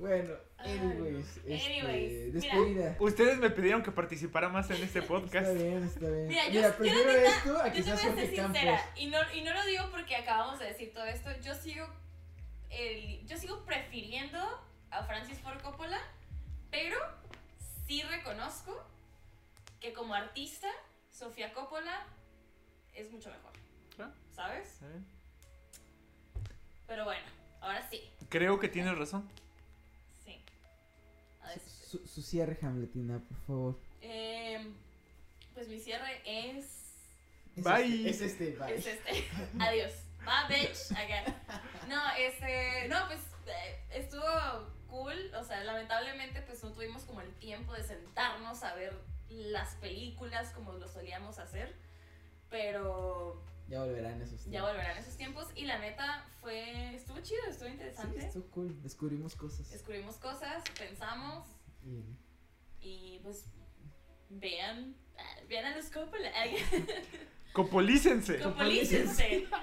Bueno, 0.00 0.34
Ay, 0.58 0.78
anyways. 0.78 1.26
este, 1.44 1.54
Anyways, 1.66 2.12
mira. 2.12 2.32
despedida. 2.54 2.96
Ustedes 3.00 3.38
me 3.38 3.50
pidieron 3.50 3.82
que 3.82 3.90
participara 3.92 4.48
más 4.48 4.70
en 4.70 4.82
este 4.82 5.02
podcast. 5.02 5.48
Está 5.48 5.52
bien, 5.52 5.82
está 5.84 6.08
bien. 6.08 6.28
Mira, 6.28 6.44
yo- 6.48 6.50
Mira, 6.52 6.68
yo 6.70 6.76
prefiero 6.76 7.12
neta- 7.12 7.28
esto 7.36 7.58
a 7.58 7.70
que 7.72 7.78
Yo 7.82 7.84
te 7.84 8.00
seas 8.00 8.02
voy 8.02 8.10
a 8.10 8.14
ser 8.14 8.14
Jorge 8.14 8.36
Campos. 8.36 8.60
sincera. 8.60 8.90
Y 8.96 9.06
no, 9.06 9.18
y 9.34 9.42
no 9.42 9.54
lo 9.54 9.66
digo 9.66 9.84
porque 9.90 10.16
acabamos 10.16 10.58
de 10.58 10.66
decir 10.66 10.92
todo 10.92 11.04
esto. 11.06 11.30
Yo 11.42 11.54
sigo. 11.54 11.86
el- 12.70 13.24
yo 13.26 13.36
sigo 13.38 13.64
prefiriendo 13.64 14.38
a 14.90 15.04
Francis 15.04 15.38
Ford 15.40 15.60
Coppola. 15.62 15.98
Pero 16.70 16.96
sí 17.86 18.02
reconozco 18.02 18.76
que 19.80 19.92
como 19.92 20.14
artista, 20.14 20.68
Sofía 21.10 21.52
Coppola 21.54 22.04
es 22.92 23.10
mucho 23.10 23.30
mejor. 23.30 23.52
Ah. 23.98 24.12
¿Sabes? 24.34 24.78
Pero 26.86 27.04
bueno, 27.04 27.24
ahora 27.60 27.88
sí. 27.90 28.02
Creo 28.28 28.58
que 28.58 28.68
tienes 28.68 28.96
razón. 28.98 29.28
Su 32.04 32.22
cierre, 32.22 32.58
Hamletina, 32.62 33.20
por 33.20 33.36
favor. 33.46 33.78
em, 34.00 34.74
pues 35.54 35.68
mi 35.68 35.78
cierre 35.78 36.20
es. 36.24 36.66
Es 37.56 37.64
Bye. 37.64 38.08
Este, 38.08 38.26
es 38.26 38.32
este, 38.32 38.50
bye. 38.56 38.74
Es 38.74 38.86
este. 38.86 39.24
Adiós. 39.58 39.92
Bye, 40.24 40.58
bitch. 40.58 40.90
Again. 40.92 41.34
No, 41.88 42.00
este. 42.18 42.88
No, 42.88 43.06
pues 43.06 43.20
eh, 43.46 43.78
estuvo 43.90 44.22
cool. 44.88 45.32
O 45.34 45.44
sea, 45.44 45.62
lamentablemente, 45.64 46.42
pues 46.42 46.62
no 46.62 46.72
tuvimos 46.72 47.04
como 47.04 47.20
el 47.20 47.32
tiempo 47.34 47.72
de 47.72 47.84
sentarnos 47.84 48.62
a 48.62 48.74
ver 48.74 48.92
las 49.28 49.74
películas 49.76 50.50
como 50.50 50.72
lo 50.74 50.88
solíamos 50.88 51.38
hacer. 51.38 51.74
Pero 52.50 53.40
Ya 53.68 53.82
volverán 53.82 54.22
esos 54.22 54.44
ya 54.44 54.50
tiempos. 54.50 54.70
volverán 54.70 54.98
esos 54.98 55.16
tiempos. 55.16 55.46
Y 55.56 55.64
la 55.64 55.78
neta 55.78 56.24
fue. 56.40 56.94
Estuvo 56.94 57.18
chido, 57.20 57.40
estuvo 57.48 57.66
Sí, 57.68 57.72
interesante. 57.74 58.18
estuvo 58.26 58.46
cool. 58.50 58.82
Descubrimos 58.82 59.34
cosas. 59.34 59.70
Descubrimos 59.70 60.16
cosas, 60.16 60.62
pensamos. 60.78 61.48
Y- 61.84 62.04
Y 62.80 63.18
pues. 63.22 63.46
Vean. 64.28 64.94
Vean 65.48 65.64
a 65.66 65.76
los 65.76 65.86
Coppola. 65.90 66.30
Copolícense. 67.52 68.38
Copolícense. 68.40 69.46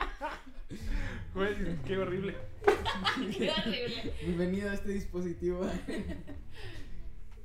Güey, 1.33 1.55
qué 1.83 1.97
horrible. 1.97 2.35
Qué 3.37 3.49
horrible. 3.51 4.13
Bienvenido 4.21 4.69
a 4.69 4.75
este 4.75 4.89
dispositivo. 4.89 5.67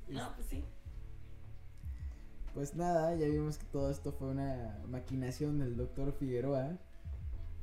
No, 0.09 0.35
pues 0.37 0.47
sí. 0.49 0.65
Pues 2.59 2.75
nada, 2.75 3.15
ya 3.15 3.27
vimos 3.29 3.57
que 3.57 3.67
todo 3.67 3.89
esto 3.89 4.11
fue 4.11 4.31
una 4.31 4.81
maquinación 4.89 5.61
del 5.61 5.77
doctor 5.77 6.13
Figueroa. 6.19 6.71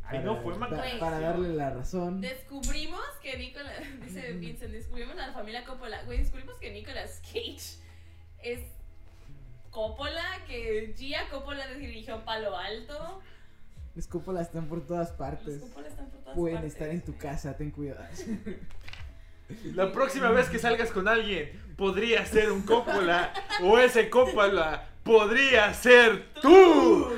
Ay, 0.04 0.20
para- 0.20 0.22
no 0.24 0.42
fue. 0.42 0.58
Para 0.58 1.20
darle 1.20 1.50
la 1.54 1.70
razón. 1.72 2.22
Descubrimos 2.22 3.02
que 3.22 3.38
Nicolas, 3.38 3.74
dice 4.02 4.32
Vincent, 4.32 4.72
descubrimos 4.72 5.18
a 5.18 5.28
la 5.28 5.34
familia 5.34 5.66
Coppola. 5.66 6.02
Güey, 6.06 6.20
descubrimos 6.20 6.58
que 6.60 6.72
Nicolas 6.72 7.20
Cage 7.26 7.78
es 8.42 8.62
Coppola, 9.70 10.24
que 10.48 10.94
Gia 10.98 11.28
Coppola 11.30 11.68
dirigió 11.74 12.24
Palo 12.24 12.56
Alto. 12.56 13.22
Los 13.96 14.08
Coppola 14.08 14.40
están 14.44 14.70
por 14.70 14.88
todas 14.88 15.10
Los 15.10 15.18
partes. 15.18 15.62
Coppola 15.62 15.88
están 15.90 16.10
por 16.10 16.22
todas 16.22 16.38
Pueden 16.38 16.56
partes. 16.56 16.72
estar 16.74 16.88
en 16.88 17.02
tu 17.02 17.18
casa, 17.18 17.58
ten 17.58 17.72
cuidado. 17.72 18.02
La 19.74 19.92
próxima 19.92 20.30
vez 20.32 20.50
que 20.50 20.60
salgas 20.60 20.92
con 20.92 21.08
alguien, 21.08 21.52
podría 21.78 22.26
ser 22.26 22.52
un 22.52 22.64
Coppola. 22.64 23.34
o 23.62 23.78
ese 23.80 24.10
Coppola 24.10 24.90
podría 25.04 25.74
ser 25.74 26.32
tú. 26.42 27.10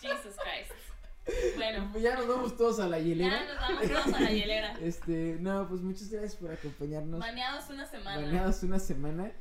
Jesus 0.00 0.36
Christ. 0.36 1.56
Bueno, 1.56 1.92
ya 2.00 2.16
nos 2.16 2.28
vamos 2.28 2.56
todos 2.56 2.80
a 2.80 2.88
la 2.88 2.98
ya 2.98 3.04
hielera. 3.04 3.44
nos 3.44 3.56
vamos 3.60 3.88
todos 4.04 4.14
a 4.14 4.20
la 4.20 4.30
hielera. 4.30 4.78
Este, 4.82 5.36
no, 5.40 5.68
pues 5.68 5.80
muchas 5.80 6.08
gracias 6.10 6.36
por 6.36 6.50
acompañarnos. 6.52 7.20
Baneados 7.20 7.68
una 7.70 7.86
semana. 7.86 8.22
Baneados 8.22 8.62
una 8.62 8.78
semana. 8.78 9.32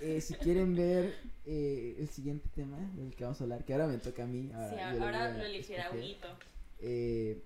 Eh, 0.00 0.20
si 0.22 0.34
quieren 0.34 0.74
ver 0.74 1.14
eh, 1.44 1.96
el 1.98 2.08
siguiente 2.08 2.48
tema 2.54 2.78
del 2.94 3.14
que 3.14 3.24
vamos 3.24 3.38
a 3.40 3.44
hablar, 3.44 3.64
que 3.64 3.74
ahora 3.74 3.86
me 3.86 3.98
toca 3.98 4.22
a 4.22 4.26
mí. 4.26 4.50
Ahora, 4.54 4.92
Sí, 4.92 4.98
lo 4.98 5.04
ahora 5.04 5.30
lo 5.32 5.44
eligiera 5.44 5.82
escoger. 5.84 6.04
Huguito. 6.04 6.28
Eh, 6.78 7.42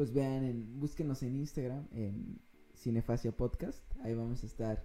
pues 0.00 0.14
vean, 0.14 0.44
en, 0.44 0.80
búsquenos 0.80 1.22
en 1.22 1.36
Instagram, 1.36 1.86
en 1.92 2.40
Cinefacia 2.74 3.32
Podcast. 3.32 3.82
Ahí 4.02 4.14
vamos 4.14 4.42
a 4.42 4.46
estar 4.46 4.82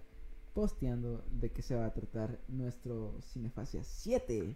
posteando 0.52 1.24
de 1.30 1.50
qué 1.52 1.62
se 1.62 1.74
va 1.74 1.86
a 1.86 1.94
tratar 1.94 2.38
nuestro 2.48 3.18
Cinefacia 3.22 3.82
7. 3.82 4.54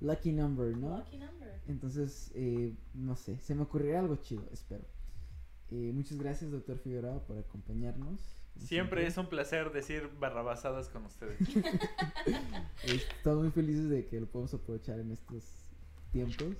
Lucky 0.00 0.32
number, 0.32 0.76
¿no? 0.76 0.98
Lucky 0.98 1.18
number. 1.18 1.60
Entonces, 1.68 2.32
eh, 2.34 2.74
no 2.94 3.14
sé, 3.14 3.38
se 3.38 3.54
me 3.54 3.62
ocurrirá 3.62 4.00
algo 4.00 4.16
chido, 4.16 4.42
espero. 4.50 4.82
Eh, 5.70 5.92
muchas 5.94 6.18
gracias, 6.18 6.50
doctor 6.50 6.78
Figueroa, 6.78 7.24
por 7.24 7.38
acompañarnos. 7.38 8.18
Siempre 8.58 9.06
es 9.06 9.16
un 9.18 9.28
placer 9.28 9.70
decir 9.70 10.10
barrabasadas 10.18 10.88
con 10.88 11.06
ustedes. 11.06 11.38
Estamos 12.82 13.42
muy 13.42 13.52
felices 13.52 13.88
de 13.88 14.04
que 14.06 14.20
lo 14.20 14.26
podemos 14.26 14.52
aprovechar 14.52 14.98
en 14.98 15.12
estos 15.12 15.44
tiempos. 16.10 16.56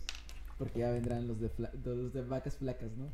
Porque 0.59 0.79
ya 0.79 0.93
vendrán 0.93 1.27
los 1.27 1.41
de, 1.41 1.51
fla- 1.51 1.73
de 1.73 1.97
los 1.97 2.13
de 2.13 2.23
vacas 2.23 2.57
flacas, 2.57 2.93
¿no? 2.97 3.11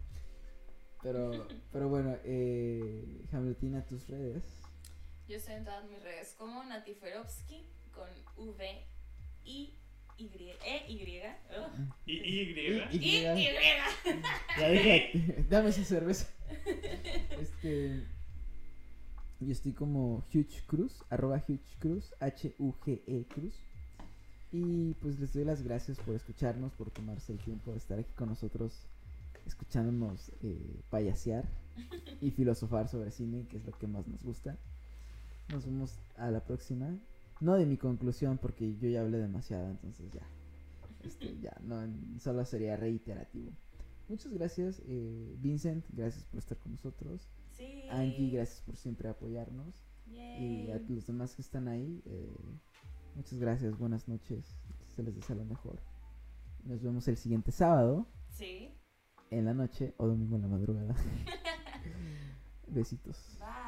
Pero, 1.03 1.47
pero 1.73 1.89
bueno, 1.89 2.17
eh, 2.25 3.25
Hamletina, 3.33 3.85
tus 3.87 4.07
redes. 4.09 4.43
Yo 5.29 5.37
estoy 5.37 5.55
en 5.55 5.65
todas 5.65 5.85
mis 5.89 6.03
redes 6.03 6.35
como 6.39 6.65
Natiferovsky 6.65 7.67
con 7.93 8.09
V 8.37 8.85
I 9.45 9.75
Y 10.17 10.31
E 10.65 10.85
Y. 10.89 11.23
Ugh. 11.57 11.95
¿Y 12.07 12.13
Y? 12.13 12.41
Y- 12.51 12.99
Y 12.99 12.99
Y. 12.99 13.09
Y. 13.09 14.23
Ya 14.59 14.69
deja- 14.69 15.45
dame 15.49 15.69
esa 15.71 15.85
cerveza. 15.85 16.29
Este. 17.41 18.05
Yo 19.41 19.53
estoy 19.53 19.73
como 19.73 20.25
Huge 20.35 20.65
Cruz, 20.67 21.05
arroba 21.11 21.37
Huge 21.47 21.77
Cruz, 21.79 22.13
H-U-G-E 22.19 23.25
Cruz. 23.33 23.55
Y 24.51 24.95
pues 24.95 25.21
les 25.21 25.33
doy 25.33 25.45
las 25.45 25.63
gracias 25.63 25.99
por 25.99 26.17
escucharnos, 26.17 26.73
por 26.73 26.91
tomarse 26.91 27.31
el 27.33 27.39
tiempo 27.39 27.71
de 27.71 27.79
estar 27.79 27.99
aquí 28.01 28.13
con 28.15 28.31
nosotros, 28.31 28.73
escuchándonos 29.49 30.33
eh, 30.43 30.81
payasear 30.91 31.49
y 32.21 32.31
filosofar 32.33 32.89
sobre 32.89 33.11
cine, 33.11 33.47
que 33.49 33.57
es 33.57 33.65
lo 33.65 33.73
que 33.73 33.87
más 33.87 34.07
nos 34.07 34.23
gusta. 34.23 34.57
Nos 35.51 35.65
vemos 35.65 35.99
a 36.17 36.31
la 36.31 36.45
próxima. 36.45 36.97
No 37.41 37.55
de 37.55 37.67
mi 37.67 37.77
conclusión, 37.77 38.39
porque 38.39 38.77
yo 38.77 38.89
ya 38.89 39.01
hablé 39.01 39.19
demasiado, 39.19 39.71
entonces 39.71 40.11
ya. 40.13 40.27
Este, 41.05 41.39
ya, 41.41 41.57
no, 41.63 41.81
solo 42.19 42.45
sería 42.45 42.77
reiterativo. 42.77 43.53
Muchas 44.09 44.33
gracias, 44.33 44.83
eh, 44.87 45.37
Vincent, 45.39 45.85
gracias 45.91 46.25
por 46.25 46.39
estar 46.39 46.59
con 46.59 46.73
nosotros. 46.73 47.29
Sí. 47.53 47.83
Angie, 47.91 48.31
gracias 48.31 48.63
por 48.63 48.77
siempre 48.77 49.09
apoyarnos. 49.09 49.85
Y 50.11 50.71
a 50.71 50.79
Yay. 50.79 50.87
los 50.89 51.07
demás 51.07 51.35
que 51.35 51.43
están 51.43 51.69
ahí, 51.69 52.03
eh, 52.07 52.35
muchas 53.15 53.39
gracias, 53.39 53.77
buenas 53.79 54.09
noches, 54.09 54.57
se 54.87 55.03
les 55.03 55.15
desea 55.15 55.37
lo 55.37 55.45
mejor. 55.45 55.79
Nos 56.65 56.83
vemos 56.83 57.07
el 57.09 57.17
siguiente 57.17 57.53
sábado 57.53 58.07
Sí. 58.31 58.71
En 59.31 59.45
la 59.45 59.55
noche 59.55 59.95
o 59.97 60.07
domingo 60.07 60.37
en 60.37 60.43
la 60.43 60.49
madrugada. 60.49 60.95
Besitos. 62.69 63.39
Bye. 63.41 63.68